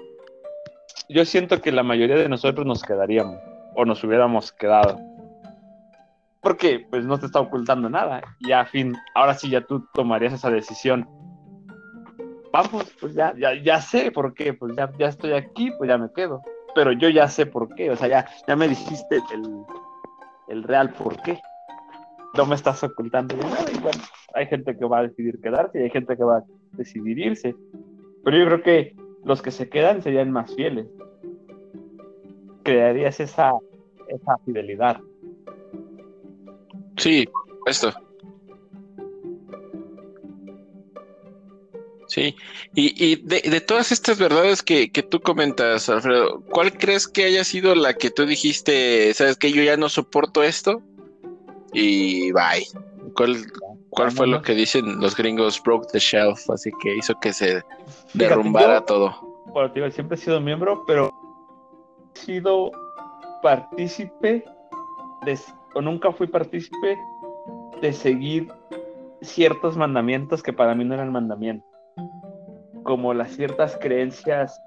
yo 1.09 1.25
siento 1.25 1.61
que 1.61 1.73
la 1.73 1.83
mayoría 1.83 2.17
de 2.17 2.29
nosotros 2.29 2.67
nos 2.67 2.83
quedaríamos 2.83 3.39
o 3.75 3.85
nos 3.85 4.03
hubiéramos 4.03 4.53
quedado. 4.53 4.99
Porque 6.41 6.87
pues 6.91 7.05
no 7.05 7.19
te 7.19 7.27
está 7.27 7.41
ocultando 7.41 7.89
nada. 7.89 8.23
Y 8.41 8.53
a 8.53 8.65
fin, 8.65 8.95
ahora 9.15 9.35
sí 9.35 9.51
ya 9.51 9.61
tú 9.63 9.87
tomarías 9.93 10.33
esa 10.33 10.51
decisión. 10.51 11.09
Vamos, 12.53 12.91
pues 13.01 13.15
ya, 13.15 13.35
ya, 13.37 13.55
ya 13.55 13.81
sé 13.81 14.11
por 14.11 14.33
qué, 14.33 14.55
pues 14.55 14.75
ya, 14.77 14.91
ya 14.99 15.09
estoy 15.09 15.33
aquí, 15.33 15.71
pues 15.77 15.89
ya 15.89 15.99
me 15.99 16.09
quedo. 16.15 16.43
Pero 16.75 16.93
yo 16.93 17.09
ya 17.09 17.29
sé 17.29 17.47
por 17.47 17.75
qué, 17.75 17.91
o 17.91 17.97
sea, 17.97 18.09
ya, 18.09 18.27
ya 18.47 18.57
me 18.57 18.69
dijiste 18.69 19.17
el, 19.35 19.65
el 20.49 20.63
real 20.63 20.91
por 20.91 21.21
qué. 21.23 21.41
No 22.37 22.47
me 22.47 22.55
estás 22.55 22.83
ocultando 22.85 23.37
nada. 23.37 23.65
Y 23.73 23.79
bueno, 23.79 24.03
hay 24.35 24.47
gente 24.47 24.77
que 24.77 24.85
va 24.85 24.99
a 24.99 25.03
decidir 25.03 25.41
quedarse 25.41 25.81
y 25.81 25.83
hay 25.85 25.91
gente 25.91 26.17
que 26.17 26.25
va 26.25 26.39
a 26.39 26.45
decidir 26.73 27.19
irse. 27.19 27.55
Pero 28.25 28.39
yo 28.39 28.47
creo 28.47 28.63
que 28.63 28.97
los 29.27 29.43
que 29.43 29.51
se 29.51 29.69
quedan 29.69 30.03
serían 30.03 30.31
más 30.31 30.55
fieles. 30.55 30.87
Crearías 32.63 33.19
esa, 33.19 33.53
esa 34.09 34.39
fidelidad. 34.45 35.01
Sí, 36.97 37.29
esto. 37.67 37.93
Sí, 42.07 42.37
y, 42.73 43.05
y 43.05 43.17
de, 43.17 43.41
de, 43.41 43.61
todas 43.61 43.91
estas 43.91 44.17
verdades 44.17 44.63
que, 44.63 44.93
que, 44.93 45.03
tú 45.03 45.21
comentas, 45.21 45.89
Alfredo, 45.89 46.41
¿cuál 46.51 46.73
crees 46.79 47.09
que 47.09 47.25
haya 47.25 47.43
sido 47.43 47.75
la 47.75 47.95
que 47.95 48.11
tú 48.11 48.27
dijiste, 48.27 49.13
sabes 49.13 49.37
que 49.37 49.51
yo 49.51 49.65
ya 49.65 49.77
no 49.77 49.89
soporto 49.89 50.45
esto? 50.45 50.81
Y 51.73 52.31
bye. 52.31 52.65
¿Cuál, 53.17 53.45
cuál 53.97 54.13
fue 54.13 54.27
lo 54.27 54.43
que 54.43 54.55
dicen 54.55 55.01
los 55.01 55.17
gringos 55.17 55.61
broke 55.63 55.89
the 55.91 55.99
shelf? 55.99 56.49
Así 56.51 56.71
que 56.81 56.95
hizo 56.95 57.19
que 57.19 57.33
se 57.33 57.65
derrumbara 58.15 58.83
todo. 58.83 59.43
Bueno, 59.47 59.73
tío, 59.73 59.91
siempre 59.91 60.17
he 60.17 60.21
sido 60.21 60.41
miembro, 60.41 60.85
pero 60.87 61.11
he 62.15 62.19
sido 62.19 62.71
partícipe 63.43 64.45
de, 65.25 65.39
o 65.75 65.81
nunca 65.81 66.13
fui 66.13 66.27
partícipe 66.27 66.99
de 67.81 67.93
seguir 67.93 68.49
ciertos 69.23 69.77
mandamientos 69.77 70.43
que 70.43 70.53
para 70.53 70.75
mí 70.75 70.85
no 70.85 70.95
eran 70.95 71.11
mandamientos. 71.11 71.69
Como 72.83 73.15
las 73.15 73.33
ciertas 73.33 73.77
creencias, 73.79 74.61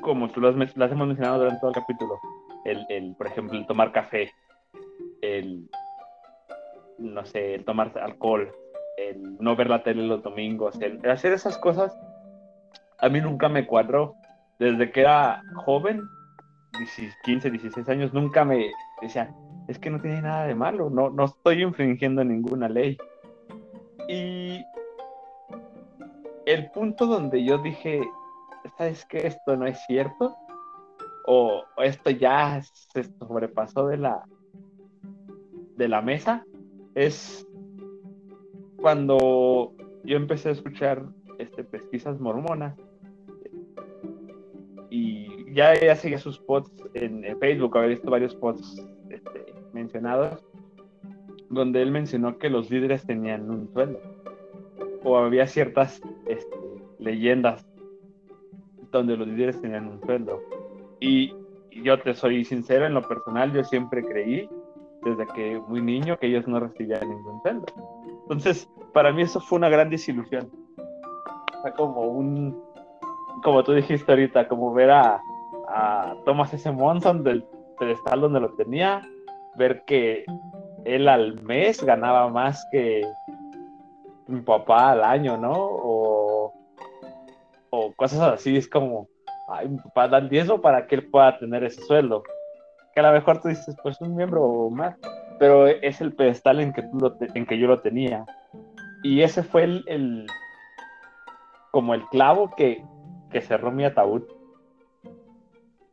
como 0.00 0.30
tú 0.30 0.40
las, 0.40 0.56
las 0.76 0.90
hemos 0.90 1.06
mencionado 1.06 1.38
durante 1.38 1.60
todo 1.60 1.70
el 1.70 1.76
capítulo. 1.76 2.18
El, 2.64 2.86
el, 2.88 3.14
por 3.16 3.26
ejemplo, 3.26 3.58
el 3.58 3.66
tomar 3.66 3.92
café, 3.92 4.32
el, 5.20 5.68
no 6.98 7.24
sé, 7.24 7.54
el 7.54 7.64
tomar 7.64 7.92
alcohol, 7.98 8.52
no 9.40 9.56
ver 9.56 9.68
la 9.68 9.82
tele 9.82 10.06
los 10.06 10.22
domingos, 10.22 10.78
hacer 11.10 11.32
esas 11.32 11.58
cosas, 11.58 11.96
a 12.98 13.08
mí 13.08 13.20
nunca 13.20 13.48
me 13.48 13.66
cuadró. 13.66 14.14
desde 14.58 14.92
que 14.92 15.00
era 15.00 15.42
joven, 15.56 16.02
15, 17.24 17.50
16 17.50 17.88
años, 17.88 18.14
nunca 18.14 18.44
me 18.44 18.70
decían, 19.00 19.34
es 19.68 19.78
que 19.78 19.90
no 19.90 20.00
tiene 20.00 20.22
nada 20.22 20.46
de 20.46 20.54
malo, 20.54 20.88
no, 20.90 21.10
no 21.10 21.24
estoy 21.24 21.62
infringiendo 21.62 22.24
ninguna 22.24 22.68
ley. 22.68 22.96
Y 24.08 24.64
el 26.46 26.70
punto 26.70 27.06
donde 27.06 27.44
yo 27.44 27.58
dije, 27.58 28.00
¿sabes 28.76 29.04
qué? 29.06 29.26
Esto 29.26 29.56
no 29.56 29.66
es 29.66 29.78
cierto. 29.86 30.36
O, 31.26 31.62
esto 31.78 32.10
ya 32.10 32.60
se 32.62 33.04
sobrepasó 33.04 33.86
de 33.86 33.96
la, 33.96 34.24
de 35.76 35.88
la 35.88 36.02
mesa. 36.02 36.44
Es 36.94 37.46
cuando 38.82 39.72
yo 40.04 40.16
empecé 40.16 40.50
a 40.50 40.52
escuchar 40.52 41.04
este, 41.38 41.64
pesquisas 41.64 42.20
mormonas. 42.20 42.76
Y 44.90 45.50
ya, 45.54 45.74
ya 45.80 45.96
seguía 45.96 46.18
sus 46.18 46.38
posts 46.38 46.84
en, 46.92 47.24
Facebook, 47.38 47.76
había 47.78 47.90
visto 47.90 48.10
varios 48.10 48.34
posts 48.34 48.86
este, 49.08 49.54
mencionados, 49.72 50.44
donde 51.48 51.80
él 51.80 51.90
mencionó 51.90 52.36
que 52.36 52.50
los 52.50 52.70
líderes 52.70 53.06
tenían 53.06 53.48
un 53.48 53.72
sueldo 53.72 53.98
o 55.04 55.16
había 55.16 55.46
ciertas 55.46 56.00
este, 56.26 56.56
leyendas 56.98 57.66
donde 58.90 59.16
los 59.16 59.26
líderes 59.26 59.60
tenían 59.60 59.88
un 59.88 60.00
sueldo. 60.02 60.40
Y, 61.00 61.34
yo 61.82 61.98
te 61.98 62.12
soy 62.12 62.44
sincero, 62.44 62.84
en 62.84 62.92
lo 62.92 63.00
personal, 63.00 63.50
yo 63.50 63.64
siempre 63.64 64.04
creí, 64.04 64.46
desde 65.02 65.26
que 65.34 65.58
muy 65.68 65.80
niño, 65.80 66.18
que 66.18 66.26
ellos 66.26 66.46
no 66.46 66.60
recibían 66.60 67.08
ningún 67.08 67.40
sueldo. 67.40 67.64
Entonces, 68.32 68.68
para 68.92 69.12
mí 69.12 69.22
eso 69.22 69.40
fue 69.40 69.58
una 69.58 69.68
gran 69.68 69.90
desilusión. 69.90 70.50
Fue 71.60 71.72
como 71.74 72.02
un, 72.02 72.60
como 73.42 73.62
tú 73.62 73.72
dijiste 73.72 74.10
ahorita, 74.10 74.48
como 74.48 74.72
ver 74.72 74.90
a, 74.90 75.20
a 75.68 76.14
Thomas 76.24 76.52
S. 76.54 76.70
Monson 76.70 77.22
del 77.22 77.44
pedestal 77.78 78.22
donde 78.22 78.40
lo 78.40 78.50
tenía, 78.54 79.02
ver 79.56 79.84
que 79.84 80.24
él 80.84 81.08
al 81.08 81.42
mes 81.42 81.82
ganaba 81.84 82.28
más 82.28 82.66
que, 82.72 83.06
mi 84.26 84.40
papá 84.40 84.92
al 84.92 85.04
año, 85.04 85.36
¿no? 85.36 85.52
O, 85.54 86.54
o 87.70 87.92
cosas 87.94 88.20
así, 88.20 88.56
es 88.56 88.68
como, 88.68 89.08
ay, 89.48 89.68
mi 89.68 89.78
papá 89.78 90.08
da 90.08 90.18
el 90.18 90.28
diezmo 90.28 90.60
para 90.60 90.86
que 90.86 90.96
él 90.96 91.10
pueda 91.10 91.38
tener 91.38 91.64
ese 91.64 91.82
sueldo. 91.82 92.22
Que 92.94 93.00
a 93.00 93.04
lo 93.04 93.12
mejor 93.12 93.40
tú 93.40 93.48
dices, 93.48 93.76
pues 93.82 94.00
un 94.00 94.14
miembro 94.16 94.68
más, 94.70 94.96
pero 95.42 95.66
es 95.66 96.00
el 96.00 96.12
pedestal 96.12 96.60
en 96.60 96.72
que, 96.72 96.82
tú 96.82 97.16
en 97.34 97.46
que 97.46 97.58
yo 97.58 97.66
lo 97.66 97.80
tenía. 97.80 98.24
Y 99.02 99.22
ese 99.22 99.42
fue 99.42 99.64
el, 99.64 99.84
el 99.88 100.26
como 101.72 101.94
el 101.94 102.06
clavo 102.10 102.54
que, 102.56 102.84
que 103.28 103.40
cerró 103.40 103.72
mi 103.72 103.84
ataúd. 103.84 104.22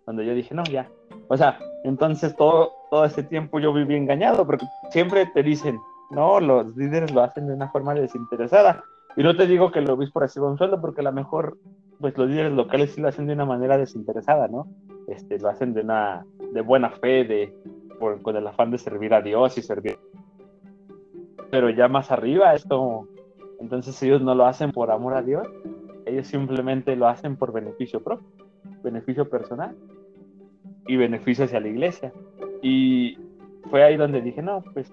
Donde 0.06 0.24
yo 0.24 0.36
dije, 0.36 0.54
no, 0.54 0.64
ya. 0.66 0.88
O 1.30 1.36
sea, 1.36 1.58
entonces 1.84 2.36
todo, 2.36 2.74
todo 2.92 3.06
ese 3.06 3.24
tiempo 3.24 3.60
yo 3.60 3.74
viví 3.74 3.96
engañado, 3.96 4.46
porque 4.46 4.68
siempre 4.92 5.26
te 5.34 5.42
dicen, 5.42 5.80
no, 6.12 6.40
los 6.40 6.78
líderes 6.78 7.12
lo 7.12 7.24
hacen 7.24 7.48
de 7.48 7.56
una 7.56 7.72
forma 7.72 7.96
desinteresada. 7.96 8.84
Y 9.18 9.24
no 9.24 9.36
te 9.36 9.48
digo 9.48 9.72
que 9.72 9.80
el 9.80 9.90
obispo 9.90 10.20
reciba 10.20 10.48
un 10.48 10.60
sueldo, 10.60 10.80
porque 10.80 11.02
a 11.02 11.06
lo 11.06 11.12
mejor, 11.12 11.58
pues 12.00 12.16
los 12.20 12.30
líderes 12.30 12.52
locales 12.52 12.92
sí 12.92 13.02
lo 13.02 13.08
hacen 13.08 13.26
de 13.26 13.34
una 13.34 13.46
manera 13.46 13.80
desinteresada, 13.80 14.48
¿no? 14.48 14.68
Este, 15.08 15.40
lo 15.40 15.50
hacen 15.50 15.74
de 15.74 15.82
una, 15.82 16.24
de 16.54 16.62
buena 16.62 16.92
fe, 16.92 17.24
de, 17.24 17.52
con 18.00 18.36
el 18.36 18.48
afán 18.48 18.72
de 18.72 18.78
servir 18.78 19.14
a 19.14 19.22
Dios 19.22 19.58
y 19.58 19.62
servir. 19.62 19.98
Pero 21.52 21.70
ya 21.70 21.88
más 21.88 22.12
arriba 22.12 22.54
es 22.54 22.66
como, 22.66 23.08
entonces 23.60 24.02
ellos 24.04 24.22
no 24.22 24.36
lo 24.36 24.46
hacen 24.46 24.72
por 24.72 24.92
amor 24.92 25.16
a 25.16 25.22
Dios, 25.22 25.48
ellos 26.06 26.28
simplemente 26.28 26.96
lo 26.96 27.08
hacen 27.08 27.36
por 27.36 27.52
beneficio 27.52 28.04
propio, 28.04 28.28
beneficio 28.84 29.30
personal 29.30 29.76
y 30.88 30.96
beneficio 30.96 31.46
hacia 31.46 31.60
la 31.60 31.68
iglesia. 31.68 32.14
Y 32.62 33.18
fue 33.70 33.84
ahí 33.84 33.98
donde 33.98 34.22
dije, 34.22 34.42
no, 34.42 34.64
pues 34.74 34.92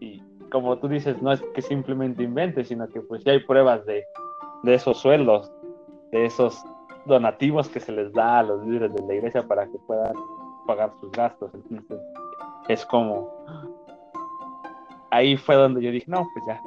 y 0.00 0.22
como 0.50 0.78
tú 0.78 0.88
dices, 0.88 1.20
no 1.22 1.30
es 1.30 1.42
que 1.54 1.62
simplemente 1.62 2.22
invente, 2.22 2.64
sino 2.64 2.88
que 2.88 3.00
pues 3.00 3.22
ya 3.22 3.32
hay 3.32 3.44
pruebas 3.44 3.84
de, 3.86 4.04
esos 4.64 4.98
sueldos, 4.98 5.52
de 6.10 6.24
esos 6.24 6.64
donativos 7.06 7.68
que 7.68 7.80
se 7.80 7.92
les 7.92 8.12
da 8.12 8.40
a 8.40 8.42
los 8.42 8.66
líderes 8.66 8.94
de 8.94 9.06
la 9.06 9.14
iglesia 9.14 9.42
para 9.46 9.66
que 9.66 9.78
puedan 9.86 10.14
pagar 10.70 10.92
sus 11.00 11.10
gastos. 11.10 11.50
Entonces, 11.54 11.98
es 12.68 12.86
como 12.86 13.28
ahí 15.10 15.36
fue 15.36 15.56
donde 15.56 15.82
yo 15.82 15.90
dije, 15.90 16.06
no, 16.08 16.28
pues 16.32 16.44
ya, 16.46 16.60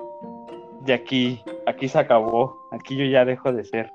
de 0.81 0.93
aquí, 0.93 1.41
aquí 1.65 1.87
se 1.87 1.97
acabó, 1.97 2.67
aquí 2.71 2.97
yo 2.97 3.05
ya 3.05 3.23
dejo 3.23 3.53
de 3.53 3.63
ser 3.63 3.89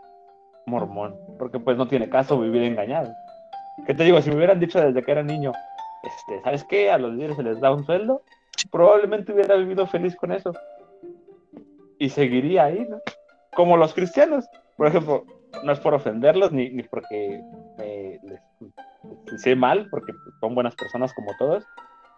mormón, 0.67 1.15
porque 1.39 1.59
pues 1.59 1.77
no 1.77 1.87
tiene 1.87 2.09
caso 2.09 2.41
vivir 2.41 2.63
engañado. 2.63 3.13
¿Qué 3.87 3.93
te 3.93 4.05
digo? 4.05 4.21
Si 4.23 4.31
me 4.31 4.37
hubieran 4.37 4.59
dicho 4.59 4.81
desde 4.81 5.03
que 5.03 5.13
era 5.13 5.23
niño, 5.23 5.53
este, 6.03 6.43
¿sabes 6.43 6.65
qué? 6.65 6.91
A 6.91 6.97
los 6.97 7.13
líderes 7.13 7.37
se 7.37 7.43
les 7.43 7.61
da 7.61 7.73
un 7.73 7.85
sueldo, 7.85 8.23
probablemente 8.71 9.33
hubiera 9.33 9.57
vivido 9.57 9.87
feliz 9.87 10.17
con 10.17 10.33
eso. 10.33 10.55
Y 11.99 12.09
seguiría 12.09 12.65
ahí, 12.65 12.87
¿no? 12.89 13.01
Como 13.55 13.77
los 13.77 13.93
cristianos. 13.93 14.47
Por 14.77 14.87
ejemplo, 14.87 15.25
no 15.65 15.73
es 15.73 15.81
por 15.81 15.95
ofenderlos 15.95 16.53
ni, 16.53 16.71
ni 16.71 16.85
porque 16.85 17.43
me, 17.77 18.19
les, 18.23 18.41
sé 19.37 19.57
mal, 19.57 19.89
porque 19.91 20.13
son 20.41 20.55
buenas 20.55 20.75
personas 20.75 21.13
como 21.15 21.33
todos, 21.39 21.65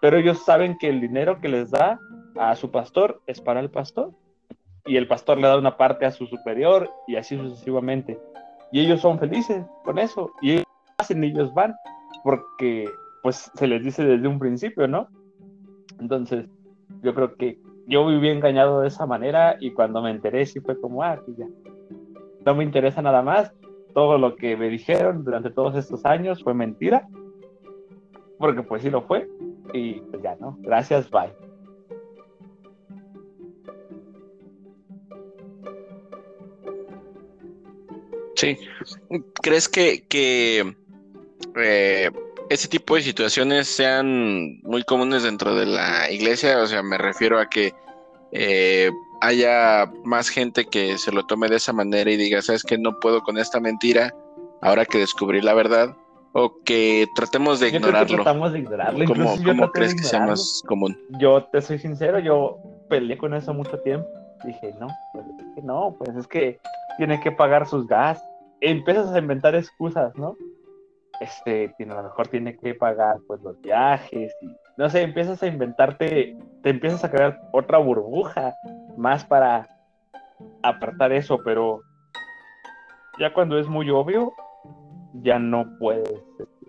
pero 0.01 0.17
ellos 0.17 0.45
saben 0.45 0.77
que 0.79 0.89
el 0.89 1.01
dinero 1.01 1.41
que 1.41 1.49
les 1.49 1.71
da 1.71 1.99
a 2.37 2.57
su 2.57 2.71
pastor 2.71 3.21
es 3.27 3.41
para 3.41 3.61
el 3.61 3.71
pastor. 3.71 4.13
Y 4.87 4.97
el 4.97 5.07
pastor 5.07 5.39
le 5.39 5.47
da 5.47 5.59
una 5.59 5.77
parte 5.77 6.07
a 6.07 6.11
su 6.11 6.27
superior 6.27 6.91
y 7.07 7.17
así 7.17 7.37
sucesivamente. 7.37 8.19
Y 8.73 8.81
ellos 8.81 9.01
son 9.01 9.19
felices 9.19 9.65
con 9.85 9.99
eso. 9.99 10.33
Y 10.41 10.53
ellos 10.53 10.67
hacen 10.99 11.23
ellos 11.23 11.53
van, 11.53 11.75
porque 12.25 12.89
pues 13.23 13.51
se 13.55 13.67
les 13.67 13.85
dice 13.85 14.03
desde 14.05 14.27
un 14.27 14.39
principio, 14.39 14.89
¿no? 14.89 15.09
Entonces, 16.01 16.47
yo 17.03 17.15
creo 17.15 17.35
que 17.35 17.59
yo 17.87 18.07
viví 18.07 18.31
engañado 18.31 18.81
de 18.81 18.89
esa 18.89 19.05
manera 19.05 19.57
y 19.61 19.73
cuando 19.73 20.01
me 20.01 20.11
enteré 20.11 20.47
sí 20.47 20.61
fue 20.61 20.81
como, 20.81 21.03
ah, 21.03 21.21
ya, 21.37 21.47
no 22.47 22.55
me 22.55 22.65
interesa 22.65 23.03
nada 23.03 23.21
más, 23.23 23.53
todo 23.95 24.19
lo 24.19 24.37
que 24.37 24.57
me 24.57 24.69
dijeron 24.69 25.25
durante 25.25 25.51
todos 25.51 25.77
estos 25.77 26.05
años 26.05 26.43
fue 26.43 26.55
mentira, 26.55 27.09
porque 28.39 28.63
pues 28.63 28.83
sí 28.83 28.91
lo 28.91 29.03
fue, 29.03 29.29
y 29.73 29.95
pues 30.01 30.23
ya, 30.23 30.37
¿no? 30.41 30.57
Gracias, 30.61 31.11
bye. 31.11 31.33
Sí, 38.35 38.57
¿crees 39.43 39.69
que, 39.69 40.75
eh, 41.57 42.11
ese 42.49 42.69
tipo 42.69 42.95
de 42.97 43.03
situaciones 43.03 43.69
sean 43.69 44.61
muy 44.63 44.83
comunes 44.83 45.25
dentro 45.25 45.55
de 45.55 45.67
la 45.67 46.11
iglesia, 46.11 46.63
o 46.63 46.67
sea, 46.67 46.83
me 46.83 46.97
refiero 46.97 47.39
a 47.39 47.51
que 47.51 47.75
eh, 48.33 48.91
haya 49.21 49.91
más 50.05 50.29
gente 50.29 50.65
que 50.65 50.99
se 50.99 51.13
lo 51.13 51.27
tome 51.27 51.49
de 51.49 51.57
esa 51.57 51.73
manera 51.73 52.11
y 52.11 52.17
diga, 52.17 52.43
sabes 52.43 52.63
que 52.63 52.79
no 52.79 52.99
puedo 53.01 53.23
con 53.23 53.39
esta 53.39 53.61
mentira, 53.61 54.15
ahora 54.63 54.85
que 54.85 54.99
descubrí 54.99 55.41
la 55.41 55.55
verdad, 55.55 55.97
o 56.33 56.55
que 56.65 57.07
tratemos 57.15 57.61
de 57.61 57.69
ignorarlo. 57.69 58.17
tratamos 58.17 58.53
de 58.53 58.61
ignorarlo. 58.61 59.05
¿Cómo, 59.07 59.71
crees 59.73 59.95
que 59.95 60.05
sea 60.05 60.27
más 60.27 60.63
común? 60.67 60.97
Yo 61.19 61.45
te 61.45 61.61
soy 61.61 61.79
sincero, 61.79 62.19
yo 62.19 62.59
peleé 62.89 63.19
con 63.19 63.35
eso 63.35 63.53
mucho 63.53 63.79
tiempo. 63.81 64.09
Dije, 64.45 64.75
no, 64.81 64.89
pues 65.13 65.27
es 65.27 65.55
que 65.55 65.63
no, 65.63 65.95
pues 65.99 66.17
es 66.17 66.27
que 66.27 66.59
tiene 66.97 67.21
que 67.21 67.33
pagar 67.33 67.67
sus 67.67 67.87
gastos. 67.87 68.27
Empiezas 68.61 69.13
a 69.13 69.19
inventar 69.19 69.55
excusas, 69.55 70.15
¿no? 70.17 70.37
este, 71.21 71.73
tiene, 71.77 71.93
a 71.93 71.97
lo 71.97 72.03
mejor 72.05 72.29
tiene 72.29 72.57
que 72.57 72.75
pagar 72.75 73.19
pues 73.27 73.41
los 73.43 73.61
viajes 73.61 74.35
y 74.41 74.57
no 74.81 74.89
sé, 74.89 75.03
empiezas 75.03 75.43
a 75.43 75.47
inventarte, 75.47 76.39
te 76.63 76.71
empiezas 76.71 77.05
a 77.05 77.11
crear 77.11 77.39
otra 77.53 77.77
burbuja 77.77 78.55
más 78.97 79.27
para 79.27 79.69
apartar 80.63 81.13
eso, 81.13 81.37
pero 81.45 81.83
ya 83.19 83.35
cuando 83.35 83.59
es 83.59 83.69
muy 83.69 83.91
obvio, 83.91 84.33
ya 85.23 85.39
no 85.39 85.67
puedes, 85.79 86.09
este, 86.39 86.67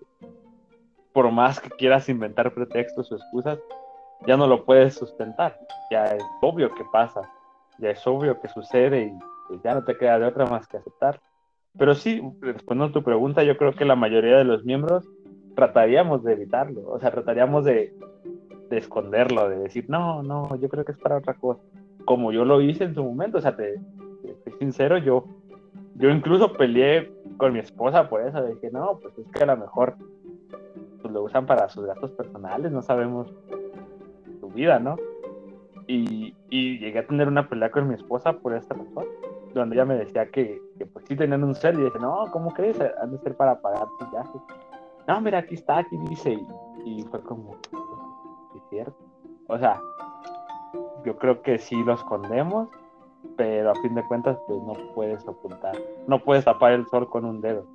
por 1.13 1.31
más 1.31 1.61
que 1.61 1.69
quieras 1.69 2.09
inventar 2.09 2.53
pretextos 2.53 3.09
o 3.13 3.15
excusas, 3.15 3.59
ya 4.27 4.35
no 4.35 4.45
lo 4.45 4.65
puedes 4.65 4.95
sustentar, 4.95 5.57
ya 5.89 6.03
es 6.03 6.23
obvio 6.41 6.75
que 6.75 6.83
pasa, 6.91 7.21
ya 7.77 7.91
es 7.91 8.05
obvio 8.05 8.41
que 8.41 8.49
sucede 8.49 9.03
y 9.03 9.13
pues, 9.47 9.61
ya 9.63 9.73
no 9.73 9.85
te 9.85 9.95
queda 9.95 10.19
de 10.19 10.25
otra 10.25 10.45
más 10.47 10.67
que 10.67 10.75
aceptar. 10.75 11.21
Pero 11.79 11.95
sí, 11.95 12.21
respondiendo 12.41 12.91
a 12.91 12.99
tu 12.99 13.05
pregunta, 13.05 13.41
yo 13.43 13.55
creo 13.55 13.71
que 13.71 13.85
la 13.85 13.95
mayoría 13.95 14.35
de 14.35 14.43
los 14.43 14.65
miembros 14.65 15.07
trataríamos 15.56 16.23
de 16.23 16.34
evitarlo, 16.34 16.90
o 16.90 16.99
sea, 16.99 17.11
trataríamos 17.11 17.65
de, 17.65 17.94
esconderlo, 18.69 19.49
de 19.49 19.57
decir, 19.57 19.86
no, 19.90 20.23
no, 20.23 20.56
yo 20.56 20.69
creo 20.69 20.86
que 20.86 20.94
es 20.94 20.98
para 20.98 21.18
otra 21.18 21.34
cosa. 21.34 21.61
Como 22.06 22.32
yo 22.32 22.45
lo 22.45 22.61
hice 22.61 22.86
en 22.86 22.95
su 22.95 23.03
momento, 23.03 23.38
o 23.38 23.41
sea, 23.41 23.56
te, 23.56 23.80
te, 24.44 24.52
sincero, 24.60 24.98
yo, 24.98 25.26
yo 25.95 26.10
incluso 26.10 26.53
peleé 26.53 27.11
con 27.38 27.53
mi 27.53 27.60
esposa 27.60 28.10
por 28.10 28.22
eso, 28.22 28.40
que 28.61 28.72
no, 28.72 28.99
pues 29.02 29.18
es 29.18 29.30
que 29.32 29.44
a 29.44 29.48
lo 29.48 29.57
mejor 29.57 29.95
pues, 31.02 31.14
lo 31.14 31.23
usan 31.23 31.45
para 31.45 31.68
sus 31.69 31.86
gastos 31.86 32.11
personales, 32.11 32.72
no 32.72 32.82
sabemos 32.82 33.34
su 34.40 34.48
vida, 34.49 34.80
¿no? 34.80 34.95
Y, 35.88 36.34
llegué 36.49 36.99
a 36.99 37.07
tener 37.07 37.28
una 37.28 37.48
pelea 37.48 37.72
con 37.72 37.88
mi 37.88 37.95
esposa 37.95 38.34
por 38.34 38.53
esta 38.53 38.73
razón 38.73 39.06
donde 39.53 39.76
ella 39.76 39.86
me 39.86 39.95
decía 39.95 40.30
que, 40.30 40.61
pues 40.94 41.06
sí 41.07 41.15
tenían 41.15 41.44
un 41.44 41.56
cel 41.56 41.80
y 41.80 41.84
dice, 41.84 41.99
no, 41.99 42.26
¿cómo 42.32 42.53
crees? 42.53 42.80
Han 43.02 43.11
de 43.11 43.18
ser 43.19 43.36
para 43.36 43.60
pagar 43.60 43.88
tu 43.99 44.10
viaje. 44.11 44.40
No, 45.07 45.22
mira, 45.22 45.40
aquí 45.40 45.56
está, 45.56 45.80
aquí 45.80 45.98
dice. 46.10 46.38
Y, 46.86 47.03
fue 47.03 47.22
como, 47.22 47.56
es 48.56 48.61
cierto. 48.69 48.98
O 49.48 49.57
sea, 49.57 49.80
yo 51.06 51.18
creo 51.18 51.41
que 51.41 51.57
sí 51.57 51.76
lo 51.84 51.94
escondemos, 51.94 52.69
pero 53.38 53.72
a 53.72 53.76
fin 53.76 53.95
de 53.95 54.03
cuentas, 54.07 54.38
pues 54.48 54.61
no 54.64 54.73
puedes 54.94 55.28
ocultar. 55.28 55.76
No 56.07 56.19
puedes 56.23 56.45
tapar 56.45 56.73
el 56.73 56.88
sol 56.88 57.10
con 57.10 57.26
un 57.26 57.41
dedo. 57.41 57.65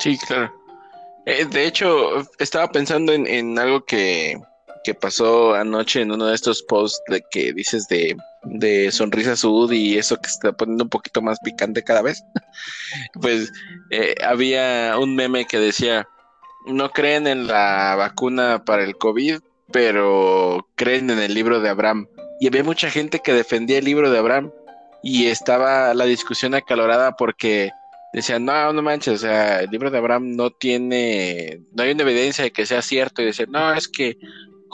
Sí, 0.00 0.18
claro. 0.18 0.52
Eh, 1.26 1.46
de 1.46 1.66
hecho, 1.66 2.20
estaba 2.38 2.68
pensando 2.68 3.12
en, 3.12 3.58
algo 3.58 3.84
que, 3.84 4.38
pasó 5.00 5.54
anoche 5.54 6.02
en 6.02 6.12
uno 6.12 6.26
de 6.26 6.34
estos 6.34 6.62
posts 6.62 7.02
de 7.08 7.24
que 7.30 7.54
dices 7.54 7.88
de, 7.88 8.14
de 8.44 8.90
sonrisa 8.92 9.36
sud 9.36 9.72
y 9.72 9.98
eso 9.98 10.16
que 10.16 10.28
se 10.28 10.34
está 10.34 10.52
poniendo 10.52 10.84
un 10.84 10.90
poquito 10.90 11.22
más 11.22 11.38
picante 11.40 11.82
cada 11.82 12.02
vez. 12.02 12.24
pues 13.20 13.52
eh, 13.90 14.14
había 14.24 14.96
un 14.98 15.14
meme 15.16 15.46
que 15.46 15.58
decía, 15.58 16.08
no 16.66 16.90
creen 16.90 17.26
en 17.26 17.46
la 17.46 17.94
vacuna 17.96 18.64
para 18.64 18.84
el 18.84 18.96
COVID, 18.96 19.40
pero 19.72 20.68
creen 20.76 21.10
en 21.10 21.18
el 21.18 21.34
libro 21.34 21.60
de 21.60 21.68
Abraham. 21.68 22.06
Y 22.40 22.48
había 22.48 22.64
mucha 22.64 22.90
gente 22.90 23.20
que 23.20 23.32
defendía 23.32 23.78
el 23.78 23.84
libro 23.84 24.10
de 24.10 24.18
Abraham 24.18 24.50
y 25.02 25.26
estaba 25.26 25.94
la 25.94 26.04
discusión 26.04 26.54
acalorada 26.54 27.12
porque 27.16 27.70
decían, 28.14 28.44
no, 28.44 28.72
no 28.72 28.80
manches, 28.80 29.14
o 29.14 29.18
sea, 29.18 29.60
el 29.60 29.70
libro 29.70 29.90
de 29.90 29.98
Abraham 29.98 30.36
no 30.36 30.50
tiene, 30.50 31.60
no 31.72 31.82
hay 31.82 31.90
una 31.90 32.04
evidencia 32.04 32.44
de 32.44 32.52
que 32.52 32.64
sea 32.64 32.80
cierto, 32.80 33.20
y 33.20 33.26
decían, 33.26 33.50
no, 33.50 33.74
es 33.74 33.88
que 33.88 34.16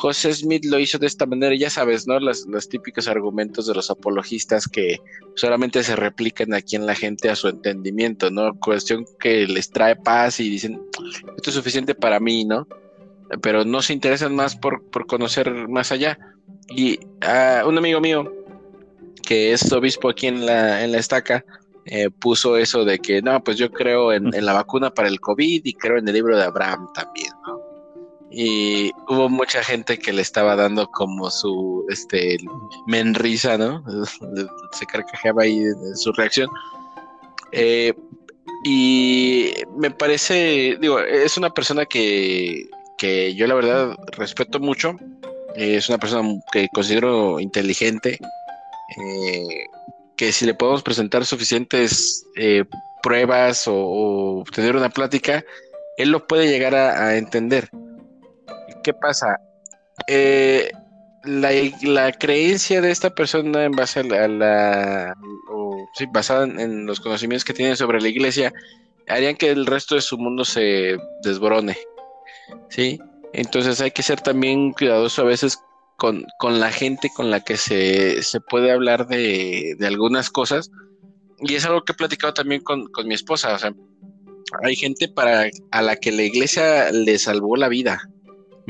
José 0.00 0.32
Smith 0.32 0.64
lo 0.64 0.78
hizo 0.78 0.98
de 0.98 1.06
esta 1.06 1.26
manera, 1.26 1.54
ya 1.54 1.68
sabes, 1.68 2.06
¿no? 2.06 2.18
Los, 2.18 2.46
los 2.46 2.70
típicos 2.70 3.06
argumentos 3.06 3.66
de 3.66 3.74
los 3.74 3.90
apologistas 3.90 4.66
que 4.66 4.98
solamente 5.34 5.84
se 5.84 5.94
replican 5.94 6.54
aquí 6.54 6.76
en 6.76 6.86
la 6.86 6.94
gente 6.94 7.28
a 7.28 7.36
su 7.36 7.48
entendimiento, 7.48 8.30
¿no? 8.30 8.58
Cuestión 8.58 9.04
que 9.18 9.46
les 9.46 9.70
trae 9.70 9.96
paz 9.96 10.40
y 10.40 10.48
dicen, 10.48 10.80
esto 11.36 11.50
es 11.50 11.56
suficiente 11.56 11.94
para 11.94 12.18
mí, 12.18 12.46
¿no? 12.46 12.66
Pero 13.42 13.66
no 13.66 13.82
se 13.82 13.92
interesan 13.92 14.34
más 14.34 14.56
por, 14.56 14.82
por 14.90 15.06
conocer 15.06 15.68
más 15.68 15.92
allá. 15.92 16.18
Y 16.70 16.98
uh, 17.22 17.68
un 17.68 17.76
amigo 17.76 18.00
mío, 18.00 18.32
que 19.22 19.52
es 19.52 19.70
obispo 19.70 20.08
aquí 20.08 20.28
en 20.28 20.46
la, 20.46 20.82
en 20.82 20.92
la 20.92 20.98
estaca, 20.98 21.44
eh, 21.84 22.08
puso 22.08 22.56
eso 22.56 22.86
de 22.86 22.98
que 23.00 23.20
no, 23.20 23.44
pues 23.44 23.58
yo 23.58 23.70
creo 23.70 24.12
en, 24.12 24.30
la 24.30 24.54
vacuna 24.54 24.90
para 24.90 25.08
el 25.08 25.20
COVID 25.20 25.60
y 25.62 25.74
creo 25.74 25.98
en 25.98 26.08
el 26.08 26.14
libro 26.14 26.38
de 26.38 26.44
Abraham 26.44 26.88
también, 26.94 27.32
¿no? 27.46 27.59
Y 28.30 28.92
hubo 29.08 29.28
mucha 29.28 29.62
gente 29.62 29.98
que 29.98 30.12
le 30.12 30.22
estaba 30.22 30.54
dando 30.54 30.86
como 30.88 31.30
su, 31.30 31.84
este, 31.90 32.38
menrisa, 32.86 33.58
¿no? 33.58 33.82
Se 34.72 34.86
carcajeaba 34.86 35.42
ahí 35.42 35.58
en 35.58 35.96
su 35.96 36.12
reacción. 36.12 36.48
Eh, 37.52 37.92
y 38.64 39.52
me 39.76 39.90
parece, 39.90 40.76
digo, 40.80 41.00
es 41.00 41.36
una 41.36 41.50
persona 41.50 41.86
que, 41.86 42.68
que 42.98 43.34
yo 43.34 43.46
la 43.46 43.54
verdad 43.54 43.96
respeto 44.12 44.60
mucho. 44.60 44.96
es 45.56 45.88
una 45.88 45.98
persona 45.98 46.28
que 46.52 46.68
considero 46.72 47.40
inteligente. 47.40 48.18
Eh, 48.96 49.66
que 50.16 50.32
si 50.32 50.44
le 50.44 50.52
podemos 50.52 50.82
presentar 50.82 51.24
suficientes 51.24 52.26
eh, 52.36 52.64
pruebas 53.02 53.64
o, 53.66 54.44
tener 54.54 54.76
una 54.76 54.90
plática, 54.90 55.42
él 55.96 56.10
lo 56.10 56.26
puede 56.26 56.46
llegar 56.46 56.74
a, 56.74 57.16
entender. 57.16 57.70
¿Qué 58.82 58.92
pasa? 58.94 59.40
Eh, 60.06 60.70
la, 61.24 62.12
creencia 62.12 62.80
de 62.80 62.90
esta 62.90 63.10
persona 63.10 63.64
en 63.64 63.72
base 63.72 64.00
a 64.00 64.28
la, 64.28 65.14
basada 66.12 66.44
en, 66.44 66.86
los 66.86 67.00
conocimientos 67.00 67.44
que 67.44 67.54
tiene 67.54 67.76
sobre 67.76 68.00
la 68.00 68.08
iglesia 68.08 68.52
harían 69.08 69.36
que 69.36 69.50
el 69.50 69.66
resto 69.66 69.96
de 69.96 70.00
su 70.00 70.18
mundo 70.18 70.44
se 70.44 70.96
desborone, 71.22 71.76
¿sí? 72.68 72.98
Entonces 73.32 73.80
hay 73.80 73.90
que 73.90 74.02
ser 74.02 74.20
también 74.20 74.72
cuidadoso 74.72 75.22
a 75.22 75.26
veces 75.26 75.58
con, 75.96 76.24
la 76.58 76.72
gente 76.72 77.10
con 77.14 77.30
la 77.30 77.40
que 77.40 77.56
se, 77.56 78.40
puede 78.48 78.72
hablar 78.72 79.06
de, 79.06 79.76
algunas 79.82 80.30
cosas. 80.30 80.70
Y 81.40 81.54
es 81.54 81.64
algo 81.64 81.82
que 81.82 81.92
he 81.92 81.96
platicado 81.96 82.32
también 82.32 82.62
con, 82.62 82.88
mi 83.04 83.14
esposa. 83.14 83.54
O 83.54 83.58
sea, 83.58 83.72
hay 84.62 84.76
gente 84.76 85.08
para, 85.08 85.50
a 85.70 85.82
la 85.82 85.96
que 85.96 86.10
la 86.10 86.22
iglesia 86.22 86.90
le 86.90 87.18
salvó 87.18 87.56
la 87.56 87.68
vida. 87.68 88.08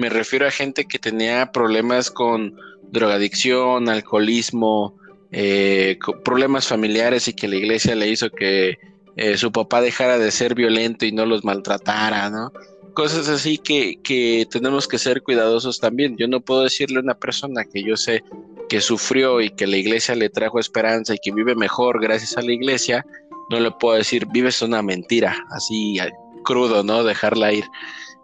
Me 0.01 0.09
refiero 0.09 0.47
a 0.47 0.51
gente 0.51 0.87
que 0.87 0.99
tenía 0.99 1.53
problemas 1.53 2.11
con 2.11 2.57
drogadicción, 2.91 3.89
alcoholismo, 3.89 4.97
eh, 5.31 5.99
problemas 6.25 6.67
familiares 6.67 7.29
y 7.29 7.35
que 7.35 7.49
la 7.49 7.57
iglesia 7.57 7.95
le 7.95 8.09
hizo 8.09 8.31
que 8.31 8.79
eh, 9.17 9.37
su 9.37 9.53
papá 9.53 9.81
dejara 9.83 10.19
de 10.19 10.31
ser 10.31 10.55
violento 10.55 11.05
y 11.05 11.13
no 11.13 11.27
los 11.27 11.45
maltratara, 11.45 12.31
¿no? 12.31 12.51
cosas 12.95 13.29
así 13.29 13.59
que, 13.59 14.47
tenemos 14.51 14.89
que 14.89 14.99
ser 14.99 15.23
cuidadosos 15.23 15.79
también. 15.81 16.17
Yo 16.17 16.29
no 16.29 16.41
puedo 16.41 16.63
decirle 16.63 16.99
a 16.99 17.03
una 17.03 17.15
persona 17.15 17.65
que 17.65 17.83
yo 17.83 17.97
sé 17.97 18.23
que 18.69 18.81
sufrió 18.81 19.41
y 19.41 19.51
que 19.51 19.67
la 19.67 19.77
iglesia 19.77 20.15
le 20.15 20.29
trajo 20.29 20.59
esperanza 20.59 21.15
y 21.15 21.19
que 21.19 21.33
vive 21.33 21.55
mejor 21.55 22.01
gracias 22.01 22.37
a 22.37 22.43
la 22.43 22.53
iglesia, 22.53 23.05
no 23.51 23.59
le 23.59 23.71
puedo 23.73 23.97
decir, 23.97 24.27
vives 24.33 24.63
una 24.63 24.81
mentira, 24.83 25.37
así 25.51 25.99
crudo, 26.45 26.83
¿no? 26.85 27.03
Dejarla 27.03 27.53
ir, 27.53 27.65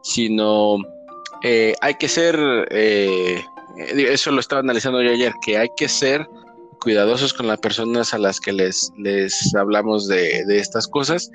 sino 0.02 0.78
eh, 1.48 1.74
hay 1.80 1.94
que 1.94 2.08
ser, 2.08 2.36
eh, 2.70 3.40
eso 3.96 4.32
lo 4.32 4.40
estaba 4.40 4.60
analizando 4.60 5.00
yo 5.00 5.10
ayer, 5.10 5.32
que 5.44 5.56
hay 5.58 5.68
que 5.76 5.88
ser 5.88 6.26
cuidadosos 6.80 7.32
con 7.32 7.46
las 7.46 7.60
personas 7.60 8.12
a 8.14 8.18
las 8.18 8.40
que 8.40 8.52
les, 8.52 8.90
les 8.98 9.54
hablamos 9.54 10.08
de, 10.08 10.44
de 10.44 10.58
estas 10.58 10.88
cosas 10.88 11.30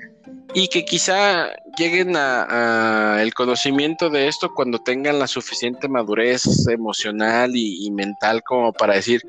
y 0.54 0.68
que 0.68 0.84
quizá 0.84 1.48
lleguen 1.78 2.14
a, 2.16 3.18
el 3.22 3.32
conocimiento 3.32 4.10
de 4.10 4.28
esto 4.28 4.52
cuando 4.54 4.78
tengan 4.78 5.18
la 5.18 5.26
suficiente 5.26 5.88
madurez 5.88 6.68
emocional 6.68 7.52
y, 7.54 7.90
mental 7.90 8.42
como 8.42 8.72
para 8.72 8.94
decir, 8.94 9.22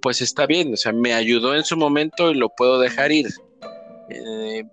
pues 0.00 0.22
está 0.22 0.46
bien, 0.46 0.72
o 0.72 0.76
sea, 0.76 0.92
me 0.92 1.12
ayudó 1.12 1.54
en 1.54 1.64
su 1.64 1.76
momento 1.76 2.30
y 2.30 2.34
lo 2.34 2.48
puedo 2.48 2.80
dejar 2.80 3.12
ir. 3.12 3.28
Eh, 4.08 4.64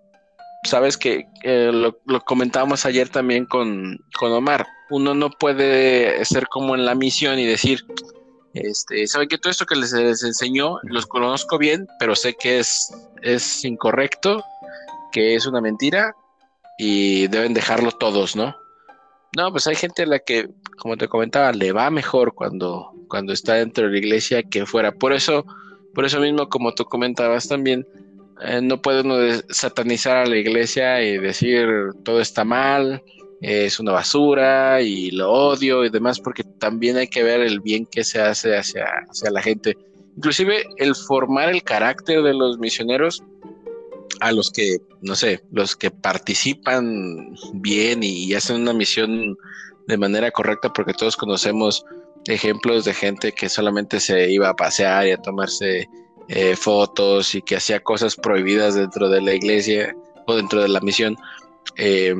sabes 0.64 0.98
que 0.98 1.28
lo, 1.44 1.94
comentábamos 2.22 2.86
ayer 2.86 3.10
también 3.10 3.46
con, 3.46 3.98
Omar, 4.22 4.66
uno 4.90 5.14
no 5.14 5.30
puede 5.30 6.24
ser 6.26 6.48
como 6.48 6.76
en 6.76 6.86
la 6.86 6.96
misión 6.96 7.40
y 7.40 7.46
decir, 7.46 7.86
este, 8.54 9.06
saben 9.08 9.28
que 9.28 9.38
todo 9.38 9.52
esto 9.52 9.66
que 9.66 9.76
les, 9.76 9.94
enseñó 9.94 10.80
los 10.84 11.06
conozco 11.06 11.58
bien, 11.58 11.88
pero 12.00 12.16
sé 12.16 12.36
que 12.36 12.60
es, 12.60 12.94
es 13.22 13.64
incorrecto 13.66 14.44
que 15.12 15.36
es 15.36 15.46
una 15.46 15.62
mentira 15.62 16.16
y 16.78 17.28
deben 17.28 17.54
dejarlo 17.54 17.92
todos, 17.92 18.36
¿no? 18.36 18.56
No, 19.36 19.52
pues 19.52 19.68
hay 19.68 19.76
gente 19.76 20.04
a 20.04 20.08
la 20.08 20.20
que, 20.20 20.50
como 20.78 20.98
te 20.98 21.08
comentaba, 21.08 21.52
le 21.52 21.72
va 21.72 21.90
mejor 21.90 22.34
cuando, 22.34 22.92
cuando 23.08 23.34
está 23.34 23.56
dentro 23.56 23.86
de 23.86 23.92
la 23.92 23.98
iglesia 23.98 24.44
que 24.44 24.66
fuera. 24.66 24.92
Por 24.92 25.14
eso, 25.14 25.46
por 25.94 26.06
eso 26.06 26.20
mismo, 26.20 26.50
como 26.50 26.74
tú 26.74 26.86
comentabas 26.86 27.48
también, 27.48 27.86
eh, 28.42 28.62
no 28.62 28.82
puede 28.82 29.02
uno 29.02 29.18
satanizar 29.50 30.18
a 30.18 30.26
la 30.26 30.38
iglesia 30.38 31.02
y 31.02 31.18
decir 31.18 31.68
todo 32.04 32.22
está 32.22 32.44
mal, 32.44 33.04
es 33.42 33.80
una 33.80 33.92
basura 33.92 34.82
y 34.82 35.12
lo 35.12 35.32
odio 35.32 35.86
y 35.86 35.90
demás, 35.90 36.20
porque 36.20 36.44
también 36.44 36.98
hay 36.98 37.08
que 37.08 37.24
ver 37.24 37.42
el 37.42 37.60
bien 37.60 37.86
que 37.86 38.04
se 38.04 38.20
hace 38.20 38.58
hacia, 38.58 38.86
hacia 39.10 39.32
la 39.32 39.42
gente. 39.42 39.78
Inclusive 40.16 40.66
el 40.78 40.96
formar 40.96 41.50
el 41.50 41.64
carácter 41.64 42.24
de 42.24 42.34
los 42.34 42.58
misioneros 42.58 43.24
a 44.20 44.32
los 44.32 44.52
que, 44.52 44.78
no 45.02 45.16
sé, 45.16 45.44
los 45.52 45.76
que 45.76 45.92
participan 45.92 47.36
bien 47.54 48.02
y 48.02 48.34
hacen 48.34 48.62
una 48.62 48.74
misión 48.74 49.38
de 49.88 49.98
manera 49.98 50.32
correcta, 50.32 50.74
porque 50.74 50.94
todos 50.94 51.16
conocemos 51.16 51.86
ejemplos 52.26 52.84
de 52.86 52.94
gente 52.94 53.32
que 53.32 53.48
solamente 53.48 54.00
se 54.00 54.32
iba 54.32 54.50
a 54.50 54.56
pasear 54.56 55.08
y 55.08 55.12
a 55.12 55.18
tomarse 55.18 55.88
eh, 56.30 56.56
fotos 56.56 57.36
y 57.36 57.42
que 57.42 57.56
hacía 57.56 57.80
cosas 57.80 58.16
prohibidas 58.16 58.76
dentro 58.76 59.10
de 59.10 59.22
la 59.22 59.34
iglesia 59.34 59.96
o 60.26 60.36
dentro 60.36 60.62
de 60.62 60.68
la 60.68 60.82
misión. 60.82 61.16
Eh, 61.78 62.16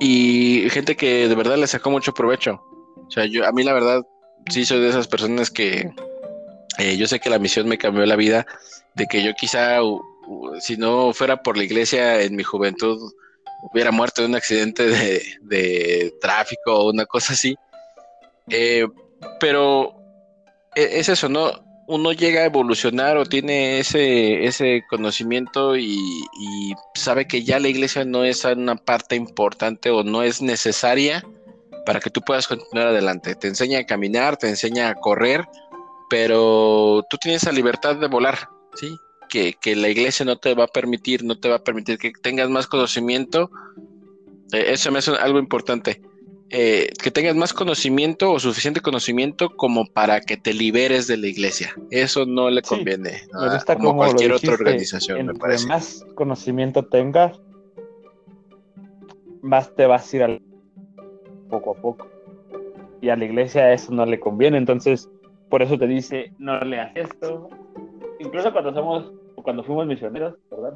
y 0.00 0.68
gente 0.70 0.96
que 0.96 1.28
de 1.28 1.34
verdad 1.34 1.56
le 1.56 1.66
sacó 1.66 1.90
mucho 1.90 2.12
provecho. 2.12 2.60
O 2.96 3.10
sea, 3.10 3.24
yo, 3.26 3.46
a 3.46 3.52
mí 3.52 3.62
la 3.62 3.72
verdad, 3.72 4.02
sí 4.50 4.64
soy 4.64 4.80
de 4.80 4.88
esas 4.88 5.08
personas 5.08 5.50
que 5.50 5.90
eh, 6.78 6.96
yo 6.96 7.06
sé 7.06 7.20
que 7.20 7.30
la 7.30 7.38
misión 7.38 7.68
me 7.68 7.78
cambió 7.78 8.04
la 8.04 8.16
vida, 8.16 8.46
de 8.94 9.06
que 9.06 9.22
yo 9.22 9.32
quizá 9.34 9.78
si 10.60 10.76
no 10.76 11.12
fuera 11.12 11.42
por 11.42 11.56
la 11.56 11.64
iglesia 11.64 12.20
en 12.22 12.36
mi 12.36 12.42
juventud, 12.42 13.12
hubiera 13.62 13.90
muerto 13.90 14.22
en 14.22 14.30
un 14.30 14.36
accidente 14.36 14.86
de, 15.42 16.14
tráfico 16.20 16.74
o 16.74 16.90
una 16.90 17.06
cosa 17.06 17.32
así. 17.32 17.56
Eh, 18.48 18.86
pero 19.40 19.94
e, 20.74 21.00
es 21.00 21.08
eso, 21.08 21.28
¿no? 21.28 21.65
Uno 21.88 22.12
llega 22.12 22.40
a 22.40 22.46
evolucionar 22.46 23.16
o 23.16 23.24
tiene 23.24 23.78
ese, 23.78 24.44
ese 24.44 24.84
conocimiento 24.88 25.76
y, 25.76 26.24
sabe 26.94 27.28
que 27.28 27.44
ya 27.44 27.60
la 27.60 27.68
iglesia 27.68 28.04
no 28.04 28.24
es 28.24 28.44
una 28.44 28.76
parte 28.76 29.14
importante 29.14 29.90
o 29.90 30.02
no 30.02 30.22
es 30.22 30.42
necesaria 30.42 31.24
para 31.84 32.00
que 32.00 32.10
tú 32.10 32.20
puedas 32.22 32.48
continuar 32.48 32.88
adelante. 32.88 33.36
Te 33.36 33.46
enseña 33.46 33.80
a 33.80 33.86
caminar, 33.86 34.36
te 34.36 34.48
enseña 34.48 34.88
a 34.88 34.94
correr, 34.94 35.44
pero 36.10 37.04
tú 37.08 37.16
tienes 37.18 37.44
la 37.44 37.52
libertad 37.52 37.96
de 37.96 38.08
volar, 38.08 38.48
¿sí? 38.74 38.96
Que, 39.28 39.54
que, 39.60 39.76
la 39.76 39.88
iglesia 39.88 40.24
no 40.24 40.38
te 40.38 40.54
va 40.54 40.64
a 40.64 40.68
permitir, 40.68 41.24
no 41.24 41.38
te 41.38 41.48
va 41.48 41.56
a 41.56 41.64
permitir 41.64 41.98
que 41.98 42.12
tengas 42.22 42.48
más 42.48 42.66
conocimiento. 42.66 43.50
Eh, 44.52 44.66
eso 44.68 44.90
me 44.90 44.98
hace 44.98 45.12
algo 45.12 45.38
importante. 45.38 46.00
Eh, 46.50 46.90
que 47.02 47.10
tengas 47.10 47.34
más 47.34 47.52
conocimiento 47.52 48.30
o 48.30 48.38
suficiente 48.38 48.80
conocimiento 48.80 49.50
como 49.56 49.84
para 49.84 50.20
que 50.20 50.36
te 50.36 50.54
liberes 50.54 51.08
de 51.08 51.16
la 51.16 51.26
iglesia. 51.26 51.74
Eso 51.90 52.24
no 52.24 52.50
le 52.50 52.62
conviene 52.62 53.22
a 53.34 53.74
como 53.74 53.96
cualquier 53.96 54.32
otra 54.32 54.52
organización, 54.52 55.26
me 55.26 55.34
parece. 55.34 55.66
más 55.66 56.06
conocimiento 56.14 56.84
tengas, 56.84 57.40
más 59.42 59.74
te 59.74 59.86
vas 59.86 60.12
a 60.12 60.16
ir 60.16 60.22
al 60.22 60.42
poco 61.50 61.72
a 61.72 61.80
poco. 61.80 62.08
Y 63.00 63.08
a 63.08 63.16
la 63.16 63.24
iglesia 63.24 63.72
eso 63.72 63.92
no 63.92 64.06
le 64.06 64.20
conviene, 64.20 64.56
entonces 64.56 65.10
por 65.50 65.62
eso 65.62 65.76
te 65.76 65.88
dice, 65.88 66.32
no 66.38 66.60
leas 66.60 66.92
esto. 66.94 67.50
Incluso 68.20 68.52
cuando 68.52 68.72
somos, 68.72 69.12
cuando 69.42 69.64
fuimos 69.64 69.88
misioneros, 69.88 70.36
¿verdad? 70.48 70.74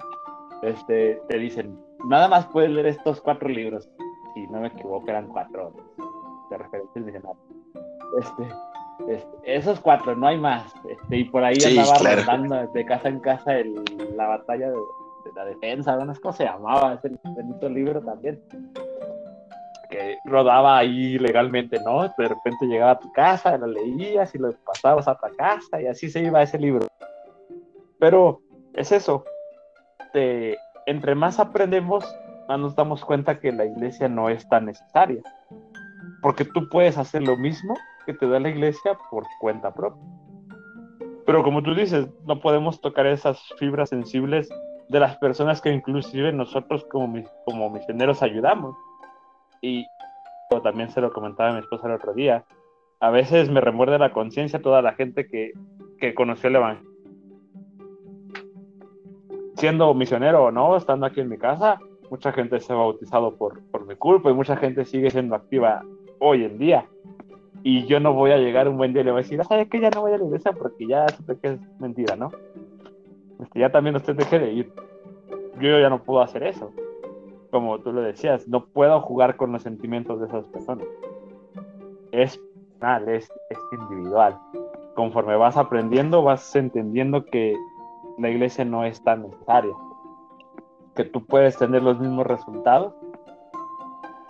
Este, 0.62 1.20
te 1.28 1.38
dicen, 1.38 1.78
nada 2.08 2.26
más 2.26 2.46
puedes 2.46 2.70
leer 2.70 2.86
estos 2.86 3.20
cuatro 3.20 3.48
libros 3.48 3.88
si 4.34 4.46
no 4.48 4.60
me 4.60 4.68
equivoco, 4.68 5.08
eran 5.08 5.28
cuatro 5.28 5.72
de 6.50 6.58
referencias 6.58 7.04
visionarias. 7.04 7.44
Este, 8.18 8.48
este, 9.08 9.56
esos 9.56 9.80
cuatro, 9.80 10.14
no 10.14 10.26
hay 10.26 10.38
más. 10.38 10.72
Este, 10.88 11.18
y 11.18 11.24
por 11.24 11.44
ahí 11.44 11.56
andaba 11.64 11.98
claro. 11.98 12.68
de 12.72 12.84
casa 12.84 13.08
en 13.08 13.20
casa 13.20 13.58
el, 13.58 13.82
la 14.16 14.26
batalla 14.26 14.70
de, 14.70 14.76
la 15.34 15.44
defensa, 15.44 15.96
no 15.96 16.14
sé 16.14 16.20
cómo 16.20 16.32
se 16.32 16.44
llamaba, 16.44 16.94
ese 16.94 17.10
bonito 17.24 17.68
libro 17.68 18.00
también. 18.00 18.40
Que 19.88 20.18
rodaba 20.24 20.78
ahí 20.78 21.18
legalmente, 21.18 21.78
¿no? 21.84 22.02
De 22.02 22.28
repente 22.28 22.66
llegaba 22.66 22.92
a 22.92 22.98
tu 22.98 23.12
casa, 23.12 23.56
lo 23.58 23.66
leías 23.66 24.34
y 24.34 24.38
lo 24.38 24.52
pasabas 24.64 25.08
a 25.08 25.16
tu 25.16 25.34
casa 25.36 25.80
y 25.80 25.86
así 25.86 26.08
se 26.08 26.20
iba 26.20 26.42
ese 26.42 26.58
libro. 26.58 26.86
Pero 27.98 28.40
es 28.74 28.92
eso. 28.92 29.24
entre 30.86 31.14
más 31.14 31.38
aprendemos, 31.38 32.04
nos 32.58 32.74
damos 32.74 33.04
cuenta 33.04 33.38
que 33.38 33.52
la 33.52 33.64
iglesia 33.64 34.08
no 34.08 34.28
es 34.28 34.48
tan 34.48 34.66
necesaria. 34.66 35.22
Porque 36.22 36.44
tú 36.44 36.68
puedes 36.68 36.98
hacer 36.98 37.22
lo 37.22 37.36
mismo 37.36 37.74
que 38.06 38.14
te 38.14 38.28
da 38.28 38.40
la 38.40 38.48
iglesia 38.48 38.96
por 39.10 39.24
cuenta 39.40 39.72
propia. 39.72 40.02
Pero 41.26 41.42
como 41.42 41.62
tú 41.62 41.74
dices, 41.74 42.08
no 42.26 42.40
podemos 42.40 42.80
tocar 42.80 43.06
esas 43.06 43.40
fibras 43.58 43.90
sensibles 43.90 44.48
de 44.88 45.00
las 45.00 45.16
personas 45.18 45.60
que 45.60 45.72
inclusive 45.72 46.32
nosotros 46.32 46.84
como, 46.90 47.22
como 47.44 47.70
misioneros 47.70 48.22
ayudamos. 48.22 48.76
Y 49.62 49.86
también 50.58 50.90
se 50.90 51.00
lo 51.00 51.12
comentaba 51.12 51.50
a 51.50 51.52
mi 51.52 51.60
esposa 51.60 51.86
el 51.86 51.94
otro 51.94 52.12
día, 52.12 52.44
a 52.98 53.10
veces 53.10 53.48
me 53.48 53.60
remuerde 53.60 53.98
la 53.98 54.12
conciencia 54.12 54.60
toda 54.60 54.82
la 54.82 54.92
gente 54.92 55.26
que, 55.26 55.52
que 55.98 56.12
conoció 56.14 56.48
el 56.48 56.56
Evangelio. 56.56 56.90
Siendo 59.56 59.94
misionero 59.94 60.44
o 60.44 60.50
no, 60.50 60.76
estando 60.76 61.06
aquí 61.06 61.20
en 61.20 61.28
mi 61.28 61.38
casa, 61.38 61.78
mucha 62.10 62.32
gente 62.32 62.60
se 62.60 62.72
ha 62.72 62.76
bautizado 62.76 63.36
por, 63.36 63.62
por 63.70 63.86
mi 63.86 63.94
culpa 63.94 64.30
y 64.30 64.34
mucha 64.34 64.56
gente 64.56 64.84
sigue 64.84 65.10
siendo 65.10 65.36
activa 65.36 65.82
hoy 66.18 66.44
en 66.44 66.58
día. 66.58 66.86
Y 67.62 67.86
yo 67.86 68.00
no 68.00 68.12
voy 68.12 68.32
a 68.32 68.38
llegar 68.38 68.68
un 68.68 68.76
buen 68.76 68.92
día 68.92 69.02
y 69.02 69.04
le 69.04 69.12
voy 69.12 69.20
a 69.20 69.22
decir, 69.22 69.42
¿sabes 69.44 69.68
que 69.68 69.80
Ya 69.80 69.90
no 69.90 70.00
voy 70.00 70.12
a 70.12 70.18
la 70.18 70.24
iglesia 70.24 70.52
porque 70.52 70.86
ya 70.86 71.06
sé 71.08 71.38
que 71.40 71.48
es 71.48 71.60
mentira, 71.78 72.16
¿no? 72.16 72.30
Este, 73.40 73.60
ya 73.60 73.70
también 73.70 73.96
usted 73.96 74.16
deje 74.16 74.38
de 74.38 74.52
ir. 74.52 74.72
Yo 75.60 75.78
ya 75.78 75.88
no 75.88 76.02
puedo 76.02 76.20
hacer 76.20 76.42
eso. 76.42 76.72
Como 77.50 77.78
tú 77.80 77.92
lo 77.92 78.00
decías, 78.00 78.48
no 78.48 78.66
puedo 78.66 79.00
jugar 79.00 79.36
con 79.36 79.52
los 79.52 79.62
sentimientos 79.62 80.20
de 80.20 80.26
esas 80.26 80.46
personas. 80.46 80.86
Es 82.12 82.38
personal, 82.38 83.08
es, 83.08 83.30
es 83.50 83.58
individual. 83.72 84.38
Conforme 84.94 85.36
vas 85.36 85.56
aprendiendo, 85.56 86.22
vas 86.22 86.56
entendiendo 86.56 87.24
que 87.24 87.54
la 88.18 88.30
iglesia 88.30 88.64
no 88.64 88.84
es 88.84 89.02
tan 89.02 89.22
necesaria 89.22 89.72
que 91.02 91.08
tú 91.08 91.24
puedes 91.24 91.56
tener 91.56 91.82
los 91.82 91.98
mismos 91.98 92.26
resultados 92.26 92.92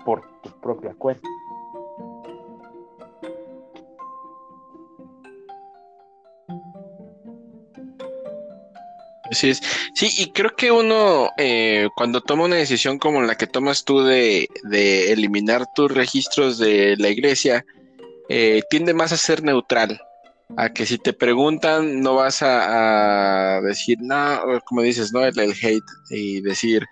por 0.05 0.22
tu 0.40 0.51
propia 0.60 0.94
cuenta. 0.97 1.26
Así 9.28 9.51
es. 9.51 9.60
Sí, 9.94 10.10
y 10.18 10.30
creo 10.30 10.55
que 10.55 10.70
uno, 10.70 11.30
eh, 11.38 11.88
cuando 11.97 12.20
toma 12.20 12.44
una 12.44 12.56
decisión 12.56 13.01
como 13.01 13.20
la 13.22 13.34
que 13.34 13.48
tomas 13.48 13.84
tú 13.84 14.02
de, 14.02 14.48
eliminar 15.09 15.66
tus 15.74 15.90
registros 15.92 16.59
de 16.59 16.97
la 16.98 17.09
iglesia, 17.09 17.64
eh, 18.28 18.62
tiende 18.70 18.94
más 18.94 19.10
a 19.10 19.16
ser 19.16 19.42
neutral 19.42 20.01
a 20.56 20.72
que 20.72 20.86
si 20.86 20.98
te 20.98 21.12
preguntan 21.12 22.01
no 22.01 22.16
vas 22.16 22.43
a, 22.43 23.60
decir, 23.62 23.98
no, 24.01 24.40
como 24.64 24.82
dices, 24.82 25.12
¿no? 25.12 25.24
El, 25.24 25.39
hate 25.39 25.82
y 26.10 26.40
decir 26.40 26.86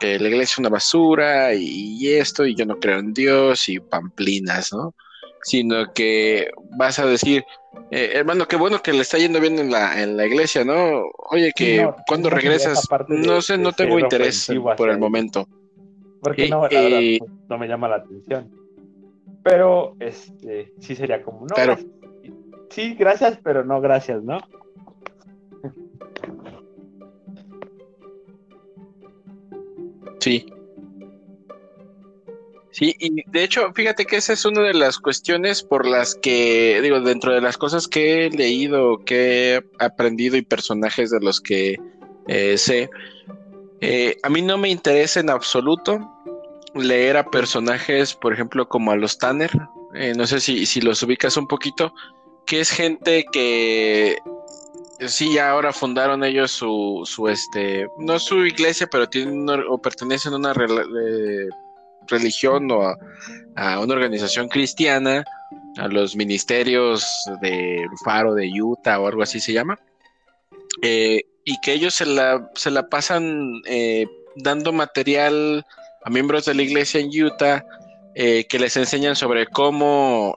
que 0.00 0.18
la 0.18 0.28
iglesia 0.28 0.52
es 0.52 0.58
una 0.58 0.68
basura 0.68 1.54
y, 1.54 2.08
esto 2.08 2.46
y 2.46 2.54
yo 2.54 2.66
no 2.66 2.78
creo 2.78 2.98
en 2.98 3.12
Dios 3.12 3.68
y 3.68 3.80
pamplinas, 3.80 4.72
¿no? 4.72 4.94
Sino 5.42 5.92
que 5.92 6.50
vas 6.76 6.98
a 6.98 7.06
decir, 7.06 7.44
eh, 7.90 8.12
hermano, 8.14 8.46
qué 8.46 8.56
bueno 8.56 8.82
que 8.82 8.92
le 8.92 9.02
está 9.02 9.18
yendo 9.18 9.40
bien 9.40 9.58
en 9.58 9.70
la, 9.70 10.02
en 10.02 10.16
la 10.16 10.26
iglesia, 10.26 10.64
¿no? 10.64 11.04
Oye, 11.30 11.52
que 11.54 11.88
cuando 12.06 12.28
regresas, 12.28 12.86
no 13.08 13.40
sé, 13.40 13.56
no 13.56 13.72
tengo 13.72 13.98
interés 13.98 14.50
por 14.76 14.90
el 14.90 14.98
momento. 14.98 15.48
Porque 16.20 16.48
no, 16.48 16.62
pues, 16.68 17.20
no 17.48 17.58
me 17.58 17.68
llama 17.68 17.88
la 17.88 17.96
atención. 17.96 18.50
Pero 19.42 19.96
este 20.00 20.72
sí 20.80 20.96
sería 20.96 21.22
como, 21.22 21.46
no, 21.46 21.54
pero, 21.54 21.78
sí, 22.70 22.94
gracias, 22.94 23.38
pero 23.42 23.64
no 23.64 23.80
gracias, 23.80 24.22
¿no? 24.22 24.40
Sí. 30.20 30.46
Sí, 32.70 32.94
y 32.98 33.28
de 33.30 33.42
hecho, 33.42 33.72
fíjate 33.74 34.04
que 34.04 34.16
esa 34.16 34.34
es 34.34 34.44
una 34.44 34.62
de 34.62 34.74
las 34.74 34.98
cuestiones 34.98 35.62
por 35.62 35.86
las 35.86 36.14
que, 36.14 36.80
digo, 36.80 37.00
dentro 37.00 37.32
de 37.32 37.40
las 37.40 37.56
cosas 37.56 37.88
que 37.88 38.26
he 38.26 38.30
leído, 38.30 38.98
que 39.04 39.56
he 39.56 39.64
aprendido 39.78 40.36
y 40.36 40.42
personajes 40.42 41.10
de 41.10 41.20
los 41.20 41.40
que 41.40 41.76
eh, 42.28 42.58
sé, 42.58 42.90
eh, 43.80 44.16
a 44.22 44.28
mí 44.28 44.42
no 44.42 44.58
me 44.58 44.68
interesa 44.68 45.18
en 45.20 45.30
absoluto 45.30 45.98
leer 46.74 47.16
a 47.16 47.30
personajes, 47.30 48.14
por 48.14 48.32
ejemplo, 48.32 48.68
como 48.68 48.92
a 48.92 48.96
los 48.96 49.18
Tanner, 49.18 49.50
eh, 49.94 50.12
no 50.16 50.26
sé 50.26 50.38
si, 50.38 50.66
si 50.66 50.80
los 50.80 51.02
ubicas 51.02 51.36
un 51.36 51.48
poquito, 51.48 51.92
que 52.48 52.60
es 52.60 52.70
gente 52.70 53.26
que 53.30 54.16
sí, 55.06 55.34
ya 55.34 55.50
ahora 55.50 55.72
fundaron 55.72 56.24
ellos 56.24 56.50
su, 56.50 57.02
su 57.04 57.28
este, 57.28 57.86
no 57.98 58.18
su 58.18 58.44
iglesia, 58.46 58.88
pero 58.90 59.08
tienen 59.08 59.46
o 59.68 59.78
pertenecen 59.78 60.32
a 60.32 60.36
una 60.36 60.54
religión 62.08 62.70
o 62.72 62.94
a, 63.54 63.80
una 63.80 63.94
organización 63.94 64.48
cristiana, 64.48 65.22
a 65.76 65.88
los 65.88 66.16
ministerios 66.16 67.06
del 67.42 67.86
Faro 68.02 68.34
de 68.34 68.50
Utah 68.60 68.98
o 68.98 69.06
algo 69.06 69.22
así 69.22 69.40
se 69.40 69.52
llama, 69.52 69.78
eh, 70.80 71.20
y 71.44 71.60
que 71.60 71.74
ellos 71.74 71.94
se 71.94 72.06
la, 72.06 72.50
se 72.54 72.70
la 72.70 72.88
pasan 72.88 73.60
eh, 73.66 74.06
dando 74.36 74.72
material 74.72 75.66
a 76.02 76.10
miembros 76.10 76.46
de 76.46 76.54
la 76.54 76.62
iglesia 76.62 76.98
en 77.00 77.10
Utah 77.10 77.62
eh, 78.14 78.46
que 78.48 78.58
les 78.58 78.74
enseñan 78.78 79.16
sobre 79.16 79.46
cómo 79.46 80.36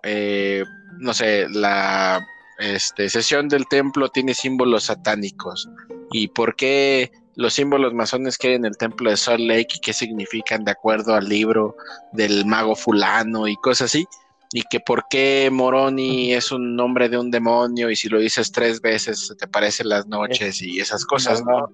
no 1.00 1.14
sé, 1.14 1.48
la 1.50 2.26
este, 2.60 3.10
sesión 3.10 3.48
del 3.48 3.68
templo 3.68 4.10
tiene 4.10 4.34
símbolos 4.34 4.86
satánicos. 4.86 5.70
Y 6.12 6.28
por 6.28 6.56
qué 6.56 7.12
los 7.36 7.54
símbolos 7.54 7.94
masones 7.94 8.38
que 8.38 8.50
hay 8.50 8.54
en 8.56 8.66
el 8.66 8.78
templo 8.78 9.10
de 9.10 9.18
Salt 9.18 9.42
Lake 9.42 9.76
y 9.76 9.80
qué 9.80 9.94
significan 9.94 10.64
de 10.64 10.72
acuerdo 10.72 11.16
al 11.16 11.28
libro 11.28 11.76
del 12.12 12.46
mago 12.46 12.76
fulano 12.76 13.48
y 13.48 13.56
cosas 13.58 13.86
así 13.86 14.06
y 14.54 14.64
que 14.64 14.80
por 14.80 15.06
qué 15.10 15.50
Moroni 15.52 16.34
es 16.34 16.52
un 16.52 16.76
nombre 16.76 17.08
de 17.08 17.18
un 17.18 17.32
demonio 17.32 17.90
y 17.90 17.96
si 17.96 18.10
lo 18.10 18.20
dices 18.20 18.52
tres 18.52 18.82
veces 18.82 19.34
te 19.38 19.48
parecen 19.48 19.90
las 19.90 20.08
noches 20.08 20.62
y 20.62 20.80
esas 20.80 21.06
cosas, 21.06 21.44
¿no? 21.46 21.72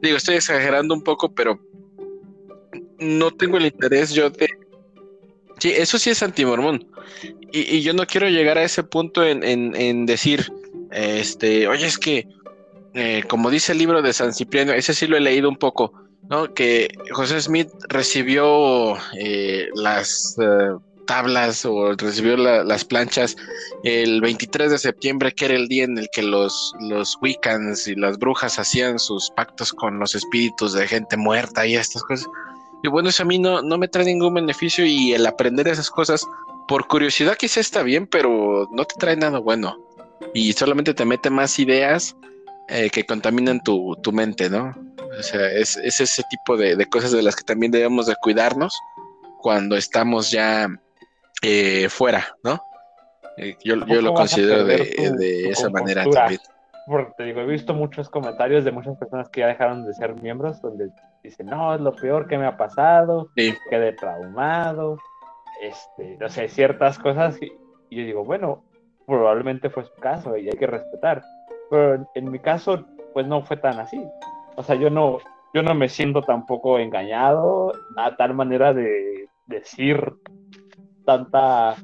Digo, 0.00 0.16
estoy 0.16 0.36
exagerando 0.36 0.94
un 0.94 1.02
poco, 1.02 1.34
pero 1.34 1.58
no 2.98 3.30
tengo 3.32 3.56
el 3.56 3.66
interés 3.66 4.10
yo 4.10 4.30
de 4.30 4.48
Sí, 5.60 5.72
eso 5.76 5.98
sí 5.98 6.10
es 6.10 6.22
antimormón. 6.22 6.86
Y, 7.52 7.76
y 7.76 7.82
yo 7.82 7.92
no 7.92 8.06
quiero 8.06 8.28
llegar 8.28 8.58
a 8.58 8.62
ese 8.64 8.82
punto 8.82 9.24
en, 9.24 10.06
decir, 10.06 10.50
este, 10.90 11.68
oye, 11.68 11.86
es 11.86 11.98
que, 11.98 12.26
eh, 12.94 13.22
como 13.28 13.50
dice 13.50 13.72
el 13.72 13.78
libro 13.78 14.02
de 14.02 14.12
San 14.12 14.32
Cipriano, 14.32 14.72
ese 14.72 14.94
sí 14.94 15.06
lo 15.06 15.16
he 15.16 15.20
leído 15.20 15.48
un 15.48 15.56
poco, 15.56 15.92
¿no? 16.28 16.54
Que 16.54 16.88
José 17.12 17.40
Smith 17.40 17.68
recibió 17.88 18.96
eh, 19.18 19.68
las 19.74 20.36
eh, 20.40 20.70
tablas 21.10 21.64
o 21.64 21.92
recibió 21.94 22.36
las 22.36 22.84
planchas 22.84 23.36
el 23.82 24.20
23 24.20 24.70
de 24.70 24.78
septiembre, 24.78 25.32
que 25.32 25.46
era 25.46 25.56
el 25.56 25.66
día 25.66 25.84
en 25.84 25.98
el 25.98 26.08
que 26.12 26.22
los, 26.22 26.72
los 26.80 27.18
Wiccans 27.20 27.88
y 27.88 27.96
las 27.96 28.16
brujas 28.16 28.58
hacían 28.60 28.98
sus 28.98 29.28
pactos 29.36 29.72
con 29.72 29.98
los 29.98 30.14
espíritus 30.14 30.72
de 30.72 30.86
gente 30.86 31.16
muerta 31.16 31.66
y 31.66 31.74
estas 31.74 32.02
cosas. 32.04 32.28
Y 32.82 32.88
bueno, 32.88 33.08
eso 33.10 33.22
a 33.22 33.26
mí 33.26 33.38
no, 33.38 33.62
no 33.62 33.78
me 33.78 33.88
trae 33.88 34.04
ningún 34.04 34.34
beneficio 34.34 34.86
y 34.86 35.12
el 35.12 35.26
aprender 35.26 35.68
esas 35.68 35.90
cosas, 35.90 36.26
por 36.66 36.86
curiosidad 36.86 37.36
quizá 37.36 37.60
está 37.60 37.82
bien, 37.82 38.06
pero 38.06 38.68
no 38.72 38.84
te 38.84 38.94
trae 38.98 39.16
nada 39.16 39.38
bueno. 39.38 39.76
y 40.34 40.52
solamente 40.52 40.94
te 40.94 41.04
mete 41.04 41.30
más 41.30 41.58
ideas 41.58 42.16
eh, 42.68 42.88
que 42.90 43.04
contaminan 43.04 43.62
tu, 43.62 43.96
tu, 44.02 44.12
mente, 44.12 44.48
¿no? 44.48 44.74
O 45.18 45.22
sea, 45.22 45.50
es, 45.50 45.76
es 45.76 46.00
ese 46.00 46.22
tipo 46.30 46.56
de, 46.56 46.76
de, 46.76 46.86
cosas 46.86 47.10
de 47.10 47.22
las 47.22 47.34
que 47.34 47.42
también 47.42 47.72
debemos 47.72 48.06
de 48.06 48.14
cuidarnos 48.22 48.78
cuando 49.40 49.76
estamos 49.76 50.30
ya 50.30 50.68
eh, 51.42 51.88
fuera, 51.88 52.36
¿no? 52.44 52.62
Eh, 53.36 53.56
yo, 53.64 53.74
yo 53.86 54.00
lo 54.02 54.14
considero 54.14 54.64
de, 54.64 54.76
de 55.18 55.50
esa 55.50 55.68
manera 55.68 56.08
también. 56.08 56.40
Porque 56.90 57.12
te 57.16 57.24
digo, 57.24 57.40
he 57.40 57.46
visto 57.46 57.72
muchos 57.72 58.08
comentarios 58.08 58.64
de 58.64 58.72
muchas 58.72 58.98
personas 58.98 59.28
que 59.28 59.42
ya 59.42 59.46
dejaron 59.46 59.86
de 59.86 59.94
ser 59.94 60.20
miembros 60.20 60.60
donde 60.60 60.90
dicen, 61.22 61.46
no, 61.46 61.72
es 61.72 61.80
lo 61.80 61.94
peor 61.94 62.26
que 62.26 62.36
me 62.36 62.46
ha 62.46 62.56
pasado, 62.56 63.30
quedé 63.36 63.92
traumado, 63.92 64.98
este, 65.62 66.16
no 66.18 66.28
sé, 66.28 66.48
ciertas 66.48 66.98
cosas. 66.98 67.40
Y, 67.40 67.48
yo 67.96 68.04
digo, 68.04 68.24
bueno, 68.24 68.64
probablemente 69.06 69.70
fue 69.70 69.84
su 69.84 69.94
caso 70.00 70.36
y 70.36 70.48
hay 70.48 70.58
que 70.58 70.66
respetar. 70.66 71.22
Pero 71.70 72.08
en, 72.12 72.30
mi 72.30 72.40
caso, 72.40 72.84
pues 73.12 73.24
no 73.24 73.42
fue 73.42 73.56
tan 73.56 73.78
así. 73.78 74.04
O 74.56 74.64
sea, 74.64 74.74
yo 74.74 74.90
no, 74.90 75.18
yo 75.54 75.62
no 75.62 75.76
me 75.76 75.88
siento 75.88 76.22
tampoco 76.22 76.80
engañado 76.80 77.72
a 77.96 78.16
tal 78.16 78.34
manera 78.34 78.74
de 78.74 79.28
decir 79.46 80.12
tanta, 81.04 81.76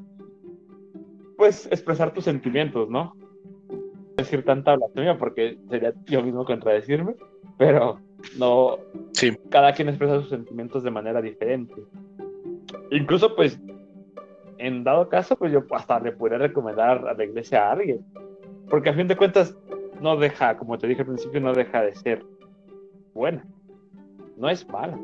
pues 1.37 1.65
expresar 1.71 2.11
tus 2.11 2.25
sentimientos, 2.25 2.89
¿no? 2.89 3.13
Decir 4.17 4.43
tanta 4.43 4.75
blasfemia 4.75 5.17
porque 5.17 5.57
sería 5.69 5.93
yo 6.07 6.23
mismo 6.23 6.43
contradecirme, 6.43 7.15
pero 7.57 7.99
no, 8.37 8.79
sí. 9.13 9.37
cada 9.49 9.73
quien 9.73 9.89
expresa 9.89 10.19
sus 10.21 10.29
sentimientos 10.29 10.83
de 10.83 10.91
manera 10.91 11.21
diferente. 11.21 11.75
Incluso, 12.91 13.35
pues, 13.35 13.59
en 14.57 14.83
dado 14.83 15.07
caso, 15.09 15.35
pues 15.35 15.51
yo 15.51 15.63
hasta 15.71 15.99
le 15.99 16.11
podría 16.11 16.39
recomendar 16.39 17.07
a 17.07 17.13
la 17.13 17.23
iglesia 17.23 17.67
a 17.67 17.73
alguien, 17.73 18.03
porque 18.69 18.89
a 18.89 18.93
fin 18.93 19.07
de 19.07 19.15
cuentas 19.15 19.55
no 20.01 20.17
deja, 20.17 20.57
como 20.57 20.77
te 20.77 20.87
dije 20.87 21.01
al 21.01 21.07
principio, 21.07 21.39
no 21.39 21.53
deja 21.53 21.81
de 21.81 21.95
ser 21.95 22.25
buena, 23.13 23.45
no 24.35 24.49
es 24.49 24.67
mala, 24.67 24.99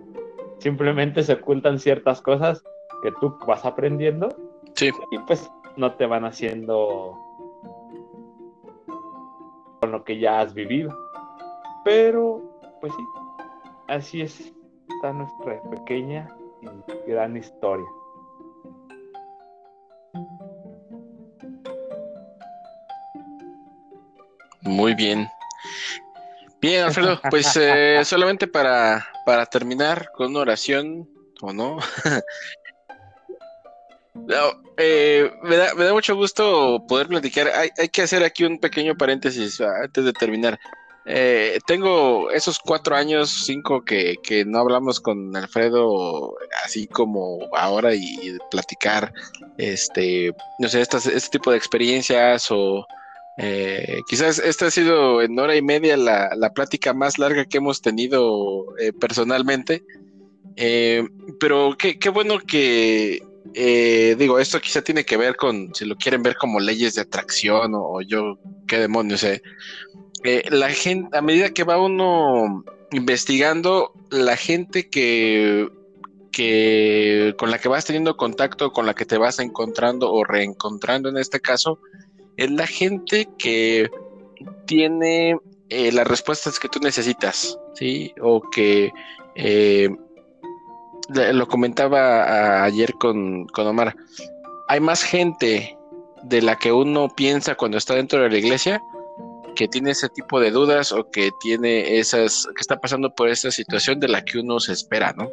simplemente 0.59 1.23
se 1.23 1.33
ocultan 1.33 1.79
ciertas 1.79 2.21
cosas 2.21 2.63
que 3.01 3.11
tú 3.19 3.37
vas 3.47 3.65
aprendiendo 3.65 4.29
sí. 4.75 4.89
y 5.11 5.19
pues 5.19 5.49
no 5.77 5.93
te 5.93 6.05
van 6.05 6.25
haciendo 6.25 7.17
con 9.83 9.91
lo 9.91 10.05
que 10.05 10.17
ya 10.17 10.39
has 10.39 10.53
vivido, 10.53 10.97
pero 11.83 12.41
pues 12.79 12.93
sí, 12.95 13.03
así 13.89 14.21
es, 14.21 14.53
está 14.95 15.11
nuestra 15.11 15.61
pequeña 15.71 16.33
y 16.61 17.11
gran 17.11 17.35
historia. 17.35 17.85
Muy 24.61 24.95
bien. 24.95 25.27
Bien, 26.61 26.85
Alfredo, 26.85 27.19
pues 27.29 27.57
eh, 27.57 27.99
solamente 28.05 28.47
para, 28.47 29.05
para 29.25 29.45
terminar 29.47 30.13
con 30.13 30.27
una 30.27 30.39
oración, 30.39 31.09
¿o 31.41 31.51
no? 31.51 31.79
Eh, 34.77 35.31
me, 35.43 35.55
da, 35.57 35.73
me, 35.75 35.85
da, 35.85 35.93
mucho 35.93 36.15
gusto 36.15 36.83
poder 36.87 37.07
platicar. 37.07 37.47
Hay, 37.47 37.69
hay, 37.77 37.89
que 37.89 38.03
hacer 38.03 38.23
aquí 38.23 38.43
un 38.43 38.59
pequeño 38.59 38.95
paréntesis 38.95 39.59
antes 39.61 40.05
de 40.05 40.13
terminar. 40.13 40.59
Eh, 41.05 41.59
tengo 41.67 42.31
esos 42.31 42.59
cuatro 42.59 42.95
años, 42.95 43.29
cinco 43.45 43.83
que, 43.83 44.15
que, 44.23 44.45
no 44.45 44.59
hablamos 44.59 45.01
con 45.01 45.35
Alfredo 45.35 46.35
así 46.63 46.87
como 46.87 47.39
ahora 47.57 47.93
y, 47.93 48.37
platicar, 48.49 49.13
este, 49.57 50.33
no 50.59 50.69
sé, 50.69 50.81
este 50.81 51.29
tipo 51.29 51.51
de 51.51 51.57
experiencias 51.57 52.47
o 52.51 52.87
eh, 53.37 53.99
quizás 54.07 54.39
esta 54.39 54.67
ha 54.67 54.71
sido 54.71 55.21
en 55.21 55.37
hora 55.39 55.55
y 55.55 55.61
media 55.61 55.97
la, 55.97 56.35
la 56.37 56.53
plática 56.53 56.93
más 56.93 57.17
larga 57.17 57.45
que 57.45 57.57
hemos 57.57 57.81
tenido 57.81 58.65
eh, 58.77 58.93
personalmente, 58.93 59.83
eh, 60.55 61.03
pero 61.39 61.75
qué, 61.77 61.97
qué, 61.97 62.09
bueno 62.09 62.39
que, 62.39 63.23
eh, 63.53 64.15
digo, 64.17 64.39
esto 64.39 64.59
quizá 64.59 64.81
tiene 64.81 65.05
que 65.05 65.17
ver 65.17 65.35
con, 65.35 65.73
si 65.73 65.85
lo 65.85 65.95
quieren 65.95 66.23
ver 66.23 66.35
como 66.35 66.59
leyes 66.59 66.95
de 66.95 67.01
atracción 67.01 67.73
o, 67.75 68.01
yo, 68.01 68.37
qué 68.67 68.77
demonios 68.79 69.21
sé 69.21 69.41
eh, 70.23 70.43
la 70.49 70.69
gente, 70.69 71.17
a 71.17 71.21
medida 71.21 71.49
que 71.49 71.63
va 71.63 71.81
uno 71.81 72.63
investigando, 72.91 73.91
la 74.09 74.37
gente 74.37 74.89
que, 74.89 75.67
que 76.31 77.35
con 77.37 77.51
la 77.51 77.59
que 77.59 77.67
vas 77.67 77.85
teniendo 77.85 78.15
contacto, 78.15 78.71
con 78.71 78.85
la 78.85 78.93
que 78.93 79.05
te 79.05 79.17
vas 79.17 79.39
encontrando 79.39 80.11
o 80.11 80.23
reencontrando 80.23 81.09
en 81.09 81.17
este 81.17 81.41
caso, 81.41 81.79
es 82.37 82.49
la 82.51 82.67
gente 82.67 83.27
que 83.37 83.89
tiene 84.65 85.37
eh, 85.69 85.91
las 85.91 86.07
respuestas 86.07 86.59
que 86.59 86.69
tú 86.69 86.79
necesitas, 86.79 87.59
¿sí? 87.73 88.13
O 88.21 88.41
que 88.49 88.91
eh, 89.35 89.89
lo 91.09 91.47
comentaba 91.47 92.63
ayer 92.63 92.93
con, 92.93 93.45
con 93.47 93.67
Omar, 93.67 93.95
hay 94.67 94.79
más 94.79 95.03
gente 95.03 95.77
de 96.23 96.41
la 96.41 96.55
que 96.55 96.71
uno 96.71 97.09
piensa 97.15 97.55
cuando 97.55 97.77
está 97.77 97.95
dentro 97.95 98.21
de 98.21 98.29
la 98.29 98.37
iglesia 98.37 98.81
que 99.55 99.67
tiene 99.67 99.91
ese 99.91 100.09
tipo 100.09 100.39
de 100.39 100.51
dudas 100.51 100.91
o 100.91 101.09
que 101.11 101.31
tiene 101.39 101.99
esas, 101.99 102.47
que 102.55 102.61
está 102.61 102.79
pasando 102.79 103.13
por 103.13 103.29
esta 103.29 103.51
situación 103.51 103.99
de 103.99 104.07
la 104.07 104.23
que 104.23 104.39
uno 104.39 104.59
se 104.59 104.73
espera, 104.73 105.13
¿no? 105.13 105.29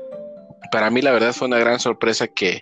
Para 0.73 0.91
mí 0.91 1.01
la 1.01 1.13
verdad 1.13 1.33
fue 1.33 1.49
una 1.49 1.59
gran 1.59 1.81
sorpresa 1.81 2.27
que, 2.27 2.61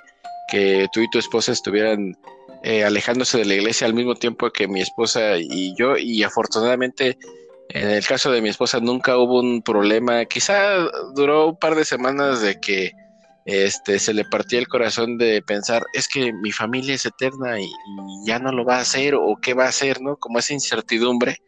que 0.50 0.86
tú 0.92 1.00
y 1.00 1.10
tu 1.10 1.18
esposa 1.18 1.52
estuvieran 1.52 2.16
eh, 2.62 2.84
alejándose 2.84 3.38
de 3.38 3.44
la 3.44 3.54
iglesia 3.54 3.86
al 3.86 3.94
mismo 3.94 4.14
tiempo 4.14 4.50
que 4.50 4.68
mi 4.68 4.80
esposa 4.80 5.36
y 5.38 5.74
yo 5.76 5.96
y 5.96 6.22
afortunadamente 6.22 7.18
en 7.70 7.90
el 7.90 8.06
caso 8.06 8.30
de 8.30 8.40
mi 8.40 8.48
esposa 8.48 8.80
nunca 8.80 9.16
hubo 9.18 9.40
un 9.40 9.62
problema, 9.62 10.24
quizá 10.24 10.88
duró 11.14 11.48
un 11.48 11.58
par 11.58 11.74
de 11.74 11.84
semanas 11.84 12.40
de 12.40 12.58
que 12.60 12.92
este, 13.44 13.98
se 13.98 14.12
le 14.14 14.24
partía 14.24 14.58
el 14.58 14.68
corazón 14.68 15.16
de 15.18 15.42
pensar, 15.42 15.84
es 15.92 16.08
que 16.08 16.32
mi 16.32 16.52
familia 16.52 16.94
es 16.94 17.06
eterna 17.06 17.60
y, 17.60 17.68
ya 18.26 18.38
no 18.38 18.52
lo 18.52 18.64
va 18.64 18.76
a 18.76 18.80
hacer 18.80 19.14
o 19.14 19.36
qué 19.40 19.54
va 19.54 19.64
a 19.64 19.68
hacer, 19.68 20.00
¿no? 20.00 20.16
Como 20.16 20.38
esa 20.38 20.52
incertidumbre. 20.52 21.38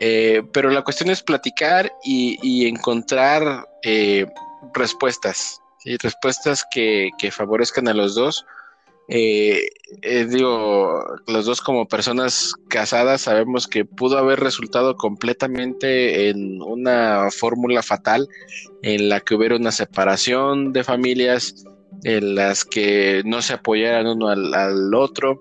Eh, 0.00 0.42
pero 0.52 0.70
la 0.70 0.82
cuestión 0.82 1.10
es 1.10 1.22
platicar 1.22 1.92
y, 2.02 2.66
encontrar 2.66 3.66
eh, 3.82 4.26
respuestas, 4.74 5.60
¿sí? 5.78 5.96
respuestas 5.98 6.64
que, 6.70 7.10
que, 7.18 7.30
favorezcan 7.30 7.88
a 7.88 7.94
los 7.94 8.14
dos 8.14 8.44
eh, 9.08 9.68
eh, 10.02 10.26
digo, 10.28 11.04
los 11.28 11.46
dos 11.46 11.60
como 11.60 11.86
personas 11.86 12.54
casadas 12.68 13.22
sabemos 13.22 13.68
que 13.68 13.84
pudo 13.84 14.18
haber 14.18 14.40
resultado 14.40 14.96
completamente 14.96 16.28
en 16.28 16.60
una 16.60 17.30
fórmula 17.30 17.82
fatal 17.82 18.28
en 18.82 19.08
la 19.08 19.20
que 19.20 19.36
hubiera 19.36 19.56
una 19.56 19.70
separación 19.70 20.72
de 20.72 20.82
familias, 20.82 21.66
en 22.02 22.34
las 22.34 22.64
que 22.64 23.22
no 23.24 23.42
se 23.42 23.54
apoyaran 23.54 24.08
uno 24.08 24.28
al, 24.28 24.92
otro 24.94 25.40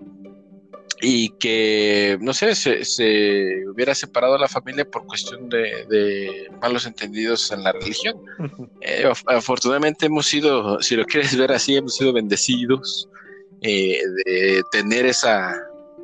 y 1.02 1.30
que, 1.30 2.18
no 2.22 2.34
sé, 2.34 2.56
se, 2.56 3.64
hubiera 3.68 3.96
separado 3.96 4.38
la 4.38 4.48
familia 4.48 4.86
por 4.86 5.06
cuestión 5.08 5.50
de, 5.50 6.48
malos 6.62 6.86
entendidos 6.86 7.52
en 7.52 7.64
la 7.64 7.72
religión. 7.72 8.16
Eh, 8.82 9.12
afortunadamente 9.26 10.06
hemos 10.06 10.28
sido, 10.28 10.80
si 10.82 10.96
lo 10.96 11.06
quieres 11.06 11.36
ver 11.36 11.52
así, 11.52 11.76
hemos 11.76 11.96
sido 11.96 12.14
bendecidos 12.14 13.10
eh, 13.66 14.00
de 14.26 14.64
tener 14.72 15.06
esa, 15.08 15.56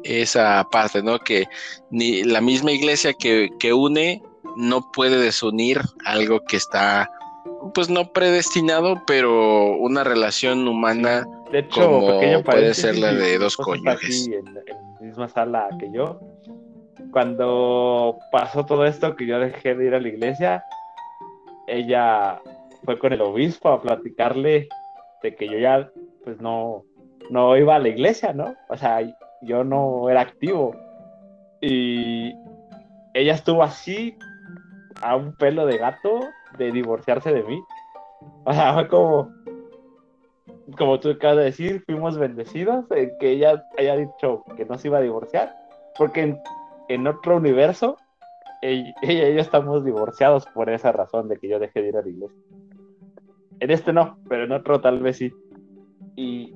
esa 0.04 0.68
parte, 0.72 1.04
¿no? 1.04 1.20
Que 1.20 1.46
ni 1.92 2.24
la 2.24 2.42
misma 2.42 2.72
iglesia 2.72 3.14
que, 3.14 3.50
que 3.60 3.74
une 3.74 4.24
no 4.58 4.92
puede 4.92 5.18
desunir 5.18 5.80
algo 6.06 6.42
que 6.46 6.58
está, 6.58 7.12
pues 7.74 7.90
no 7.90 8.12
predestinado, 8.12 9.04
pero 9.06 9.78
una 9.78 10.04
relación 10.04 10.68
humana 10.68 11.26
de 11.52 11.60
hecho, 11.60 11.82
como 11.82 12.44
puede 12.44 12.74
ser 12.74 12.98
la 12.98 13.14
de 13.14 13.38
dos 13.38 13.58
cónyuges. 13.58 14.28
en, 14.28 14.48
en 14.48 14.54
la 14.56 15.02
misma 15.02 15.30
sala 15.30 15.70
que 15.80 15.92
yo, 15.92 16.20
cuando 17.12 18.18
pasó 18.32 18.66
todo 18.66 18.86
esto 18.86 19.16
que 19.16 19.28
yo 19.28 19.40
dejé 19.40 19.76
de 19.76 19.86
ir 19.86 19.94
a 19.94 20.00
la 20.00 20.08
iglesia, 20.08 20.64
ella 21.68 22.42
fue 22.84 22.98
con 22.98 23.14
el 23.14 23.22
obispo 23.22 23.70
a 23.70 23.82
platicarle 23.82 24.68
de 25.22 25.36
que 25.36 25.48
yo 25.48 25.60
ya 25.60 25.92
pues 26.24 26.40
no 26.42 26.86
no 27.32 27.56
iba 27.58 27.76
a 27.76 27.80
la 27.80 27.88
iglesia, 27.88 28.34
¿no? 28.34 28.56
O 28.68 28.76
sea, 28.76 29.00
yo 29.42 29.64
no 29.64 30.10
era 30.10 30.22
activo. 30.22 30.76
Y 31.62 32.34
ella 33.14 33.34
estuvo 33.34 33.64
así, 33.64 34.18
a 35.02 35.16
un 35.16 35.34
pelo 35.38 35.66
de 35.66 35.78
gato, 35.78 36.20
de 36.58 36.74
divorciarse 36.74 37.32
de 37.32 37.44
mí. 37.44 37.64
O 38.44 38.54
sea, 38.54 38.74
fue 38.74 38.88
como, 38.90 39.32
como 40.78 41.00
tú 41.00 41.12
acabas 41.12 41.38
de 41.38 41.44
decir, 41.46 41.84
fuimos 41.86 42.18
bendecidos 42.18 42.86
en 42.92 43.12
que 43.18 43.32
ella 43.32 43.64
haya 43.78 43.96
dicho 43.96 44.44
que 44.58 44.66
no 44.66 44.78
se 44.78 44.90
iba 44.90 44.98
a 44.98 45.02
divorciar, 45.02 45.56
porque 45.98 46.38
en, 46.90 47.08
otro 47.08 47.38
universo, 47.38 47.96
ella, 48.62 48.94
y 49.02 49.36
yo 49.36 49.40
estamos 49.40 49.86
divorciados 49.86 50.46
por 50.48 50.70
esa 50.70 50.92
razón 50.92 51.30
de 51.30 51.38
que 51.38 51.48
yo 51.48 51.60
dejé 51.60 51.82
de 51.82 51.88
ir 51.88 51.98
a 51.98 52.02
la 52.02 52.10
iglesia. 52.10 52.38
En 53.62 53.72
este 53.72 53.94
no, 53.94 54.18
pero 54.28 54.44
en 54.44 54.52
otro 54.52 54.82
tal 54.82 55.00
vez 55.00 55.18
sí. 55.18 55.32
Y 56.18 56.54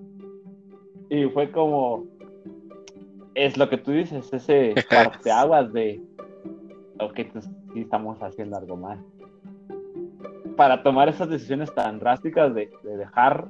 y 1.10 1.26
fue 1.26 1.52
como, 1.52 2.06
es 3.36 3.58
lo 3.58 3.70
que 3.70 3.78
tú 3.78 3.92
dices, 3.92 4.32
ese 4.34 4.74
parteaguas 4.90 5.72
de, 5.74 6.02
ok, 7.00 7.20
pues 7.32 7.50
sí 7.74 7.82
estamos 7.82 8.22
haciendo 8.22 8.58
algo 8.58 8.78
mal. 8.78 9.04
Para 10.56 10.84
tomar 10.84 11.10
esas 11.10 11.30
decisiones 11.30 11.74
tan 11.74 12.00
drásticas 12.00 12.54
de, 12.56 12.72
dejar 12.84 13.48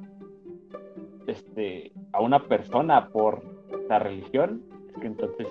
este, 1.26 1.92
a 2.12 2.20
una 2.20 2.42
persona 2.44 3.08
por 3.08 3.42
la 3.88 3.98
religión, 3.98 4.62
es 4.88 5.00
que 5.00 5.06
entonces 5.06 5.46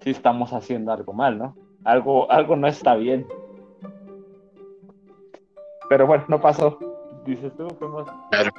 sí 0.00 0.10
estamos 0.10 0.52
haciendo 0.52 0.92
algo 0.92 1.12
mal, 1.12 1.38
¿no? 1.38 1.56
Algo, 1.84 2.30
algo 2.30 2.56
no 2.56 2.68
está 2.68 2.94
bien. 2.94 3.26
Pero 5.88 6.06
bueno, 6.06 6.24
no 6.28 6.40
pasó. 6.40 6.78
Dices 7.24 7.52
tú, 7.56 7.68
fuimos. 7.78 8.08
Claro. 8.30 8.50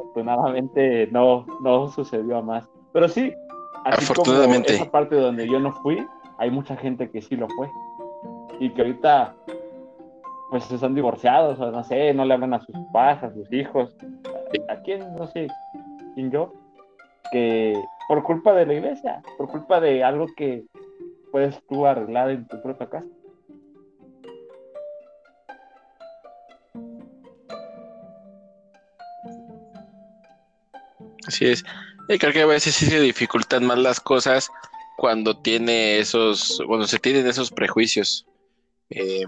Afortunadamente 0.00 1.08
no, 1.10 1.46
no 1.60 1.88
sucedió 1.88 2.38
a 2.38 2.42
más. 2.42 2.68
Pero 2.92 3.08
sí, 3.08 3.32
así 3.84 4.04
Afortunadamente. 4.04 4.72
como 4.72 4.82
esa 4.82 4.90
parte 4.90 5.16
donde 5.16 5.48
yo 5.48 5.60
no 5.60 5.72
fui, 5.82 6.04
hay 6.38 6.50
mucha 6.50 6.76
gente 6.76 7.10
que 7.10 7.22
sí 7.22 7.36
lo 7.36 7.48
fue. 7.50 7.70
Y 8.58 8.70
que 8.70 8.82
ahorita, 8.82 9.34
pues 10.50 10.70
están 10.70 10.94
divorciados, 10.94 11.58
o 11.60 11.70
no 11.70 11.84
sé, 11.84 12.12
no 12.14 12.24
le 12.24 12.34
hablan 12.34 12.54
a 12.54 12.60
sus 12.60 12.74
papás, 12.86 13.22
a 13.22 13.32
sus 13.32 13.52
hijos. 13.52 13.96
¿A 14.68 14.76
quién? 14.82 15.14
No 15.16 15.26
sé, 15.28 15.48
quién 16.14 16.30
yo. 16.30 16.52
Que 17.32 17.80
por 18.08 18.22
culpa 18.24 18.52
de 18.54 18.66
la 18.66 18.74
iglesia, 18.74 19.22
por 19.38 19.48
culpa 19.48 19.80
de 19.80 20.02
algo 20.02 20.26
que 20.36 20.64
puedes 21.30 21.62
tú 21.68 21.86
arreglar 21.86 22.30
en 22.30 22.46
tu 22.46 22.60
propia 22.60 22.88
casa. 22.88 23.06
Así 31.30 31.46
es. 31.46 31.64
Y 32.08 32.18
creo 32.18 32.32
que 32.32 32.42
a 32.42 32.46
veces 32.46 32.74
sí 32.74 32.86
se 32.86 32.98
dificultan 32.98 33.64
más 33.64 33.78
las 33.78 34.00
cosas 34.00 34.50
cuando 34.96 35.40
tiene 35.40 36.00
esos, 36.00 36.60
cuando 36.66 36.88
se 36.88 36.98
tienen 36.98 37.24
esos 37.28 37.52
prejuicios. 37.52 38.26
Eh, 38.90 39.24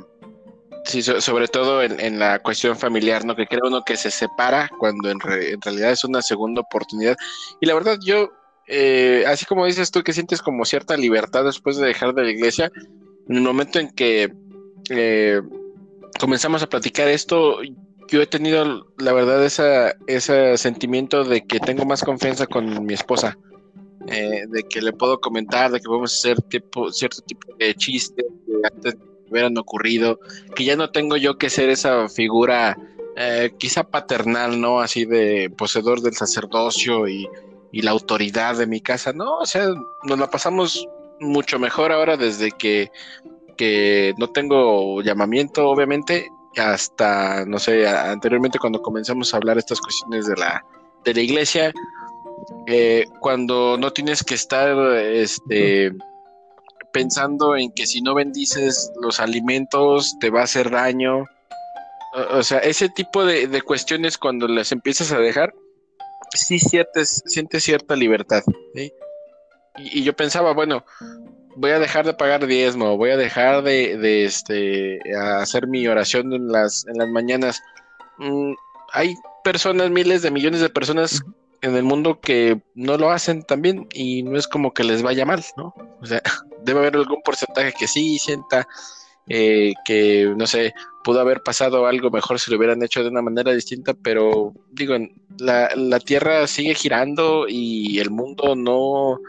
sí, 0.85 1.01
sobre 1.01 1.47
todo 1.47 1.81
en, 1.81 2.19
la 2.19 2.41
cuestión 2.41 2.77
familiar, 2.77 3.25
¿no? 3.25 3.37
Que 3.37 3.47
cree 3.47 3.61
uno 3.65 3.85
que 3.85 3.97
se 3.97 4.11
separa 4.11 4.69
cuando 4.81 5.13
en, 5.13 5.21
realidad 5.21 5.93
es 5.93 6.03
una 6.03 6.23
segunda 6.23 6.63
oportunidad. 6.63 7.17
Y 7.61 7.67
la 7.67 7.75
verdad, 7.75 7.99
yo, 8.05 8.33
eh, 8.67 9.23
así 9.29 9.47
como 9.47 9.65
dices 9.65 9.93
tú 9.93 10.03
que 10.03 10.13
sientes 10.13 10.43
como 10.43 10.65
cierta 10.65 10.97
libertad 10.97 11.45
después 11.45 11.77
de 11.77 11.87
dejar 11.87 12.15
de 12.15 12.25
la 12.25 12.31
iglesia, 12.33 12.73
en 13.29 13.37
el 13.37 13.43
momento 13.43 13.79
en 13.79 13.91
que 13.93 14.33
eh, 14.91 15.41
comenzamos 16.19 16.65
a 16.65 16.69
platicar 16.69 17.07
esto, 17.07 17.61
yo 18.13 18.21
he 18.21 18.27
tenido, 18.27 18.87
la 18.99 19.13
verdad, 19.15 19.43
esa, 19.43 19.97
ese 20.07 20.59
sentimiento 20.59 21.25
de 21.25 21.47
que 21.47 21.59
tengo 21.59 21.87
más 21.87 22.05
confianza 22.05 22.47
con 22.47 22.85
mi 22.85 22.93
esposa. 22.93 23.39
Eh, 24.09 24.47
de 24.49 24.65
que 24.65 24.83
le 24.83 24.93
puedo 24.93 25.21
comentar, 25.21 25.71
de 25.71 25.79
que 25.79 25.87
podemos 25.87 26.13
hacer 26.13 26.43
tipo, 26.43 26.91
cierto 26.91 27.23
tipo 27.23 27.55
de 27.57 27.73
chistes 27.75 28.27
que 28.45 28.53
antes 28.65 28.97
hubieran 29.31 29.57
ocurrido, 29.57 30.19
que 30.57 30.65
ya 30.65 30.77
no 30.77 30.91
tengo 30.91 31.17
yo 31.17 31.39
que 31.39 31.49
ser 31.49 31.71
esa 31.71 32.09
figura 32.09 32.77
eh, 33.17 33.53
quizá 33.59 33.85
paternal, 33.85 34.61
¿no? 34.61 34.81
Así 34.81 35.05
de 35.05 35.51
poseedor 35.57 36.03
del 36.03 36.15
sacerdocio 36.15 37.09
y, 37.09 37.29
y, 37.71 37.83
la 37.83 37.93
autoridad 37.93 38.59
de 38.59 38.67
mi 38.67 38.81
casa, 38.81 39.13
¿no? 39.13 39.39
O 39.39 39.47
sea, 39.47 39.69
nos 40.03 40.19
la 40.19 40.29
pasamos 40.29 40.87
mucho 41.21 41.61
mejor 41.61 41.93
ahora 41.93 42.17
desde 42.17 42.51
que, 42.51 42.91
que 43.57 44.15
no 44.19 44.29
tengo 44.29 45.01
llamamiento, 45.01 45.69
obviamente, 45.69 46.29
hasta, 46.57 47.45
no 47.47 47.59
sé, 47.59 47.87
anteriormente 47.87 48.59
cuando 48.59 48.83
comenzamos 48.83 49.33
a 49.33 49.39
hablar 49.39 49.59
estas 49.59 49.81
cuestiones 49.81 50.27
de 50.27 50.37
la, 50.37 50.65
de 51.05 51.15
la 51.15 51.21
iglesia, 51.21 51.73
eh, 52.67 53.07
cuando 53.21 53.77
no 53.79 53.93
tienes 53.93 54.23
que 54.23 54.35
estar 54.35 54.77
este, 54.97 55.93
pensando 56.93 57.57
en 57.57 57.73
que 57.73 57.87
si 57.87 58.01
no 58.03 58.15
bendices 58.15 58.93
los 59.01 59.21
alimentos 59.21 60.17
te 60.21 60.31
va 60.31 60.41
a 60.41 60.45
hacer 60.45 60.71
daño. 60.71 61.25
O, 62.31 62.43
sea, 62.43 62.59
ese 62.59 62.89
tipo 62.91 63.25
de, 63.25 63.63
cuestiones 63.63 64.19
cuando 64.19 64.47
las 64.47 64.71
empiezas 64.71 65.13
a 65.13 65.19
dejar, 65.19 65.55
sí 66.35 66.59
sientes, 66.59 67.23
sientes 67.27 67.65
cierta 67.65 67.97
libertad. 67.97 68.43
Y, 68.75 70.01
y, 70.01 70.05
yo 70.05 70.13
pensaba, 70.15 70.53
bueno, 70.53 70.85
voy 71.57 71.71
a 71.71 71.79
dejar 71.79 72.05
de 72.07 72.15
pagar 72.15 72.47
diezmo, 72.47 72.97
voy 72.97 73.11
a 73.11 73.17
dejar 73.17 73.63
de, 73.63 74.25
este, 74.25 75.01
hacer 75.17 75.67
mi 75.67 75.87
oración 75.87 76.33
en 76.33 76.49
las, 76.49 76.87
en 76.87 76.99
las 76.99 77.09
mañanas. 77.09 77.63
Mm, 78.19 78.53
hay 78.93 79.15
personas, 79.45 79.91
miles 79.91 80.23
de 80.23 80.31
millones 80.31 80.61
de 80.61 80.69
personas 80.69 81.23
en 81.63 81.77
el 81.77 81.85
mundo 81.85 82.21
que 82.21 82.61
no 82.75 82.97
lo 82.97 83.11
hacen 83.11 83.43
también 83.43 83.89
y 83.93 84.23
no 84.23 84.37
es 84.37 84.49
como 84.49 84.75
que 84.75 84.85
les 84.85 85.03
vaya 85.03 85.25
mal, 85.25 85.45
¿no? 85.57 85.75
O 86.01 86.07
sea, 86.07 86.23
debe 86.65 86.81
haber 86.81 86.97
algún 86.97 87.23
porcentaje 87.23 87.73
que 87.79 87.87
sí 87.87 88.19
sienta 88.19 88.67
eh, 89.29 89.73
que, 89.85 90.33
no 90.37 90.47
sé, 90.47 90.75
pudo 91.05 91.21
haber 91.21 91.43
pasado 91.43 91.87
algo 91.87 92.11
mejor 92.11 92.41
si 92.41 92.51
lo 92.51 92.57
hubieran 92.57 92.83
hecho 92.83 93.03
de 93.03 93.09
una 93.09 93.23
manera 93.23 93.53
distinta, 93.53 93.95
pero 93.95 94.53
digo, 94.71 94.97
la, 95.39 95.71
la 95.77 96.01
Tierra 96.01 96.47
sigue 96.47 96.75
girando 96.75 97.47
y 97.49 97.99
el 98.01 98.11
mundo 98.11 98.57
no, 98.57 99.21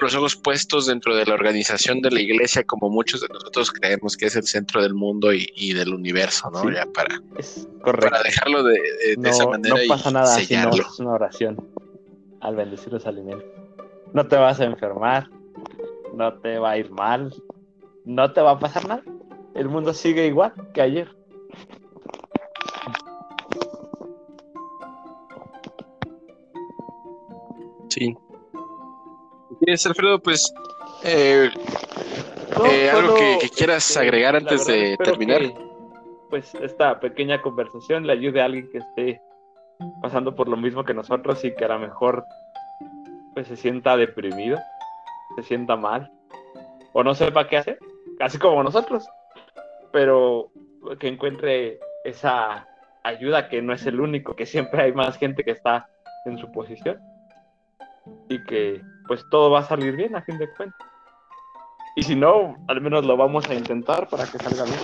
los 0.00 0.14
ojos 0.14 0.36
puestos 0.36 0.86
dentro 0.86 1.16
de 1.16 1.26
la 1.26 1.34
organización 1.34 2.00
de 2.00 2.10
la 2.10 2.20
iglesia 2.20 2.62
como 2.64 2.88
muchos 2.88 3.20
de 3.20 3.28
nosotros 3.28 3.72
creemos 3.72 4.16
que 4.16 4.26
es 4.26 4.36
el 4.36 4.44
centro 4.44 4.82
del 4.82 4.94
mundo 4.94 5.32
y, 5.32 5.72
del 5.72 5.92
universo, 5.92 6.50
¿no? 6.50 6.70
ya 6.70 6.86
para, 6.86 7.20
para 7.82 8.22
dejarlo 8.22 8.62
de, 8.62 8.78
esa 9.24 9.46
manera. 9.46 9.76
No 9.76 9.88
pasa 9.88 10.10
nada 10.10 10.38
si 10.38 10.56
no 10.56 10.70
es 10.70 11.00
una 11.00 11.12
oración 11.12 11.56
al 12.40 12.56
bendecir 12.56 12.92
los 12.92 13.06
alimentos. 13.06 13.44
No 14.12 14.26
te 14.26 14.36
vas 14.36 14.60
a 14.60 14.64
enfermar, 14.64 15.28
no 16.14 16.34
te 16.34 16.58
va 16.58 16.72
a 16.72 16.78
ir 16.78 16.90
mal, 16.90 17.34
no 18.04 18.32
te 18.32 18.40
va 18.40 18.52
a 18.52 18.58
pasar 18.58 18.86
nada. 18.86 19.02
El 19.54 19.68
mundo 19.68 19.92
sigue 19.92 20.26
igual 20.26 20.52
que 20.72 20.82
ayer. 20.82 21.08
Sí, 27.88 28.16
Alfredo, 29.86 30.18
pues 30.18 30.52
eh, 31.04 31.50
eh, 32.70 32.90
algo 32.90 33.14
que, 33.14 33.48
quieras 33.56 33.96
agregar 33.96 34.36
antes 34.36 34.66
de 34.66 34.96
terminar. 34.96 35.42
pues 36.30 36.54
esta 36.56 36.98
pequeña 37.00 37.40
conversación 37.42 38.06
le 38.06 38.14
ayude 38.14 38.40
a 38.40 38.46
alguien 38.46 38.70
que 38.70 38.78
esté 38.78 39.20
pasando 40.02 40.34
por 40.34 40.48
lo 40.48 40.56
mismo 40.56 40.84
que 40.84 40.94
nosotros 40.94 41.44
y 41.44 41.54
que 41.54 41.64
a 41.64 41.68
lo 41.68 41.78
mejor 41.78 42.24
pues 43.34 43.46
se 43.46 43.56
sienta 43.56 43.96
deprimido, 43.96 44.58
se 45.36 45.42
sienta 45.42 45.76
mal 45.76 46.10
o 46.92 47.04
no 47.04 47.14
sepa 47.14 47.46
qué 47.46 47.58
hacer, 47.58 47.78
así 48.20 48.38
como 48.38 48.62
nosotros, 48.62 49.06
pero 49.92 50.50
que 50.98 51.08
encuentre 51.08 51.78
esa 52.04 52.66
ayuda 53.02 53.48
que 53.48 53.62
no 53.62 53.72
es 53.72 53.86
el 53.86 54.00
único, 54.00 54.34
que 54.34 54.46
siempre 54.46 54.82
hay 54.82 54.92
más 54.92 55.16
gente 55.18 55.44
que 55.44 55.52
está 55.52 55.88
en 56.24 56.38
su 56.38 56.50
posición 56.50 56.98
y 58.28 58.42
que 58.44 58.82
pues 59.08 59.24
todo 59.30 59.50
va 59.50 59.60
a 59.60 59.64
salir 59.64 59.96
bien 59.96 60.14
a 60.14 60.22
fin 60.22 60.38
de 60.38 60.48
cuentas. 60.54 60.86
Y 61.96 62.04
si 62.04 62.14
no, 62.14 62.56
al 62.68 62.80
menos 62.80 63.04
lo 63.04 63.16
vamos 63.16 63.48
a 63.48 63.54
intentar 63.54 64.08
para 64.08 64.24
que 64.26 64.38
salga 64.38 64.64
bien. 64.64 64.78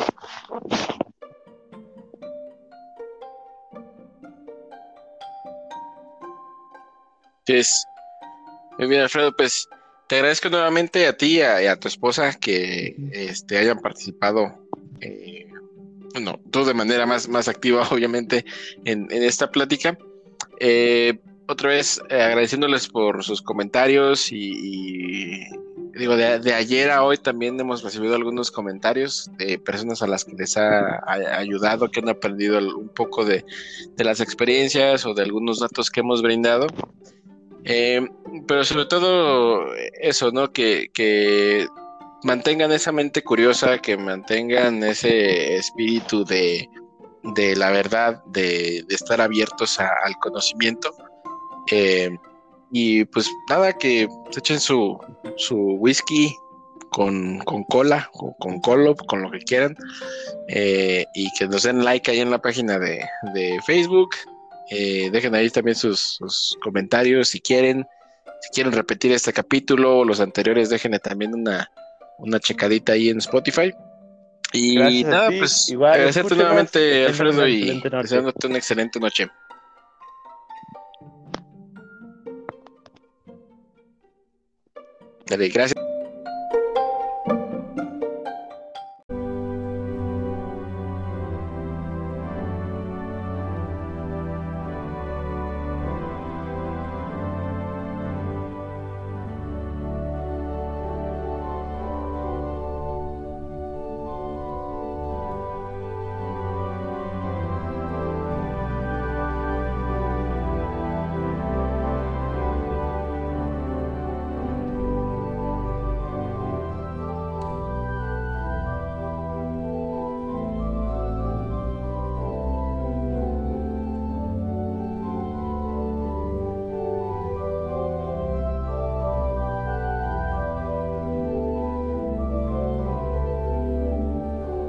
Pues, 7.46 7.86
muy 8.78 8.88
bien, 8.88 9.02
Alfredo, 9.02 9.36
pues 9.36 9.68
te 10.08 10.16
agradezco 10.16 10.48
nuevamente 10.48 11.06
a 11.06 11.16
ti 11.16 11.38
y 11.38 11.42
a, 11.42 11.76
tu 11.76 11.88
esposa 11.88 12.32
que 12.34 12.96
este, 13.12 13.58
hayan 13.58 13.78
participado, 13.78 14.58
eh, 15.00 15.46
bueno, 16.14 16.40
tú 16.50 16.64
de 16.64 16.74
manera 16.74 17.06
más, 17.06 17.28
más 17.28 17.46
activa, 17.48 17.86
obviamente, 17.92 18.44
en, 18.84 19.06
en 19.10 19.22
esta 19.22 19.50
plática. 19.50 19.96
Eh, 20.58 21.18
otra 21.46 21.70
vez 21.70 22.00
eh, 22.08 22.22
agradeciéndoles 22.22 22.88
por 22.88 23.22
sus 23.24 23.42
comentarios 23.42 24.32
y, 24.32 25.44
digo, 25.94 26.16
de, 26.16 26.54
ayer 26.54 26.90
a 26.90 27.04
hoy 27.04 27.18
también 27.18 27.58
hemos 27.60 27.82
recibido 27.82 28.14
algunos 28.14 28.50
comentarios 28.50 29.30
de 29.38 29.58
personas 29.58 30.02
a 30.02 30.06
las 30.06 30.24
que 30.24 30.34
les 30.34 30.56
ha, 30.56 31.02
ayudado, 31.38 31.90
que 31.90 32.00
han 32.00 32.08
aprendido 32.08 32.58
un 32.58 32.88
poco 32.88 33.24
de, 33.24 33.44
las 33.96 34.20
experiencias 34.20 35.04
o 35.06 35.14
de 35.14 35.22
algunos 35.22 35.60
datos 35.60 35.90
que 35.90 36.00
hemos 36.00 36.22
brindado. 36.22 36.66
Eh, 37.66 38.06
pero 38.46 38.62
sobre 38.64 38.84
todo 38.84 39.74
eso, 40.00 40.30
¿no? 40.32 40.52
Que, 40.52 40.90
que, 40.92 41.66
mantengan 42.24 42.72
esa 42.72 42.90
mente 42.90 43.22
curiosa, 43.22 43.78
que 43.78 43.96
mantengan 43.96 44.82
ese 44.82 45.56
espíritu 45.56 46.24
de, 46.24 46.68
la 47.54 47.70
verdad, 47.70 48.24
de, 48.24 48.84
estar 48.88 49.20
abiertos 49.20 49.78
al 49.78 50.16
conocimiento 50.18 50.94
eh, 51.70 52.16
y 52.70 53.04
pues 53.04 53.30
nada, 53.48 53.72
que 53.72 54.08
se 54.30 54.40
echen 54.40 54.60
su, 54.60 54.98
su 55.36 55.56
whisky 55.78 56.34
con, 56.90 57.40
cola, 57.68 58.08
o 58.12 58.36
con 58.36 58.60
colo, 58.60 58.94
con 58.94 59.22
lo 59.22 59.30
que 59.30 59.38
quieran. 59.38 59.76
Eh, 60.48 61.04
y 61.14 61.28
que 61.38 61.48
nos 61.48 61.64
den 61.64 61.84
like 61.84 62.10
ahí 62.10 62.20
en 62.20 62.30
la 62.30 62.40
página 62.40 62.78
de, 62.78 63.04
Facebook. 63.66 64.10
Eh, 64.70 65.10
dejen 65.10 65.34
ahí 65.34 65.50
también 65.50 65.76
sus, 65.76 66.18
comentarios 66.62 67.28
si 67.28 67.40
quieren. 67.40 67.86
Si 68.40 68.50
quieren 68.50 68.72
repetir 68.72 69.12
este 69.12 69.32
capítulo 69.32 69.98
o 69.98 70.04
los 70.04 70.20
anteriores, 70.20 70.68
déjenle 70.68 70.98
también 70.98 71.34
una, 71.34 71.70
una 72.18 72.38
checadita 72.38 72.92
ahí 72.92 73.08
en 73.08 73.18
Spotify. 73.18 73.72
Y 74.52 75.02
nada, 75.04 75.30
pues 75.36 75.68
Igual, 75.68 75.94
agradecerte 75.94 76.36
nuevamente, 76.36 77.06
Alfredo, 77.06 77.48
y 77.48 77.80
deseándote 77.80 78.46
una 78.46 78.58
excelente 78.58 79.00
noche. 79.00 79.28
Gracias. 85.26 85.83